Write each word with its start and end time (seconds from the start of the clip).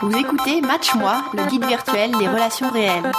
Vous 0.00 0.16
écoutez 0.16 0.60
Match 0.60 0.94
Moi, 0.94 1.16
le 1.34 1.46
guide 1.46 1.64
virtuel 1.66 2.12
des 2.12 2.28
relations 2.28 2.70
réelles. 2.70 3.12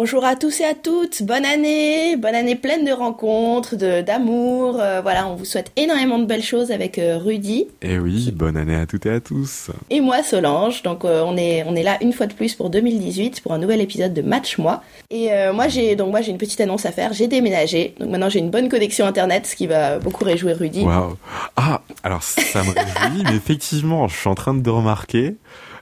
Bonjour 0.00 0.24
à 0.24 0.36
tous 0.36 0.60
et 0.60 0.64
à 0.64 0.74
toutes, 0.74 1.24
bonne 1.24 1.44
année, 1.44 2.14
bonne 2.16 2.36
année 2.36 2.54
pleine 2.54 2.84
de 2.84 2.92
rencontres, 2.92 3.74
de 3.74 4.00
d'amour. 4.00 4.78
Euh, 4.78 5.00
voilà, 5.00 5.26
on 5.26 5.34
vous 5.34 5.44
souhaite 5.44 5.72
énormément 5.74 6.20
de 6.20 6.24
belles 6.24 6.44
choses 6.44 6.70
avec 6.70 7.00
euh, 7.00 7.18
Rudy. 7.18 7.66
Et 7.82 7.94
eh 7.94 7.98
oui, 7.98 8.30
bonne 8.30 8.56
année 8.56 8.76
à 8.76 8.86
toutes 8.86 9.06
et 9.06 9.10
à 9.10 9.18
tous. 9.18 9.72
Et 9.90 10.00
moi 10.00 10.22
Solange. 10.22 10.84
Donc 10.84 11.04
euh, 11.04 11.24
on 11.26 11.36
est 11.36 11.64
on 11.66 11.74
est 11.74 11.82
là 11.82 11.98
une 12.00 12.12
fois 12.12 12.28
de 12.28 12.32
plus 12.32 12.54
pour 12.54 12.70
2018 12.70 13.40
pour 13.40 13.52
un 13.52 13.58
nouvel 13.58 13.80
épisode 13.80 14.14
de 14.14 14.22
Match 14.22 14.56
Moi. 14.58 14.84
Et 15.10 15.30
moi 15.52 15.66
j'ai 15.66 15.96
donc 15.96 16.12
moi 16.12 16.20
j'ai 16.20 16.30
une 16.30 16.38
petite 16.38 16.60
annonce 16.60 16.86
à 16.86 16.92
faire. 16.92 17.12
J'ai 17.12 17.26
déménagé, 17.26 17.96
donc 17.98 18.10
maintenant 18.10 18.28
j'ai 18.28 18.38
une 18.38 18.50
bonne 18.50 18.68
connexion 18.68 19.04
internet, 19.04 19.48
ce 19.48 19.56
qui 19.56 19.66
va 19.66 19.98
beaucoup 19.98 20.24
réjouir 20.24 20.58
Rudy. 20.58 20.84
Waouh. 20.84 21.16
Ah, 21.56 21.80
alors 22.04 22.22
ça 22.22 22.62
me 22.62 22.68
réjouit, 22.70 23.24
mais 23.28 23.34
effectivement, 23.34 24.06
je 24.06 24.16
suis 24.16 24.28
en 24.28 24.36
train 24.36 24.54
de 24.54 24.70
remarquer 24.70 25.34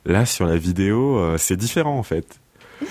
là 0.07 0.25
sur 0.25 0.47
la 0.47 0.57
vidéo, 0.57 1.37
c'est 1.37 1.59
différent 1.59 1.99
en 1.99 2.03
fait. 2.03 2.41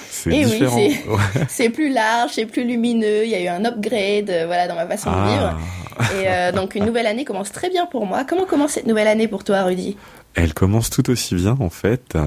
C'est 0.09 0.31
différent. 0.31 0.77
Oui, 0.77 0.97
c'est 1.49 1.69
plus 1.69 1.91
large, 1.91 2.31
c'est 2.33 2.45
plus 2.45 2.63
lumineux. 2.63 3.23
Il 3.23 3.29
y 3.29 3.35
a 3.35 3.41
eu 3.41 3.47
un 3.47 3.63
upgrade, 3.65 4.29
euh, 4.29 4.45
voilà, 4.45 4.67
dans 4.67 4.75
ma 4.75 4.87
façon 4.87 5.11
de 5.11 5.15
vivre. 5.15 5.59
Ah. 5.97 6.03
Et 6.13 6.27
euh, 6.27 6.51
donc 6.51 6.75
une 6.75 6.85
nouvelle 6.85 7.07
année 7.07 7.25
commence 7.25 7.51
très 7.51 7.69
bien 7.69 7.85
pour 7.85 8.05
moi. 8.05 8.25
Comment 8.27 8.45
commence 8.45 8.71
cette 8.71 8.87
nouvelle 8.87 9.07
année 9.07 9.27
pour 9.27 9.43
toi, 9.43 9.63
Rudy? 9.63 9.95
Elle 10.33 10.53
commence 10.53 10.89
tout 10.89 11.09
aussi 11.09 11.35
bien 11.35 11.55
en 11.61 11.69
fait, 11.69 12.17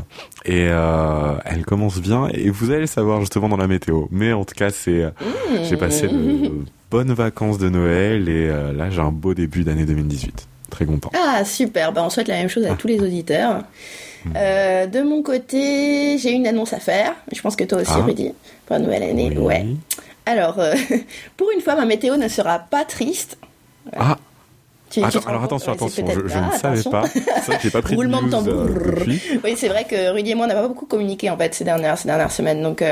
et 0.47 0.69
euh, 0.71 1.35
elle 1.45 1.67
commence 1.67 1.99
bien. 1.99 2.29
Et 2.33 2.49
vous 2.49 2.71
allez 2.71 2.81
le 2.81 2.87
savoir 2.87 3.21
justement 3.21 3.51
dans 3.51 3.59
la 3.59 3.67
météo. 3.67 4.07
Mais 4.11 4.33
en 4.33 4.47
tout 4.47 4.55
cas, 4.55 4.71
c'est 4.71 5.05
mmh. 5.05 5.65
j'ai 5.69 5.77
passé 5.77 6.09
de 6.09 6.51
bonnes 6.91 7.13
vacances 7.13 7.59
de 7.59 7.69
Noël 7.69 8.31
et 8.31 8.49
là 8.49 8.89
j'ai 8.89 9.01
un 9.01 9.13
beau 9.13 9.35
début 9.35 9.63
d'année 9.63 9.85
2018. 9.85 10.49
Très 10.71 10.87
content. 10.87 11.11
Ah 11.15 11.45
super. 11.45 11.93
Ben, 11.93 12.03
on 12.03 12.11
souhaite 12.11 12.29
la 12.29 12.37
même 12.37 12.49
chose 12.49 12.65
à 12.65 12.75
tous 12.75 12.87
les 12.87 13.01
auditeurs. 13.01 13.65
Euh, 14.37 14.87
de 14.87 15.03
mon 15.03 15.23
côté, 15.23 16.19
j'ai 16.19 16.33
une 16.33 16.47
annonce 16.47 16.73
à 16.73 16.81
faire. 16.81 17.15
Je 17.33 17.41
pense 17.41 17.57
que 17.57 17.65
toi 17.65 17.81
aussi, 17.81 17.93
ah. 17.95 18.03
Rudy, 18.03 18.33
pour 18.67 18.77
la 18.77 18.79
nouvelle 18.81 19.03
année. 19.03 19.37
Ouais. 19.37 19.67
Alors, 20.27 20.59
euh, 20.59 20.75
pour 21.37 21.51
une 21.55 21.61
fois, 21.61 21.77
ma 21.77 21.87
météo 21.87 22.17
ne 22.17 22.29
sera 22.29 22.59
pas 22.59 22.85
triste. 22.85 23.39
Ah. 23.97 24.17
alors 25.27 25.45
attention, 25.45 25.73
attention, 25.73 26.07
je, 26.07 26.21
ne 26.21 26.59
savais 26.59 26.83
pas. 26.83 27.05
Ça, 27.43 27.59
j'ai 27.63 27.71
pas 27.71 27.83
pris 27.83 27.95
Roulement 27.95 28.23
de, 28.23 28.31
tambour. 28.31 28.53
Euh, 28.53 29.05
oui, 29.45 29.55
c'est 29.57 29.69
vrai 29.69 29.85
que 29.85 30.11
Rudy 30.11 30.33
et 30.33 30.35
moi, 30.35 30.47
on 30.47 30.49
n'a 30.49 30.55
pas 30.55 30.69
beaucoup 30.69 30.87
communiqué 30.87 31.31
en 31.31 31.37
fait 31.37 31.55
ces 31.55 31.65
dernières, 31.65 31.97
ces 31.97 32.09
dernières 32.09 32.33
semaines. 32.33 32.63
Donc, 32.63 32.85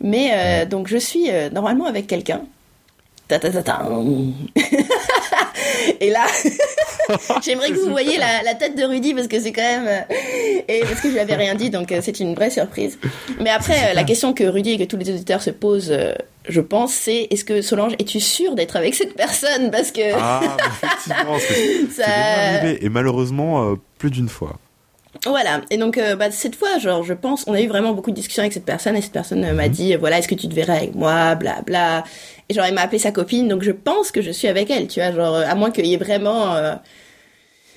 mais 0.00 0.66
donc 0.66 0.88
je 0.88 0.98
suis 0.98 1.30
normalement 1.52 1.86
avec 1.86 2.06
quelqu'un. 2.06 2.42
Ta, 3.26 3.38
ta, 3.38 3.50
ta, 3.50 3.62
ta. 3.62 3.88
et 6.00 6.10
là, 6.10 6.26
j'aimerais 7.42 7.70
que 7.70 7.78
vous 7.78 7.90
voyiez 7.90 8.18
la, 8.18 8.54
tête 8.54 8.76
de 8.76 8.84
Rudy 8.84 9.14
parce 9.14 9.28
que 9.28 9.40
c'est 9.40 9.52
quand 9.52 9.62
même 9.62 9.86
euh, 9.86 10.14
et 10.68 10.80
parce 10.80 11.00
que 11.00 11.08
je 11.08 11.14
lui 11.14 11.20
avais 11.20 11.34
rien 11.34 11.54
dit 11.54 11.70
donc 11.70 11.90
euh, 11.90 12.00
c'est 12.02 12.20
une 12.20 12.34
vraie 12.34 12.50
surprise. 12.50 12.98
Mais 13.40 13.50
après 13.50 13.90
euh, 13.90 13.94
la 13.94 14.04
question 14.04 14.34
que 14.34 14.44
Rudy 14.44 14.72
et 14.72 14.78
que 14.78 14.84
tous 14.84 14.98
les 14.98 15.10
auditeurs 15.10 15.42
se 15.42 15.50
posent 15.50 15.96
je 16.46 16.60
pense, 16.60 16.92
c'est 16.92 17.28
est-ce 17.30 17.46
que 17.46 17.62
Solange, 17.62 17.94
es-tu 17.98 18.20
sûre 18.20 18.54
d'être 18.54 18.76
avec 18.76 18.94
cette 18.94 19.14
personne? 19.14 19.70
Parce 19.70 19.90
que. 19.90 20.12
Ah, 20.14 20.42
effectivement, 20.82 21.38
c'est 21.48 22.02
ça... 22.02 22.04
arrivé. 22.06 22.84
Et 22.84 22.90
malheureusement, 22.90 23.74
plus 23.96 24.10
d'une 24.10 24.28
fois. 24.28 24.58
Voilà. 25.26 25.62
Et 25.70 25.76
donc, 25.76 25.98
bah, 26.18 26.30
cette 26.30 26.56
fois, 26.56 26.78
genre, 26.78 27.02
je 27.02 27.14
pense, 27.14 27.44
on 27.46 27.54
a 27.54 27.60
eu 27.60 27.66
vraiment 27.66 27.92
beaucoup 27.92 28.10
de 28.10 28.16
discussions 28.16 28.42
avec 28.42 28.52
cette 28.52 28.64
personne 28.64 28.96
et 28.96 29.00
cette 29.00 29.12
personne 29.12 29.40
m'a 29.40 29.66
mhm. 29.66 29.68
dit, 29.68 29.94
voilà, 29.96 30.18
est-ce 30.18 30.28
que 30.28 30.34
tu 30.34 30.48
te 30.48 30.54
verrais 30.54 30.76
avec 30.76 30.94
moi, 30.94 31.34
bla 31.34 31.62
bla. 31.62 32.04
Et 32.48 32.54
genre, 32.54 32.64
elle 32.64 32.74
m'a 32.74 32.82
appelé 32.82 32.98
sa 32.98 33.10
copine, 33.10 33.48
donc 33.48 33.62
je 33.62 33.70
pense 33.70 34.10
que 34.10 34.20
je 34.20 34.30
suis 34.30 34.48
avec 34.48 34.70
elle, 34.70 34.86
tu 34.86 35.00
vois, 35.00 35.12
genre, 35.12 35.36
à 35.36 35.54
moins 35.54 35.70
qu'il 35.70 35.86
y 35.86 35.94
ait 35.94 35.98
vraiment. 35.98 36.54
Euh, 36.54 36.74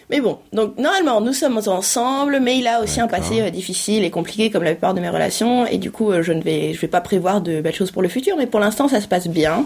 mais 0.09 0.19
bon, 0.19 0.39
donc 0.51 0.77
normalement, 0.77 1.21
nous 1.21 1.33
sommes 1.33 1.59
ensemble, 1.67 2.39
mais 2.41 2.57
il 2.57 2.67
a 2.67 2.81
aussi 2.81 2.99
un 2.99 3.07
passé 3.07 3.41
euh, 3.41 3.49
difficile 3.49 4.03
et 4.03 4.09
compliqué 4.09 4.49
comme 4.49 4.63
la 4.63 4.71
plupart 4.71 4.93
de 4.93 4.99
mes 4.99 5.09
relations, 5.09 5.65
et 5.65 5.77
du 5.77 5.91
coup, 5.91 6.11
euh, 6.11 6.21
je 6.21 6.33
ne 6.33 6.41
vais, 6.41 6.73
je 6.73 6.81
vais 6.81 6.87
pas 6.87 7.01
prévoir 7.01 7.41
de 7.41 7.61
belles 7.61 7.75
choses 7.75 7.91
pour 7.91 8.01
le 8.01 8.09
futur, 8.09 8.35
mais 8.37 8.47
pour 8.47 8.59
l'instant, 8.59 8.87
ça 8.87 8.99
se 8.99 9.07
passe 9.07 9.27
bien. 9.27 9.65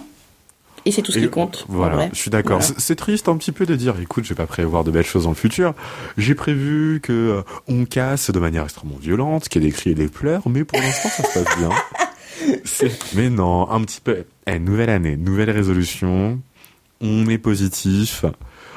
Et 0.85 0.91
c'est 0.91 1.01
tout 1.01 1.11
ce 1.11 1.19
qui 1.19 1.29
compte. 1.29 1.65
Voilà, 1.67 2.09
je 2.11 2.17
suis 2.17 2.31
d'accord. 2.31 2.61
C'est 2.63 2.95
triste 2.95 3.29
un 3.29 3.37
petit 3.37 3.51
peu 3.51 3.65
de 3.65 3.75
dire, 3.75 3.95
écoute, 3.99 4.23
je 4.23 4.29
vais 4.29 4.35
pas 4.35 4.47
prévoir 4.47 4.83
de 4.83 4.91
belles 4.91 5.05
choses 5.05 5.23
dans 5.23 5.29
le 5.29 5.35
futur. 5.35 5.73
J'ai 6.17 6.35
prévu 6.35 6.99
que 7.01 7.43
on 7.67 7.85
casse 7.85 8.31
de 8.31 8.39
manière 8.39 8.63
extrêmement 8.63 8.97
violente, 8.97 9.47
qu'il 9.49 9.63
y 9.63 9.67
ait 9.67 9.69
des 9.69 9.75
cris 9.75 9.91
et 9.91 9.95
des 9.95 10.07
pleurs, 10.07 10.47
mais 10.49 10.63
pour 10.63 10.79
l'instant, 10.79 11.09
ça 11.09 11.23
se 11.23 11.39
passe 11.39 11.57
bien. 11.57 11.69
Mais 13.13 13.29
non, 13.29 13.69
un 13.69 13.81
petit 13.81 14.01
peu. 14.01 14.25
Eh, 14.47 14.59
nouvelle 14.59 14.89
année, 14.89 15.17
nouvelle 15.17 15.51
résolution. 15.51 16.39
On 17.01 17.27
est 17.27 17.37
positif. 17.37 18.25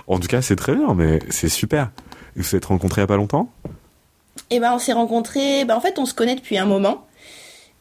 En 0.06 0.18
tout 0.18 0.28
cas, 0.28 0.42
c'est 0.42 0.56
très 0.56 0.74
bien, 0.74 0.94
mais 0.94 1.20
c'est 1.30 1.48
super. 1.48 1.90
Vous 2.36 2.42
vous 2.42 2.56
êtes 2.56 2.64
rencontrés 2.66 3.00
il 3.00 3.04
n'y 3.04 3.04
a 3.04 3.08
pas 3.08 3.16
longtemps? 3.16 3.50
Eh 4.50 4.60
ben, 4.60 4.72
on 4.74 4.78
s'est 4.78 4.92
rencontrés. 4.92 5.64
Ben, 5.64 5.76
en 5.76 5.80
fait, 5.80 5.98
on 5.98 6.06
se 6.06 6.14
connaît 6.14 6.34
depuis 6.34 6.58
un 6.58 6.66
moment. 6.66 7.06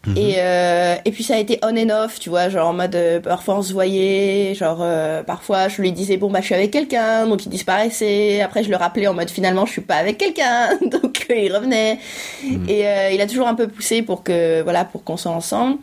Mhm. 0.06 0.18
Et, 0.18 0.36
euh, 0.38 0.96
et 1.06 1.12
puis 1.12 1.24
ça 1.24 1.36
a 1.36 1.38
été 1.38 1.60
on 1.64 1.78
and 1.78 1.90
off, 1.90 2.20
tu 2.20 2.30
vois, 2.30 2.50
genre 2.50 2.68
en 2.68 2.74
mode 2.74 2.94
euh, 2.96 3.22
parfois 3.22 3.56
on 3.56 3.62
se 3.62 3.72
voyait, 3.72 4.54
genre 4.54 4.80
euh, 4.82 5.24
parfois 5.24 5.70
je 5.70 5.82
lui 5.82 5.94
disais 5.94 6.18
bon 6.18 6.30
bah 6.30 6.40
je 6.42 6.48
suis 6.48 6.56
avec 6.56 6.72
quelqu'un, 6.72 7.26
donc 7.26 7.46
il 7.46 7.50
disparaissait. 7.50 8.42
Après 8.42 8.64
je 8.64 8.70
le 8.70 8.76
rappelais 8.76 9.08
en 9.08 9.14
mode 9.14 9.30
finalement 9.30 9.66
je 9.66 9.72
suis 9.72 9.82
pas 9.82 9.96
avec 9.96 10.18
quelqu'un, 10.18 10.72
donc 10.92 11.26
il 11.30 11.56
revenait. 11.56 12.00
Mhm. 12.44 12.66
Et 12.68 12.86
il 13.14 13.22
a 13.22 13.28
toujours 13.28 13.48
un 13.48 13.56
peu 13.56 13.68
poussé 13.68 14.02
pour 14.02 14.24
que 14.24 14.62
voilà 14.62 14.84
pour 14.84 15.04
qu'on 15.06 15.16
soit 15.16 15.32
ensemble. 15.32 15.78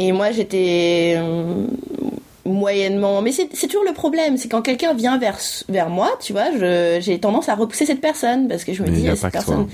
Et 0.00 0.10
moi 0.10 0.32
j'étais 0.32 1.16
moyennement, 2.44 3.22
mais 3.22 3.30
c'est 3.30 3.68
toujours 3.68 3.84
le 3.84 3.94
problème, 3.94 4.36
c'est 4.36 4.48
quand 4.48 4.62
quelqu'un 4.62 4.94
vient 4.94 5.16
vers 5.16 5.38
vers 5.68 5.88
moi, 5.88 6.10
tu 6.20 6.32
vois, 6.32 6.46
j'ai 6.98 7.20
tendance 7.20 7.48
à 7.48 7.54
repousser 7.54 7.86
cette 7.86 8.00
personne 8.00 8.48
parce 8.48 8.64
que 8.64 8.74
je 8.74 8.82
me 8.82 8.88
dis 8.88 9.08
cette 9.16 9.30
personne 9.30 9.68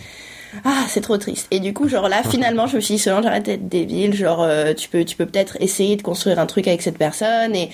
ah 0.64 0.84
c'est 0.88 1.00
trop 1.00 1.16
triste 1.16 1.46
et 1.50 1.60
du 1.60 1.72
coup 1.72 1.88
genre 1.88 2.08
là 2.08 2.22
finalement 2.22 2.66
je 2.66 2.76
me 2.76 2.80
suis 2.80 2.94
dit 2.94 3.00
Solange 3.00 3.26
arrête 3.26 3.44
d'être 3.44 3.68
débile 3.68 4.14
genre 4.14 4.42
euh, 4.42 4.74
tu 4.74 4.88
peux 4.88 5.04
tu 5.04 5.16
peux 5.16 5.26
peut-être 5.26 5.56
essayer 5.60 5.96
de 5.96 6.02
construire 6.02 6.38
un 6.38 6.46
truc 6.46 6.66
avec 6.66 6.82
cette 6.82 6.98
personne 6.98 7.54
et 7.54 7.70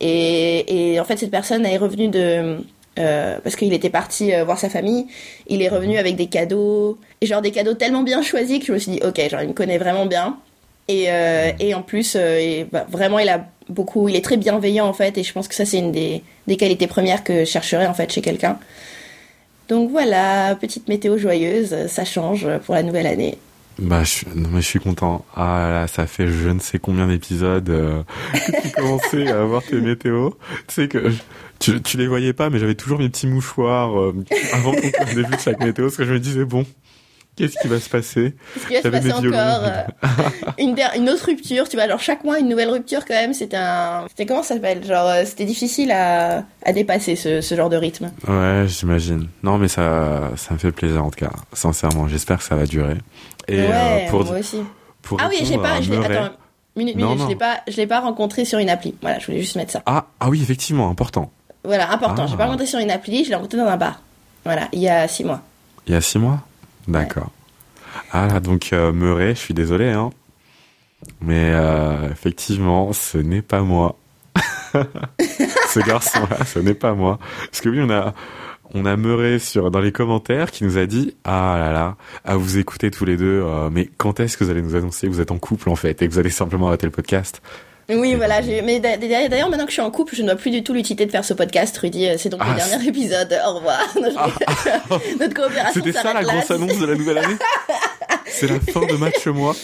et, 0.00 0.92
et 0.92 1.00
en 1.00 1.04
fait 1.04 1.18
cette 1.18 1.30
personne 1.30 1.64
est 1.64 1.78
revenue 1.78 2.08
de 2.08 2.58
euh, 2.98 3.38
parce 3.42 3.56
qu'il 3.56 3.72
était 3.72 3.90
parti 3.90 4.34
euh, 4.34 4.44
voir 4.44 4.58
sa 4.58 4.68
famille, 4.68 5.06
il 5.46 5.62
est 5.62 5.68
revenu 5.68 5.96
avec 5.96 6.16
des 6.16 6.26
cadeaux, 6.26 6.98
et 7.20 7.26
genre 7.26 7.40
des 7.40 7.52
cadeaux 7.52 7.74
tellement 7.74 8.02
bien 8.02 8.20
choisis 8.20 8.58
que 8.58 8.66
je 8.66 8.72
me 8.72 8.78
suis 8.78 8.92
dit, 8.92 9.00
ok, 9.02 9.30
genre 9.30 9.40
il 9.40 9.48
me 9.48 9.52
connaît 9.54 9.78
vraiment 9.78 10.06
bien. 10.06 10.36
Et, 10.88 11.06
et 11.60 11.72
en 11.72 11.82
plus, 11.82 12.16
et, 12.16 12.66
bah, 12.70 12.84
vraiment, 12.90 13.20
il 13.20 13.28
a 13.28 13.46
beaucoup, 13.68 14.08
il 14.08 14.16
est 14.16 14.24
très 14.24 14.36
bienveillant 14.36 14.86
en 14.86 14.92
fait, 14.92 15.16
et 15.16 15.22
je 15.22 15.32
pense 15.32 15.46
que 15.46 15.54
ça 15.54 15.64
c'est 15.64 15.78
une 15.78 15.92
des, 15.92 16.22
des 16.48 16.56
qualités 16.56 16.88
premières 16.88 17.22
que 17.22 17.40
je 17.40 17.44
chercherais 17.44 17.86
en 17.86 17.94
fait 17.94 18.12
chez 18.12 18.20
quelqu'un. 18.22 18.58
Donc 19.70 19.92
voilà, 19.92 20.56
petite 20.56 20.88
météo 20.88 21.16
joyeuse, 21.16 21.86
ça 21.86 22.04
change 22.04 22.44
pour 22.66 22.74
la 22.74 22.82
nouvelle 22.82 23.06
année. 23.06 23.38
Bah, 23.78 24.02
je, 24.02 24.24
non, 24.34 24.48
mais 24.52 24.62
je 24.62 24.66
suis 24.66 24.80
content. 24.80 25.24
Ah 25.36 25.68
là, 25.70 25.86
ça 25.86 26.08
fait 26.08 26.26
je 26.26 26.48
ne 26.48 26.58
sais 26.58 26.80
combien 26.80 27.06
d'épisodes 27.06 27.70
euh, 27.70 28.02
que 28.34 28.62
tu 28.62 28.70
commençais 28.72 29.30
à 29.30 29.40
avoir 29.40 29.62
tes 29.62 29.80
météos. 29.80 30.36
Tu 30.66 30.74
sais 30.74 30.88
que 30.88 31.12
tu, 31.60 31.96
les 31.96 32.08
voyais 32.08 32.32
pas, 32.32 32.50
mais 32.50 32.58
j'avais 32.58 32.74
toujours 32.74 32.98
mes 32.98 33.08
petits 33.08 33.28
mouchoirs 33.28 33.96
euh, 33.96 34.12
avant 34.52 34.72
qu'on 34.72 35.14
début 35.14 35.36
de 35.36 35.40
chaque 35.40 35.60
météo, 35.60 35.84
parce 35.84 35.96
que 35.96 36.04
je 36.04 36.14
me 36.14 36.18
disais 36.18 36.44
bon, 36.44 36.66
Qu'est-ce 37.40 37.58
qui 37.58 37.68
va 37.68 37.80
se 37.80 37.88
passer 37.88 38.34
Qu'est-ce 38.54 38.66
qui 38.66 38.74
va 38.74 39.00
se 39.00 39.08
passer 39.08 39.12
encore 39.12 39.32
euh, 39.34 39.82
une, 40.58 40.76
une, 40.96 41.08
autre 41.08 41.24
rupture, 41.24 41.66
tu 41.68 41.76
vois, 41.76 41.88
genre 41.88 41.98
chaque 41.98 42.22
mois 42.22 42.38
une 42.38 42.48
nouvelle 42.48 42.68
rupture 42.68 43.06
quand 43.06 43.14
même, 43.14 43.32
c'était 43.32 43.56
un... 43.56 44.04
C'était 44.08 44.26
comment 44.26 44.42
ça 44.42 44.54
s'appelle? 44.54 44.84
Genre 44.84 45.06
euh, 45.06 45.22
c'était 45.24 45.46
difficile 45.46 45.90
à, 45.90 46.44
à 46.64 46.72
dépasser 46.74 47.16
ce, 47.16 47.40
ce, 47.40 47.54
genre 47.54 47.70
de 47.70 47.76
rythme. 47.76 48.10
Ouais, 48.28 48.66
j'imagine. 48.68 49.28
Non 49.42 49.56
mais 49.56 49.68
ça, 49.68 50.32
ça 50.36 50.52
me 50.52 50.58
fait 50.58 50.70
plaisir 50.70 51.02
en 51.02 51.10
tout 51.10 51.24
cas, 51.24 51.32
sincèrement, 51.54 52.08
j'espère 52.08 52.38
que 52.38 52.44
ça 52.44 52.56
va 52.56 52.66
durer. 52.66 52.98
Et 53.48 53.60
euh, 53.60 54.08
pour, 54.10 54.26
moi 54.26 54.38
aussi. 54.38 54.58
Pour 55.00 55.18
ah 55.18 55.28
oui, 55.30 55.38
j'ai 55.42 55.56
pas... 55.56 55.80
Je 55.80 55.94
attends, 55.94 56.34
minute, 56.76 56.96
minute, 56.96 57.20
je 57.20 57.26
l'ai 57.26 57.36
pas, 57.36 57.60
je 57.68 57.76
l'ai 57.78 57.86
pas 57.86 58.00
rencontré 58.00 58.44
sur 58.44 58.58
une 58.58 58.68
appli. 58.68 58.94
Voilà, 59.00 59.18
je 59.18 59.24
voulais 59.24 59.40
juste 59.40 59.56
mettre 59.56 59.72
ça. 59.72 59.82
Ah, 59.86 60.08
ah 60.20 60.28
oui, 60.28 60.42
effectivement, 60.42 60.90
important. 60.90 61.32
Voilà, 61.64 61.90
important. 61.90 62.26
Je 62.26 62.32
l'ai 62.32 62.36
pas 62.36 62.44
ah. 62.44 62.46
rencontré 62.48 62.66
sur 62.66 62.80
une 62.80 62.90
appli, 62.90 63.24
je 63.24 63.30
l'ai 63.30 63.34
rencontré 63.36 63.56
dans 63.56 63.66
un 63.66 63.78
bar. 63.78 64.02
Voilà, 64.44 64.68
il 64.72 64.80
y 64.80 64.90
a 64.90 65.08
six 65.08 65.24
mois. 65.24 65.40
Il 65.86 65.94
y 65.94 65.96
a 65.96 66.02
six 66.02 66.18
mois? 66.18 66.40
D'accord. 66.90 67.30
Ah, 68.12 68.40
donc 68.40 68.72
euh, 68.72 68.92
je 69.34 69.38
suis 69.38 69.54
désolé, 69.54 69.90
hein. 69.90 70.10
Mais 71.20 71.52
euh, 71.54 72.10
effectivement, 72.10 72.92
ce 72.92 73.18
n'est 73.18 73.42
pas 73.42 73.62
moi. 73.62 73.96
ce 75.68 75.80
garçon-là, 75.80 76.44
ce 76.44 76.58
n'est 76.58 76.74
pas 76.74 76.94
moi. 76.94 77.18
Parce 77.46 77.60
que 77.60 77.68
oui, 77.68 77.80
on 77.80 77.90
a, 77.90 78.12
on 78.74 78.82
Meuret 78.96 79.38
sur 79.38 79.70
dans 79.70 79.80
les 79.80 79.92
commentaires 79.92 80.50
qui 80.50 80.64
nous 80.64 80.78
a 80.78 80.86
dit 80.86 81.16
ah 81.24 81.56
là 81.58 81.72
là 81.72 81.96
à 82.24 82.36
vous 82.36 82.58
écouter 82.58 82.90
tous 82.90 83.04
les 83.04 83.16
deux 83.16 83.42
euh, 83.44 83.68
mais 83.70 83.90
quand 83.96 84.20
est-ce 84.20 84.36
que 84.36 84.44
vous 84.44 84.50
allez 84.50 84.62
nous 84.62 84.76
annoncer 84.76 85.08
que 85.08 85.12
vous 85.12 85.20
êtes 85.20 85.32
en 85.32 85.38
couple 85.38 85.70
en 85.70 85.76
fait 85.76 86.00
et 86.02 86.06
que 86.06 86.12
vous 86.12 86.20
allez 86.20 86.30
simplement 86.30 86.68
arrêter 86.68 86.86
le 86.86 86.92
podcast? 86.92 87.42
Oui, 87.88 88.14
voilà. 88.14 88.40
Mais 88.64 88.80
d'ailleurs, 88.80 89.50
maintenant 89.50 89.64
que 89.64 89.70
je 89.70 89.74
suis 89.74 89.82
en 89.82 89.90
couple, 89.90 90.14
je 90.14 90.22
ne 90.22 90.28
vois 90.28 90.36
plus 90.36 90.50
du 90.50 90.62
tout 90.62 90.72
l'utilité 90.72 91.06
de 91.06 91.10
faire 91.10 91.24
ce 91.24 91.34
podcast, 91.34 91.76
Rudy. 91.78 92.08
C'est 92.18 92.28
donc 92.28 92.44
le 92.44 92.50
ah, 92.52 92.54
dernier 92.54 92.88
épisode. 92.88 93.38
Au 93.46 93.54
revoir. 93.54 93.80
Ah, 94.16 94.28
Notre 95.20 95.34
coopération 95.34 95.82
C'était 95.84 95.92
ça 95.92 96.12
la 96.12 96.22
grosse 96.22 96.50
annonce 96.50 96.78
de 96.78 96.86
la 96.86 96.94
nouvelle 96.94 97.18
année 97.18 97.36
C'est 98.26 98.48
la 98.48 98.58
fin 98.60 98.80
de 98.80 98.96
match 98.96 99.26
moi 99.26 99.54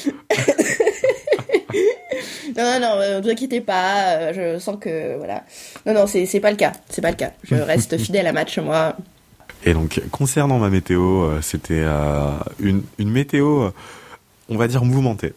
non, 2.57 2.81
non, 2.81 2.97
ne 2.99 3.23
vous 3.23 3.29
inquiétez 3.29 3.61
pas. 3.61 4.33
Je 4.33 4.59
sens 4.59 4.77
que 4.81 5.17
voilà. 5.19 5.43
Non, 5.85 5.93
non, 5.93 6.07
c'est 6.07 6.25
c'est 6.27 6.41
pas 6.41 6.51
le 6.51 6.57
cas. 6.57 6.73
C'est 6.89 7.03
pas 7.03 7.11
le 7.11 7.17
cas. 7.17 7.33
Je 7.43 7.55
reste 7.55 7.99
fidèle 7.99 8.27
à 8.27 8.33
match 8.33 8.59
moi. 8.59 8.97
Et 9.65 9.75
donc 9.75 10.01
concernant 10.11 10.59
ma 10.59 10.71
météo, 10.71 11.41
c'était 11.43 11.85
une 12.61 12.83
une 12.99 13.11
météo, 13.11 13.71
on 14.49 14.57
va 14.57 14.69
dire 14.69 14.85
mouvementée 14.85 15.35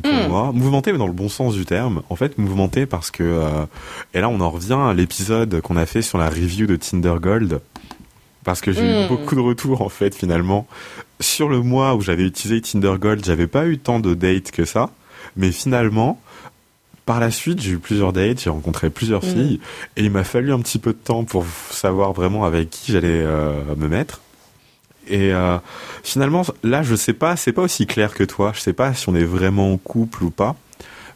pour 0.00 0.12
hmm. 0.12 0.28
moi. 0.28 0.52
Mouvementé, 0.52 0.92
mais 0.92 0.98
dans 0.98 1.06
le 1.06 1.12
bon 1.12 1.28
sens 1.28 1.54
du 1.54 1.64
terme. 1.64 2.02
En 2.08 2.16
fait, 2.16 2.38
mouvementé 2.38 2.86
parce 2.86 3.10
que... 3.10 3.22
Euh, 3.22 3.66
et 4.14 4.20
là, 4.20 4.28
on 4.28 4.40
en 4.40 4.50
revient 4.50 4.78
à 4.78 4.94
l'épisode 4.94 5.60
qu'on 5.60 5.76
a 5.76 5.86
fait 5.86 6.02
sur 6.02 6.18
la 6.18 6.28
review 6.28 6.66
de 6.66 6.76
Tinder 6.76 7.14
Gold. 7.20 7.60
Parce 8.44 8.60
que 8.60 8.72
j'ai 8.72 8.82
eu 8.82 9.04
hmm. 9.04 9.08
beaucoup 9.08 9.34
de 9.34 9.40
retours, 9.40 9.82
en 9.82 9.88
fait, 9.88 10.14
finalement. 10.14 10.66
Sur 11.20 11.48
le 11.48 11.60
mois 11.60 11.94
où 11.94 12.00
j'avais 12.00 12.24
utilisé 12.24 12.60
Tinder 12.60 12.94
Gold, 12.98 13.24
j'avais 13.24 13.46
pas 13.46 13.66
eu 13.66 13.78
tant 13.78 14.00
de 14.00 14.14
dates 14.14 14.50
que 14.50 14.64
ça. 14.64 14.90
Mais 15.36 15.52
finalement, 15.52 16.20
par 17.04 17.20
la 17.20 17.30
suite, 17.30 17.60
j'ai 17.60 17.72
eu 17.72 17.78
plusieurs 17.78 18.12
dates, 18.12 18.40
j'ai 18.40 18.50
rencontré 18.50 18.88
plusieurs 18.88 19.24
hmm. 19.24 19.34
filles. 19.34 19.60
Et 19.96 20.04
il 20.04 20.10
m'a 20.10 20.24
fallu 20.24 20.52
un 20.52 20.60
petit 20.60 20.78
peu 20.78 20.92
de 20.92 20.98
temps 20.98 21.24
pour 21.24 21.44
savoir 21.70 22.12
vraiment 22.12 22.44
avec 22.44 22.70
qui 22.70 22.92
j'allais 22.92 23.22
euh, 23.22 23.52
me 23.76 23.88
mettre. 23.88 24.21
Et 25.08 25.32
euh, 25.32 25.58
finalement, 26.02 26.42
là, 26.62 26.82
je 26.82 26.94
sais 26.94 27.12
pas, 27.12 27.36
c'est 27.36 27.52
pas 27.52 27.62
aussi 27.62 27.86
clair 27.86 28.14
que 28.14 28.24
toi. 28.24 28.52
Je 28.54 28.60
sais 28.60 28.72
pas 28.72 28.94
si 28.94 29.08
on 29.08 29.14
est 29.14 29.24
vraiment 29.24 29.72
en 29.72 29.76
couple 29.76 30.24
ou 30.24 30.30
pas. 30.30 30.56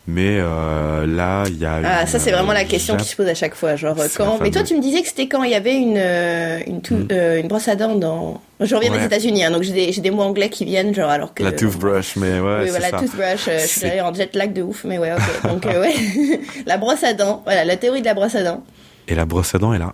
Mais 0.09 0.39
euh, 0.39 1.05
là, 1.05 1.45
il 1.49 1.59
y 1.59 1.65
a. 1.67 1.81
Ah, 1.85 2.07
ça 2.07 2.21
c'est 2.21 2.31
vraiment 2.31 2.53
la 2.53 2.65
question 2.65 2.97
qui 2.97 3.09
se 3.09 3.17
pose 3.17 3.27
à 3.27 3.35
chaque 3.35 3.57
fois, 3.57 3.75
genre 3.75 3.97
quand. 4.17 4.39
Mais 4.41 4.53
toi, 4.53 4.63
tu 4.63 4.77
me 4.77 4.81
disais 4.81 5.03
que 5.03 5.09
c'était 5.09 5.27
quand 5.27 5.43
il 5.43 5.51
y 5.51 5.55
avait 5.55 5.75
une 5.75 5.97
euh, 5.99 6.61
une, 6.65 6.81
euh, 7.11 7.41
une 7.41 7.49
brosse 7.49 7.67
à 7.67 7.75
dents 7.75 7.97
dans. 7.97 8.41
Je 8.61 8.75
reviens 8.77 8.93
des 8.93 9.05
États-Unis, 9.05 9.45
hein, 9.45 9.51
donc 9.51 9.63
j'ai 9.63 9.73
des, 9.73 10.01
des 10.01 10.11
mots 10.13 10.23
anglais 10.23 10.49
qui 10.49 10.65
viennent, 10.65 10.95
genre 10.95 11.11
alors 11.11 11.35
que. 11.35 11.43
La 11.43 11.51
toothbrush, 11.51 12.15
mais 12.17 12.39
ouais. 12.39 12.61
Oui, 12.63 12.71
voilà, 12.71 12.91
la 12.93 12.99
toothbrush. 13.01 13.49
je 13.53 13.67
suis 13.67 14.01
en 14.01 14.15
jet 14.15 14.35
lag 14.37 14.53
de 14.53 14.63
ouf, 14.63 14.85
mais 14.85 14.99
ouais, 14.99 15.13
ok. 15.13 15.43
Donc 15.51 15.65
ouais, 15.65 15.95
la 16.67 16.77
brosse 16.77 17.03
à 17.03 17.13
dents. 17.13 17.43
Voilà, 17.45 17.65
la 17.65 17.77
théorie 17.77 18.01
de 18.01 18.07
la 18.07 18.15
brosse 18.15 18.37
à 18.37 18.45
dents. 18.45 18.63
Et 19.09 19.17
la 19.17 19.25
brosse 19.25 19.57
à 19.57 19.59
dents 19.59 19.75
est 19.75 19.79
là. 19.79 19.93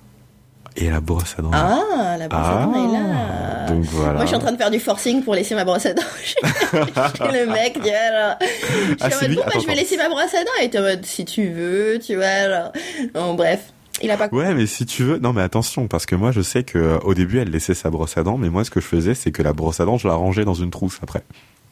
Et 0.76 0.88
la 0.88 1.00
brosse 1.00 1.34
à 1.38 1.42
dents. 1.42 1.50
Ah, 1.52 2.16
la 2.18 2.28
brosse 2.28 2.46
à 2.46 2.64
dents 2.64 2.88
est 2.88 2.92
là. 2.92 3.66
Ah, 3.66 3.66
donc 3.66 3.84
voilà. 3.84 4.12
Moi, 4.14 4.22
je 4.22 4.26
suis 4.28 4.36
en 4.36 4.40
train 4.40 4.52
de 4.52 4.56
faire 4.56 4.70
du 4.70 4.80
forcing 4.80 5.22
pour 5.22 5.34
laisser 5.34 5.54
ma 5.54 5.64
brosse 5.64 5.86
à 5.86 5.92
dents. 5.92 6.02
le 6.72 7.46
mec 7.46 7.80
dit 7.82 7.90
alors. 7.90 8.36
Je 8.40 8.46
suis 8.46 8.96
ah, 9.00 9.06
en 9.06 9.28
mode, 9.28 9.36
bon, 9.36 9.42
bah, 9.44 9.52
je 9.60 9.66
vais 9.66 9.74
laisser 9.74 9.96
ma 9.96 10.08
brosse 10.08 10.34
à 10.34 10.44
dents. 10.44 10.62
Et 10.62 10.70
tu 10.70 10.78
en 10.78 10.82
mode, 10.82 11.04
si 11.04 11.24
tu 11.24 11.48
veux, 11.48 11.98
tu 11.98 12.16
vois. 12.16 12.24
Alors... 12.24 12.72
Bon, 13.12 13.34
bref. 13.34 13.72
Il 14.02 14.10
a 14.10 14.16
pas. 14.16 14.28
Ouais, 14.32 14.54
mais 14.54 14.66
si 14.66 14.86
tu 14.86 15.04
veux, 15.04 15.18
non, 15.18 15.32
mais 15.32 15.42
attention, 15.42 15.86
parce 15.86 16.06
que 16.06 16.14
moi, 16.14 16.32
je 16.32 16.40
sais 16.40 16.62
que 16.62 16.78
euh, 16.78 16.98
au 17.00 17.14
début, 17.14 17.38
elle 17.38 17.50
laissait 17.50 17.74
sa 17.74 17.90
brosse 17.90 18.16
à 18.16 18.22
dents, 18.22 18.38
mais 18.38 18.48
moi, 18.48 18.64
ce 18.64 18.70
que 18.70 18.80
je 18.80 18.86
faisais, 18.86 19.14
c'est 19.14 19.30
que 19.30 19.42
la 19.42 19.52
brosse 19.52 19.80
à 19.80 19.84
dents, 19.84 19.98
je 19.98 20.08
la 20.08 20.14
rangeais 20.14 20.44
dans 20.44 20.54
une 20.54 20.70
trousse 20.70 20.98
après. 21.02 21.22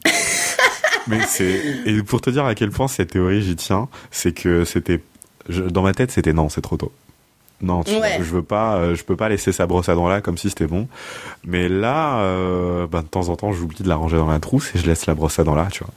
mais 1.07 1.19
c'est 1.27 1.59
et 1.85 2.03
pour 2.03 2.21
te 2.21 2.29
dire 2.29 2.45
à 2.45 2.53
quel 2.53 2.69
point 2.69 2.87
cette 2.87 3.11
théorie 3.11 3.41
j'y 3.41 3.55
tiens, 3.55 3.89
c'est 4.11 4.33
que 4.33 4.63
c'était 4.65 5.01
dans 5.49 5.81
ma 5.81 5.93
tête, 5.93 6.11
c'était 6.11 6.33
non, 6.33 6.49
c'est 6.49 6.61
trop 6.61 6.77
tôt 6.77 6.91
non, 7.61 7.83
je 7.85 8.23
veux 8.23 8.41
pas, 8.41 8.75
euh, 8.75 8.95
je 8.95 9.03
peux 9.03 9.15
pas 9.15 9.29
laisser 9.29 9.51
sa 9.51 9.67
brosse 9.67 9.89
à 9.89 9.95
dents 9.95 10.07
là 10.07 10.21
comme 10.21 10.37
si 10.37 10.49
c'était 10.49 10.67
bon. 10.67 10.87
Mais 11.45 11.69
là, 11.69 12.19
euh, 12.19 12.87
bah, 12.87 13.01
de 13.01 13.07
temps 13.07 13.29
en 13.29 13.35
temps, 13.35 13.51
j'oublie 13.51 13.83
de 13.83 13.89
la 13.89 13.95
ranger 13.95 14.17
dans 14.17 14.27
la 14.27 14.39
trousse 14.39 14.71
et 14.75 14.79
je 14.79 14.87
laisse 14.87 15.05
la 15.05 15.13
brosse 15.13 15.39
à 15.39 15.43
dents 15.43 15.55
là, 15.55 15.67
tu 15.71 15.83
vois. 15.83 15.93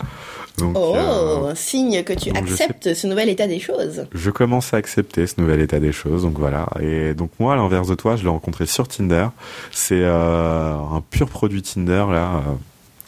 Donc, 0.59 0.77
oh, 0.79 0.95
euh, 0.97 1.55
signe 1.57 2.05
que 2.05 2.13
tu 2.13 2.31
acceptes 2.31 2.95
ce 2.95 3.07
nouvel 3.09 3.29
état 3.29 3.49
des 3.49 3.59
choses. 3.59 4.07
Je 4.13 4.31
commence 4.31 4.73
à 4.73 4.77
accepter 4.77 5.27
ce 5.27 5.41
nouvel 5.41 5.61
état 5.61 5.81
des 5.81 5.91
choses, 5.91 6.23
donc 6.23 6.39
voilà. 6.39 6.69
Et 6.81 7.15
donc 7.15 7.31
moi, 7.41 7.55
à 7.55 7.57
l'inverse 7.57 7.89
de 7.89 7.95
toi, 7.95 8.15
je 8.15 8.23
l'ai 8.23 8.29
rencontré 8.29 8.67
sur 8.67 8.87
Tinder. 8.87 9.29
C'est 9.73 10.05
un 10.05 11.03
pur 11.11 11.29
produit 11.29 11.63
Tinder 11.63 12.05
là. 12.11 12.43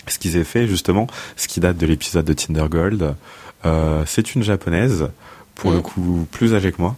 ce 0.09 0.19
qu'ils 0.19 0.37
aient 0.37 0.44
fait 0.44 0.67
justement, 0.67 1.06
ce 1.37 1.47
qui 1.47 1.61
date 1.61 1.76
de 1.76 1.87
l'épisode 1.87 2.25
de 2.25 2.32
Tinder 2.32 2.67
Gold, 2.69 3.14
c'est 4.06 4.35
une 4.35 4.43
japonaise, 4.43 5.09
pour 5.55 5.70
le 5.70 5.79
mm. 5.79 5.82
coup 5.82 6.26
plus 6.32 6.55
âgée 6.55 6.73
que 6.73 6.81
moi, 6.82 6.97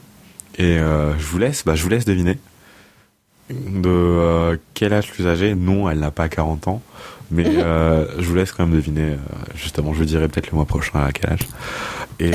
et 0.58 0.76
euh, 0.78 1.16
je 1.18 1.24
vous 1.24 1.38
laisse, 1.38 1.64
bah, 1.64 1.76
je 1.76 1.82
vous 1.84 1.88
laisse 1.88 2.04
deviner 2.04 2.36
de 3.48 3.88
euh, 3.88 4.56
quel 4.74 4.92
âge 4.92 5.10
plus 5.10 5.26
âgé. 5.26 5.54
Non, 5.54 5.88
elle 5.88 6.00
n'a 6.00 6.10
pas 6.10 6.28
40 6.28 6.66
ans, 6.68 6.82
mais 7.30 7.46
euh, 7.46 8.06
je 8.18 8.28
vous 8.28 8.34
laisse 8.34 8.50
quand 8.50 8.66
même 8.66 8.74
deviner. 8.74 9.16
justement, 9.54 9.94
je 9.94 10.02
dirai 10.02 10.28
peut-être 10.28 10.50
le 10.50 10.56
mois 10.56 10.66
prochain 10.66 11.00
à 11.00 11.12
quel 11.12 11.30
âge. 11.30 11.48
Et 12.18 12.32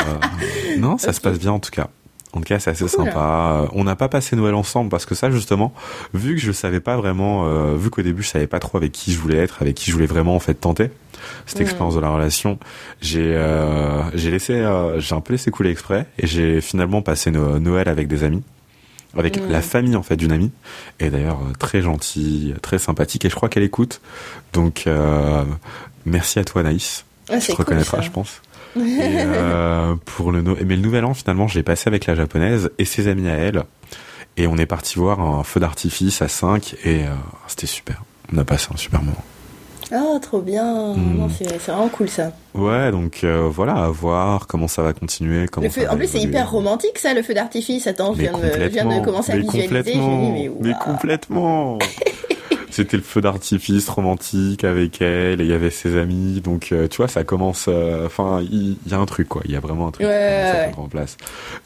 non, 0.78 0.98
ça 0.98 1.14
se 1.14 1.20
passe 1.20 1.38
bien 1.38 1.52
en 1.52 1.58
tout 1.58 1.70
cas. 1.70 1.88
En 2.34 2.40
tout 2.40 2.44
cas, 2.44 2.58
c'est 2.58 2.70
assez 2.70 2.86
sympa. 2.86 3.66
On 3.72 3.84
n'a 3.84 3.96
pas 3.96 4.10
passé 4.10 4.36
Noël 4.36 4.54
ensemble 4.54 4.90
parce 4.90 5.06
que 5.06 5.14
ça, 5.14 5.30
justement, 5.30 5.72
vu 6.12 6.34
que 6.34 6.40
je 6.42 6.52
savais 6.52 6.80
pas 6.80 6.98
vraiment, 6.98 7.74
vu 7.74 7.88
qu'au 7.88 8.02
début 8.02 8.22
je 8.22 8.28
savais 8.28 8.46
pas 8.46 8.60
trop 8.60 8.76
avec 8.76 8.92
qui 8.92 9.14
je 9.14 9.18
voulais 9.18 9.38
être, 9.38 9.62
avec 9.62 9.74
qui 9.74 9.90
je 9.90 9.94
voulais 9.94 10.06
vraiment 10.06 10.36
en 10.36 10.40
fait 10.40 10.52
tenter 10.52 10.90
cette 11.46 11.60
expérience 11.60 11.94
de 11.94 12.00
la 12.00 12.10
relation, 12.10 12.58
j'ai 13.00 13.34
euh, 13.34 14.02
j'ai 14.14 14.30
laissé 14.30 14.54
euh, 14.54 15.00
j'ai 15.00 15.14
un 15.14 15.20
peu 15.20 15.32
laissé 15.32 15.50
couler 15.50 15.70
exprès 15.70 16.06
et 16.18 16.26
j'ai 16.26 16.60
finalement 16.60 17.02
passé 17.02 17.30
Noël 17.30 17.88
avec 17.88 18.08
des 18.08 18.24
amis 18.24 18.42
avec 19.16 19.40
la 19.48 19.62
famille 19.62 19.96
en 19.96 20.02
fait 20.02 20.16
d'une 20.16 20.32
amie 20.32 20.52
et 21.00 21.10
d'ailleurs 21.10 21.40
euh, 21.40 21.52
très 21.58 21.80
gentille, 21.82 22.54
très 22.62 22.78
sympathique 22.78 23.24
et 23.24 23.30
je 23.30 23.34
crois 23.34 23.48
qu'elle 23.48 23.62
écoute. 23.62 24.00
Donc 24.52 24.88
merci 26.04 26.38
à 26.38 26.44
toi 26.44 26.62
Naïs. 26.62 27.04
Ah, 27.30 27.38
tu 27.38 27.52
te 27.52 27.56
reconnaîtras, 27.56 28.00
je 28.00 28.10
pense. 28.10 28.40
et, 28.76 29.24
pour 30.04 30.30
le 30.30 30.42
mais 30.42 30.76
le 30.76 30.82
nouvel 30.82 31.04
an 31.04 31.14
finalement, 31.14 31.48
je 31.48 31.54
l'ai 31.54 31.62
passé 31.62 31.88
avec 31.88 32.06
la 32.06 32.14
japonaise 32.14 32.70
et 32.78 32.84
ses 32.84 33.08
amis 33.08 33.28
à 33.28 33.34
elle 33.34 33.64
et 34.36 34.46
on 34.46 34.56
est 34.56 34.66
parti 34.66 34.98
voir 34.98 35.20
un 35.20 35.42
feu 35.42 35.58
d'artifice 35.58 36.22
à 36.22 36.28
5 36.28 36.76
et 36.84 37.04
c'était 37.48 37.66
super. 37.66 38.04
On 38.32 38.38
a 38.38 38.44
passé 38.44 38.68
un 38.72 38.76
super 38.76 39.02
moment. 39.02 39.24
Ah, 39.92 40.18
trop 40.20 40.40
bien. 40.40 40.94
Hmm. 40.94 41.28
C'est 41.36 41.70
vraiment 41.70 41.88
cool 41.88 42.08
ça. 42.08 42.32
Ouais, 42.54 42.90
donc 42.90 43.20
euh, 43.24 43.48
voilà, 43.50 43.74
à 43.74 43.88
voir 43.88 44.46
comment 44.46 44.68
ça 44.68 44.82
va 44.82 44.92
continuer. 44.92 45.46
Comment 45.48 45.66
en 45.66 45.96
plus, 45.96 46.08
c'est 46.08 46.20
hyper 46.20 46.50
romantique 46.50 46.98
ça, 46.98 47.14
le 47.14 47.22
feu 47.22 47.34
d'artifice. 47.34 47.86
Attends, 47.86 48.14
je 48.14 48.20
viens, 48.20 48.32
de, 48.32 49.04
commencer 49.04 49.32
à 49.32 49.36
visualiser. 49.36 49.96
mais, 49.96 50.50
mais 50.60 50.74
complètement. 50.84 51.78
C'était 52.70 52.98
le 52.98 53.02
feu 53.02 53.20
d'artifice 53.20 53.88
romantique 53.88 54.62
avec 54.62 55.00
elle 55.00 55.40
et 55.40 55.44
il 55.44 55.50
y 55.50 55.54
avait 55.54 55.70
ses 55.70 55.96
amis. 55.96 56.40
Donc, 56.40 56.68
euh, 56.70 56.86
tu 56.86 56.98
vois, 56.98 57.08
ça 57.08 57.24
commence. 57.24 57.66
Euh, 57.68 58.06
enfin, 58.06 58.40
il 58.42 58.76
y, 58.86 58.94
a 58.94 58.98
un 58.98 59.06
truc, 59.06 59.28
quoi. 59.28 59.42
Il 59.46 59.50
y 59.50 59.56
a 59.56 59.60
vraiment 59.60 59.88
un 59.88 59.90
truc 59.90 60.06
ouais, 60.06 60.70
en 60.76 60.86
place. 60.86 61.16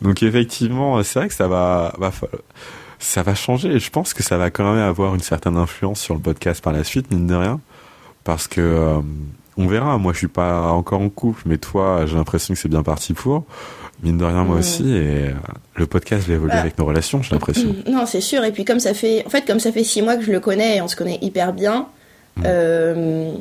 Donc, 0.00 0.22
effectivement, 0.22 1.02
c'est 1.02 1.18
vrai 1.18 1.28
que 1.28 1.34
ça 1.34 1.48
va, 1.48 1.92
va 1.98 2.12
ça 2.98 3.22
va 3.22 3.34
changer. 3.34 3.78
Je 3.78 3.90
pense 3.90 4.14
que 4.14 4.22
ça 4.22 4.38
va 4.38 4.50
quand 4.50 4.72
même 4.72 4.82
avoir 4.82 5.14
une 5.14 5.20
certaine 5.20 5.56
influence 5.56 6.00
sur 6.00 6.14
le 6.14 6.20
podcast 6.20 6.62
par 6.62 6.72
la 6.72 6.84
suite, 6.84 7.10
mine 7.10 7.26
de 7.26 7.34
rien 7.34 7.60
parce 8.24 8.48
que 8.48 8.60
euh, 8.60 9.00
on 9.56 9.66
verra. 9.66 9.98
Moi, 9.98 10.12
je 10.12 10.18
suis 10.18 10.28
pas 10.28 10.68
encore 10.68 11.00
en 11.00 11.08
couple, 11.08 11.42
mais 11.46 11.58
toi, 11.58 12.06
j'ai 12.06 12.16
l'impression 12.16 12.54
que 12.54 12.60
c'est 12.60 12.68
bien 12.68 12.82
parti 12.82 13.12
pour. 13.12 13.44
Mine 14.02 14.18
de 14.18 14.24
rien, 14.24 14.42
moi 14.42 14.56
aussi, 14.56 14.90
et 14.90 15.28
euh, 15.28 15.32
le 15.76 15.86
podcast 15.86 16.26
va 16.26 16.34
évoluer 16.34 16.54
bah, 16.54 16.60
avec 16.60 16.76
nos 16.76 16.84
relations, 16.84 17.22
j'ai 17.22 17.30
l'impression. 17.30 17.68
Mm, 17.68 17.92
non, 17.92 18.04
c'est 18.04 18.20
sûr. 18.20 18.42
Et 18.42 18.50
puis 18.50 18.64
comme 18.64 18.80
ça 18.80 18.94
fait, 18.94 19.24
en 19.24 19.30
fait, 19.30 19.46
comme 19.46 19.60
ça 19.60 19.70
fait 19.70 19.84
six 19.84 20.02
mois 20.02 20.16
que 20.16 20.24
je 20.24 20.32
le 20.32 20.40
connais, 20.40 20.78
et 20.78 20.82
on 20.82 20.88
se 20.88 20.96
connaît 20.96 21.18
hyper 21.22 21.52
bien. 21.52 21.86
Mm. 22.36 22.42
Euh, 22.44 23.32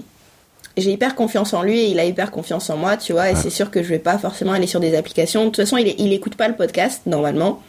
j'ai 0.77 0.91
hyper 0.91 1.15
confiance 1.15 1.53
en 1.53 1.63
lui 1.63 1.79
et 1.79 1.89
il 1.89 2.00
a 2.00 2.06
hyper 2.06 2.29
confiance 2.29 2.70
en 2.70 2.77
moi, 2.77 2.96
tu 2.96 3.12
vois. 3.12 3.32
Et 3.32 3.36
c'est 3.36 3.50
sûr 3.50 3.72
que 3.72 3.82
je 3.82 3.89
vais 3.89 4.00
pas 4.00 4.17
forcément 4.17 4.53
aller 4.53 4.67
sur 4.67 4.79
des 4.79 4.96
applications. 4.96 5.41
De 5.41 5.46
toute 5.48 5.58
façon, 5.58 5.77
il, 5.77 5.96
il 5.98 6.13
écoute 6.13 6.36
pas 6.36 6.48
le 6.48 6.56
podcast 6.56 7.01
normalement. 7.08 7.62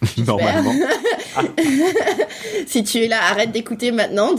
Normalement. 0.26 0.74
si 2.66 2.84
tu 2.84 2.98
es 3.04 3.08
là, 3.08 3.18
arrête 3.30 3.50
d'écouter 3.50 3.90
maintenant. 3.90 4.30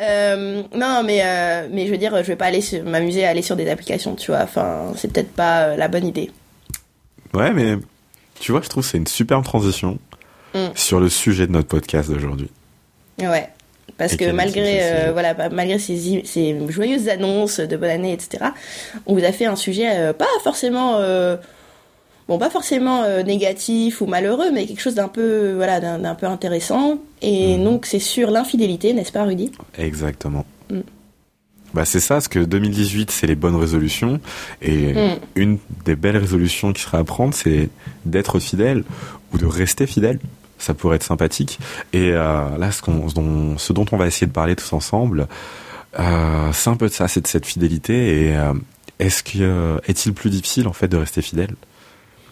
euh, 0.00 0.62
non, 0.74 1.02
mais 1.04 1.20
euh, 1.22 1.68
mais 1.70 1.86
je 1.86 1.90
veux 1.90 1.98
dire, 1.98 2.16
je 2.16 2.22
vais 2.22 2.36
pas 2.36 2.46
aller 2.46 2.62
m'amuser 2.84 3.24
à 3.24 3.30
aller 3.30 3.42
sur 3.42 3.56
des 3.56 3.68
applications, 3.68 4.14
tu 4.14 4.30
vois. 4.30 4.40
Enfin, 4.42 4.92
c'est 4.96 5.12
peut-être 5.12 5.32
pas 5.32 5.62
euh, 5.62 5.76
la 5.76 5.88
bonne 5.88 6.06
idée. 6.06 6.30
Ouais, 7.34 7.52
mais 7.52 7.76
tu 8.38 8.52
vois, 8.52 8.62
je 8.62 8.68
trouve 8.68 8.82
que 8.82 8.90
c'est 8.90 8.98
une 8.98 9.06
superbe 9.06 9.44
transition 9.44 9.98
mm. 10.54 10.68
sur 10.74 11.00
le 11.00 11.08
sujet 11.10 11.46
de 11.46 11.52
notre 11.52 11.68
podcast 11.68 12.10
d'aujourd'hui. 12.10 12.50
Ouais. 13.18 13.48
Parce 13.98 14.16
que 14.16 14.30
malgré 14.30 14.78
euh, 14.80 15.10
voilà 15.12 15.34
malgré 15.50 15.78
ces, 15.78 16.22
ces, 16.24 16.58
joyeuses 16.70 17.10
annonces 17.10 17.60
de 17.60 17.76
bonne 17.76 17.90
année 17.90 18.14
etc 18.14 18.46
on 19.04 19.14
vous 19.14 19.24
a 19.24 19.32
fait 19.32 19.44
un 19.44 19.56
sujet 19.56 20.14
pas 20.14 20.24
forcément 20.42 20.98
bon 22.30 22.38
pas 22.38 22.48
forcément 22.48 23.02
euh, 23.02 23.24
négatif 23.24 24.00
ou 24.00 24.06
malheureux 24.06 24.52
mais 24.52 24.64
quelque 24.64 24.80
chose 24.80 24.94
d'un 24.94 25.08
peu 25.08 25.52
voilà 25.54 25.80
d'un 25.80 26.14
peu 26.14 26.26
intéressant 26.26 27.00
et 27.22 27.56
mhm. 27.56 27.64
donc 27.64 27.86
c'est 27.86 27.98
sur 27.98 28.30
l'infidélité 28.30 28.92
n'est-ce 28.92 29.10
pas 29.10 29.24
Rudy? 29.24 29.50
Exactement 29.76 30.46
mm. 30.70 30.78
bah 31.74 31.84
c'est 31.84 31.98
ça, 31.98 32.20
ce 32.20 32.28
que 32.28 32.38
2018 32.38 33.10
c'est 33.10 33.26
les 33.26 33.34
bonnes 33.34 33.56
résolutions 33.56 34.20
et 34.62 34.92
mm. 34.92 35.18
une 35.34 35.58
des 35.84 35.96
belles 35.96 36.18
résolutions 36.18 36.72
qui 36.72 36.82
serait 36.82 36.98
à 36.98 37.04
prendre 37.04 37.34
c'est 37.34 37.68
d'être 38.04 38.38
fidèle 38.38 38.84
ou 39.32 39.38
de 39.38 39.46
rester 39.46 39.86
fidèle. 39.86 40.20
Ça 40.58 40.74
pourrait 40.74 40.96
être 40.96 41.04
sympathique. 41.04 41.58
Et 41.94 42.10
euh, 42.12 42.58
là, 42.58 42.70
ce, 42.70 42.82
dont, 43.14 43.56
ce 43.56 43.72
dont 43.72 43.86
on 43.92 43.96
va 43.96 44.06
essayer 44.06 44.26
de 44.26 44.32
parler 44.32 44.54
tous 44.54 44.74
ensemble, 44.74 45.26
euh, 45.98 46.50
c'est 46.52 46.68
un 46.68 46.76
peu 46.76 46.88
de 46.88 46.92
ça, 46.92 47.08
c'est 47.08 47.22
de 47.22 47.26
cette 47.26 47.46
fidélité. 47.46 48.26
Et 48.26 48.36
est-ce 48.98 49.22
que 49.22 49.80
est-il 49.88 50.12
plus 50.12 50.28
difficile 50.28 50.68
en 50.68 50.74
fait 50.74 50.88
de 50.88 50.98
rester 50.98 51.22
fidèle? 51.22 51.54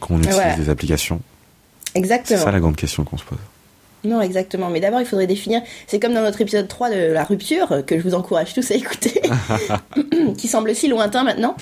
Qu'on 0.01 0.19
utilise 0.19 0.57
des 0.59 0.71
applications 0.71 1.21
Exactement. 1.95 2.39
C'est 2.39 2.45
ça 2.45 2.53
la 2.53 2.61
grande 2.61 2.77
question 2.77 3.05
qu'on 3.05 3.17
se 3.19 3.25
pose. 3.25 3.39
Non, 4.05 4.21
exactement. 4.21 4.69
Mais 4.71 4.81
d'abord, 4.81 5.01
il 5.01 5.07
faudrait 5.07 5.27
définir. 5.27 5.61
C'est 5.87 5.99
comme 5.99 6.15
dans 6.15 6.21
notre 6.23 6.41
épisode 6.41 6.69
3 6.69 6.91
de 6.91 7.13
la 7.13 7.25
rupture, 7.25 7.83
que 7.87 7.99
je 7.99 8.03
vous 8.03 8.15
encourage 8.15 8.55
tous 8.55 8.71
à 8.71 8.75
écouter, 8.75 9.21
qui 10.39 10.47
semble 10.49 10.75
si 10.75 10.89
lointain 10.89 11.25
maintenant. 11.25 11.57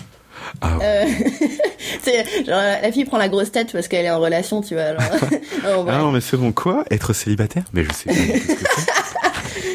Ah 0.61 0.76
ouais. 0.76 0.85
Euh, 0.85 2.45
genre 2.47 2.61
la 2.83 2.93
fille 2.93 3.05
prend 3.07 3.16
la 3.19 3.28
grosse 3.28 3.50
tête 3.52 3.73
parce 3.73 3.88
qu'elle 3.88 4.05
est 4.05 4.11
en 4.11 4.21
relation, 4.21 4.61
tu 4.61 4.75
vois. 4.75 4.85
Oh, 4.93 5.83
ouais. 5.83 5.90
Ah 5.93 5.99
non, 5.99 6.12
mais 6.12 6.21
c'est 6.21 6.37
bon, 6.37 6.52
quoi 6.52 6.85
Être 6.90 7.12
célibataire? 7.14 7.64
Mais 7.73 7.85
je 7.85 7.93
sais 7.93 8.05
pas 8.07 8.14
que. 8.14 8.52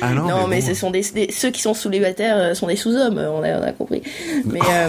Ah 0.04 0.14
non, 0.14 0.28
non, 0.28 0.48
mais, 0.48 0.62
bon. 0.62 0.68
ce 0.68 0.74
sont 0.74 0.90
des, 0.92 1.04
des- 1.14 1.32
ceux 1.32 1.50
qui 1.52 1.62
sont 1.62 1.74
célibataires 1.74 2.38
euh, 2.38 2.54
sont 2.56 2.68
des 2.68 2.76
sous-hommes, 2.76 3.18
on 3.20 3.44
a, 3.44 3.60
on 3.60 3.64
a 3.64 3.72
compris. 3.72 4.02
Mais 4.46 4.60
euh, 4.70 4.88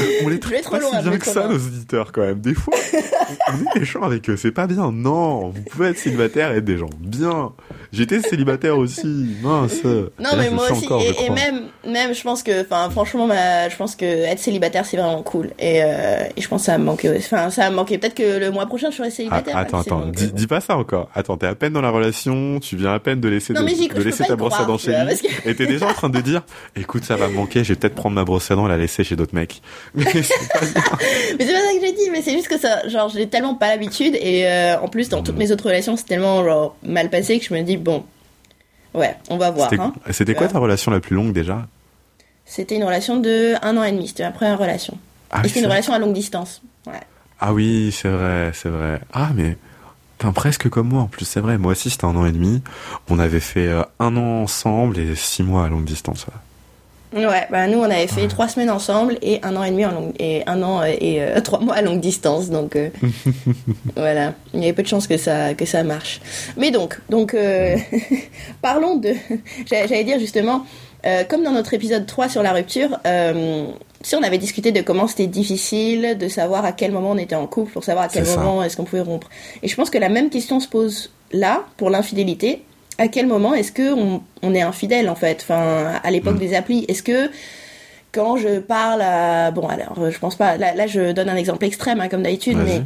On 0.24 0.28
les 0.28 0.40
traite 0.40 0.68
pas 0.68 0.80
si 0.80 1.08
bien 1.08 1.18
que 1.18 1.26
ça, 1.26 1.46
nos 1.48 1.54
auditeurs, 1.56 2.12
quand 2.12 2.22
même. 2.22 2.40
Des 2.40 2.54
fois, 2.54 2.74
on 3.48 3.76
est 3.76 3.78
méchants 3.80 4.02
avec 4.02 4.28
eux, 4.30 4.36
c'est 4.36 4.50
pas 4.52 4.66
bien. 4.66 4.90
Non, 4.92 5.48
vous 5.50 5.62
pouvez 5.62 5.88
être 5.88 5.98
célibataire 5.98 6.52
et 6.52 6.58
être 6.58 6.64
des 6.64 6.76
gens 6.78 6.90
bien. 6.98 7.52
J'étais 7.92 8.20
célibataire 8.20 8.76
aussi, 8.78 9.36
mince. 9.42 9.84
non, 9.84 10.08
Là, 10.18 10.30
mais 10.36 10.50
moi 10.50 10.70
aussi. 10.72 10.84
encore, 10.86 11.00
et, 11.02 11.30
même, 11.30 11.62
même, 11.86 12.12
je 12.14 12.22
pense 12.22 12.42
que, 12.42 12.62
enfin, 12.62 12.90
franchement, 12.90 13.26
ma- 13.26 13.68
je 13.68 13.76
pense 13.76 13.94
que 13.96 14.04
être 14.04 14.38
célibataire 14.40 14.84
c'est 14.84 14.96
vraiment 14.96 15.22
cool. 15.22 15.50
Et, 15.58 15.80
euh, 15.84 16.24
et 16.36 16.40
je 16.40 16.48
pense 16.48 16.62
que 16.62 16.66
ça 16.66 16.78
me 16.78 16.84
manquer. 16.84 17.16
Enfin, 17.16 17.50
ça 17.50 17.70
me 17.70 17.76
manquer. 17.76 17.98
Peut-être 17.98 18.14
que 18.14 18.38
le 18.38 18.50
mois 18.50 18.66
prochain 18.66 18.90
je 18.90 18.96
serai 18.96 19.08
Ah, 19.08 19.10
célibataire. 19.10 19.56
attends, 19.56 19.82
c'est 19.82 19.88
attends, 19.90 20.00
bon, 20.06 20.12
dis, 20.34 20.46
pas 20.46 20.60
ça 20.60 20.76
encore. 20.76 21.08
Attends, 21.14 21.36
t'es 21.36 21.46
à 21.46 21.54
peine 21.54 21.72
dans 21.72 21.80
la 21.82 21.90
relation, 21.90 22.58
tu 22.60 22.76
viens 22.76 22.92
à 22.94 22.98
peine 22.98 23.20
de 23.20 23.28
laisser, 23.28 23.52
Non, 23.52 23.60
de, 23.62 23.66
laisser 24.02 24.24
ta 24.24 24.34
brosse 24.36 24.54
à 24.54 24.64
dents 24.64 24.78
chez 24.78 24.90
lui, 24.90 25.16
que- 25.16 25.48
et 25.48 25.54
t'es 25.54 25.66
déjà 25.66 25.86
en 25.88 25.92
train 25.92 26.08
de 26.10 26.20
dire, 26.20 26.42
écoute, 26.76 27.04
ça 27.04 27.16
va 27.16 27.28
me 27.28 27.34
manquer, 27.34 27.62
je 27.64 27.70
vais 27.74 27.78
peut-être 27.78 27.94
prendre 27.94 28.14
ma 28.16 28.24
brosse 28.24 28.50
à 28.50 28.56
dents 28.56 28.66
et 28.66 28.70
la 28.70 28.76
laisser 28.76 29.04
chez 29.04 29.14
d'autres 29.16 29.34
mecs. 29.34 29.62
Mais 29.94 30.04
c'est 30.12 30.22
pas 30.52 30.60
ça 30.60 30.96
que 31.38 31.80
j'ai 31.80 31.92
dit, 31.92 32.10
mais 32.10 32.22
c'est 32.22 32.32
juste 32.32 32.48
que 32.48 32.58
ça, 32.58 32.86
genre, 32.88 33.08
j'ai 33.08 33.28
tellement 33.28 33.54
pas 33.54 33.68
l'habitude 33.68 34.16
et 34.20 34.46
euh, 34.46 34.78
en 34.80 34.88
plus 34.88 35.08
dans 35.08 35.22
toutes 35.22 35.36
mes 35.36 35.50
autres 35.52 35.64
relations 35.66 35.96
c'est 35.96 36.04
tellement 36.06 36.42
genre 36.44 36.76
mal 36.82 37.10
passé 37.10 37.38
que 37.38 37.44
je 37.44 37.54
me 37.54 37.62
dis 37.62 37.76
bon, 37.76 38.04
ouais, 38.94 39.16
on 39.30 39.36
va 39.36 39.50
voir. 39.50 39.70
C'était 40.10 40.32
Hein. 40.32 40.34
quoi 40.36 40.48
ta 40.48 40.58
relation 40.58 40.90
la 40.90 41.00
plus 41.00 41.14
longue 41.16 41.32
déjà? 41.32 41.66
C'était 42.44 42.76
une 42.76 42.84
relation 42.84 43.16
de 43.18 43.54
un 43.62 43.76
an 43.76 43.84
et 43.84 43.92
demi, 43.92 44.08
c'était 44.08 44.24
ma 44.24 44.30
première 44.32 44.58
relation. 44.58 44.98
ah, 45.30 45.40
et 45.44 45.48
c'était 45.48 45.60
une 45.60 45.66
relation 45.66 45.92
à 45.92 45.98
longue 45.98 46.12
distance. 46.14 46.60
Ouais. 46.86 47.00
ah 47.40 47.52
oui, 47.54 47.90
c'est 47.96 48.08
vrai, 48.10 48.50
c'est 48.54 48.68
vrai. 48.68 49.00
Ah 49.12 49.30
mais 49.34 49.56
Putain, 50.18 50.32
presque 50.32 50.68
comme 50.68 50.88
moi 50.90 51.02
en 51.02 51.06
plus, 51.06 51.24
c'est 51.24 51.40
vrai. 51.40 51.58
Moi 51.58 51.72
aussi, 51.72 51.90
c'était 51.90 52.04
un 52.04 52.14
an 52.16 52.24
et 52.24 52.30
demi. 52.32 52.62
On 53.10 53.18
avait 53.18 53.40
fait 53.40 53.66
euh, 53.66 53.82
un 53.98 54.16
an 54.16 54.42
ensemble 54.42 54.98
et 54.98 55.16
six 55.16 55.42
mois 55.42 55.64
à 55.64 55.68
longue 55.68 55.84
distance. 55.84 56.26
ouais. 56.26 56.34
Ouais, 57.14 57.46
bah 57.48 57.68
nous 57.68 57.78
on 57.78 57.84
avait 57.84 58.08
fait 58.08 58.26
trois 58.26 58.48
semaines 58.48 58.70
ensemble 58.70 59.18
et 59.22 59.38
un 59.44 59.54
an 59.54 59.62
et 59.62 59.70
demi 59.70 59.86
en 59.86 59.92
longue 59.92 60.12
et 60.18 60.42
un 60.46 60.60
an 60.62 60.82
et 60.82 61.22
euh, 61.22 61.40
trois 61.44 61.60
mois 61.60 61.76
à 61.76 61.82
longue 61.82 62.00
distance, 62.00 62.50
donc 62.50 62.74
euh, 62.74 62.88
voilà, 63.96 64.34
il 64.52 64.60
y 64.60 64.64
avait 64.64 64.72
peu 64.72 64.82
de 64.82 64.88
chances 64.88 65.06
que 65.06 65.16
ça 65.16 65.54
que 65.54 65.64
ça 65.64 65.84
marche. 65.84 66.20
Mais 66.56 66.72
donc 66.72 67.00
donc 67.08 67.34
euh, 67.34 67.76
parlons 68.62 68.96
de, 68.96 69.12
j'allais 69.70 70.02
dire 70.02 70.18
justement, 70.18 70.66
euh, 71.06 71.22
comme 71.24 71.44
dans 71.44 71.52
notre 71.52 71.74
épisode 71.74 72.06
3 72.06 72.28
sur 72.28 72.42
la 72.42 72.52
rupture, 72.52 72.98
euh, 73.06 73.66
si 74.00 74.16
on 74.16 74.22
avait 74.22 74.38
discuté 74.38 74.72
de 74.72 74.80
comment 74.80 75.06
c'était 75.06 75.26
difficile 75.26 76.16
de 76.18 76.28
savoir 76.28 76.64
à 76.64 76.72
quel 76.72 76.92
moment 76.92 77.12
on 77.12 77.18
était 77.18 77.34
en 77.36 77.46
couple 77.46 77.72
pour 77.72 77.84
savoir 77.84 78.06
à 78.06 78.08
quel 78.08 78.24
moment 78.24 78.62
est-ce 78.62 78.76
qu'on 78.76 78.84
pouvait 78.84 79.02
rompre. 79.02 79.28
Et 79.62 79.68
je 79.68 79.76
pense 79.76 79.88
que 79.88 79.98
la 79.98 80.08
même 80.08 80.30
question 80.30 80.60
se 80.60 80.68
pose 80.68 81.10
là 81.32 81.64
pour 81.76 81.90
l'infidélité. 81.90 82.62
À 82.98 83.08
quel 83.08 83.26
moment 83.26 83.54
est-ce 83.54 83.72
que 83.72 83.92
on, 83.92 84.22
on 84.42 84.54
est 84.54 84.62
infidèle 84.62 85.08
en 85.08 85.14
fait? 85.16 85.38
Enfin, 85.42 86.00
à 86.02 86.10
l'époque 86.10 86.36
Mm. 86.36 86.38
des 86.38 86.54
applis, 86.54 86.84
est-ce 86.88 87.02
que 87.02 87.30
quand 88.12 88.36
je 88.36 88.60
parle 88.60 89.02
à 89.02 89.50
bon 89.50 89.66
alors 89.66 90.10
je 90.10 90.18
pense 90.18 90.36
pas 90.36 90.56
là, 90.56 90.74
là 90.74 90.86
je 90.86 91.10
donne 91.12 91.28
un 91.28 91.34
exemple 91.36 91.64
extrême 91.64 92.00
hein, 92.00 92.08
comme 92.08 92.22
d'habitude 92.22 92.56
mais 92.64 92.82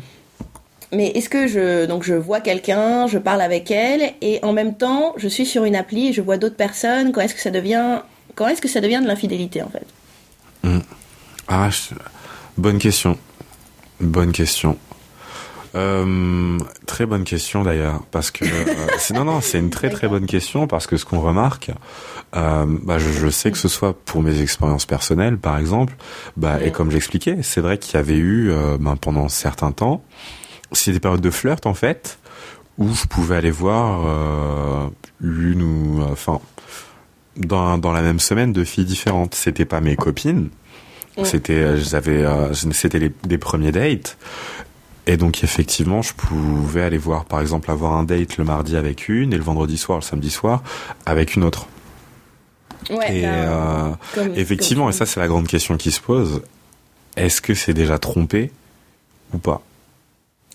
mais 0.90 1.08
est-ce 1.08 1.28
que 1.28 1.46
je 1.46 1.84
donc 1.84 2.02
je 2.02 2.14
vois 2.14 2.40
quelqu'un, 2.40 3.06
je 3.06 3.18
parle 3.18 3.42
avec 3.42 3.70
elle 3.70 4.12
et 4.22 4.38
en 4.42 4.54
même 4.54 4.74
temps 4.74 5.12
je 5.18 5.28
suis 5.28 5.44
sur 5.44 5.64
une 5.64 5.76
appli, 5.76 6.14
je 6.14 6.22
vois 6.22 6.38
d'autres 6.38 6.56
personnes, 6.56 7.12
quand 7.12 7.20
est-ce 7.20 7.34
que 7.34 7.42
ça 7.42 7.50
devient 7.50 8.00
quand 8.36 8.48
est-ce 8.48 8.62
que 8.62 8.68
ça 8.68 8.80
devient 8.80 9.00
de 9.02 9.06
l'infidélité 9.06 9.60
en 9.62 9.68
fait? 9.68 9.84
Ah, 11.48 11.68
je- 11.70 11.94
bonne 12.56 12.78
question. 12.78 13.18
Bonne 14.00 14.32
question. 14.32 14.76
Euh, 15.74 16.58
très 16.86 17.04
bonne 17.04 17.24
question 17.24 17.62
d'ailleurs, 17.62 18.02
parce 18.10 18.30
que 18.30 18.44
euh, 18.44 19.14
non 19.14 19.24
non 19.24 19.40
c'est 19.40 19.58
une 19.58 19.70
très 19.70 19.90
très 19.90 20.08
bonne 20.08 20.26
question 20.26 20.66
parce 20.66 20.86
que 20.86 20.96
ce 20.96 21.04
qu'on 21.04 21.20
remarque, 21.20 21.70
euh, 22.36 22.64
bah, 22.82 22.98
je, 22.98 23.10
je 23.10 23.28
sais 23.28 23.50
que 23.50 23.58
ce 23.58 23.68
soit 23.68 23.92
pour 23.92 24.22
mes 24.22 24.40
expériences 24.40 24.86
personnelles 24.86 25.36
par 25.36 25.58
exemple, 25.58 25.94
bah, 26.36 26.62
et 26.62 26.70
comme 26.70 26.90
j'expliquais, 26.90 27.38
c'est 27.42 27.60
vrai 27.60 27.76
qu'il 27.78 27.94
y 27.94 27.98
avait 27.98 28.16
eu 28.16 28.50
ben, 28.80 28.96
pendant 28.96 29.28
certains 29.28 29.72
temps, 29.72 30.02
c'est 30.72 30.92
des 30.92 31.00
périodes 31.00 31.20
de 31.20 31.30
flirt 31.30 31.66
en 31.66 31.74
fait, 31.74 32.18
où 32.78 32.94
je 32.94 33.04
pouvais 33.06 33.36
aller 33.36 33.50
voir 33.50 34.04
euh, 34.06 34.88
une 35.22 35.62
ou 35.62 36.02
enfin 36.10 36.40
dans, 37.36 37.78
dans 37.78 37.92
la 37.92 38.02
même 38.02 38.20
semaine 38.20 38.52
deux 38.52 38.64
filles 38.64 38.84
différentes. 38.84 39.34
C'était 39.34 39.64
pas 39.64 39.80
mes 39.80 39.96
copines, 39.96 40.48
c'était 41.24 41.76
j'avais 41.76 42.24
euh, 42.24 42.54
c'était 42.54 42.98
les, 42.98 43.12
des 43.24 43.38
premiers 43.38 43.72
dates. 43.72 44.16
Et 45.08 45.16
donc 45.16 45.42
effectivement, 45.42 46.02
je 46.02 46.12
pouvais 46.12 46.82
aller 46.82 46.98
voir, 46.98 47.24
par 47.24 47.40
exemple, 47.40 47.70
avoir 47.70 47.94
un 47.94 48.04
date 48.04 48.36
le 48.36 48.44
mardi 48.44 48.76
avec 48.76 49.08
une 49.08 49.32
et 49.32 49.36
le 49.38 49.42
vendredi 49.42 49.78
soir, 49.78 49.98
le 49.98 50.04
samedi 50.04 50.28
soir 50.30 50.62
avec 51.06 51.34
une 51.34 51.44
autre. 51.44 51.66
Ouais. 52.90 53.18
et 53.18 53.22
bah, 53.22 53.28
euh, 53.28 53.90
comme- 54.14 54.34
effectivement, 54.36 54.84
comme 54.84 54.90
et 54.90 54.96
ça 54.96 55.06
c'est 55.06 55.18
la 55.18 55.26
grande 55.26 55.46
question 55.46 55.76
qui 55.78 55.90
se 55.90 56.00
pose, 56.00 56.42
est-ce 57.16 57.40
que 57.40 57.54
c'est 57.54 57.72
déjà 57.74 57.98
trompé 57.98 58.50
ou 59.34 59.38
pas? 59.38 59.62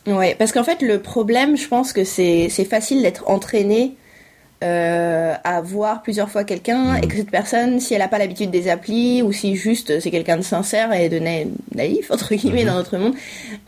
Ouais, 0.05 0.35
parce 0.37 0.51
qu'en 0.51 0.63
fait, 0.63 0.81
le 0.81 0.99
problème, 1.01 1.57
je 1.57 1.67
pense 1.67 1.91
que 1.91 2.03
c'est 2.03 2.47
c'est 2.49 2.65
facile 2.65 3.01
d'être 3.01 3.27
entraîné 3.29 3.95
euh, 4.63 5.33
à 5.43 5.61
voir 5.61 6.01
plusieurs 6.01 6.29
fois 6.29 6.43
quelqu'un 6.43 6.93
Mhm. 6.93 7.03
et 7.03 7.07
que 7.07 7.15
cette 7.17 7.29
personne, 7.31 7.79
si 7.79 7.93
elle 7.93 7.99
n'a 7.99 8.07
pas 8.07 8.17
l'habitude 8.17 8.49
des 8.49 8.69
applis 8.69 9.21
ou 9.21 9.31
si 9.31 9.55
juste 9.55 9.99
c'est 9.99 10.09
quelqu'un 10.11 10.37
de 10.37 10.41
sincère 10.41 10.93
et 10.93 11.09
de 11.09 11.19
na- 11.19 11.43
naïf, 11.75 12.09
entre 12.11 12.33
guillemets, 12.33 12.61
Mhm. 12.63 12.67
dans 12.69 12.75
notre 12.75 12.97
monde, 12.97 13.13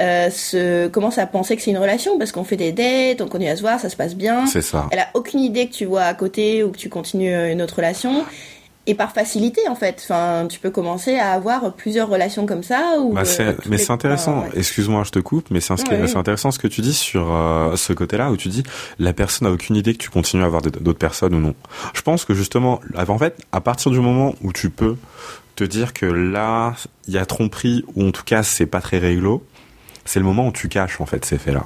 euh, 0.01 0.29
se 0.29 0.87
commence 0.87 1.17
à 1.17 1.25
penser 1.27 1.55
que 1.55 1.61
c'est 1.61 1.71
une 1.71 1.77
relation 1.77 2.17
parce 2.17 2.31
qu'on 2.31 2.43
fait 2.43 2.55
des 2.57 2.71
dates, 2.71 3.21
on 3.21 3.27
continue 3.27 3.49
à 3.49 3.55
se 3.55 3.61
voir, 3.61 3.79
ça 3.79 3.89
se 3.89 3.95
passe 3.95 4.15
bien. 4.15 4.45
C'est 4.47 4.61
ça. 4.61 4.87
Elle 4.91 4.99
a 4.99 5.07
aucune 5.13 5.41
idée 5.41 5.67
que 5.67 5.73
tu 5.73 5.85
vois 5.85 6.03
à 6.03 6.13
côté 6.13 6.63
ou 6.63 6.71
que 6.71 6.77
tu 6.77 6.89
continues 6.89 7.33
euh, 7.33 7.51
une 7.51 7.61
autre 7.61 7.75
relation. 7.77 8.23
Et 8.87 8.93
par 8.93 9.11
facilité, 9.13 9.61
en 9.67 9.73
fait, 9.75 9.99
enfin, 10.03 10.45
tu 10.47 10.59
peux 10.59 10.69
commencer 10.69 11.17
à 11.17 11.31
avoir 11.31 11.73
plusieurs 11.73 12.07
relations 12.07 12.45
comme 12.45 12.61
ça. 12.61 12.97
Ou, 12.99 13.13
Bah, 13.13 13.23
euh, 13.39 13.53
mais 13.67 13.79
c'est 13.79 13.91
intéressant. 13.91 14.41
ouais. 14.41 14.49
Excuse-moi, 14.55 15.03
je 15.03 15.09
te 15.11 15.17
coupe, 15.19 15.47
mais 15.49 15.59
c'est 15.59 15.73
Ouais, 15.73 16.15
intéressant 16.15 16.51
ce 16.51 16.59
que 16.59 16.67
tu 16.67 16.81
dis 16.81 16.93
sur 16.93 17.33
euh, 17.33 17.75
ce 17.75 17.93
côté-là 17.93 18.29
où 18.29 18.37
tu 18.37 18.47
dis 18.49 18.61
la 18.99 19.11
personne 19.13 19.47
a 19.47 19.51
aucune 19.51 19.75
idée 19.75 19.93
que 19.93 19.97
tu 19.97 20.11
continues 20.11 20.43
à 20.43 20.45
avoir 20.45 20.61
d'autres 20.61 20.99
personnes 20.99 21.33
ou 21.33 21.39
non. 21.39 21.55
Je 21.95 22.01
pense 22.01 22.25
que 22.25 22.35
justement, 22.35 22.79
en 22.95 23.17
fait, 23.17 23.35
à 23.51 23.59
partir 23.59 23.91
du 23.91 23.99
moment 23.99 24.35
où 24.43 24.53
tu 24.53 24.69
peux 24.69 24.97
te 25.55 25.63
dire 25.63 25.93
que 25.93 26.05
là, 26.05 26.75
il 27.07 27.13
y 27.15 27.17
a 27.17 27.25
tromperie 27.25 27.83
ou 27.95 28.07
en 28.07 28.11
tout 28.11 28.23
cas 28.23 28.43
c'est 28.43 28.65
pas 28.67 28.81
très 28.81 28.99
réglo, 28.99 29.43
c'est 30.05 30.19
le 30.19 30.25
moment 30.25 30.47
où 30.47 30.51
tu 30.51 30.67
caches 30.69 31.01
en 31.01 31.05
fait 31.07 31.25
ces 31.25 31.37
faits-là. 31.39 31.63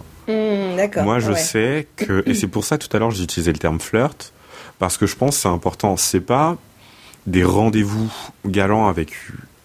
D'accord. 0.78 1.04
Moi, 1.04 1.20
je 1.20 1.32
ouais. 1.34 1.38
sais 1.40 1.88
que, 1.98 2.24
et 2.28 2.34
c'est 2.34 2.48
pour 2.48 2.64
ça 2.64 2.78
tout 2.78 2.96
à 2.96 3.00
l'heure 3.00 3.12
j'ai 3.12 3.24
utilisé 3.24 3.52
le 3.52 3.58
terme 3.58 3.80
flirt, 3.82 4.32
parce 4.78 4.98
que 4.98 5.06
je 5.08 5.16
pense 5.16 5.36
que 5.36 5.42
c'est 5.42 5.48
important. 5.50 5.98
C'est 5.98 6.22
pas 6.22 6.56
des 7.28 7.44
rendez-vous 7.44 8.12
galants 8.46 8.88
avec 8.88 9.14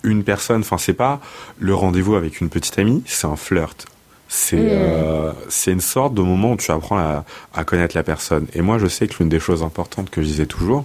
une 0.02 0.22
personne, 0.22 0.60
enfin, 0.60 0.78
c'est 0.78 0.92
pas 0.94 1.20
le 1.58 1.74
rendez-vous 1.74 2.14
avec 2.14 2.40
une 2.40 2.48
petite 2.50 2.78
amie, 2.78 3.02
c'est 3.06 3.26
un 3.26 3.36
flirt. 3.36 3.86
C'est 4.28 4.56
Mm. 4.56 4.68
euh, 4.70 5.32
c'est 5.48 5.72
une 5.72 5.80
sorte 5.80 6.14
de 6.14 6.22
moment 6.22 6.52
où 6.52 6.56
tu 6.56 6.70
apprends 6.70 6.98
à, 6.98 7.24
à 7.54 7.64
connaître 7.64 7.96
la 7.96 8.02
personne. 8.02 8.46
Et 8.54 8.62
moi, 8.62 8.78
je 8.78 8.86
sais 8.86 9.06
que 9.06 9.14
l'une 9.20 9.28
des 9.28 9.40
choses 9.40 9.62
importantes 9.62 10.10
que 10.10 10.22
je 10.22 10.26
disais 10.26 10.46
toujours, 10.46 10.84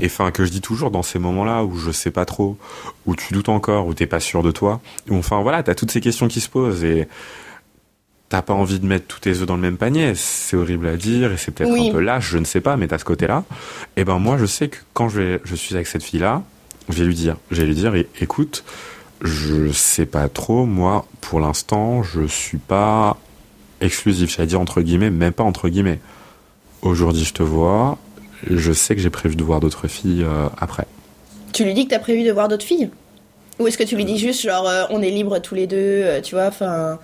et 0.00 0.06
enfin 0.06 0.30
que 0.30 0.44
je 0.44 0.50
dis 0.50 0.60
toujours 0.60 0.90
dans 0.90 1.02
ces 1.02 1.18
moments-là 1.18 1.64
où 1.64 1.76
je 1.76 1.90
sais 1.90 2.10
pas 2.10 2.24
trop, 2.24 2.56
où 3.06 3.14
tu 3.16 3.32
doutes 3.32 3.48
encore, 3.48 3.86
où 3.86 3.94
t'es 3.94 4.06
pas 4.06 4.20
sûr 4.20 4.42
de 4.42 4.50
toi, 4.50 4.80
où 5.08 5.16
enfin 5.16 5.40
voilà, 5.42 5.62
t'as 5.62 5.74
toutes 5.74 5.90
ces 5.90 6.00
questions 6.00 6.28
qui 6.28 6.40
se 6.40 6.48
posent 6.48 6.84
et 6.84 7.08
t'as 8.30 8.40
pas 8.42 8.54
envie 8.54 8.78
de 8.78 8.86
mettre 8.86 9.06
tous 9.06 9.20
tes 9.20 9.30
œufs 9.30 9.46
dans 9.46 9.56
le 9.56 9.60
même 9.60 9.76
panier. 9.76 10.12
C'est 10.14 10.56
horrible 10.56 10.86
à 10.86 10.96
dire 10.96 11.32
et 11.32 11.36
c'est 11.36 11.50
peut-être 11.50 11.70
Oui. 11.70 11.88
un 11.90 11.92
peu 11.92 12.00
lâche, 12.00 12.30
je 12.30 12.38
ne 12.38 12.44
sais 12.44 12.60
pas, 12.62 12.76
mais 12.76 12.86
t'as 12.88 12.96
ce 12.98 13.04
côté-là. 13.04 13.44
Et 13.96 14.04
ben 14.04 14.18
moi, 14.18 14.38
je 14.38 14.46
sais 14.46 14.68
que 14.68 14.78
quand 14.94 15.08
je, 15.08 15.20
vais, 15.20 15.40
je 15.44 15.54
suis 15.56 15.74
avec 15.74 15.86
cette 15.88 16.02
fille-là, 16.04 16.42
je 16.88 16.94
vais 16.98 17.04
lui 17.04 17.14
dire, 17.14 17.36
je 17.50 17.60
vais 17.60 17.66
lui 17.66 17.74
dire, 17.74 17.92
écoute, 18.20 18.64
je 19.20 19.70
sais 19.72 20.06
pas 20.06 20.28
trop, 20.28 20.64
moi, 20.64 21.06
pour 21.20 21.40
l'instant, 21.40 22.02
je 22.04 22.24
suis 22.26 22.58
pas 22.58 23.18
exclusif, 23.80 24.34
j'allais 24.34 24.46
dire 24.46 24.60
entre 24.60 24.80
guillemets, 24.80 25.10
même 25.10 25.32
pas 25.32 25.44
entre 25.44 25.68
guillemets. 25.68 25.98
Aujourd'hui, 26.82 27.24
je 27.24 27.32
te 27.34 27.42
vois, 27.42 27.98
je 28.48 28.72
sais 28.72 28.94
que 28.94 29.00
j'ai 29.02 29.10
prévu 29.10 29.34
de 29.36 29.42
voir 29.44 29.58
d'autres 29.60 29.88
filles 29.88 30.22
euh, 30.24 30.48
après. 30.58 30.86
Tu 31.52 31.64
lui 31.64 31.74
dis 31.74 31.84
que 31.86 31.90
t'as 31.90 31.98
prévu 31.98 32.22
de 32.22 32.30
voir 32.32 32.46
d'autres 32.48 32.64
filles? 32.64 32.90
Ou 33.58 33.66
est-ce 33.66 33.76
que 33.76 33.82
tu 33.82 33.96
lui 33.96 34.04
dis 34.06 34.18
juste 34.18 34.40
genre 34.42 34.66
euh, 34.68 34.84
on 34.90 35.02
est 35.02 35.10
libres 35.10 35.38
tous 35.40 35.54
les 35.54 35.66
deux, 35.66 35.76
euh, 35.76 36.20
tu 36.22 36.34
vois, 36.36 36.46
enfin. 36.46 36.98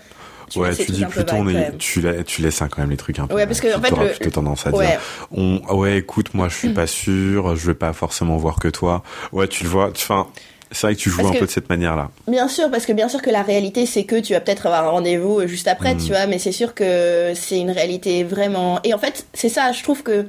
Ouais, 0.57 0.75
tu 0.77 0.93
dis 0.93 1.05
plutôt, 1.07 1.35
on 1.37 1.49
est, 1.49 1.77
tu, 1.79 2.01
la- 2.01 2.23
tu 2.23 2.43
laisses 2.43 2.63
hein, 2.63 2.69
quand 2.71 2.81
même 2.83 2.91
les 2.91 2.97
trucs 2.97 3.19
un 3.19 3.27
peu. 3.27 3.35
Ouais, 3.35 3.47
parce 3.47 3.61
que, 3.61 3.69
en 3.77 3.81
fait, 3.81 3.91
le- 3.97 4.11
plutôt 4.13 4.31
tendance 4.31 4.67
à 4.67 4.71
dire. 4.71 5.01
On, 5.33 5.61
ouais, 5.75 5.99
écoute, 5.99 6.35
moi, 6.35 6.49
je 6.49 6.55
suis 6.57 6.69
pas 6.71 6.87
sûr, 6.87 7.57
je 7.57 7.67
vais 7.67 7.75
pas 7.75 7.93
forcément 7.93 8.37
voir 8.37 8.57
que 8.57 8.69
toi. 8.69 9.03
Ouais, 9.33 9.49
tu 9.49 9.65
le 9.65 9.71
vois, 9.71 9.91
enfin, 9.91 10.27
C'est 10.73 10.89
vrai 10.89 10.97
que 10.97 11.01
tu 11.01 11.11
joues 11.11 11.27
un 11.29 11.33
peu 11.33 11.47
de 11.47 11.51
cette 11.51 11.69
manière-là. 11.71 12.11
Bien 12.27 12.49
sûr, 12.49 12.71
parce 12.73 12.87
que 12.87 12.93
bien 12.93 13.09
sûr 13.09 13.23
que 13.23 13.31
la 13.31 13.43
réalité, 13.43 13.87
c'est 13.87 14.03
que 14.05 14.19
tu 14.21 14.33
vas 14.33 14.41
peut-être 14.41 14.67
avoir 14.67 14.85
un 14.85 14.91
rendez-vous 14.91 15.47
juste 15.47 15.69
après, 15.69 15.97
tu 15.97 16.09
vois, 16.09 16.27
mais 16.27 16.39
c'est 16.41 16.51
sûr 16.53 16.75
que 16.75 17.33
c'est 17.37 17.59
une 17.61 17.71
réalité 17.71 18.25
vraiment. 18.25 18.81
Et 18.83 18.93
en 18.93 18.99
fait, 18.99 19.27
c'est 19.33 19.49
ça, 19.49 19.71
je 19.73 19.83
trouve 19.85 20.03
que 20.03 20.27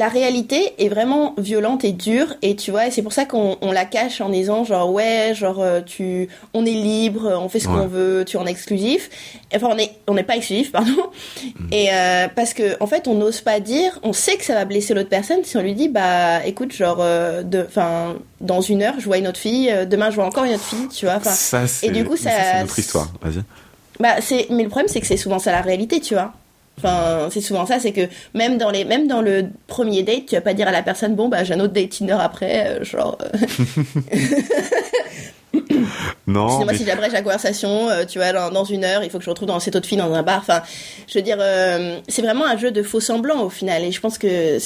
la 0.00 0.08
réalité 0.08 0.72
est 0.78 0.88
vraiment 0.88 1.34
violente 1.36 1.84
et 1.84 1.92
dure 1.92 2.34
et 2.40 2.56
tu 2.56 2.70
vois 2.70 2.86
et 2.86 2.90
c'est 2.90 3.02
pour 3.02 3.12
ça 3.12 3.26
qu'on 3.26 3.58
la 3.70 3.84
cache 3.84 4.22
en 4.22 4.30
disant 4.30 4.64
genre 4.64 4.90
ouais 4.90 5.32
genre 5.34 5.60
euh, 5.60 5.82
tu 5.82 6.30
on 6.54 6.64
est 6.64 6.70
libre 6.70 7.30
on 7.38 7.50
fait 7.50 7.60
ce 7.60 7.68
qu'on 7.68 7.86
veut 7.86 8.24
tu 8.26 8.38
es 8.38 8.40
en 8.40 8.46
exclusif. 8.46 9.10
Enfin 9.54 9.68
on 9.70 9.76
est 9.76 9.90
on 10.06 10.14
n'est 10.14 10.22
pas 10.22 10.36
exclusif 10.36 10.72
pardon. 10.78 10.90
Mm. 11.44 11.66
et 11.72 11.92
euh, 11.92 12.28
parce 12.34 12.54
que 12.54 12.82
en 12.82 12.86
fait 12.86 13.08
on 13.08 13.14
n'ose 13.14 13.42
pas 13.42 13.60
dire 13.60 13.98
on 14.02 14.14
sait 14.14 14.36
que 14.36 14.44
ça 14.44 14.54
va 14.54 14.64
blesser 14.64 14.94
l'autre 14.94 15.10
personne 15.10 15.44
si 15.44 15.58
on 15.58 15.60
lui 15.60 15.74
dit 15.74 15.88
bah 15.88 16.46
écoute 16.46 16.72
genre 16.72 17.00
euh, 17.00 17.42
de 17.42 17.62
enfin 17.68 18.16
dans 18.40 18.62
une 18.62 18.82
heure 18.82 18.94
je 18.98 19.04
vois 19.04 19.18
une 19.18 19.28
autre 19.28 19.38
fille 19.38 19.70
demain 19.86 20.08
je 20.08 20.14
vois 20.14 20.24
encore 20.24 20.44
une 20.44 20.54
autre 20.54 20.64
fille 20.64 20.88
tu 20.88 21.04
vois 21.04 21.16
enfin. 21.16 21.66
Et 21.82 21.90
du 21.90 22.06
coup 22.06 22.16
ça, 22.16 22.30
c'est 22.30 22.56
une 22.60 22.64
autre 22.64 22.78
histoire. 22.78 23.08
Vas-y. 23.20 23.42
Bah 23.98 24.22
c'est 24.22 24.46
mais 24.48 24.62
le 24.62 24.70
problème 24.70 24.88
c'est 24.88 25.02
que 25.02 25.06
c'est 25.06 25.18
souvent 25.18 25.38
ça 25.38 25.52
la 25.52 25.60
réalité 25.60 26.00
tu 26.00 26.14
vois 26.14 26.32
Enfin, 26.82 27.28
c'est 27.30 27.40
souvent 27.40 27.66
ça, 27.66 27.78
c'est 27.78 27.92
que 27.92 28.08
même 28.34 28.58
dans 28.58 28.70
les, 28.70 28.84
même 28.84 29.06
dans 29.06 29.20
le 29.20 29.46
premier 29.66 30.02
date, 30.02 30.26
tu 30.26 30.34
vas 30.34 30.40
pas 30.40 30.54
dire 30.54 30.66
à 30.66 30.72
la 30.72 30.82
personne, 30.82 31.14
bon 31.14 31.28
bah 31.28 31.44
j'ai 31.44 31.54
un 31.54 31.60
autre 31.60 31.74
date 31.74 31.90
Tinder 31.90 32.16
après, 32.18 32.66
euh, 32.68 32.84
genre. 32.84 33.18
Euh. 33.22 33.28
non. 36.26 36.64
Moi, 36.64 36.74
si 36.74 36.84
j'abrège 36.86 37.12
la 37.12 37.22
conversation, 37.22 37.90
euh, 37.90 38.04
tu 38.04 38.18
vois, 38.18 38.32
dans, 38.32 38.64
une 38.64 38.84
heure, 38.84 39.04
il 39.04 39.10
faut 39.10 39.18
que 39.18 39.24
je 39.24 39.30
retrouve 39.30 39.48
dans 39.48 39.60
cette 39.60 39.76
autre 39.76 39.86
fille 39.86 39.98
dans 39.98 40.12
un 40.14 40.22
bar. 40.22 40.38
Enfin, 40.38 40.62
je 41.06 41.18
veux 41.18 41.22
dire, 41.22 41.38
c'est 42.08 42.22
vraiment 42.22 42.46
un 42.46 42.56
jeu 42.56 42.70
de 42.70 42.82
faux 42.82 43.00
semblants 43.00 43.42
au 43.42 43.50
final, 43.50 43.84
et 43.84 43.92
je 43.92 44.00
pense 44.00 44.16
que 44.16 44.58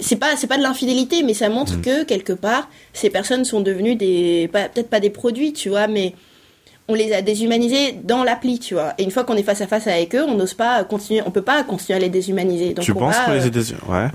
c'est 0.00 0.16
pas 0.16 0.36
c'est 0.36 0.46
pas 0.46 0.58
de 0.58 0.62
l'infidélité, 0.62 1.22
mais 1.22 1.34
ça 1.34 1.48
montre 1.48 1.78
mm. 1.78 1.82
que 1.82 2.04
quelque 2.04 2.32
part, 2.32 2.68
ces 2.92 3.10
personnes 3.10 3.44
sont 3.44 3.60
devenues 3.60 3.96
des, 3.96 4.48
peut-être 4.52 4.88
pas 4.88 5.00
des 5.00 5.10
produits, 5.10 5.52
tu 5.52 5.68
vois, 5.68 5.86
mais 5.86 6.14
on 6.88 6.94
les 6.94 7.12
a 7.12 7.22
déshumanisés 7.22 7.92
dans 8.04 8.24
l'appli, 8.24 8.58
tu 8.58 8.74
vois. 8.74 8.94
Et 8.98 9.04
une 9.04 9.10
fois 9.10 9.24
qu'on 9.24 9.36
est 9.36 9.42
face 9.42 9.60
à 9.60 9.66
face 9.66 9.86
avec 9.86 10.14
eux, 10.14 10.24
on 10.26 10.34
n'ose 10.34 10.54
pas 10.54 10.82
continuer, 10.84 11.22
on 11.24 11.30
peut 11.30 11.42
pas 11.42 11.62
continuer 11.64 11.96
à 11.96 12.00
les 12.00 12.08
déshumaniser. 12.08 12.74
Donc 12.74 12.84
tu 12.84 12.94
penses 12.94 13.16
qu'on 13.24 13.32
les 13.32 13.46
a 13.46 13.50
déshumanisés 13.50 13.86
Ouais. 13.88 14.08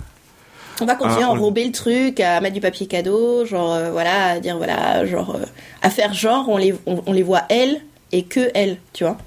On 0.79 0.85
va 0.85 0.95
continuer 0.95 1.23
à 1.23 1.27
ah, 1.27 1.31
enrober 1.31 1.65
le 1.65 1.71
truc, 1.71 2.19
à 2.19 2.39
mettre 2.39 2.53
du 2.53 2.61
papier 2.61 2.85
cadeau, 2.85 3.45
genre 3.45 3.73
euh, 3.73 3.91
voilà, 3.91 4.25
à 4.25 4.39
dire 4.39 4.57
voilà, 4.57 5.05
genre 5.07 5.35
euh, 5.35 5.45
à 5.81 5.89
faire 5.89 6.13
genre 6.13 6.47
on 6.49 6.57
les 6.57 6.75
on, 6.85 7.13
les 7.13 7.23
voit 7.23 7.43
elles 7.49 7.81
et 8.11 8.23
que 8.23 8.51
elles, 8.53 8.77
tu 8.93 9.03
vois. 9.03 9.17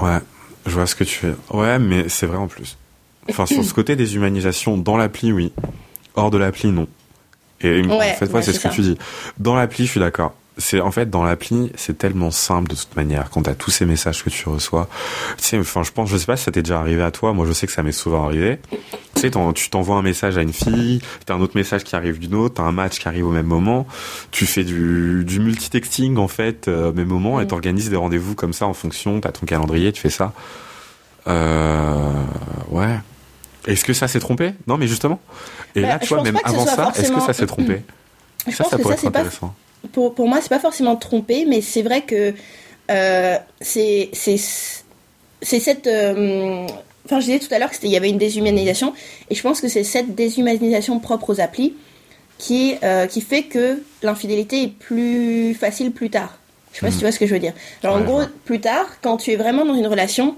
Ouais, 0.00 0.18
je 0.66 0.72
vois 0.72 0.86
ce 0.86 0.96
que 0.96 1.04
tu 1.04 1.14
fais. 1.14 1.32
Ouais, 1.50 1.78
mais 1.78 2.08
c'est 2.08 2.26
vrai 2.26 2.38
en 2.38 2.48
plus. 2.48 2.76
Enfin 3.28 3.46
sur 3.46 3.62
ce 3.62 3.72
côté 3.72 3.94
déshumanisation 3.94 4.76
dans 4.78 4.96
l'appli, 4.96 5.32
oui. 5.32 5.52
Hors 6.16 6.30
de 6.30 6.38
l'appli, 6.38 6.70
non. 6.70 6.88
Et 7.60 7.82
en 7.88 8.00
fait, 8.00 8.32
ouais, 8.32 8.42
c'est 8.42 8.52
ce 8.52 8.60
que 8.60 8.68
tu 8.74 8.80
dis. 8.80 8.98
Dans 9.38 9.54
l'appli, 9.54 9.86
je 9.86 9.92
suis 9.92 10.00
d'accord 10.00 10.34
c'est 10.58 10.80
en 10.80 10.90
fait 10.90 11.10
dans 11.10 11.22
l'appli, 11.22 11.70
c'est 11.74 11.98
tellement 11.98 12.30
simple 12.30 12.70
de 12.70 12.74
toute 12.74 12.96
manière 12.96 13.28
quand 13.30 13.42
t'as 13.42 13.54
tous 13.54 13.70
ces 13.70 13.84
messages 13.84 14.24
que 14.24 14.30
tu 14.30 14.48
reçois. 14.48 14.88
Tu 15.36 15.44
sais, 15.44 15.58
enfin, 15.58 15.82
je 15.82 15.92
pense, 15.92 16.08
je 16.08 16.16
sais 16.16 16.24
pas 16.24 16.36
si 16.36 16.44
ça 16.44 16.50
t'est 16.50 16.62
déjà 16.62 16.80
arrivé 16.80 17.02
à 17.02 17.10
toi. 17.10 17.34
Moi, 17.34 17.46
je 17.46 17.52
sais 17.52 17.66
que 17.66 17.72
ça 17.72 17.82
m'est 17.82 17.92
souvent 17.92 18.24
arrivé. 18.24 18.58
Tu 19.14 19.20
sais, 19.20 19.30
tu 19.54 19.70
t'envoies 19.70 19.96
un 19.96 20.02
message 20.02 20.38
à 20.38 20.42
une 20.42 20.52
fille, 20.52 21.02
t'as 21.26 21.34
un 21.34 21.40
autre 21.40 21.56
message 21.56 21.84
qui 21.84 21.94
arrive 21.94 22.18
d'une 22.18 22.34
autre, 22.34 22.54
t'as 22.54 22.62
un 22.62 22.72
match 22.72 22.98
qui 22.98 23.06
arrive 23.06 23.26
au 23.26 23.30
même 23.30 23.46
moment. 23.46 23.86
Tu 24.30 24.46
fais 24.46 24.64
du, 24.64 25.24
du 25.26 25.40
multitexting 25.40 26.16
en 26.16 26.28
fait 26.28 26.68
euh, 26.68 26.90
au 26.90 26.92
même 26.94 27.08
moment 27.08 27.40
et 27.40 27.46
t'organises 27.46 27.90
des 27.90 27.96
rendez-vous 27.96 28.34
comme 28.34 28.54
ça 28.54 28.66
en 28.66 28.74
fonction. 28.74 29.20
T'as 29.20 29.32
ton 29.32 29.44
calendrier, 29.44 29.92
tu 29.92 30.00
fais 30.00 30.10
ça. 30.10 30.32
Euh, 31.28 32.12
ouais. 32.70 32.98
Est-ce 33.66 33.84
que 33.84 33.92
ça 33.92 34.08
s'est 34.08 34.20
trompé? 34.20 34.54
Non, 34.66 34.78
mais 34.78 34.86
justement. 34.86 35.20
Et 35.74 35.82
bah, 35.82 35.88
là, 35.88 35.98
tu 35.98 36.08
vois, 36.08 36.22
même 36.22 36.38
avant 36.44 36.64
ça, 36.64 36.92
est-ce 36.96 37.12
que 37.12 37.20
ça 37.20 37.34
s'est 37.34 37.46
trompé? 37.46 37.82
Ça, 38.52 38.62
ça 38.62 38.78
pourrait 38.78 38.94
être 38.94 39.08
intéressant 39.08 39.52
pour, 39.92 40.14
pour 40.14 40.28
moi, 40.28 40.40
c'est 40.40 40.48
pas 40.48 40.58
forcément 40.58 40.96
trompé, 40.96 41.44
mais 41.46 41.60
c'est 41.60 41.82
vrai 41.82 42.02
que 42.02 42.34
euh, 42.90 43.36
c'est 43.60 44.10
cette. 45.42 45.86
Euh, 45.86 46.66
enfin, 47.04 47.20
je 47.20 47.26
disais 47.26 47.38
tout 47.38 47.52
à 47.52 47.58
l'heure 47.58 47.70
qu'il 47.70 47.90
y 47.90 47.96
avait 47.96 48.10
une 48.10 48.18
déshumanisation, 48.18 48.92
et 49.30 49.34
je 49.34 49.42
pense 49.42 49.60
que 49.60 49.68
c'est 49.68 49.84
cette 49.84 50.14
déshumanisation 50.14 51.00
propre 51.00 51.30
aux 51.30 51.40
applis 51.40 51.74
qui, 52.38 52.74
euh, 52.82 53.06
qui 53.06 53.20
fait 53.20 53.44
que 53.44 53.82
l'infidélité 54.02 54.62
est 54.64 54.68
plus 54.68 55.54
facile 55.54 55.92
plus 55.92 56.10
tard. 56.10 56.38
Je 56.72 56.80
sais 56.80 56.86
pas 56.86 56.92
si 56.92 56.98
tu 56.98 57.04
vois 57.04 57.12
ce 57.12 57.18
que 57.18 57.26
je 57.26 57.32
veux 57.32 57.40
dire. 57.40 57.54
Alors, 57.82 57.96
en 57.96 58.02
gros, 58.02 58.20
plus 58.44 58.60
tard, 58.60 58.86
quand 59.00 59.16
tu 59.16 59.32
es 59.32 59.36
vraiment 59.36 59.64
dans 59.64 59.74
une 59.74 59.86
relation, 59.86 60.36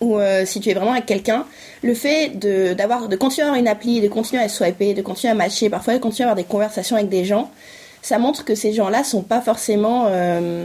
ou 0.00 0.18
euh, 0.18 0.44
si 0.44 0.60
tu 0.60 0.70
es 0.70 0.74
vraiment 0.74 0.92
avec 0.92 1.06
quelqu'un, 1.06 1.46
le 1.82 1.94
fait 1.94 2.36
de, 2.36 2.74
d'avoir, 2.74 3.08
de 3.08 3.14
continuer 3.14 3.44
à 3.44 3.50
avoir 3.50 3.60
une 3.60 3.68
appli, 3.68 4.00
de 4.00 4.08
continuer 4.08 4.42
à 4.42 4.48
swiper, 4.48 4.94
de 4.94 5.02
continuer 5.02 5.30
à 5.30 5.34
matcher, 5.34 5.70
parfois 5.70 5.94
de 5.94 5.98
continuer 5.98 6.24
à 6.28 6.32
avoir 6.32 6.44
des 6.44 6.50
conversations 6.50 6.96
avec 6.96 7.08
des 7.08 7.24
gens, 7.24 7.50
ça 8.06 8.18
montre 8.20 8.44
que 8.44 8.54
ces 8.54 8.72
gens-là 8.72 9.02
sont 9.02 9.22
pas 9.22 9.40
forcément 9.40 10.06
euh, 10.06 10.64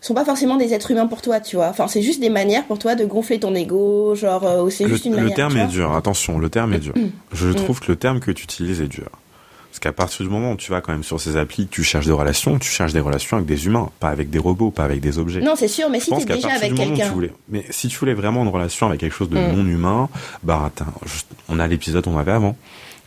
sont 0.00 0.14
pas 0.14 0.24
forcément 0.24 0.56
des 0.56 0.74
êtres 0.74 0.90
humains 0.90 1.06
pour 1.06 1.22
toi, 1.22 1.38
tu 1.38 1.54
vois. 1.54 1.68
Enfin, 1.68 1.86
c'est 1.86 2.02
juste 2.02 2.20
des 2.20 2.28
manières 2.28 2.64
pour 2.64 2.80
toi 2.80 2.96
de 2.96 3.04
gonfler 3.04 3.38
ton 3.38 3.54
ego, 3.54 4.16
genre 4.16 4.42
euh, 4.42 4.68
c'est 4.68 4.88
juste 4.88 5.04
une 5.04 5.12
manière. 5.12 5.28
Le 5.28 5.34
terme 5.34 5.56
est 5.56 5.68
dur. 5.68 5.94
Attention, 5.94 6.40
le 6.40 6.50
terme 6.50 6.72
est 6.72 6.80
dur. 6.80 6.92
Je 7.30 7.46
mm. 7.46 7.54
trouve 7.54 7.78
que 7.78 7.92
le 7.92 7.96
terme 7.96 8.18
que 8.18 8.32
tu 8.32 8.42
utilises 8.42 8.80
est 8.80 8.88
dur. 8.88 9.10
Parce 9.70 9.78
qu'à 9.78 9.92
partir 9.92 10.26
du 10.26 10.30
moment 10.30 10.50
où 10.50 10.56
tu 10.56 10.72
vas 10.72 10.80
quand 10.80 10.90
même 10.90 11.04
sur 11.04 11.20
ces 11.20 11.36
applis, 11.36 11.68
tu 11.68 11.84
cherches 11.84 12.06
des 12.06 12.12
relations, 12.12 12.58
tu 12.58 12.68
cherches 12.68 12.92
des 12.92 13.00
relations 13.00 13.36
avec 13.36 13.46
des 13.46 13.66
humains, 13.66 13.90
pas 14.00 14.08
avec 14.08 14.28
des 14.28 14.40
robots, 14.40 14.72
pas 14.72 14.84
avec 14.84 15.00
des 15.00 15.18
objets. 15.18 15.40
Non, 15.40 15.54
c'est 15.56 15.68
sûr, 15.68 15.88
mais 15.88 16.00
si 16.00 16.10
tu 16.10 16.20
es 16.20 16.24
déjà 16.24 16.48
avec 16.50 16.74
quelqu'un. 16.74 17.14
Mais 17.48 17.64
si 17.70 17.86
tu 17.86 17.96
voulais 17.96 18.14
vraiment 18.14 18.42
une 18.42 18.50
relation 18.50 18.88
avec 18.88 18.98
quelque 18.98 19.14
chose 19.14 19.30
de 19.30 19.38
mm. 19.38 19.52
non 19.52 19.66
humain, 19.66 20.08
bah, 20.42 20.72
on 21.48 21.60
a 21.60 21.66
l'épisode 21.68 22.04
qu'on 22.04 22.18
avait 22.18 22.32
avant 22.32 22.56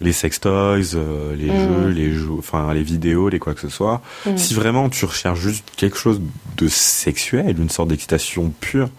les 0.01 0.13
sex 0.13 0.39
toys, 0.39 0.95
euh, 0.95 1.35
les 1.35 1.51
mm. 1.51 1.67
jeux, 1.67 1.89
les 1.89 2.11
jeux, 2.11 2.35
enfin 2.37 2.73
les 2.73 2.83
vidéos, 2.83 3.29
les 3.29 3.39
quoi 3.39 3.53
que 3.53 3.61
ce 3.61 3.69
soit. 3.69 4.01
Mm. 4.25 4.37
Si 4.37 4.53
vraiment 4.53 4.89
tu 4.89 5.05
recherches 5.05 5.39
juste 5.39 5.65
quelque 5.77 5.97
chose 5.97 6.21
de 6.57 6.67
sexuel, 6.67 7.59
une 7.59 7.69
sorte 7.69 7.89
d'excitation 7.89 8.51
pure, 8.59 8.89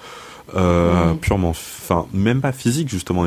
euh, 0.54 1.12
mm. 1.12 1.18
purement, 1.18 1.50
enfin 1.50 2.06
même 2.12 2.40
pas 2.40 2.52
physique 2.52 2.88
justement, 2.88 3.26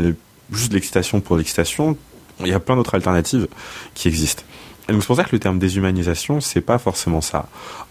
juste 0.51 0.73
l'excitation 0.73 1.21
pour 1.21 1.38
l'excitation, 1.38 1.97
il 2.39 2.47
y 2.47 2.53
a 2.53 2.60
plein 2.60 2.75
d'autres 2.75 2.95
alternatives 2.95 3.47
qui 3.93 4.08
existent. 4.08 4.43
Et 4.88 4.91
donc 4.91 5.01
c'est 5.01 5.08
pour 5.08 5.17
ça 5.17 5.23
que 5.23 5.34
le 5.34 5.39
terme 5.39 5.60
déshumanisation, 5.60 6.41
c'est 6.41 6.62
pas 6.62 6.79
forcément 6.79 7.21
ça. 7.21 7.47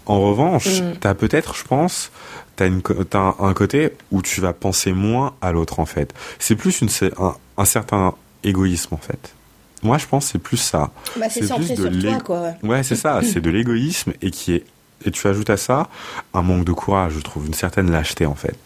En 0.06 0.20
revanche, 0.20 0.82
t'as 0.98 1.14
peut-être, 1.14 1.54
je 1.54 1.62
pense, 1.62 2.10
t'as, 2.56 2.66
une, 2.66 2.82
un 3.38 3.54
côté 3.54 3.90
où 4.10 4.20
tu 4.20 4.40
vas 4.40 4.52
penser 4.52 4.92
moins 4.92 5.34
à 5.40 5.52
l'autre 5.52 5.78
en 5.78 5.86
fait. 5.86 6.12
C'est 6.40 6.56
plus 6.56 6.80
une, 6.80 6.88
un, 7.20 7.36
un 7.56 7.64
certain 7.64 8.14
égoïsme 8.42 8.94
en 8.94 8.98
fait. 8.98 9.34
Moi, 9.82 9.98
je 9.98 10.06
pense 10.06 10.26
c'est 10.26 10.38
plus 10.38 10.56
ça. 10.56 10.90
Bah, 11.16 11.26
c'est 11.30 11.44
centré 11.44 11.76
sur 11.76 11.98
toi, 12.00 12.18
quoi. 12.24 12.54
Ouais, 12.62 12.82
c'est 12.82 12.96
ça. 12.96 13.20
c'est 13.22 13.40
de 13.40 13.50
l'égoïsme 13.50 14.12
et 14.22 14.30
qui 14.30 14.54
est 14.54 14.64
et 15.06 15.10
tu 15.10 15.26
ajoutes 15.28 15.50
à 15.50 15.56
ça 15.56 15.88
un 16.34 16.42
manque 16.42 16.64
de 16.64 16.72
courage, 16.72 17.12
je 17.14 17.20
trouve, 17.20 17.46
une 17.46 17.54
certaine 17.54 17.90
lâcheté 17.90 18.26
en 18.26 18.34
fait. 18.34 18.56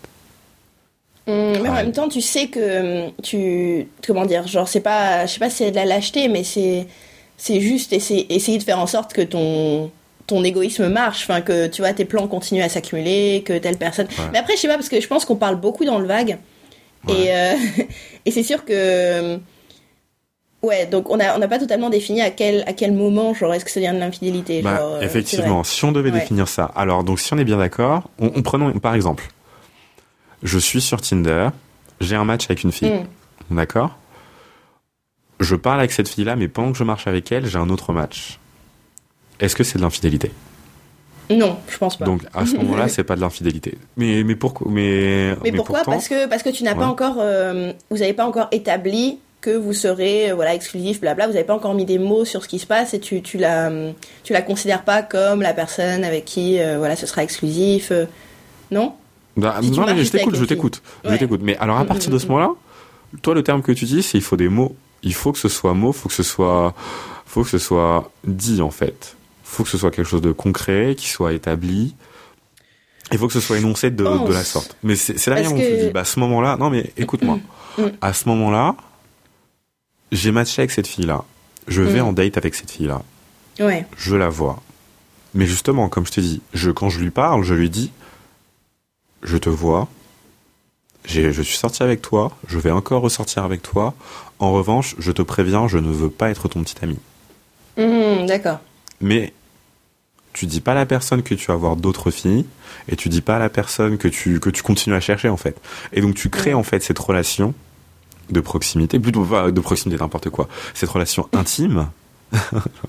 Hum, 1.26 1.62
mais 1.62 1.68
en 1.68 1.74
même 1.74 1.92
temps, 1.92 2.08
tu 2.08 2.20
sais 2.20 2.48
que 2.48 3.06
hum, 3.06 3.12
tu 3.22 3.86
comment 4.06 4.24
dire, 4.24 4.46
genre 4.46 4.68
c'est 4.68 4.80
pas, 4.80 5.26
je 5.26 5.34
sais 5.34 5.38
pas 5.38 5.50
si 5.50 5.58
c'est 5.58 5.70
de 5.70 5.76
la 5.76 5.84
lâcheté, 5.84 6.28
mais 6.28 6.44
c'est 6.44 6.86
c'est 7.36 7.60
juste 7.60 7.92
essayer, 7.92 8.32
essayer 8.34 8.58
de 8.58 8.62
faire 8.62 8.78
en 8.78 8.86
sorte 8.86 9.12
que 9.12 9.22
ton 9.22 9.90
ton 10.26 10.44
égoïsme 10.44 10.88
marche, 10.88 11.22
enfin 11.22 11.40
que 11.40 11.66
tu 11.66 11.82
vois 11.82 11.92
tes 11.92 12.04
plans 12.04 12.26
continuent 12.28 12.62
à 12.62 12.68
s'accumuler, 12.68 13.42
que 13.44 13.58
telle 13.58 13.76
personne. 13.76 14.06
Mais 14.32 14.38
après, 14.38 14.54
je 14.56 14.60
sais 14.60 14.68
pas 14.68 14.74
parce 14.74 14.88
que 14.88 15.00
je 15.00 15.06
pense 15.06 15.24
qu'on 15.24 15.36
parle 15.36 15.56
beaucoup 15.56 15.84
dans 15.84 15.98
le 15.98 16.06
vague 16.06 16.38
et 17.08 17.34
euh, 17.34 17.54
et 18.26 18.30
c'est 18.30 18.42
sûr 18.42 18.64
que 18.64 19.38
Ouais, 20.62 20.86
donc 20.86 21.10
on 21.10 21.16
n'a 21.16 21.36
on 21.36 21.42
a 21.42 21.48
pas 21.48 21.58
totalement 21.58 21.90
défini 21.90 22.20
à 22.20 22.30
quel, 22.30 22.62
à 22.68 22.72
quel 22.72 22.92
moment, 22.92 23.34
genre, 23.34 23.52
est-ce 23.52 23.64
que 23.64 23.70
ça 23.70 23.80
devient 23.80 23.92
de 23.94 23.98
l'infidélité. 23.98 24.62
Bah, 24.62 24.78
euh, 24.80 25.00
effectivement, 25.00 25.64
si 25.64 25.84
on 25.84 25.90
devait 25.90 26.12
définir 26.12 26.46
ça. 26.46 26.70
Alors, 26.76 27.02
donc, 27.02 27.18
si 27.18 27.32
on 27.34 27.38
est 27.38 27.44
bien 27.44 27.56
d'accord, 27.56 28.10
on, 28.20 28.42
prenons, 28.42 28.72
par 28.78 28.94
exemple, 28.94 29.24
je 30.44 30.58
suis 30.58 30.80
sur 30.80 31.00
Tinder, 31.00 31.48
j'ai 32.00 32.14
un 32.14 32.24
match 32.24 32.44
avec 32.44 32.62
une 32.62 32.70
fille, 32.70 32.92
mm. 33.50 33.56
d'accord? 33.56 33.98
Je 35.40 35.56
parle 35.56 35.80
avec 35.80 35.90
cette 35.90 36.08
fille-là, 36.08 36.36
mais 36.36 36.46
pendant 36.46 36.70
que 36.70 36.78
je 36.78 36.84
marche 36.84 37.08
avec 37.08 37.32
elle, 37.32 37.46
j'ai 37.46 37.58
un 37.58 37.68
autre 37.68 37.92
match. 37.92 38.38
Est-ce 39.40 39.56
que 39.56 39.64
c'est 39.64 39.78
de 39.78 39.82
l'infidélité? 39.82 40.30
Non, 41.28 41.56
je 41.68 41.78
pense 41.78 41.96
pas. 41.96 42.04
Donc 42.04 42.22
à 42.34 42.46
ce 42.46 42.54
moment-là, 42.56 42.86
c'est 42.86 43.02
pas 43.02 43.16
de 43.16 43.20
l'infidélité. 43.20 43.78
Mais 43.96 44.22
mais 44.22 44.36
pourquoi? 44.36 44.66
Mais 44.70 45.34
mais, 45.42 45.52
pourquoi? 45.52 45.82
Parce 45.84 46.08
que 46.08 46.28
parce 46.28 46.42
que 46.42 46.50
tu 46.50 46.62
n'as 46.62 46.74
pas 46.74 46.86
encore, 46.86 47.16
euh, 47.18 47.72
vous 47.90 47.98
n'avez 47.98 48.12
pas 48.12 48.26
encore 48.26 48.48
établi 48.52 49.18
que 49.42 49.54
vous 49.54 49.74
serez 49.74 50.30
euh, 50.30 50.34
voilà 50.34 50.54
exclusif 50.54 51.00
blabla 51.00 51.26
vous 51.26 51.34
n'avez 51.34 51.44
pas 51.44 51.54
encore 51.54 51.74
mis 51.74 51.84
des 51.84 51.98
mots 51.98 52.24
sur 52.24 52.42
ce 52.42 52.48
qui 52.48 52.58
se 52.58 52.66
passe 52.66 52.94
et 52.94 53.00
tu 53.00 53.20
tu 53.20 53.36
la 53.36 53.70
tu 54.22 54.32
la 54.32 54.40
considères 54.40 54.84
pas 54.84 55.02
comme 55.02 55.42
la 55.42 55.52
personne 55.52 56.04
avec 56.04 56.24
qui 56.24 56.60
euh, 56.60 56.78
voilà 56.78 56.96
ce 56.96 57.06
sera 57.06 57.22
exclusif 57.22 57.90
euh, 57.90 58.06
non? 58.70 58.94
Bah, 59.36 59.60
non 59.62 59.84
mais 59.86 60.04
je 60.04 60.12
t'écoute 60.12 60.36
je 60.36 60.44
t'écoute 60.44 60.82
je 61.04 61.16
t'écoute. 61.16 61.40
Mais 61.42 61.56
alors 61.58 61.76
à 61.76 61.84
mm, 61.84 61.88
partir 61.88 62.10
de 62.10 62.16
mm, 62.16 62.20
ce 62.20 62.26
mm. 62.26 62.28
moment-là 62.28 62.50
toi 63.20 63.34
le 63.34 63.42
terme 63.42 63.62
que 63.62 63.72
tu 63.72 63.84
dis 63.84 64.02
c'est 64.02 64.16
il 64.16 64.24
faut 64.24 64.36
des 64.36 64.48
mots. 64.48 64.74
Il 65.02 65.14
faut 65.14 65.32
que 65.32 65.38
ce 65.38 65.48
soit 65.48 65.74
mot 65.74 65.92
faut 65.92 66.08
que 66.08 66.14
ce 66.14 66.22
soit 66.22 66.74
faut 67.26 67.42
que 67.42 67.50
ce 67.50 67.58
soit 67.58 68.10
dit 68.24 68.62
en 68.62 68.70
fait. 68.70 69.16
Faut 69.42 69.64
que 69.64 69.68
ce 69.68 69.76
soit 69.76 69.90
quelque 69.90 70.08
chose 70.08 70.22
de 70.22 70.32
concret 70.32 70.94
qui 70.96 71.08
soit 71.08 71.32
établi. 71.32 71.94
Il 73.10 73.18
faut 73.18 73.26
que 73.26 73.32
ce 73.32 73.40
soit 73.40 73.58
énoncé 73.58 73.90
de, 73.90 74.04
de 74.04 74.32
la 74.32 74.44
sorte. 74.44 74.76
Mais 74.82 74.96
c'est 74.96 75.26
la 75.26 75.36
manière 75.36 75.50
dont 75.50 75.58
tu 75.58 75.76
dis. 75.76 75.90
Bah 75.90 76.00
à 76.00 76.04
ce 76.04 76.20
moment-là 76.20 76.56
non 76.58 76.70
mais 76.70 76.92
écoute-moi. 76.96 77.38
À 78.00 78.12
ce 78.12 78.28
moment-là 78.28 78.76
j'ai 80.12 80.30
matché 80.30 80.60
avec 80.60 80.70
cette 80.70 80.86
fille-là. 80.86 81.24
Je 81.66 81.82
vais 81.82 82.00
mm. 82.00 82.04
en 82.04 82.12
date 82.12 82.36
avec 82.36 82.54
cette 82.54 82.70
fille-là. 82.70 83.02
Ouais. 83.58 83.86
Je 83.96 84.14
la 84.14 84.28
vois. 84.28 84.62
Mais 85.34 85.46
justement, 85.46 85.88
comme 85.88 86.06
je 86.06 86.12
te 86.12 86.20
dis, 86.20 86.42
je, 86.52 86.70
quand 86.70 86.90
je 86.90 87.00
lui 87.00 87.10
parle, 87.10 87.42
je 87.42 87.54
lui 87.54 87.70
dis, 87.70 87.90
je 89.22 89.38
te 89.38 89.48
vois, 89.48 89.88
je 91.06 91.42
suis 91.42 91.56
sorti 91.56 91.82
avec 91.82 92.02
toi, 92.02 92.36
je 92.46 92.58
vais 92.58 92.70
encore 92.70 93.02
ressortir 93.02 93.42
avec 93.44 93.62
toi. 93.62 93.94
En 94.38 94.52
revanche, 94.52 94.94
je 94.98 95.10
te 95.10 95.22
préviens, 95.22 95.66
je 95.68 95.78
ne 95.78 95.90
veux 95.90 96.10
pas 96.10 96.30
être 96.30 96.48
ton 96.48 96.62
petit 96.62 96.76
ami. 96.82 96.98
Mmh, 97.76 98.26
d'accord. 98.26 98.58
Mais 99.00 99.32
tu 100.32 100.46
dis 100.46 100.60
pas 100.60 100.72
à 100.72 100.74
la 100.74 100.86
personne 100.86 101.22
que 101.22 101.34
tu 101.34 101.46
vas 101.46 101.54
avoir 101.54 101.76
d'autres 101.76 102.10
filles 102.10 102.44
et 102.88 102.96
tu 102.96 103.08
dis 103.08 103.20
pas 103.20 103.36
à 103.36 103.38
la 103.38 103.48
personne 103.48 103.98
que 103.98 104.08
tu 104.08 104.40
que 104.40 104.50
tu 104.50 104.62
continues 104.62 104.96
à 104.96 105.00
chercher 105.00 105.28
en 105.28 105.36
fait. 105.36 105.56
Et 105.92 106.00
donc 106.00 106.14
tu 106.14 106.30
crées 106.30 106.54
en 106.54 106.62
fait 106.62 106.82
cette 106.82 106.98
relation 106.98 107.54
de 108.32 108.40
proximité, 108.40 108.98
plutôt 108.98 109.24
pas 109.24 109.50
de 109.50 109.60
proximité 109.60 110.00
n'importe 110.00 110.30
quoi, 110.30 110.48
cette 110.74 110.90
relation 110.90 111.28
intime. 111.32 111.88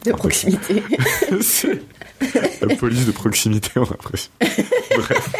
De 0.05 0.11
proximité. 0.13 0.81
la 2.61 2.75
police 2.75 3.05
de 3.05 3.11
proximité, 3.11 3.71
on 3.75 3.83
a 3.83 3.89
l'impression. 3.89 4.31
Bref. 4.97 5.35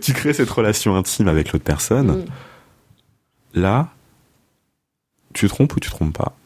tu 0.00 0.12
crées 0.12 0.32
cette 0.32 0.50
relation 0.50 0.96
intime 0.96 1.28
avec 1.28 1.52
l'autre 1.52 1.64
personne. 1.64 2.18
Mm. 2.18 2.24
Là, 3.54 3.88
tu 5.32 5.48
trompes 5.48 5.74
ou 5.76 5.80
tu 5.80 5.90
trompes 5.90 6.16
pas? 6.16 6.36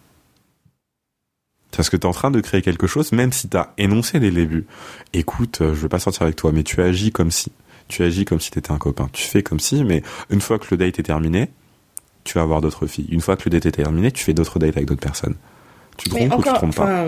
Parce 1.77 1.89
que 1.89 1.97
tu 1.97 2.03
es 2.03 2.07
en 2.07 2.13
train 2.13 2.31
de 2.31 2.41
créer 2.41 2.63
quelque 2.63 2.87
chose, 2.87 3.13
même 3.13 3.33
si 3.33 3.49
tu 3.49 3.57
as 3.57 3.73
énoncé 3.79 4.21
dès 4.21 4.31
le 4.31 4.37
début. 4.37 4.67
Écoute, 5.13 5.63
euh, 5.63 5.75
je 5.75 5.81
veux 5.81 5.89
pas 5.89 5.99
sortir 5.99 6.23
avec 6.23 6.37
toi, 6.37 6.53
mais 6.53 6.63
tu 6.63 6.83
agis 6.83 7.13
comme 7.13 7.31
si. 7.31 7.51
Tu 7.89 8.03
agis 8.03 8.25
comme 8.25 8.41
si 8.41 8.51
tu 8.51 8.59
étais 8.59 8.73
un 8.73 8.79
copain. 8.79 9.09
Tu 9.13 9.25
fais 9.25 9.43
comme 9.43 9.61
si, 9.61 9.83
mais 9.85 10.03
une 10.31 10.41
fois 10.41 10.59
que 10.59 10.67
le 10.71 10.77
date 10.77 10.99
est 10.99 11.05
terminé, 11.05 11.51
tu 12.25 12.35
vas 12.35 12.43
avoir 12.43 12.61
d'autres 12.61 12.87
filles. 12.87 13.09
Une 13.11 13.21
fois 13.21 13.37
que 13.37 13.43
le 13.45 13.51
date 13.51 13.67
est 13.67 13.73
terminé, 13.73 14.11
tu 14.13 14.25
fais 14.25 14.35
d'autres 14.35 14.59
dates 14.59 14.77
avec 14.77 14.87
d'autres 14.87 15.01
personnes. 15.01 15.35
Tu 15.97 16.09
trompes 16.09 16.39
ou 16.39 16.43
tu 16.43 16.53
trompes 16.53 16.75
pas 16.77 17.07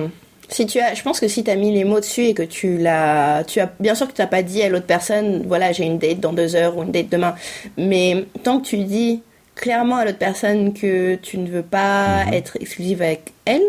si 0.49 0.67
tu 0.67 0.79
as, 0.81 0.95
je 0.95 1.03
pense 1.03 1.21
que 1.21 1.29
si 1.29 1.45
tu 1.45 1.51
as 1.51 1.57
mis 1.57 1.73
les 1.73 1.85
mots 1.85 2.01
dessus 2.01 2.25
et 2.25 2.35
que 2.35 2.43
tu 2.43 2.79
l'as, 2.79 3.45
tu 3.45 3.61
as, 3.61 3.73
bien 3.81 3.95
sûr 3.95 4.07
que 4.07 4.13
tu 4.13 4.21
n'as 4.21 4.27
pas 4.27 4.43
dit 4.43 4.63
à 4.63 4.69
l'autre 4.69 4.87
personne, 4.87 5.45
voilà, 5.47 5.73
j'ai 5.73 5.85
une 5.85 5.99
date 5.99 6.21
dans 6.21 6.33
deux 6.33 6.55
heures 6.55 6.77
ou 6.77 6.83
une 6.83 6.93
date 6.93 7.09
demain, 7.09 7.35
mais 7.77 8.27
tant 8.43 8.61
que 8.61 8.67
tu 8.67 8.79
dis 8.79 9.23
clairement 9.55 9.97
à 9.97 10.05
l'autre 10.05 10.19
personne 10.19 10.73
que 10.73 11.15
tu 11.17 11.39
ne 11.39 11.49
veux 11.49 11.63
pas 11.63 12.25
mhm. 12.27 12.35
être 12.35 12.57
exclusive 12.61 13.03
avec 13.03 13.33
elle 13.45 13.63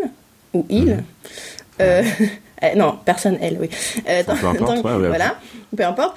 ou 0.52 0.66
il, 0.68 0.84
mhm. 0.86 1.04
euh, 1.80 2.02
euh, 2.62 2.74
non, 2.74 2.98
personne 3.04 3.38
elle, 3.40 3.58
oui. 3.60 3.68
Euh, 4.08 4.22
peu 4.24 4.46
importe, 4.46 4.78
voilà, 4.80 5.36
peu 5.76 5.84
importe. 5.84 6.16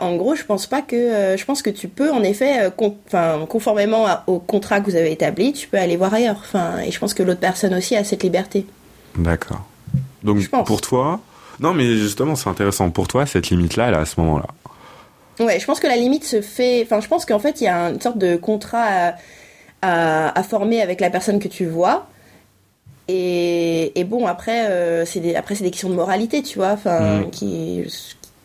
en 0.00 0.16
gros, 0.16 0.34
je 0.34 0.44
pense 0.44 0.66
pas 0.66 0.82
que, 0.82 1.36
je 1.36 1.44
pense 1.44 1.62
que 1.62 1.70
tu 1.70 1.88
peux 1.88 2.10
en 2.10 2.22
effet, 2.22 2.70
enfin, 3.06 3.46
conformément 3.48 4.06
au 4.26 4.38
contrat 4.38 4.80
que 4.80 4.86
vous 4.90 4.96
avez 4.96 5.12
établi, 5.12 5.52
tu 5.52 5.68
peux 5.68 5.78
aller 5.78 5.96
voir 5.96 6.14
ailleurs. 6.14 6.36
Enfin, 6.40 6.78
et 6.84 6.90
je 6.90 6.98
pense 6.98 7.14
que 7.14 7.22
l'autre 7.22 7.40
personne 7.40 7.74
aussi 7.74 7.96
a 7.96 8.04
cette 8.04 8.22
liberté. 8.22 8.66
D'accord. 9.16 9.64
Donc 10.22 10.48
pour 10.66 10.80
toi, 10.80 11.20
non 11.60 11.72
mais 11.72 11.96
justement 11.96 12.36
c'est 12.36 12.48
intéressant. 12.48 12.90
Pour 12.90 13.08
toi, 13.08 13.26
cette 13.26 13.50
limite-là, 13.50 13.88
elle 13.88 13.94
est 13.94 13.98
à 13.98 14.06
ce 14.06 14.20
moment-là. 14.20 14.46
Ouais, 15.40 15.58
je 15.58 15.64
pense 15.64 15.80
que 15.80 15.86
la 15.86 15.96
limite 15.96 16.24
se 16.24 16.42
fait. 16.42 16.82
Enfin, 16.84 17.00
je 17.00 17.08
pense 17.08 17.24
qu'en 17.24 17.38
fait, 17.38 17.60
il 17.60 17.64
y 17.64 17.68
a 17.68 17.88
une 17.88 18.00
sorte 18.00 18.18
de 18.18 18.36
contrat 18.36 19.14
à, 19.82 20.42
former 20.42 20.82
avec 20.82 21.00
la 21.00 21.08
personne 21.08 21.38
que 21.38 21.48
tu 21.48 21.64
vois. 21.64 22.06
Et, 23.12 23.98
et 23.98 24.04
bon, 24.04 24.26
après, 24.26 24.68
euh, 24.70 25.04
c'est 25.04 25.20
des, 25.20 25.34
après 25.34 25.56
c'est 25.56 25.64
des 25.64 25.70
questions 25.70 25.90
de 25.90 25.94
moralité, 25.94 26.42
tu 26.42 26.58
vois, 26.58 26.72
enfin, 26.72 27.20
mm. 27.20 27.30
qui, 27.30 27.82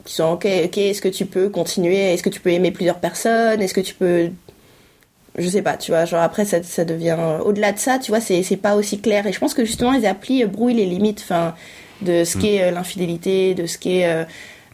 qui 0.06 0.14
sont 0.14 0.32
ok, 0.32 0.48
ok, 0.66 0.78
est-ce 0.78 1.02
que 1.02 1.08
tu 1.08 1.26
peux 1.26 1.50
continuer, 1.50 2.14
est-ce 2.14 2.24
que 2.24 2.30
tu 2.30 2.40
peux 2.40 2.52
aimer 2.52 2.72
plusieurs 2.72 3.00
personnes, 3.00 3.62
est-ce 3.62 3.74
que 3.74 3.82
tu 3.82 3.94
peux 3.94 4.30
je 5.38 5.50
sais 5.50 5.62
pas, 5.62 5.76
tu 5.76 5.92
vois, 5.92 6.06
genre 6.06 6.22
après 6.22 6.46
ça, 6.46 6.64
ça 6.64 6.86
devient 6.86 7.18
au-delà 7.44 7.74
de 7.74 7.78
ça, 7.78 8.00
tu 8.00 8.12
vois, 8.12 8.22
c'est 8.22 8.42
c'est 8.42 8.58
pas 8.58 8.76
aussi 8.76 9.00
clair 9.02 9.28
et 9.28 9.34
je 9.34 9.40
pense 9.40 9.54
que 9.54 9.66
justement 9.66 9.92
les 9.92 10.06
applis 10.06 10.46
brouillent 10.46 10.76
les 10.76 10.86
limites 10.86 11.22
enfin 11.22 11.54
de 12.02 12.24
ce 12.24 12.38
qu'est 12.38 12.60
mm. 12.60 12.64
euh, 12.64 12.72
l'infidélité, 12.72 13.54
de 13.54 13.66
ce 13.66 13.78
qu'est 13.78 14.08
euh, 14.08 14.24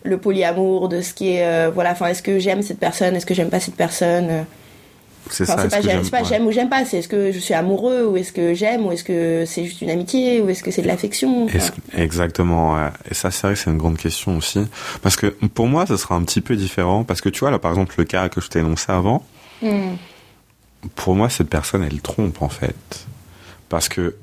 le 0.04 0.18
polyamour, 0.20 0.88
de 0.88 1.02
ce 1.02 1.14
qui 1.14 1.34
est 1.34 1.46
euh, 1.46 1.72
voilà, 1.74 1.92
enfin 1.92 2.08
est-ce 2.08 2.24
que 2.24 2.40
j'aime 2.40 2.62
cette 2.62 2.80
personne, 2.80 3.16
est-ce 3.16 3.26
que 3.26 3.34
j'aime 3.34 3.50
pas 3.50 3.60
cette 3.60 3.76
personne 3.76 4.46
c'est 5.30 5.46
ça. 5.46 5.70
C'est 5.70 6.12
pas, 6.12 6.24
j'aime, 6.24 6.48
ou 6.48 6.52
j'aime 6.52 6.70
pas, 6.70 6.84
c'est 6.86 7.00
est-ce 7.00 7.08
que 7.08 7.32
je 7.32 7.40
suis 7.40 7.54
amoureux 7.54 8.06
ou 8.06 8.18
est-ce 8.18 8.32
que 8.32 8.54
j'aime 8.54 8.86
ou 8.86 8.92
est-ce 8.92 9.04
que 9.04 9.46
c'est 9.46 9.66
juste 9.66 9.82
une 9.82 9.90
amitié 9.90 10.42
ou 10.42 10.50
est-ce 10.50 10.64
que 10.64 10.72
c'est 10.72 10.82
de 10.82 10.88
l'affection 10.88 11.48
Exactement. 11.96 12.78
Et 13.10 13.14
ça, 13.14 13.32
c'est 13.32 13.48
vrai 13.48 13.54
que 13.54 13.60
c'est 13.60 13.70
une 13.70 13.78
grande 13.78 13.98
question 13.98 14.38
aussi. 14.38 14.60
Parce 15.02 15.16
que 15.16 15.28
pour 15.28 15.68
moi, 15.68 15.86
ça 15.86 15.98
sera 15.98 16.16
un 16.16 16.24
petit 16.24 16.42
peu 16.42 16.56
différent. 16.56 17.04
Parce 17.04 17.22
que 17.22 17.30
tu 17.30 17.42
vois, 17.42 17.52
là, 17.52 17.60
par 17.60 17.72
exemple, 17.72 17.96
le 17.98 18.04
cas 18.06 18.30
que 18.30 18.42
je 18.42 18.48
t'ai 18.48 18.60
énoncé 18.60 18.92
avant, 18.92 19.24
mm 19.62 19.94
pour 20.96 21.16
moi, 21.16 21.30
cette 21.30 21.50
personne, 21.50 21.84
elle 21.84 22.02
trompe 22.02 22.42
en 22.42 22.50
fait, 22.50 23.06
parce 23.70 23.90
que 23.90 24.16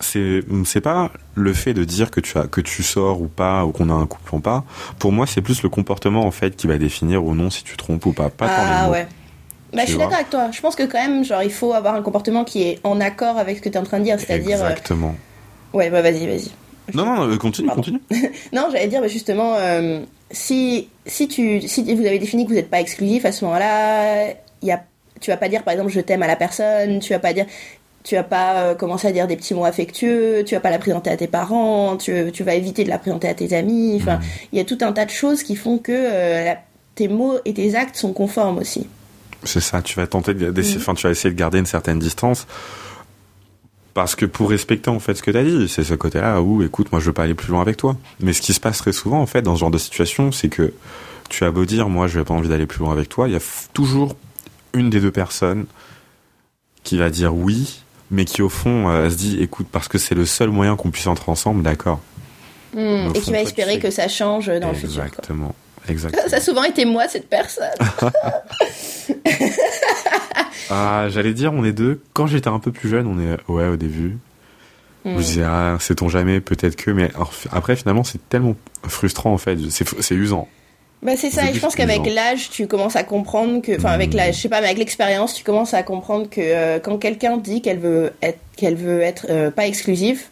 c'est 0.00 0.44
c'est 0.64 0.80
pas 0.80 1.10
le 1.34 1.52
fait 1.52 1.74
de 1.74 1.82
dire 1.84 2.10
que 2.10 2.20
tu 2.20 2.38
as 2.38 2.46
que 2.46 2.60
tu 2.60 2.82
sors 2.82 3.20
ou 3.20 3.26
pas 3.26 3.64
ou 3.64 3.72
qu'on 3.72 3.90
a 3.90 3.94
un 3.94 4.06
couple 4.06 4.36
ou 4.36 4.40
pas. 4.40 4.64
Pour 4.98 5.12
moi, 5.12 5.26
c'est 5.26 5.42
plus 5.42 5.62
le 5.62 5.68
comportement 5.68 6.24
en 6.24 6.30
fait 6.30 6.56
qui 6.56 6.66
va 6.66 6.78
définir 6.78 7.24
ou 7.24 7.34
non 7.34 7.50
si 7.50 7.64
tu 7.64 7.76
trompes 7.76 8.06
ou 8.06 8.12
pas. 8.12 8.30
Pas 8.30 8.46
ah 8.48 8.86
les 8.86 8.92
ouais. 8.92 9.08
Bah, 9.72 9.82
je 9.82 9.90
suis 9.90 9.98
d'accord 9.98 10.14
avec 10.14 10.30
toi. 10.30 10.50
Je 10.50 10.60
pense 10.60 10.76
que 10.76 10.84
quand 10.84 10.98
même, 10.98 11.24
genre, 11.24 11.42
il 11.42 11.52
faut 11.52 11.72
avoir 11.74 11.94
un 11.94 12.02
comportement 12.02 12.44
qui 12.44 12.62
est 12.62 12.80
en 12.84 13.00
accord 13.00 13.36
avec 13.38 13.58
ce 13.58 13.62
que 13.62 13.68
tu 13.68 13.74
es 13.74 13.78
en 13.78 13.84
train 13.84 13.98
de 13.98 14.04
dire, 14.04 14.18
c'est-à-dire. 14.18 14.62
Euh, 14.62 14.70
Exactement. 14.70 15.14
Ouais, 15.74 15.90
bah 15.90 16.00
vas-y, 16.00 16.26
vas-y. 16.26 16.50
Non, 16.94 17.04
non, 17.04 17.28
euh, 17.28 17.36
continue, 17.36 17.68
continue. 17.68 18.00
non, 18.52 18.68
j'allais 18.72 18.88
dire, 18.88 19.02
bah, 19.02 19.08
justement, 19.08 19.54
euh, 19.56 20.00
si 20.30 20.88
si 21.06 21.28
tu 21.28 21.60
si 21.62 21.82
vous 21.82 22.06
avez 22.06 22.18
défini 22.18 22.44
que 22.44 22.50
vous 22.50 22.56
n'êtes 22.56 22.70
pas 22.70 22.80
exclusif 22.80 23.24
à 23.24 23.32
ce 23.32 23.44
moment-là, 23.44 24.28
y 24.62 24.70
a 24.70 24.82
tu 25.20 25.30
vas 25.30 25.36
pas 25.36 25.48
dire 25.48 25.64
par 25.64 25.72
exemple 25.72 25.90
je 25.90 26.00
t'aime 26.00 26.22
à 26.22 26.26
la 26.26 26.36
personne, 26.36 27.00
tu 27.00 27.12
vas 27.12 27.18
pas 27.18 27.32
dire 27.32 27.46
tu 28.04 28.14
vas 28.14 28.22
pas 28.22 28.62
euh, 28.62 28.74
commencer 28.74 29.08
à 29.08 29.12
dire 29.12 29.26
des 29.26 29.36
petits 29.36 29.54
mots 29.54 29.64
affectueux, 29.64 30.42
tu 30.46 30.54
vas 30.54 30.60
pas 30.60 30.70
la 30.70 30.78
présenter 30.78 31.10
à 31.10 31.16
tes 31.16 31.26
parents, 31.26 31.96
tu, 31.96 32.30
tu 32.32 32.42
vas 32.42 32.54
éviter 32.54 32.84
de 32.84 32.88
la 32.88 32.98
présenter 32.98 33.28
à 33.28 33.34
tes 33.34 33.54
amis. 33.54 33.98
Enfin, 34.00 34.16
mmh. 34.16 34.22
il 34.52 34.58
y 34.58 34.60
a 34.60 34.64
tout 34.64 34.78
un 34.80 34.92
tas 34.92 35.04
de 35.04 35.10
choses 35.10 35.42
qui 35.42 35.56
font 35.56 35.78
que 35.78 35.92
euh, 35.92 36.54
tes 36.94 37.08
mots 37.08 37.38
et 37.44 37.52
tes 37.52 37.74
actes 37.74 37.96
sont 37.96 38.12
conformes 38.12 38.58
aussi. 38.58 38.86
C'est 39.44 39.60
ça, 39.60 39.82
tu 39.82 39.96
vas 39.98 40.06
tenter 40.06 40.34
de, 40.34 40.52
enfin, 40.76 40.94
tu 40.94 41.04
vas 41.04 41.10
essayer 41.10 41.32
de 41.32 41.38
garder 41.38 41.58
une 41.58 41.66
certaine 41.66 41.98
distance 41.98 42.46
parce 43.94 44.14
que 44.14 44.26
pour 44.26 44.50
respecter 44.50 44.90
en 44.90 45.00
fait 45.00 45.14
ce 45.14 45.22
que 45.22 45.32
tu 45.32 45.36
as 45.36 45.42
dit, 45.42 45.68
c'est 45.68 45.82
ce 45.82 45.94
côté-là 45.94 46.40
où 46.40 46.62
écoute, 46.62 46.92
moi 46.92 47.00
je 47.00 47.06
veux 47.06 47.12
pas 47.12 47.24
aller 47.24 47.34
plus 47.34 47.50
loin 47.50 47.62
avec 47.62 47.76
toi. 47.76 47.96
Mais 48.20 48.32
ce 48.32 48.40
qui 48.40 48.52
se 48.52 48.60
passe 48.60 48.78
très 48.78 48.92
souvent 48.92 49.20
en 49.20 49.26
fait 49.26 49.42
dans 49.42 49.56
ce 49.56 49.60
genre 49.60 49.72
de 49.72 49.78
situation, 49.78 50.30
c'est 50.30 50.48
que 50.48 50.72
tu 51.28 51.44
as 51.44 51.50
beau 51.50 51.64
dire 51.64 51.88
moi 51.88 52.06
je 52.06 52.20
n'ai 52.20 52.24
pas 52.24 52.34
envie 52.34 52.48
d'aller 52.48 52.66
plus 52.66 52.78
loin 52.78 52.92
avec 52.92 53.08
toi, 53.08 53.26
il 53.26 53.32
y 53.32 53.36
a 53.36 53.40
toujours 53.72 54.14
une 54.72 54.88
des 54.88 55.00
deux 55.00 55.10
personnes 55.10 55.66
qui 56.84 56.96
va 56.96 57.10
dire 57.10 57.34
oui, 57.34 57.82
mais 58.12 58.24
qui 58.24 58.40
au 58.40 58.48
fond 58.48 58.88
euh, 58.88 59.10
se 59.10 59.16
dit 59.16 59.42
écoute, 59.42 59.66
parce 59.70 59.88
que 59.88 59.98
c'est 59.98 60.14
le 60.14 60.26
seul 60.26 60.50
moyen 60.50 60.76
qu'on 60.76 60.90
puisse 60.90 61.08
entrer 61.08 61.32
ensemble, 61.32 61.62
d'accord. 61.62 62.00
Hmm, 62.74 63.10
et 63.14 63.20
qui 63.20 63.32
va 63.32 63.40
espérer 63.40 63.78
que 63.80 63.90
ça 63.90 64.06
change 64.06 64.46
dans 64.46 64.68
le 64.68 64.74
futur. 64.74 65.02
Exactement. 65.02 65.54
Exactement. 65.88 66.28
Ça 66.28 66.36
a 66.36 66.40
souvent 66.40 66.64
été 66.64 66.84
moi, 66.84 67.08
cette 67.08 67.28
personne. 67.28 67.66
ah, 70.70 71.06
j'allais 71.08 71.32
dire, 71.32 71.52
on 71.52 71.64
est 71.64 71.72
deux. 71.72 72.00
Quand 72.12 72.26
j'étais 72.26 72.48
un 72.48 72.58
peu 72.58 72.72
plus 72.72 72.88
jeune, 72.88 73.06
on 73.06 73.18
est, 73.18 73.38
ouais, 73.50 73.68
au 73.68 73.76
début. 73.76 74.18
Je 75.04 75.10
me 75.10 75.18
disais, 75.18 75.44
ah, 75.44 75.76
sait-on 75.80 76.08
jamais, 76.08 76.40
peut-être 76.40 76.76
que, 76.76 76.90
mais 76.90 77.10
après, 77.50 77.76
finalement, 77.76 78.04
c'est 78.04 78.28
tellement 78.28 78.56
frustrant, 78.86 79.32
en 79.32 79.38
fait. 79.38 79.56
C'est 79.70 80.14
usant. 80.14 80.48
Bah 81.00 81.12
c'est 81.16 81.30
ça, 81.30 81.48
et 81.48 81.54
je 81.54 81.60
pense 81.60 81.76
qu'avec 81.76 82.04
l'âge, 82.06 82.50
tu 82.50 82.66
commences 82.66 82.96
à 82.96 83.04
comprendre 83.04 83.62
que, 83.62 83.76
enfin 83.76 83.90
avec 83.90 84.14
l'âge, 84.14 84.34
je 84.34 84.40
sais 84.40 84.48
pas, 84.48 84.60
mais 84.60 84.66
avec 84.66 84.78
l'expérience, 84.78 85.32
tu 85.32 85.44
commences 85.44 85.72
à 85.72 85.84
comprendre 85.84 86.28
que 86.28 86.40
euh, 86.40 86.80
quand 86.80 86.98
quelqu'un 86.98 87.36
dit 87.36 87.62
qu'elle 87.62 87.78
veut 87.78 88.12
être, 88.20 88.40
qu'elle 88.56 88.74
veut 88.74 89.00
être 89.00 89.26
euh, 89.30 89.52
pas 89.52 89.68
exclusive, 89.68 90.24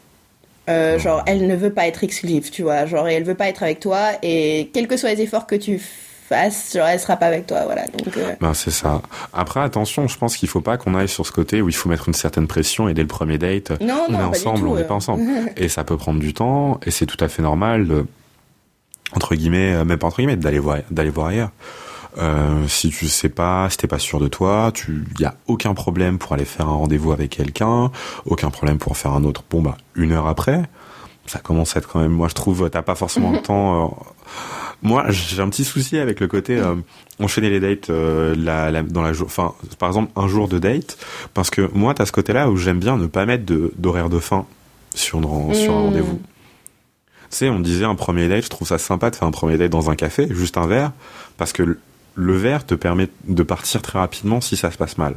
euh, 0.68 0.98
genre 0.98 1.22
elle 1.26 1.46
ne 1.46 1.55
veut 1.55 1.72
pas 1.72 1.87
être 1.87 2.05
exclusive, 2.05 2.50
tu 2.50 2.62
vois, 2.62 2.87
genre 2.87 3.09
elle 3.09 3.24
veut 3.24 3.35
pas 3.35 3.48
être 3.48 3.62
avec 3.62 3.81
toi, 3.81 4.12
et 4.22 4.70
quels 4.72 4.88
que 4.88 4.96
soient 4.96 5.11
les 5.11 5.22
efforts 5.22 5.46
que 5.46 5.55
tu 5.55 5.81
fasses, 6.29 6.72
genre 6.74 6.87
elle 6.87 7.00
sera 7.00 7.16
pas 7.16 7.26
avec 7.26 7.46
toi, 7.46 7.62
voilà. 7.64 7.87
Donc. 7.87 8.18
Ben 8.40 8.55
c'est 8.55 8.70
ça. 8.70 9.02
Après 9.33 9.61
attention, 9.61 10.09
je 10.09 10.18
pense 10.18 10.37
qu'il 10.37 10.48
faut 10.48 10.61
pas 10.61 10.76
qu'on 10.76 10.94
aille 10.94 11.09
sur 11.09 11.26
ce 11.26 11.33
côté 11.33 11.62
où 11.62 11.68
il 11.68 11.74
faut 11.74 11.88
mettre 11.88 12.09
une 12.09 12.14
certaine 12.14 12.46
pression 12.46 12.88
et 12.88 12.94
dès 12.94 13.02
le 13.02 13.09
premier 13.09 13.38
date, 13.38 13.81
non, 13.81 14.07
on 14.09 14.14
est 14.14 14.22
ensemble, 14.22 14.66
on 14.66 14.74
n'est 14.74 14.85
pas 14.85 14.94
ensemble, 14.94 15.22
et 15.57 15.68
ça 15.68 15.85
peut 15.85 15.96
prendre 15.96 16.20
du 16.20 16.35
temps, 16.35 16.81
et 16.85 16.90
c'est 16.90 17.07
tout 17.07 17.22
à 17.22 17.29
fait 17.29 17.42
normal. 17.42 17.87
De 17.87 18.07
entre 19.12 19.35
guillemets, 19.35 19.74
euh, 19.74 19.85
même 19.85 19.98
pas 19.98 20.07
entre 20.07 20.16
guillemets, 20.16 20.37
d'aller 20.37 20.59
voir, 20.59 20.79
d'aller 20.90 21.11
voir 21.11 21.29
ailleurs. 21.29 21.50
Euh, 22.18 22.66
si 22.66 22.90
tu 22.90 23.09
sais 23.09 23.29
pas, 23.29 23.68
si 23.68 23.76
t'es 23.76 23.87
pas 23.87 23.98
sûr 23.98 24.20
de 24.20 24.29
toi, 24.29 24.70
tu, 24.72 25.05
y 25.18 25.24
a 25.24 25.35
aucun 25.46 25.74
problème 25.74 26.18
pour 26.18 26.33
aller 26.33 26.44
faire 26.44 26.68
un 26.68 26.74
rendez-vous 26.74 27.12
avec 27.12 27.31
quelqu'un, 27.31 27.90
aucun 28.24 28.50
problème 28.50 28.79
pour 28.79 28.96
faire 28.96 29.12
un 29.12 29.24
autre. 29.24 29.44
Bon 29.50 29.61
bah 29.61 29.76
une 29.94 30.12
heure 30.12 30.26
après, 30.26 30.62
ça 31.26 31.40
commence 31.40 31.76
à 31.76 31.81
être 31.81 31.88
quand 31.88 32.00
même. 32.00 32.12
Moi 32.12 32.29
je 32.29 32.35
trouve, 32.35 32.70
t'as 32.70 32.83
pas 32.83 32.94
forcément 32.94 33.33
le 33.33 33.38
temps. 33.42 33.85
Euh, 33.85 33.88
moi 34.83 35.05
j'ai 35.11 35.42
un 35.42 35.50
petit 35.50 35.64
souci 35.64 35.98
avec 35.98 36.20
le 36.20 36.26
côté 36.26 36.57
euh, 36.57 36.74
enchaîner 37.20 37.50
les 37.50 37.61
dates 37.61 37.88
la, 37.88 38.70
la, 38.70 38.83
dans 38.83 39.02
la 39.02 39.12
jour. 39.12 39.26
Enfin 39.26 39.55
par 39.79 39.90
exemple 39.90 40.11
un 40.16 40.26
jour 40.26 40.48
de 40.48 40.59
date, 40.59 40.96
parce 41.35 41.50
que 41.50 41.70
moi 41.74 41.92
t'as 41.92 42.07
ce 42.07 42.12
côté-là 42.12 42.50
où 42.50 42.57
j'aime 42.57 42.79
bien 42.79 42.96
ne 42.96 43.07
pas 43.07 43.26
mettre 43.26 43.44
d'horaire 43.76 44.09
de, 44.09 44.18
fin 44.20 44.46
sur, 44.94 45.20
sur 45.20 45.22
un 45.22 45.81
mmh. 45.81 45.85
rendez-vous. 45.85 46.20
Tu 47.31 47.38
sais, 47.38 47.48
on 47.48 47.59
disait 47.59 47.85
un 47.85 47.96
premier 47.96 48.29
date, 48.29 48.44
je 48.44 48.48
trouve 48.48 48.68
ça 48.68 48.79
sympa 48.79 49.11
de 49.11 49.16
faire 49.16 49.26
un 49.26 49.33
premier 49.33 49.59
date 49.59 49.70
dans 49.70 49.90
un 49.90 49.96
café, 49.96 50.29
juste 50.31 50.57
un 50.57 50.66
verre, 50.66 50.92
parce 51.37 51.52
que 51.52 51.79
le 52.16 52.37
verre 52.37 52.66
te 52.66 52.74
permet 52.74 53.09
de 53.29 53.42
partir 53.42 53.83
très 53.83 53.98
rapidement 53.98 54.40
si 54.40 54.57
ça 54.57 54.70
se 54.70 54.79
passe 54.79 54.98
mal. 54.98 55.14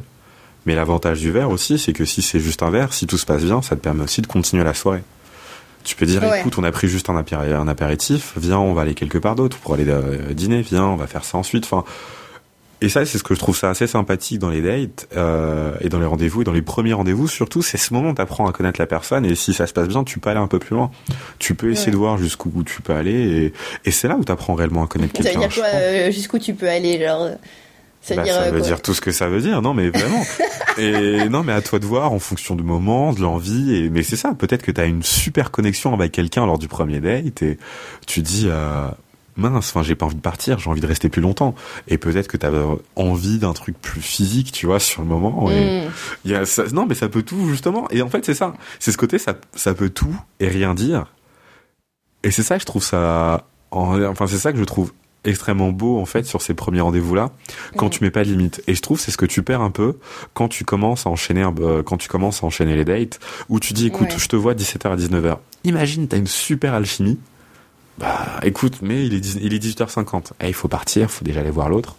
Mais 0.66 0.74
l'avantage 0.74 1.20
du 1.20 1.32
verre 1.32 1.50
aussi, 1.50 1.78
c'est 1.78 1.94
que 1.94 2.04
si 2.04 2.20
c'est 2.20 2.38
juste 2.38 2.62
un 2.62 2.70
verre, 2.70 2.92
si 2.92 3.06
tout 3.06 3.16
se 3.16 3.24
passe 3.26 3.42
bien, 3.42 3.62
ça 3.62 3.74
te 3.74 3.80
permet 3.80 4.04
aussi 4.04 4.20
de 4.20 4.26
continuer 4.26 4.62
la 4.62 4.74
soirée. 4.74 5.02
Tu 5.82 5.96
peux 5.96 6.04
dire, 6.04 6.22
écoute, 6.34 6.58
on 6.58 6.64
a 6.64 6.70
pris 6.70 6.88
juste 6.88 7.08
un, 7.08 7.16
un, 7.16 7.68
apéritif, 7.68 8.34
viens, 8.36 8.58
on 8.58 8.74
va 8.74 8.82
aller 8.82 8.92
quelque 8.92 9.16
part 9.16 9.34
d'autre 9.34 9.56
pour 9.56 9.72
aller 9.72 9.86
euh, 9.88 10.34
dîner, 10.34 10.60
viens, 10.60 10.84
on 10.84 10.96
va 10.96 11.06
faire 11.06 11.24
ça 11.24 11.38
ensuite. 11.38 11.64
Enfin, 11.64 11.84
et 12.82 12.88
ça, 12.88 13.04
c'est 13.04 13.18
ce 13.18 13.22
que 13.22 13.34
je 13.34 13.38
trouve 13.38 13.56
ça 13.56 13.70
assez 13.70 13.86
sympathique 13.86 14.38
dans 14.38 14.48
les 14.48 14.62
dates 14.62 15.06
euh, 15.16 15.72
et 15.80 15.88
dans 15.88 16.00
les 16.00 16.06
rendez-vous 16.06 16.42
et 16.42 16.44
dans 16.44 16.52
les 16.52 16.62
premiers 16.62 16.94
rendez-vous. 16.94 17.28
Surtout, 17.28 17.60
c'est 17.60 17.76
ce 17.76 17.92
moment 17.92 18.10
où 18.10 18.14
tu 18.14 18.22
apprends 18.22 18.48
à 18.48 18.52
connaître 18.52 18.80
la 18.80 18.86
personne 18.86 19.26
et 19.26 19.34
si 19.34 19.52
ça 19.52 19.66
se 19.66 19.72
passe 19.72 19.88
bien, 19.88 20.02
tu 20.02 20.18
peux 20.18 20.30
aller 20.30 20.40
un 20.40 20.46
peu 20.46 20.58
plus 20.58 20.74
loin. 20.74 20.90
Tu 21.38 21.54
peux 21.54 21.70
essayer 21.70 21.92
de 21.92 21.96
voir 21.96 22.16
jusqu'où 22.16 22.50
tu 22.64 22.80
peux 22.80 22.94
aller 22.94 23.12
et, 23.12 23.52
et 23.84 23.90
c'est 23.90 24.08
là 24.08 24.16
où 24.16 24.24
tu 24.24 24.32
apprends 24.32 24.54
réellement 24.54 24.84
à 24.84 24.86
connaître 24.86 25.12
quelqu'un. 25.12 25.32
Ça 25.32 25.38
veut 25.38 25.46
dire 25.46 25.54
quoi 25.54 25.66
euh, 25.66 26.10
Jusqu'où 26.10 26.38
tu 26.38 26.54
peux 26.54 26.68
aller 26.68 26.98
genre 26.98 27.30
ça, 28.02 28.14
veut, 28.14 28.20
bah, 28.20 28.24
dire, 28.24 28.34
ça 28.34 28.50
veut 28.50 28.60
dire 28.62 28.80
tout 28.80 28.94
ce 28.94 29.02
que 29.02 29.10
ça 29.10 29.28
veut 29.28 29.42
dire, 29.42 29.60
non 29.60 29.74
mais 29.74 29.90
vraiment. 29.90 30.24
et 30.78 31.28
non 31.28 31.42
mais 31.42 31.52
à 31.52 31.60
toi 31.60 31.78
de 31.78 31.84
voir 31.84 32.12
en 32.12 32.18
fonction 32.18 32.54
du 32.54 32.62
moment, 32.62 33.12
de 33.12 33.20
l'envie. 33.20 33.74
Et 33.74 33.90
mais 33.90 34.02
c'est 34.02 34.16
ça, 34.16 34.32
peut-être 34.32 34.62
que 34.62 34.70
tu 34.70 34.80
as 34.80 34.86
une 34.86 35.02
super 35.02 35.50
connexion 35.50 35.92
avec 35.92 36.12
quelqu'un 36.12 36.46
lors 36.46 36.58
du 36.58 36.66
premier 36.66 37.00
date 37.00 37.42
et 37.42 37.58
tu 38.06 38.22
dis 38.22 38.46
euh, 38.48 38.88
mince, 39.36 39.70
enfin 39.70 39.82
j'ai 39.82 39.94
pas 39.94 40.06
envie 40.06 40.16
de 40.16 40.20
partir, 40.20 40.58
j'ai 40.58 40.70
envie 40.70 40.80
de 40.80 40.86
rester 40.86 41.08
plus 41.08 41.22
longtemps. 41.22 41.54
Et 41.88 41.98
peut-être 41.98 42.28
que 42.28 42.36
tu 42.36 42.46
as 42.46 42.52
envie 42.96 43.38
d'un 43.38 43.52
truc 43.52 43.80
plus 43.80 44.00
physique, 44.00 44.52
tu 44.52 44.66
vois, 44.66 44.80
sur 44.80 45.02
le 45.02 45.08
moment. 45.08 45.50
Et 45.50 45.86
mm. 45.86 46.28
y 46.28 46.34
a 46.34 46.44
ça, 46.46 46.64
non 46.72 46.86
mais 46.86 46.94
ça 46.94 47.08
peut 47.08 47.22
tout 47.22 47.48
justement. 47.48 47.88
Et 47.90 48.02
en 48.02 48.08
fait 48.08 48.24
c'est 48.24 48.34
ça, 48.34 48.54
c'est 48.78 48.92
ce 48.92 48.98
côté 48.98 49.18
ça 49.18 49.36
ça 49.54 49.74
peut 49.74 49.90
tout 49.90 50.14
et 50.40 50.48
rien 50.48 50.74
dire. 50.74 51.06
Et 52.22 52.30
c'est 52.30 52.42
ça 52.42 52.58
je 52.58 52.64
trouve 52.64 52.84
ça, 52.84 53.46
enfin 53.70 54.26
c'est 54.26 54.38
ça 54.38 54.52
que 54.52 54.58
je 54.58 54.64
trouve 54.64 54.92
extrêmement 55.24 55.70
beau 55.70 55.98
en 55.98 56.06
fait 56.06 56.24
sur 56.24 56.40
ces 56.40 56.54
premiers 56.54 56.80
rendez-vous 56.80 57.14
là 57.14 57.30
quand 57.76 57.86
mm. 57.86 57.90
tu 57.90 58.04
mets 58.04 58.10
pas 58.10 58.24
de 58.24 58.30
limite 58.30 58.62
et 58.66 58.74
je 58.74 58.80
trouve 58.80 58.98
c'est 58.98 59.10
ce 59.10 59.18
que 59.18 59.26
tu 59.26 59.42
perds 59.42 59.60
un 59.60 59.70
peu 59.70 59.98
quand 60.32 60.48
tu 60.48 60.64
commences 60.64 61.06
à 61.06 61.10
enchaîner 61.10 61.44
euh, 61.60 61.82
quand 61.82 61.98
tu 61.98 62.08
commences 62.08 62.42
à 62.42 62.46
enchaîner 62.46 62.74
les 62.74 62.84
dates 62.84 63.20
où 63.48 63.60
tu 63.60 63.74
dis 63.74 63.86
écoute 63.86 64.08
je 64.16 64.28
te 64.28 64.36
vois 64.36 64.54
17h 64.54 64.90
à 64.90 64.96
19h 64.96 65.36
imagine 65.64 66.08
t'as 66.08 66.16
une 66.16 66.26
super 66.26 66.72
alchimie 66.72 67.18
bah 68.00 68.40
écoute 68.42 68.78
mais 68.82 69.06
il 69.06 69.14
est 69.14 69.34
il 69.40 69.54
est 69.54 69.62
18h50 69.62 70.32
et 70.40 70.48
il 70.48 70.54
faut 70.54 70.68
partir 70.68 71.10
faut 71.10 71.24
déjà 71.24 71.40
aller 71.40 71.50
voir 71.50 71.68
l'autre 71.68 71.96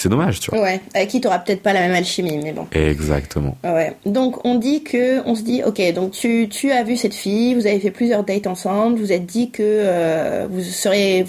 c'est 0.00 0.08
dommage, 0.08 0.40
tu 0.40 0.50
vois. 0.50 0.62
Ouais, 0.62 0.80
avec 0.94 1.10
qui 1.10 1.20
t'auras 1.20 1.40
peut-être 1.40 1.62
pas 1.62 1.74
la 1.74 1.80
même 1.80 1.92
alchimie, 1.92 2.38
mais 2.42 2.52
bon. 2.52 2.66
Exactement. 2.72 3.58
Ouais. 3.62 3.94
Donc 4.06 4.46
on 4.46 4.54
dit 4.54 4.82
que, 4.82 5.20
on 5.26 5.34
se 5.34 5.42
dit, 5.42 5.62
ok, 5.62 5.92
donc 5.92 6.12
tu, 6.12 6.48
tu 6.48 6.72
as 6.72 6.84
vu 6.84 6.96
cette 6.96 7.12
fille, 7.12 7.54
vous 7.54 7.66
avez 7.66 7.78
fait 7.80 7.90
plusieurs 7.90 8.24
dates 8.24 8.46
ensemble, 8.46 8.98
vous 8.98 9.12
êtes 9.12 9.26
dit 9.26 9.50
que 9.50 9.62
euh, 9.62 10.46
vous 10.50 10.62
seriez, 10.62 11.26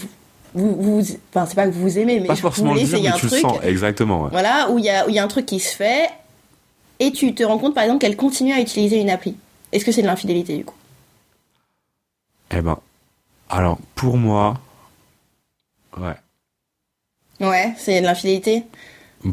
vous, 0.53 0.75
vous 0.75 1.01
enfin 1.33 1.45
c'est 1.45 1.55
pas 1.55 1.67
que 1.67 1.71
vous 1.71 1.81
vous 1.81 1.99
aimez 1.99 2.19
mais 2.19 2.27
pas 2.27 2.35
forcément 2.35 2.69
vous 2.69 2.73
voulez 2.75 2.85
essayer 2.85 3.09
un 3.09 3.17
truc 3.17 3.31
sens, 3.31 3.57
exactement 3.63 4.27
voilà 4.29 4.69
où 4.69 4.79
il 4.79 4.85
y 4.85 4.89
a 4.89 5.05
où 5.05 5.09
il 5.09 5.15
y 5.15 5.19
a 5.19 5.23
un 5.23 5.29
truc 5.29 5.45
qui 5.45 5.61
se 5.61 5.73
fait 5.73 6.09
et 6.99 7.11
tu 7.11 7.33
te 7.33 7.43
rends 7.43 7.57
compte 7.57 7.73
par 7.73 7.85
exemple 7.85 8.01
qu'elle 8.01 8.17
continue 8.17 8.51
à 8.51 8.59
utiliser 8.59 8.99
une 8.99 9.09
appli 9.09 9.37
est-ce 9.71 9.85
que 9.85 9.93
c'est 9.93 10.01
de 10.01 10.07
l'infidélité 10.07 10.57
du 10.57 10.65
coup? 10.65 10.75
Eh 12.53 12.61
ben 12.61 12.77
alors 13.51 13.77
pour 13.95 14.17
moi 14.17 14.59
ouais 15.97 16.15
ouais 17.39 17.73
c'est 17.77 18.01
de 18.01 18.05
l'infidélité 18.05 18.63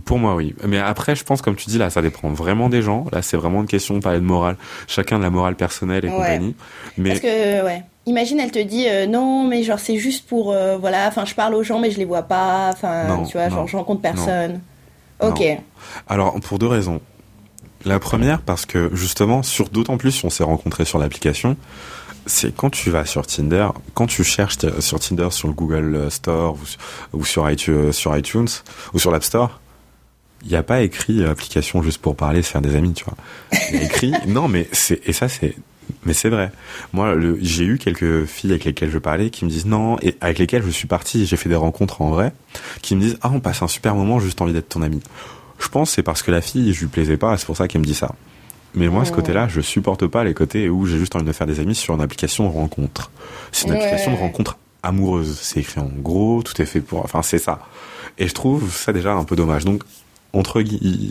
pour 0.04 0.18
moi, 0.18 0.35
oui. 0.35 0.54
Mais 0.66 0.78
après, 0.78 1.16
je 1.16 1.24
pense, 1.24 1.40
comme 1.40 1.57
tu 1.57 1.70
dis, 1.70 1.78
là, 1.78 1.88
ça 1.88 2.02
dépend 2.02 2.28
vraiment 2.28 2.68
des 2.68 2.83
gens. 2.83 3.07
Là, 3.11 3.22
c'est 3.22 3.38
vraiment 3.38 3.62
une 3.62 3.66
question 3.66 3.94
de 3.94 4.00
parler 4.00 4.18
de 4.18 4.24
morale. 4.24 4.57
Chacun 4.87 5.18
de 5.18 5.22
la 5.22 5.31
morale 5.31 5.54
personnelle 5.54 6.04
et 6.04 6.09
compagnie. 6.09 6.54
Mais... 6.98 7.09
Parce 7.09 7.20
que, 7.20 7.64
ouais. 7.64 7.83
Imagine, 8.09 8.40
elle 8.40 8.50
te 8.50 8.59
dit 8.59 8.87
euh, 8.88 9.07
non, 9.07 9.46
mais 9.46 9.62
genre 9.62 9.78
c'est 9.78 9.98
juste 9.98 10.26
pour 10.26 10.52
euh, 10.52 10.78
voilà, 10.78 11.09
enfin 11.09 11.26
je 11.26 11.35
parle 11.35 11.54
aux 11.54 11.62
gens 11.62 11.78
mais 11.78 11.90
je 11.90 11.98
les 11.98 12.07
vois 12.07 12.22
pas, 12.22 12.70
enfin 12.72 13.22
tu 13.26 13.33
vois, 13.37 13.50
genre 13.50 13.68
je 13.68 13.76
rencontre 13.76 14.00
personne. 14.00 14.62
Ok. 15.20 15.42
Alors 16.09 16.40
pour 16.40 16.59
deux 16.59 16.66
raisons. 16.66 17.02
La 17.85 18.00
première 18.00 18.40
parce 18.40 18.64
que 18.64 18.88
justement, 18.94 19.42
sur 19.42 19.68
d'autant 19.68 19.98
plus 19.98 20.24
on 20.24 20.31
s'est 20.31 20.42
rencontrés 20.42 20.87
sur 20.87 20.98
l'application, 20.98 21.59
c'est 22.29 22.55
quand 22.55 22.71
tu 22.71 22.91
vas 22.91 23.05
sur 23.05 23.27
Tinder, 23.27 23.69
quand 23.95 24.07
tu 24.07 24.23
cherches 24.23 24.59
sur 24.81 25.01
Tinder 25.01 25.29
sur 25.31 25.49
le 25.49 25.55
Google 25.55 26.11
Store 26.11 26.57
ou, 27.12 27.25
sur, 27.25 27.51
iTunes, 27.51 27.93
sur 27.93 28.17
iTunes 28.17 28.49
ou 28.93 28.99
sur 28.99 29.11
l'App 29.11 29.25
Store, 29.25 29.61
il 30.43 30.51
n'y 30.51 30.57
a 30.57 30.62
pas 30.62 30.83
écrit 30.83 31.25
application 31.25 31.83
juste 31.83 32.01
pour 32.01 32.14
parler, 32.14 32.43
se 32.43 32.51
faire 32.51 32.61
des 32.61 32.77
amis, 32.77 32.93
tu 32.93 33.05
vois. 33.05 33.17
Il 33.71 33.77
y 33.77 33.79
a 33.81 33.83
écrit 33.83 34.12
non, 34.27 34.47
mais 34.47 34.69
c'est 34.73 35.01
et 35.09 35.12
ça 35.12 35.29
c'est 35.29 35.57
mais 36.05 36.12
c'est 36.12 36.29
vrai. 36.29 36.53
Moi, 36.93 37.14
j'ai 37.41 37.64
eu 37.64 37.79
quelques 37.79 38.27
filles 38.27 38.51
avec 38.51 38.67
lesquelles 38.67 38.91
je 38.91 38.99
parlais 38.99 39.31
qui 39.31 39.47
me 39.47 39.51
disent 39.51 39.64
non, 39.64 39.99
et 40.03 40.17
avec 40.21 40.38
lesquelles 40.38 40.62
je 40.62 40.71
suis 40.71 40.87
parti, 40.87 41.25
j'ai 41.25 41.37
fait 41.37 41.49
des 41.49 41.57
rencontres 41.57 42.03
en 42.03 42.11
vrai, 42.11 42.33
qui 42.83 42.95
me 42.95 43.01
disent 43.01 43.19
ah 43.23 43.31
on 43.33 43.41
passe 43.41 43.62
un 43.62 43.69
super 43.69 43.95
moment, 43.95 44.21
juste 44.21 44.41
envie 44.43 44.53
d'être 44.53 44.69
ton 44.69 44.83
ami. 44.83 45.01
Je 45.59 45.69
pense 45.69 45.91
c'est 45.91 46.03
parce 46.03 46.23
que 46.23 46.31
la 46.31 46.43
fille, 46.43 46.73
je 46.75 46.81
lui 46.81 46.88
plaisais 46.88 47.17
pas, 47.17 47.37
c'est 47.38 47.47
pour 47.47 47.57
ça 47.57 47.67
qu'elle 47.67 47.81
me 47.81 47.87
dit 47.87 47.95
ça. 47.95 48.14
Mais 48.74 48.88
moi, 48.88 49.04
ce 49.04 49.12
côté-là, 49.12 49.48
je 49.48 49.61
supporte 49.61 50.07
pas 50.07 50.24
les 50.24 50.35
côtés 50.35 50.68
où 50.68 50.87
j'ai 50.87 50.98
juste 50.98 51.16
envie 51.16 51.24
de 51.24 51.33
faire 51.33 51.46
des 51.46 51.61
amis 51.61 51.74
sur 51.74 51.94
une 51.94 52.00
application 52.00 52.48
de 52.48 52.52
rencontre. 52.52 53.11
C'est 53.50 53.66
une 53.66 53.74
application 53.74 54.12
de 54.12 54.18
rencontre 54.18 54.59
amoureuse. 54.83 55.38
C'est 55.40 55.61
écrit 55.61 55.81
en 55.81 55.90
gros, 55.96 56.42
tout 56.42 56.61
est 56.61 56.66
fait 56.66 56.81
pour. 56.81 57.04
Enfin, 57.04 57.22
c'est 57.22 57.38
ça. 57.38 57.61
Et 58.18 58.28
je 58.28 58.35
trouve 58.35 58.72
ça 58.72 58.92
déjà 58.92 59.14
un 59.14 59.24
peu 59.24 59.37
dommage. 59.37 59.64
Donc, 59.64 59.83
entre 60.33 60.62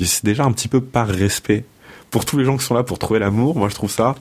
c'est 0.06 0.26
déjà 0.26 0.44
un 0.44 0.52
petit 0.52 0.68
peu 0.68 0.82
par 0.82 1.08
respect 1.08 1.66
pour 2.12 2.26
tous 2.26 2.38
les 2.38 2.46
gens 2.46 2.58
qui 2.58 2.66
sont 2.66 2.76
là 2.76 2.84
pour 2.84 3.00
trouver 3.00 3.20
l'amour. 3.20 3.56
Moi, 3.56 3.70
je 3.70 3.76
trouve 3.76 3.92
ça 3.92 4.16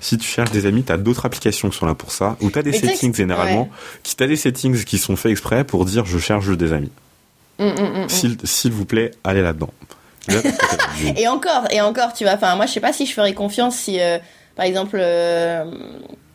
si 0.00 0.16
tu 0.16 0.26
cherches 0.26 0.50
des 0.50 0.66
amis, 0.66 0.82
tu 0.82 0.92
as 0.92 0.96
d'autres 0.96 1.26
applications 1.26 1.68
qui 1.68 1.76
sont 1.76 1.86
là 1.86 1.94
pour 1.94 2.10
ça, 2.10 2.36
ou 2.40 2.50
tu 2.50 2.58
as 2.58 2.62
des 2.62 2.72
settings 2.72 3.14
généralement, 3.14 3.68
qui 4.02 4.16
t'as 4.16 4.26
des 4.26 4.36
settings 4.36 4.82
qui 4.84 4.98
sont 4.98 5.14
faits 5.14 5.30
exprès 5.30 5.62
pour 5.62 5.84
dire 5.84 6.06
je 6.06 6.18
cherche 6.18 6.48
des 6.48 6.72
amis. 6.72 6.90
Mm, 7.58 7.64
mm, 7.64 8.04
mm, 8.04 8.08
s'il 8.44 8.72
vous 8.72 8.86
plaît, 8.86 9.10
allez 9.22 9.42
là-dedans. 9.42 9.72
et 11.16 11.28
encore, 11.28 11.64
et 11.70 11.80
encore, 11.80 12.12
tu 12.12 12.24
vois, 12.24 12.34
enfin, 12.34 12.56
moi 12.56 12.66
je 12.66 12.72
sais 12.72 12.80
pas 12.80 12.92
si 12.92 13.06
je 13.06 13.12
ferais 13.12 13.32
confiance 13.32 13.76
si, 13.76 14.00
euh, 14.00 14.18
par 14.56 14.66
exemple, 14.66 14.98
euh, 15.00 15.64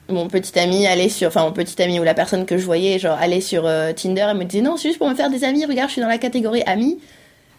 mon 0.09 0.27
petit 0.27 0.57
ami 0.59 0.87
allait 0.87 1.09
sur, 1.09 1.27
enfin 1.27 1.43
mon 1.43 1.51
petit 1.51 1.81
ami 1.81 1.99
ou 1.99 2.03
la 2.03 2.13
personne 2.13 2.45
que 2.45 2.57
je 2.57 2.65
voyais, 2.65 2.99
genre 2.99 3.17
allait 3.19 3.41
sur 3.41 3.65
euh, 3.65 3.93
Tinder 3.93 4.27
et 4.31 4.33
me 4.33 4.43
disait 4.43 4.63
non, 4.63 4.77
c'est 4.77 4.89
juste 4.89 4.99
pour 4.99 5.09
me 5.09 5.15
faire 5.15 5.29
des 5.29 5.43
amis, 5.43 5.65
regarde, 5.65 5.89
je 5.89 5.93
suis 5.93 6.01
dans 6.01 6.07
la 6.07 6.17
catégorie 6.17 6.63
amis. 6.65 6.99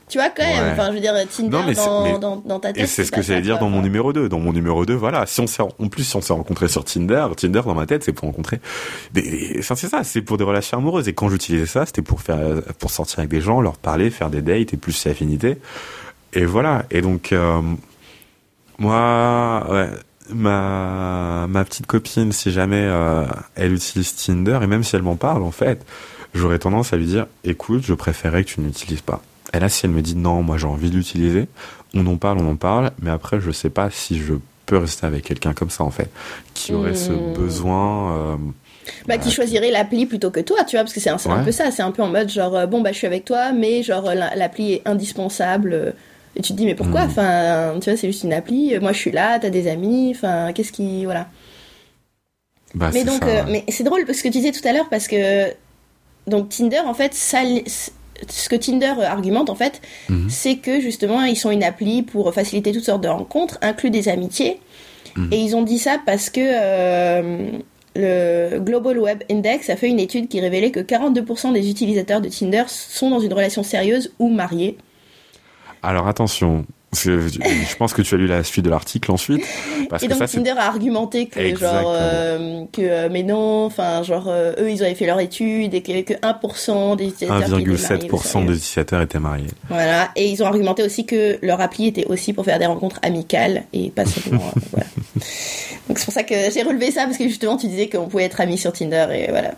Tu 0.08 0.18
vois, 0.18 0.30
quand 0.30 0.44
même, 0.44 0.72
enfin, 0.72 0.90
je 0.90 0.92
veux 0.92 1.00
dire, 1.00 1.14
Tinder 1.28 1.74
dans, 2.20 2.36
dans, 2.36 2.60
ta 2.60 2.72
tête. 2.72 2.84
Et 2.84 2.86
c'est 2.86 3.04
ce 3.04 3.10
que 3.10 3.22
j'allais 3.22 3.40
dire 3.40 3.58
dans 3.58 3.68
mon 3.68 3.82
numéro 3.82 4.12
2. 4.12 4.28
Dans 4.28 4.38
mon 4.38 4.52
numéro 4.52 4.86
2, 4.86 4.94
voilà. 4.94 5.26
Si 5.26 5.40
on 5.40 5.48
s'est, 5.48 5.62
en 5.62 5.88
plus, 5.88 6.04
si 6.04 6.14
on 6.14 6.20
s'est 6.20 6.32
rencontré 6.32 6.68
sur 6.68 6.84
Tinder, 6.84 7.26
Tinder, 7.36 7.62
dans 7.64 7.74
ma 7.74 7.86
tête, 7.86 8.04
c'est 8.04 8.12
pour 8.12 8.28
rencontrer 8.28 8.60
des, 9.12 9.56
enfin, 9.58 9.74
c'est 9.74 9.88
ça, 9.88 10.04
c'est 10.04 10.22
pour 10.22 10.36
des 10.36 10.44
relations 10.44 10.78
amoureuses. 10.78 11.08
Et 11.08 11.12
quand 11.12 11.28
j'utilisais 11.28 11.66
ça, 11.66 11.86
c'était 11.86 12.02
pour 12.02 12.20
faire, 12.20 12.38
pour 12.78 12.92
sortir 12.92 13.18
avec 13.18 13.30
des 13.32 13.40
gens, 13.40 13.60
leur 13.60 13.78
parler, 13.78 14.10
faire 14.10 14.30
des 14.30 14.42
dates 14.42 14.72
et 14.72 14.76
plus 14.76 14.92
ses 14.92 15.10
affinités. 15.10 15.58
Et 16.32 16.44
voilà. 16.44 16.84
Et 16.90 17.00
donc, 17.00 17.32
euh, 17.32 17.60
moi, 18.78 19.66
ouais, 19.70 19.88
ma, 20.30 21.46
ma 21.48 21.64
petite 21.64 21.86
copine, 21.86 22.32
si 22.32 22.50
jamais 22.50 22.82
euh, 22.82 23.24
elle 23.54 23.72
utilise 23.72 24.14
Tinder, 24.14 24.58
et 24.62 24.66
même 24.66 24.84
si 24.84 24.96
elle 24.96 25.02
m'en 25.02 25.16
parle, 25.16 25.42
en 25.42 25.50
fait, 25.50 25.84
j'aurais 26.34 26.58
tendance 26.58 26.92
à 26.92 26.96
lui 26.96 27.06
dire, 27.06 27.26
écoute, 27.44 27.82
je 27.84 27.94
préférais 27.94 28.44
que 28.44 28.50
tu 28.50 28.60
n'utilises 28.60 29.00
pas. 29.00 29.22
Et 29.54 29.60
là, 29.60 29.68
si 29.68 29.86
elle 29.86 29.92
me 29.92 30.02
dit 30.02 30.16
non, 30.16 30.42
moi 30.42 30.58
j'ai 30.58 30.66
envie 30.66 30.90
de 30.90 30.96
l'utiliser, 30.96 31.48
on 31.94 32.06
en 32.06 32.16
parle, 32.16 32.38
on 32.38 32.50
en 32.50 32.56
parle, 32.56 32.90
mais 33.00 33.10
après, 33.10 33.40
je 33.40 33.50
sais 33.50 33.70
pas 33.70 33.90
si 33.90 34.18
je 34.18 34.34
peux 34.66 34.78
rester 34.78 35.06
avec 35.06 35.24
quelqu'un 35.24 35.54
comme 35.54 35.70
ça, 35.70 35.84
en 35.84 35.90
fait, 35.90 36.10
qui 36.52 36.74
aurait 36.74 36.96
ce 36.96 37.12
hmm. 37.12 37.34
besoin. 37.34 38.16
Euh, 38.16 38.36
bah, 39.06 39.18
qui 39.18 39.30
choisirait 39.30 39.70
l'appli 39.70 40.06
plutôt 40.06 40.30
que 40.30 40.40
toi, 40.40 40.64
tu 40.64 40.76
vois, 40.76 40.82
parce 40.82 40.92
que 40.92 41.00
c'est 41.00 41.10
un, 41.10 41.18
un, 41.30 41.44
peu 41.44 41.52
ça, 41.52 41.70
c'est 41.70 41.82
un 41.82 41.90
peu 41.92 42.02
en 42.02 42.08
mode 42.08 42.28
genre, 42.28 42.66
bon, 42.66 42.82
bah, 42.82 42.92
je 42.92 42.98
suis 42.98 43.06
avec 43.06 43.24
toi, 43.24 43.52
mais 43.52 43.82
genre, 43.82 44.12
l'appli 44.14 44.74
est 44.74 44.82
indispensable. 44.84 45.94
Et 46.36 46.42
tu 46.42 46.52
te 46.52 46.58
dis, 46.58 46.66
mais 46.66 46.74
pourquoi 46.74 47.06
hmm. 47.06 47.10
Enfin, 47.10 47.74
tu 47.80 47.90
vois, 47.90 47.98
c'est 47.98 48.06
juste 48.06 48.24
une 48.24 48.32
appli, 48.32 48.78
moi 48.78 48.92
je 48.92 48.98
suis 48.98 49.10
là, 49.10 49.38
t'as 49.38 49.50
des 49.50 49.68
amis, 49.68 50.12
enfin, 50.14 50.52
qu'est-ce 50.52 50.72
qui. 50.72 51.04
Voilà. 51.04 51.28
Bah, 52.74 52.90
mais 52.92 53.04
donc, 53.04 53.22
euh, 53.22 53.42
mais 53.48 53.64
c'est 53.68 53.84
drôle 53.84 54.04
ce 54.06 54.22
que 54.22 54.28
tu 54.28 54.30
disais 54.30 54.52
tout 54.52 54.66
à 54.66 54.72
l'heure, 54.72 54.88
parce 54.90 55.08
que. 55.08 55.50
Donc, 56.26 56.48
Tinder, 56.48 56.80
en 56.80 56.92
fait, 56.92 57.14
ça, 57.14 57.38
ce 58.28 58.48
que 58.48 58.56
Tinder 58.56 58.94
argumente 59.02 59.50
en 59.50 59.54
fait, 59.54 59.80
mhm. 60.08 60.28
c'est 60.28 60.56
que 60.56 60.80
justement 60.80 61.22
ils 61.22 61.36
sont 61.36 61.50
une 61.50 61.62
appli 61.62 62.02
pour 62.02 62.32
faciliter 62.32 62.72
toutes 62.72 62.84
sortes 62.84 63.02
de 63.02 63.08
rencontres, 63.08 63.58
inclus 63.62 63.90
des 63.90 64.08
amitiés. 64.08 64.60
Mhm. 65.16 65.28
Et 65.32 65.38
ils 65.38 65.56
ont 65.56 65.62
dit 65.62 65.78
ça 65.78 66.00
parce 66.04 66.30
que 66.30 66.40
euh, 66.42 67.50
le 67.94 68.58
Global 68.58 68.98
Web 68.98 69.22
Index 69.30 69.70
a 69.70 69.76
fait 69.76 69.88
une 69.88 70.00
étude 70.00 70.28
qui 70.28 70.40
révélait 70.40 70.70
que 70.70 70.80
42% 70.80 71.52
des 71.52 71.70
utilisateurs 71.70 72.20
de 72.20 72.28
Tinder 72.28 72.64
sont 72.68 73.10
dans 73.10 73.20
une 73.20 73.32
relation 73.32 73.62
sérieuse 73.62 74.12
ou 74.18 74.28
mariés. 74.28 74.76
Alors 75.86 76.08
attention, 76.08 76.64
je 76.92 77.76
pense 77.76 77.92
que 77.92 78.02
tu 78.02 78.14
as 78.14 78.18
lu 78.18 78.26
la 78.26 78.42
suite 78.42 78.64
de 78.64 78.70
l'article 78.70 79.12
ensuite. 79.12 79.44
Parce 79.88 80.02
et 80.02 80.08
donc 80.08 80.26
Tinder 80.26 80.50
a 80.50 80.66
argumenté 80.66 81.26
que 81.26 81.56
genre 81.56 81.92
euh, 81.94 82.64
que 82.72 82.82
euh, 82.82 83.08
mais 83.10 83.22
non, 83.22 83.66
enfin 83.66 84.02
genre 84.02 84.26
euh, 84.26 84.54
eux 84.58 84.70
ils 84.70 84.82
avaient 84.82 84.96
fait 84.96 85.06
leur 85.06 85.20
étude 85.20 85.74
et 85.74 85.82
que, 85.82 86.00
que 86.02 86.14
1% 86.14 86.96
des 86.96 87.08
utilisateurs 87.08 87.60
1,7% 87.60 88.46
des 88.46 88.54
utilisateurs 88.54 89.02
étaient 89.02 89.20
mariés. 89.20 89.46
Voilà, 89.68 90.10
et 90.16 90.28
ils 90.28 90.42
ont 90.42 90.46
argumenté 90.46 90.82
aussi 90.82 91.06
que 91.06 91.38
leur 91.42 91.60
appli 91.60 91.86
était 91.86 92.06
aussi 92.06 92.32
pour 92.32 92.44
faire 92.44 92.58
des 92.58 92.66
rencontres 92.66 92.98
amicales 93.02 93.64
et 93.72 93.90
pas 93.90 94.06
seulement 94.06 94.50
Donc 95.88 95.98
c'est 95.98 96.04
pour 96.04 96.14
ça 96.14 96.24
que 96.24 96.34
j'ai 96.52 96.62
relevé 96.62 96.90
ça 96.90 97.04
parce 97.04 97.16
que 97.16 97.24
justement 97.24 97.56
tu 97.56 97.68
disais 97.68 97.88
qu'on 97.88 98.08
pouvait 98.08 98.24
être 98.24 98.40
amis 98.40 98.58
sur 98.58 98.72
Tinder 98.72 99.06
et 99.12 99.30
voilà. 99.30 99.54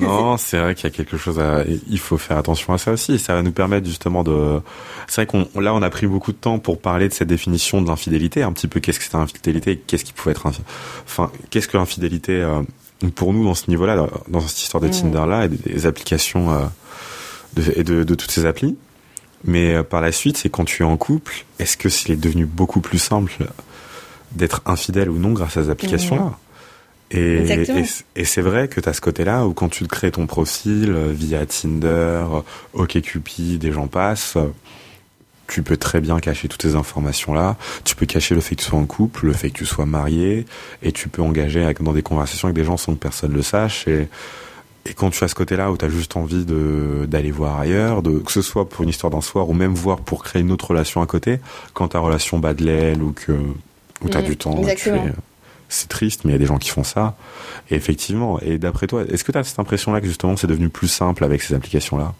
non, 0.00 0.36
c'est 0.38 0.58
vrai 0.58 0.74
qu'il 0.74 0.84
y 0.84 0.92
a 0.92 0.96
quelque 0.96 1.16
chose 1.16 1.38
à, 1.38 1.62
il 1.88 1.98
faut 1.98 2.18
faire 2.18 2.38
attention 2.38 2.72
à 2.72 2.78
ça 2.78 2.92
aussi. 2.92 3.14
Et 3.14 3.18
ça 3.18 3.34
va 3.34 3.42
nous 3.42 3.52
permettre 3.52 3.86
justement 3.86 4.24
de, 4.24 4.60
c'est 5.06 5.22
vrai 5.22 5.26
qu'on, 5.26 5.60
là, 5.60 5.74
on 5.74 5.82
a 5.82 5.90
pris 5.90 6.06
beaucoup 6.06 6.32
de 6.32 6.36
temps 6.36 6.58
pour 6.58 6.80
parler 6.80 7.08
de 7.08 7.14
cette 7.14 7.28
définition 7.28 7.80
de 7.80 7.88
l'infidélité, 7.88 8.42
un 8.42 8.52
petit 8.52 8.68
peu 8.68 8.80
qu'est-ce 8.80 8.98
que 8.98 9.04
c'est 9.04 9.16
l'infidélité, 9.16 9.76
qu'est-ce 9.86 10.04
qui 10.04 10.12
pouvait 10.12 10.32
être, 10.32 10.50
enfin, 11.04 11.30
qu'est-ce 11.50 11.68
que 11.68 11.76
l'infidélité, 11.76 12.32
euh, 12.32 12.62
pour 13.14 13.32
nous, 13.32 13.44
dans 13.44 13.54
ce 13.54 13.68
niveau-là, 13.68 14.08
dans 14.28 14.40
cette 14.40 14.60
histoire 14.60 14.82
de 14.82 14.88
mm. 14.88 14.92
Tinder-là, 14.92 15.44
et 15.44 15.48
des, 15.48 15.86
applications, 15.86 16.52
euh, 16.52 16.64
de, 17.54 17.72
et 17.76 17.84
de, 17.84 18.04
de 18.04 18.14
toutes 18.14 18.30
ces 18.30 18.46
applis. 18.46 18.76
Mais 19.44 19.74
euh, 19.74 19.82
par 19.82 20.00
la 20.00 20.10
suite, 20.10 20.38
c'est 20.38 20.48
quand 20.48 20.64
tu 20.64 20.82
es 20.82 20.86
en 20.86 20.96
couple, 20.96 21.44
est-ce 21.58 21.76
que 21.76 21.88
s'il 21.88 22.12
est 22.12 22.16
devenu 22.16 22.46
beaucoup 22.46 22.80
plus 22.80 22.98
simple 22.98 23.32
d'être 24.34 24.62
infidèle 24.66 25.10
ou 25.10 25.18
non 25.18 25.32
grâce 25.32 25.56
à 25.56 25.64
ces 25.64 25.70
applications-là 25.70 26.38
et, 27.10 27.44
et, 28.16 28.24
c'est 28.24 28.40
vrai 28.40 28.66
que 28.66 28.80
tu 28.80 28.88
as 28.88 28.92
ce 28.92 29.00
côté-là 29.00 29.46
où 29.46 29.52
quand 29.52 29.68
tu 29.68 29.84
te 29.84 29.88
crées 29.88 30.10
ton 30.10 30.26
profil 30.26 30.90
euh, 30.90 31.12
via 31.12 31.46
Tinder, 31.46 31.86
euh, 31.86 32.40
OkCupid, 32.72 33.60
des 33.60 33.70
gens 33.70 33.86
passent, 33.86 34.36
tu 35.46 35.62
peux 35.62 35.76
très 35.76 36.00
bien 36.00 36.18
cacher 36.18 36.48
toutes 36.48 36.62
ces 36.62 36.74
informations-là. 36.74 37.56
Tu 37.84 37.94
peux 37.94 38.06
cacher 38.06 38.34
le 38.34 38.40
fait 38.40 38.56
que 38.56 38.62
tu 38.62 38.66
sois 38.66 38.78
en 38.78 38.86
couple, 38.86 39.26
le 39.26 39.32
fait 39.32 39.50
que 39.50 39.58
tu 39.58 39.66
sois 39.66 39.86
marié, 39.86 40.46
et 40.82 40.92
tu 40.92 41.08
peux 41.08 41.22
engager 41.22 41.70
dans 41.80 41.92
des 41.92 42.02
conversations 42.02 42.48
avec 42.48 42.56
des 42.56 42.64
gens 42.64 42.76
sans 42.76 42.94
que 42.94 42.98
personne 42.98 43.32
le 43.32 43.42
sache. 43.42 43.86
Et, 43.86 44.08
et 44.86 44.94
quand 44.94 45.10
tu 45.10 45.22
as 45.22 45.28
ce 45.28 45.34
côté-là 45.34 45.70
où 45.70 45.76
tu 45.76 45.84
as 45.84 45.88
juste 45.88 46.16
envie 46.16 46.44
de 46.44 47.06
d'aller 47.06 47.30
voir 47.30 47.60
ailleurs, 47.60 48.02
de, 48.02 48.18
que 48.18 48.32
ce 48.32 48.42
soit 48.42 48.68
pour 48.68 48.82
une 48.82 48.88
histoire 48.88 49.10
d'un 49.10 49.20
soir 49.20 49.48
ou 49.48 49.54
même 49.54 49.74
voir 49.74 49.98
pour 49.98 50.24
créer 50.24 50.42
une 50.42 50.50
autre 50.50 50.70
relation 50.70 51.00
à 51.00 51.06
côté, 51.06 51.38
quand 51.74 51.88
ta 51.88 52.00
relation 52.00 52.38
bat 52.38 52.54
de 52.54 52.64
l'aile 52.64 53.02
ou 53.02 53.12
que 53.12 53.32
où 54.04 54.08
tu 54.08 54.16
as 54.16 54.22
du 54.22 54.36
temps, 54.36 54.60
c'est 55.68 55.88
triste, 55.88 56.24
mais 56.24 56.30
il 56.30 56.34
y 56.34 56.36
a 56.36 56.38
des 56.38 56.46
gens 56.46 56.58
qui 56.58 56.68
font 56.68 56.84
ça. 56.84 57.16
Et 57.70 57.74
effectivement, 57.74 58.38
et 58.40 58.58
d'après 58.58 58.86
toi, 58.86 59.02
est-ce 59.10 59.24
que 59.24 59.32
tu 59.32 59.38
as 59.38 59.44
cette 59.44 59.58
impression-là 59.58 60.00
que 60.00 60.06
justement 60.06 60.36
c'est 60.36 60.46
devenu 60.46 60.68
plus 60.68 60.88
simple 60.88 61.24
avec 61.24 61.42
ces 61.42 61.54
applications-là? 61.54 62.14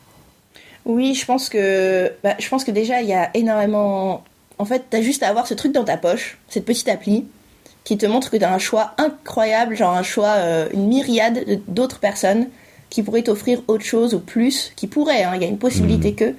Oui, 0.84 1.14
je 1.14 1.24
pense 1.24 1.48
que, 1.48 2.12
bah, 2.22 2.34
je 2.38 2.48
pense 2.48 2.64
que 2.64 2.70
déjà 2.70 3.00
il 3.00 3.08
y 3.08 3.14
a 3.14 3.30
énormément. 3.34 4.24
En 4.58 4.64
fait, 4.64 4.84
tu 4.90 4.96
as 4.96 5.02
juste 5.02 5.22
à 5.22 5.28
avoir 5.28 5.46
ce 5.46 5.54
truc 5.54 5.72
dans 5.72 5.84
ta 5.84 5.96
poche, 5.96 6.38
cette 6.48 6.64
petite 6.64 6.88
appli, 6.88 7.24
qui 7.84 7.98
te 7.98 8.06
montre 8.06 8.30
que 8.30 8.36
tu 8.36 8.44
as 8.44 8.52
un 8.52 8.58
choix 8.58 8.94
incroyable, 8.98 9.76
genre 9.76 9.94
un 9.94 10.02
choix, 10.02 10.34
euh, 10.36 10.68
une 10.72 10.88
myriade 10.88 11.60
d'autres 11.68 11.98
personnes 11.98 12.48
qui 12.90 13.02
pourraient 13.02 13.22
t'offrir 13.22 13.60
autre 13.66 13.84
chose 13.84 14.14
ou 14.14 14.20
plus, 14.20 14.72
qui 14.76 14.86
pourraient, 14.86 15.24
hein, 15.24 15.32
il 15.34 15.42
y 15.42 15.44
a 15.44 15.48
une 15.48 15.58
possibilité 15.58 16.12
mmh. 16.12 16.16
que 16.16 16.34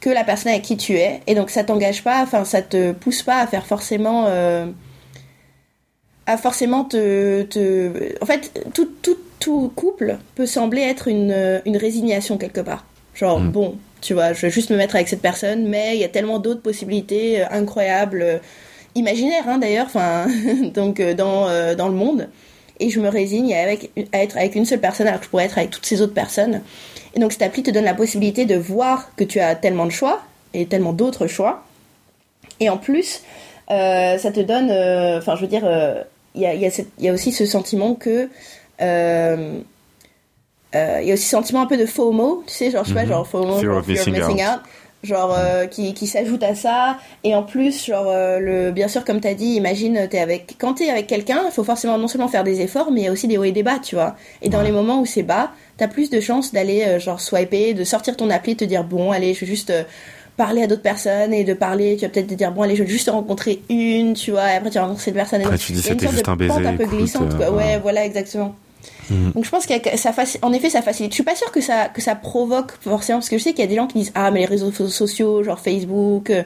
que 0.00 0.10
la 0.10 0.24
personne 0.24 0.52
avec 0.52 0.62
qui 0.62 0.76
tu 0.76 0.94
es, 0.94 1.20
et 1.26 1.34
donc 1.34 1.50
ça 1.50 1.64
t'engage 1.64 2.04
pas, 2.04 2.22
enfin 2.22 2.44
ça 2.44 2.62
te 2.62 2.92
pousse 2.92 3.22
pas 3.22 3.40
à 3.40 3.46
faire 3.46 3.66
forcément. 3.66 4.26
Euh, 4.28 4.66
à 6.26 6.36
forcément 6.36 6.84
te, 6.84 7.42
te... 7.44 8.22
En 8.22 8.26
fait, 8.26 8.52
tout, 8.74 8.90
tout, 9.00 9.16
tout, 9.40 9.72
couple 9.74 10.18
peut 10.34 10.44
sembler 10.44 10.82
être 10.82 11.08
une, 11.08 11.62
une 11.64 11.78
résignation 11.78 12.36
quelque 12.36 12.60
part. 12.60 12.84
Genre, 13.14 13.40
mm. 13.40 13.50
bon, 13.50 13.78
tu 14.00 14.14
vois, 14.14 14.32
je 14.32 14.42
vais 14.42 14.50
juste 14.50 14.70
me 14.70 14.76
mettre 14.76 14.94
avec 14.94 15.08
cette 15.08 15.22
personne, 15.22 15.66
mais 15.68 15.96
il 15.96 16.00
y 16.00 16.04
a 16.04 16.08
tellement 16.08 16.38
d'autres 16.38 16.62
possibilités 16.62 17.42
euh, 17.42 17.46
incroyables, 17.50 18.22
euh, 18.22 18.38
imaginaires 18.94 19.48
hein, 19.48 19.58
d'ailleurs, 19.58 19.86
enfin, 19.86 20.26
donc 20.74 21.00
euh, 21.00 21.14
dans, 21.14 21.48
dans 21.74 21.88
le 21.88 21.94
monde. 21.94 22.28
Et 22.80 22.90
je 22.90 23.00
me 23.00 23.08
résigne 23.08 23.54
à, 23.54 23.62
avec, 23.62 23.90
à 24.12 24.22
être 24.22 24.36
avec 24.36 24.54
une 24.54 24.64
seule 24.64 24.80
personne 24.80 25.08
alors 25.08 25.18
que 25.18 25.26
je 25.26 25.30
pourrais 25.30 25.46
être 25.46 25.58
avec 25.58 25.70
toutes 25.70 25.86
ces 25.86 26.00
autres 26.00 26.14
personnes. 26.14 26.60
Et 27.18 27.20
donc 27.20 27.32
cette 27.32 27.42
appli 27.42 27.64
te 27.64 27.72
donne 27.72 27.84
la 27.84 27.94
possibilité 27.94 28.44
de 28.44 28.54
voir 28.54 29.10
que 29.16 29.24
tu 29.24 29.40
as 29.40 29.56
tellement 29.56 29.86
de 29.86 29.90
choix 29.90 30.22
et 30.54 30.66
tellement 30.66 30.92
d'autres 30.92 31.26
choix. 31.26 31.64
Et 32.60 32.70
en 32.70 32.78
plus, 32.78 33.22
ça 33.68 34.30
te 34.32 34.38
donne, 34.40 34.70
enfin 35.18 35.34
je 35.34 35.40
veux 35.40 35.48
dire, 35.48 35.68
il 36.36 36.42
y 36.42 36.46
a, 36.46 36.54
y 36.54 37.08
a, 37.08 37.12
aussi 37.12 37.32
ce 37.32 37.44
sentiment 37.44 37.94
que 37.94 38.28
euh, 38.80 39.60
euh, 40.74 40.98
il 41.02 41.08
y 41.08 41.10
a 41.10 41.14
aussi 41.14 41.24
ce 41.24 41.30
sentiment 41.30 41.62
un 41.62 41.66
peu 41.66 41.76
de 41.76 41.86
FOMO, 41.86 42.44
tu 42.46 42.54
sais, 42.54 42.70
genre, 42.70 42.84
je 42.84 42.90
sais 42.90 42.94
pas, 42.94 43.02
mhm. 43.02 43.08
genre 43.08 43.26
FOMO, 43.26 43.58
fear 43.58 43.76
of 43.76 43.88
missing, 43.88 44.14
out. 44.42 44.60
Genre, 45.02 45.34
euh, 45.38 45.66
qui, 45.66 45.94
qui 45.94 46.06
s'ajoute 46.06 46.42
à 46.42 46.54
ça. 46.54 46.98
Et 47.24 47.34
en 47.34 47.42
plus, 47.42 47.86
genre, 47.86 48.12
le, 48.40 48.70
bien 48.70 48.88
sûr, 48.88 49.04
comme 49.04 49.20
tu 49.20 49.28
as 49.28 49.34
dit, 49.34 49.54
imagine, 49.54 49.96
es 49.96 50.18
avec, 50.18 50.56
quand 50.58 50.74
t'es 50.74 50.90
avec 50.90 51.06
quelqu'un, 51.06 51.42
il 51.46 51.52
faut 51.52 51.64
forcément 51.64 51.98
non 51.98 52.08
seulement 52.08 52.28
faire 52.28 52.44
des 52.44 52.60
efforts, 52.60 52.90
mais 52.90 53.02
il 53.02 53.04
y 53.04 53.08
a 53.08 53.12
aussi 53.12 53.28
des 53.28 53.38
hauts 53.38 53.44
et 53.44 53.52
des 53.52 53.62
bas, 53.62 53.78
tu 53.82 53.94
vois. 53.94 54.16
Et 54.42 54.48
dans 54.48 54.62
les 54.62 54.72
moments 54.72 55.00
où 55.00 55.06
c'est 55.06 55.22
bas, 55.22 55.52
t'as 55.76 55.88
plus 55.88 56.10
de 56.10 56.20
chances 56.20 56.52
d'aller, 56.52 56.98
genre, 56.98 57.20
swiper, 57.20 57.74
de 57.74 57.84
sortir 57.84 58.16
ton 58.16 58.30
appli, 58.30 58.56
te 58.56 58.64
dire, 58.64 58.84
bon, 58.84 59.12
allez, 59.12 59.34
je 59.34 59.40
vais 59.40 59.46
juste 59.46 59.72
parler 60.38 60.62
à 60.62 60.66
d'autres 60.66 60.82
personnes 60.82 61.34
et 61.34 61.44
de 61.44 61.52
parler, 61.52 61.96
tu 61.96 62.06
vas 62.06 62.10
peut-être 62.10 62.28
te 62.28 62.34
dire 62.34 62.52
bon 62.52 62.62
allez 62.62 62.76
je 62.76 62.84
vais 62.84 62.88
juste 62.88 63.10
rencontrer 63.10 63.60
une, 63.68 64.14
tu 64.14 64.30
vois, 64.30 64.50
et 64.52 64.56
après 64.56 64.70
tu 64.70 64.76
vas 64.76 64.84
rencontrer 64.84 65.04
cette 65.04 65.14
personne. 65.14 65.42
Après 65.42 65.58
tu 65.58 65.72
dis 65.72 65.82
c'était 65.82 66.08
juste 66.08 66.28
un 66.28 66.36
baiser. 66.36 66.64
un 66.64 66.76
peu 66.76 66.86
glissante, 66.86 67.36
quoi. 67.36 67.46
Euh, 67.46 67.50
ouais, 67.50 67.78
voilà 67.82 68.06
exactement. 68.06 68.54
Mm. 69.10 69.30
Donc 69.32 69.44
je 69.44 69.50
pense 69.50 69.66
que 69.66 69.74
ça 69.96 70.12
en 70.42 70.52
effet 70.52 70.70
ça 70.70 70.82
facilite. 70.82 71.12
Je 71.12 71.14
suis 71.14 71.24
pas 71.24 71.34
sûre 71.34 71.50
que 71.50 71.60
ça 71.60 71.88
que 71.88 72.00
ça 72.00 72.14
provoque 72.14 72.72
forcément 72.80 73.18
parce 73.18 73.28
que 73.28 73.38
je 73.38 73.42
sais 73.42 73.50
qu'il 73.50 73.60
y 73.60 73.64
a 73.64 73.68
des 73.68 73.76
gens 73.76 73.86
qui 73.86 73.98
disent 73.98 74.12
ah 74.14 74.30
mais 74.30 74.40
les 74.40 74.46
réseaux 74.46 74.72
sociaux 74.72 75.42
genre 75.42 75.58
Facebook, 75.58 76.30
euh, 76.30 76.42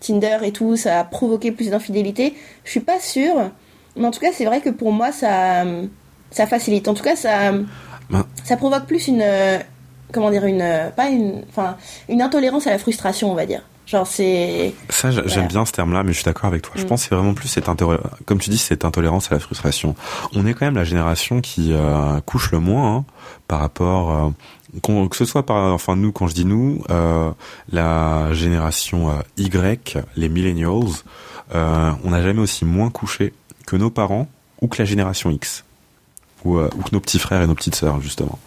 Tinder 0.00 0.38
et 0.44 0.52
tout 0.52 0.76
ça 0.76 1.00
a 1.00 1.04
provoqué 1.04 1.52
plus 1.52 1.70
d'infidélité. 1.70 2.34
Je 2.64 2.70
suis 2.70 2.80
pas 2.80 3.00
sûre, 3.00 3.50
mais 3.96 4.06
en 4.06 4.10
tout 4.10 4.20
cas 4.20 4.32
c'est 4.32 4.44
vrai 4.44 4.60
que 4.60 4.70
pour 4.70 4.92
moi 4.92 5.12
ça 5.12 5.64
ça 6.30 6.46
facilite. 6.46 6.88
En 6.88 6.94
tout 6.94 7.04
cas 7.04 7.16
ça 7.16 7.52
ça 8.44 8.56
provoque 8.56 8.86
plus 8.86 9.08
une 9.08 9.24
comment 10.12 10.30
dire 10.30 10.44
une 10.44 10.90
pas 10.96 11.08
une 11.08 11.42
enfin 11.48 11.76
une 12.08 12.22
intolérance 12.22 12.66
à 12.66 12.70
la 12.70 12.78
frustration 12.78 13.30
on 13.30 13.34
va 13.34 13.44
dire 13.44 13.62
genre 13.88 14.06
c'est 14.06 14.74
ça 14.90 15.10
j'aime 15.10 15.48
bien 15.48 15.64
ce 15.64 15.72
terme 15.72 15.92
là 15.92 16.02
mais 16.02 16.12
je 16.12 16.18
suis 16.18 16.24
d'accord 16.24 16.46
avec 16.46 16.62
toi 16.62 16.72
je 16.76 16.82
mm. 16.82 16.86
pense 16.86 17.02
que 17.02 17.08
c'est 17.08 17.14
vraiment 17.14 17.34
plus 17.34 17.48
cette 17.48 17.66
comme 18.26 18.38
tu 18.38 18.50
dis 18.50 18.58
cette 18.58 18.84
intolérance 18.84 19.30
à 19.30 19.34
la 19.34 19.40
frustration 19.40 19.94
on 20.34 20.46
est 20.46 20.54
quand 20.54 20.66
même 20.66 20.76
la 20.76 20.84
génération 20.84 21.40
qui 21.40 21.72
euh, 21.72 22.20
couche 22.26 22.52
le 22.52 22.60
moins 22.60 22.96
hein, 22.96 23.04
par 23.46 23.60
rapport 23.60 24.34
euh, 24.82 25.08
que 25.08 25.16
ce 25.16 25.24
soit 25.24 25.46
par 25.46 25.72
enfin 25.72 25.96
nous 25.96 26.12
quand 26.12 26.28
je 26.28 26.34
dis 26.34 26.44
nous 26.44 26.82
euh, 26.90 27.30
la 27.72 28.32
génération 28.34 29.10
Y 29.36 29.96
les 30.16 30.28
millennials 30.28 31.02
on 31.54 32.10
n'a 32.10 32.22
jamais 32.22 32.40
aussi 32.40 32.64
moins 32.64 32.90
couché 32.90 33.32
que 33.66 33.76
nos 33.76 33.90
parents 33.90 34.28
ou 34.60 34.68
que 34.68 34.82
la 34.82 34.84
génération 34.84 35.30
X 35.30 35.64
ou, 36.44 36.58
ou 36.58 36.82
que 36.82 36.90
nos 36.92 37.00
petits 37.00 37.18
frères 37.18 37.40
et 37.42 37.46
nos 37.46 37.54
petites 37.54 37.74
sœurs 37.74 38.00
justement 38.02 38.38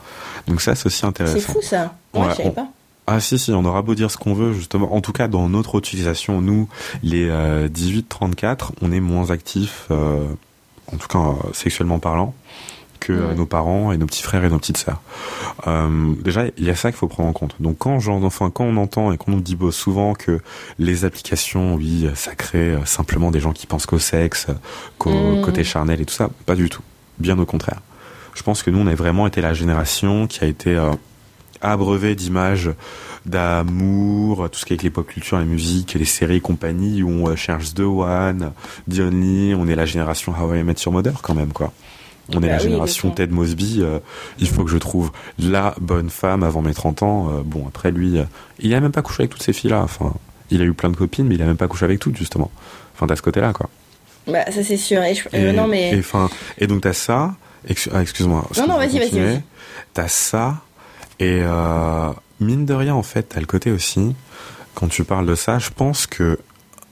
donc 0.47 0.61
ça, 0.61 0.75
c'est 0.75 0.85
aussi 0.85 1.05
intéressant. 1.05 1.35
C'est 1.35 1.53
fou 1.53 1.61
ça. 1.61 1.93
Moi, 2.13 2.29
je 2.31 2.35
savais 2.35 2.51
pas. 2.51 2.67
Ah 3.07 3.19
si 3.19 3.39
si, 3.39 3.51
on 3.51 3.65
aura 3.65 3.81
beau 3.81 3.95
dire 3.95 4.11
ce 4.11 4.17
qu'on 4.17 4.33
veut 4.33 4.53
justement. 4.53 4.93
En 4.93 5.01
tout 5.01 5.11
cas, 5.11 5.27
dans 5.27 5.49
notre 5.49 5.77
utilisation, 5.77 6.41
nous, 6.41 6.69
les 7.03 7.29
18-34, 7.29 8.45
euh, 8.45 8.55
on 8.81 8.91
est 8.91 8.99
moins 8.99 9.31
actifs, 9.31 9.87
euh, 9.91 10.23
en 10.91 10.97
tout 10.97 11.07
cas 11.07 11.19
euh, 11.19 11.33
sexuellement 11.53 11.99
parlant, 11.99 12.33
que 12.99 13.33
nos 13.33 13.47
parents 13.47 13.91
et 13.91 13.97
nos 13.97 14.05
petits 14.05 14.21
frères 14.21 14.45
et 14.45 14.49
nos 14.49 14.59
petites 14.59 14.77
sœurs. 14.77 15.01
déjà, 16.23 16.45
il 16.57 16.63
y 16.63 16.69
a 16.69 16.75
ça 16.75 16.91
qu'il 16.91 16.99
faut 16.99 17.07
prendre 17.07 17.27
en 17.27 17.33
compte. 17.33 17.55
Donc 17.59 17.79
quand, 17.79 17.97
enfin, 18.07 18.51
quand 18.51 18.63
on 18.63 18.77
entend 18.77 19.11
et 19.11 19.17
qu'on 19.17 19.31
nous 19.31 19.41
dit 19.41 19.57
souvent 19.71 20.13
que 20.13 20.39
les 20.77 21.03
applications, 21.03 21.73
oui, 21.73 22.07
ça 22.13 22.35
crée 22.35 22.77
simplement 22.85 23.31
des 23.31 23.39
gens 23.39 23.53
qui 23.53 23.65
pensent 23.65 23.87
qu'au 23.87 23.97
sexe, 23.97 24.47
qu'au 24.99 25.37
mm. 25.37 25.41
côté 25.41 25.63
charnel 25.63 25.99
et 25.99 26.05
tout 26.05 26.13
ça, 26.13 26.29
pas 26.45 26.55
du 26.55 26.69
tout. 26.69 26.83
Bien 27.17 27.39
au 27.39 27.45
contraire. 27.45 27.81
Je 28.35 28.43
pense 28.43 28.61
que 28.61 28.69
nous, 28.69 28.79
on 28.79 28.87
a 28.87 28.93
vraiment 28.93 29.25
été 29.25 29.41
la 29.41 29.55
génération 29.55 30.27
qui 30.27 30.43
a 30.43 30.47
été 30.47 30.79
euh, 31.63 31.67
abreuvée 31.67 32.15
d'images 32.15 32.69
d'amour, 33.25 34.49
tout 34.49 34.59
ce 34.59 34.65
qui 34.65 34.73
est 34.73 34.75
avec 34.75 34.83
les 34.83 34.89
pop 34.89 35.07
culture, 35.07 35.37
la 35.37 35.45
musique, 35.45 35.93
les 35.93 36.05
séries 36.05 36.37
et 36.37 36.41
compagnie, 36.41 37.03
où 37.03 37.09
on 37.09 37.29
euh, 37.29 37.35
cherche 37.35 37.73
The 37.73 37.81
One, 37.81 38.51
The 38.89 38.99
Only, 38.99 39.53
on 39.55 39.67
est 39.67 39.75
la 39.75 39.85
génération 39.85 40.33
How 40.33 40.55
I 40.55 40.63
Met 40.63 40.75
Your 40.85 40.93
Mother 40.93 41.21
quand 41.21 41.35
même, 41.35 41.53
quoi. 41.53 41.71
On 42.33 42.41
est 42.41 42.47
la 42.47 42.53
bah 42.57 42.59
génération 42.59 43.11
Ted 43.11 43.33
Mosby. 43.33 43.79
Euh, 43.81 43.99
il 44.39 44.47
faut 44.47 44.63
que 44.63 44.71
je 44.71 44.77
trouve 44.77 45.11
la 45.37 45.75
bonne 45.81 46.09
femme 46.09 46.43
avant 46.43 46.61
mes 46.61 46.73
30 46.73 47.03
ans. 47.03 47.41
bon, 47.43 47.67
après 47.67 47.91
lui, 47.91 48.19
il 48.59 48.73
a 48.73 48.79
même 48.79 48.93
pas 48.93 49.01
couché 49.01 49.23
avec 49.23 49.31
toutes 49.31 49.43
ces 49.43 49.51
filles-là. 49.51 49.81
Enfin, 49.81 50.13
il 50.49 50.61
a 50.61 50.65
eu 50.65 50.73
plein 50.73 50.89
de 50.89 50.95
copines, 50.95 51.27
mais 51.27 51.35
il 51.35 51.41
a 51.41 51.45
même 51.45 51.57
pas 51.57 51.67
couché 51.67 51.83
avec 51.83 51.99
toutes 51.99 52.15
justement. 52.15 52.49
Enfin, 52.95 53.05
t'as 53.05 53.17
ce 53.17 53.21
côté-là, 53.21 53.51
quoi. 53.51 53.69
Bah, 54.27 54.49
ça 54.49 54.63
c'est 54.63 54.77
sûr. 54.77 55.01
Et, 55.03 55.51
non, 55.51 55.67
mais... 55.67 55.97
et, 55.97 56.03
et 56.59 56.67
donc 56.67 56.81
t'as 56.81 56.93
ça. 56.93 57.35
Ah, 57.91 58.01
excuse-moi. 58.01 58.47
non, 58.57 58.67
non, 58.67 58.77
vas-y, 58.77 58.99
vas-y. 58.99 59.41
T'as 59.93 60.07
ça, 60.07 60.61
et 61.21 61.43
euh, 61.43 62.11
mine 62.39 62.65
de 62.65 62.73
rien, 62.73 62.95
en 62.95 63.03
fait, 63.03 63.29
t'as 63.29 63.39
le 63.39 63.45
côté 63.45 63.71
aussi, 63.71 64.15
quand 64.73 64.87
tu 64.87 65.03
parles 65.03 65.27
de 65.27 65.35
ça, 65.35 65.59
je 65.59 65.69
pense 65.69 66.07
que 66.07 66.39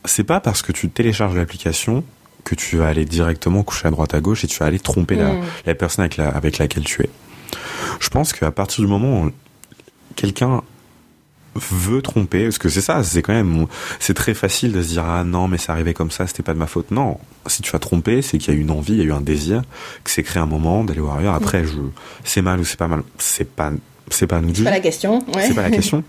c'est 0.05 0.23
pas 0.23 0.39
parce 0.39 0.61
que 0.61 0.71
tu 0.71 0.87
télécharges 0.87 1.35
l'application 1.35 2.03
que 2.43 2.53
tu 2.53 2.77
vas 2.77 2.87
aller 2.87 3.05
directement 3.05 3.63
coucher 3.63 3.87
à 3.87 3.91
droite 3.91 4.13
à 4.13 4.21
gauche 4.21 4.43
et 4.43 4.47
tu 4.47 4.59
vas 4.59 4.67
aller 4.67 4.79
tromper 4.79 5.15
la, 5.15 5.33
mm. 5.33 5.41
la, 5.65 5.73
personne 5.73 6.03
avec, 6.03 6.17
la, 6.17 6.29
avec 6.29 6.59
laquelle 6.59 6.83
tu 6.83 7.01
es. 7.01 7.09
Je 7.99 8.09
pense 8.09 8.31
qu'à 8.31 8.51
partir 8.51 8.83
du 8.83 8.87
moment 8.87 9.23
où 9.23 9.31
quelqu'un 10.15 10.61
veut 11.55 12.03
tromper, 12.03 12.43
parce 12.43 12.59
que 12.59 12.69
c'est 12.69 12.81
ça, 12.81 13.03
c'est 13.03 13.23
quand 13.23 13.33
même, 13.33 13.65
c'est 13.99 14.13
très 14.13 14.35
facile 14.35 14.73
de 14.73 14.83
se 14.83 14.89
dire 14.89 15.05
ah 15.05 15.23
non 15.23 15.47
mais 15.47 15.57
ça 15.57 15.73
arrivait 15.73 15.95
comme 15.95 16.11
ça, 16.11 16.27
c'était 16.27 16.43
pas 16.43 16.53
de 16.53 16.59
ma 16.59 16.67
faute. 16.67 16.91
Non, 16.91 17.17
si 17.47 17.63
tu 17.63 17.75
as 17.75 17.79
trompé, 17.79 18.21
c'est 18.21 18.37
qu'il 18.37 18.53
y 18.53 18.57
a 18.57 18.59
eu 18.59 18.61
une 18.61 18.69
envie, 18.69 18.93
il 18.93 18.99
y 18.99 19.01
a 19.01 19.05
eu 19.05 19.11
un 19.11 19.21
désir, 19.21 19.63
que 20.03 20.11
c'est 20.11 20.21
créé 20.21 20.41
un 20.41 20.45
moment 20.45 20.83
d'aller 20.83 21.01
voir 21.01 21.17
ailleurs. 21.17 21.33
Après, 21.33 21.65
je, 21.65 21.79
c'est 22.23 22.43
mal 22.43 22.59
ou 22.59 22.63
c'est 22.63 22.77
pas 22.77 22.87
mal, 22.87 23.01
c'est 23.17 23.49
pas, 23.49 23.71
c'est 24.09 24.27
pas 24.27 24.41
nous 24.41 24.53
C'est 24.55 24.63
pas 24.63 24.71
la 24.71 24.79
question. 24.79 25.23
C'est 25.39 25.53
pas 25.53 25.63
la 25.63 25.71
question. 25.71 26.03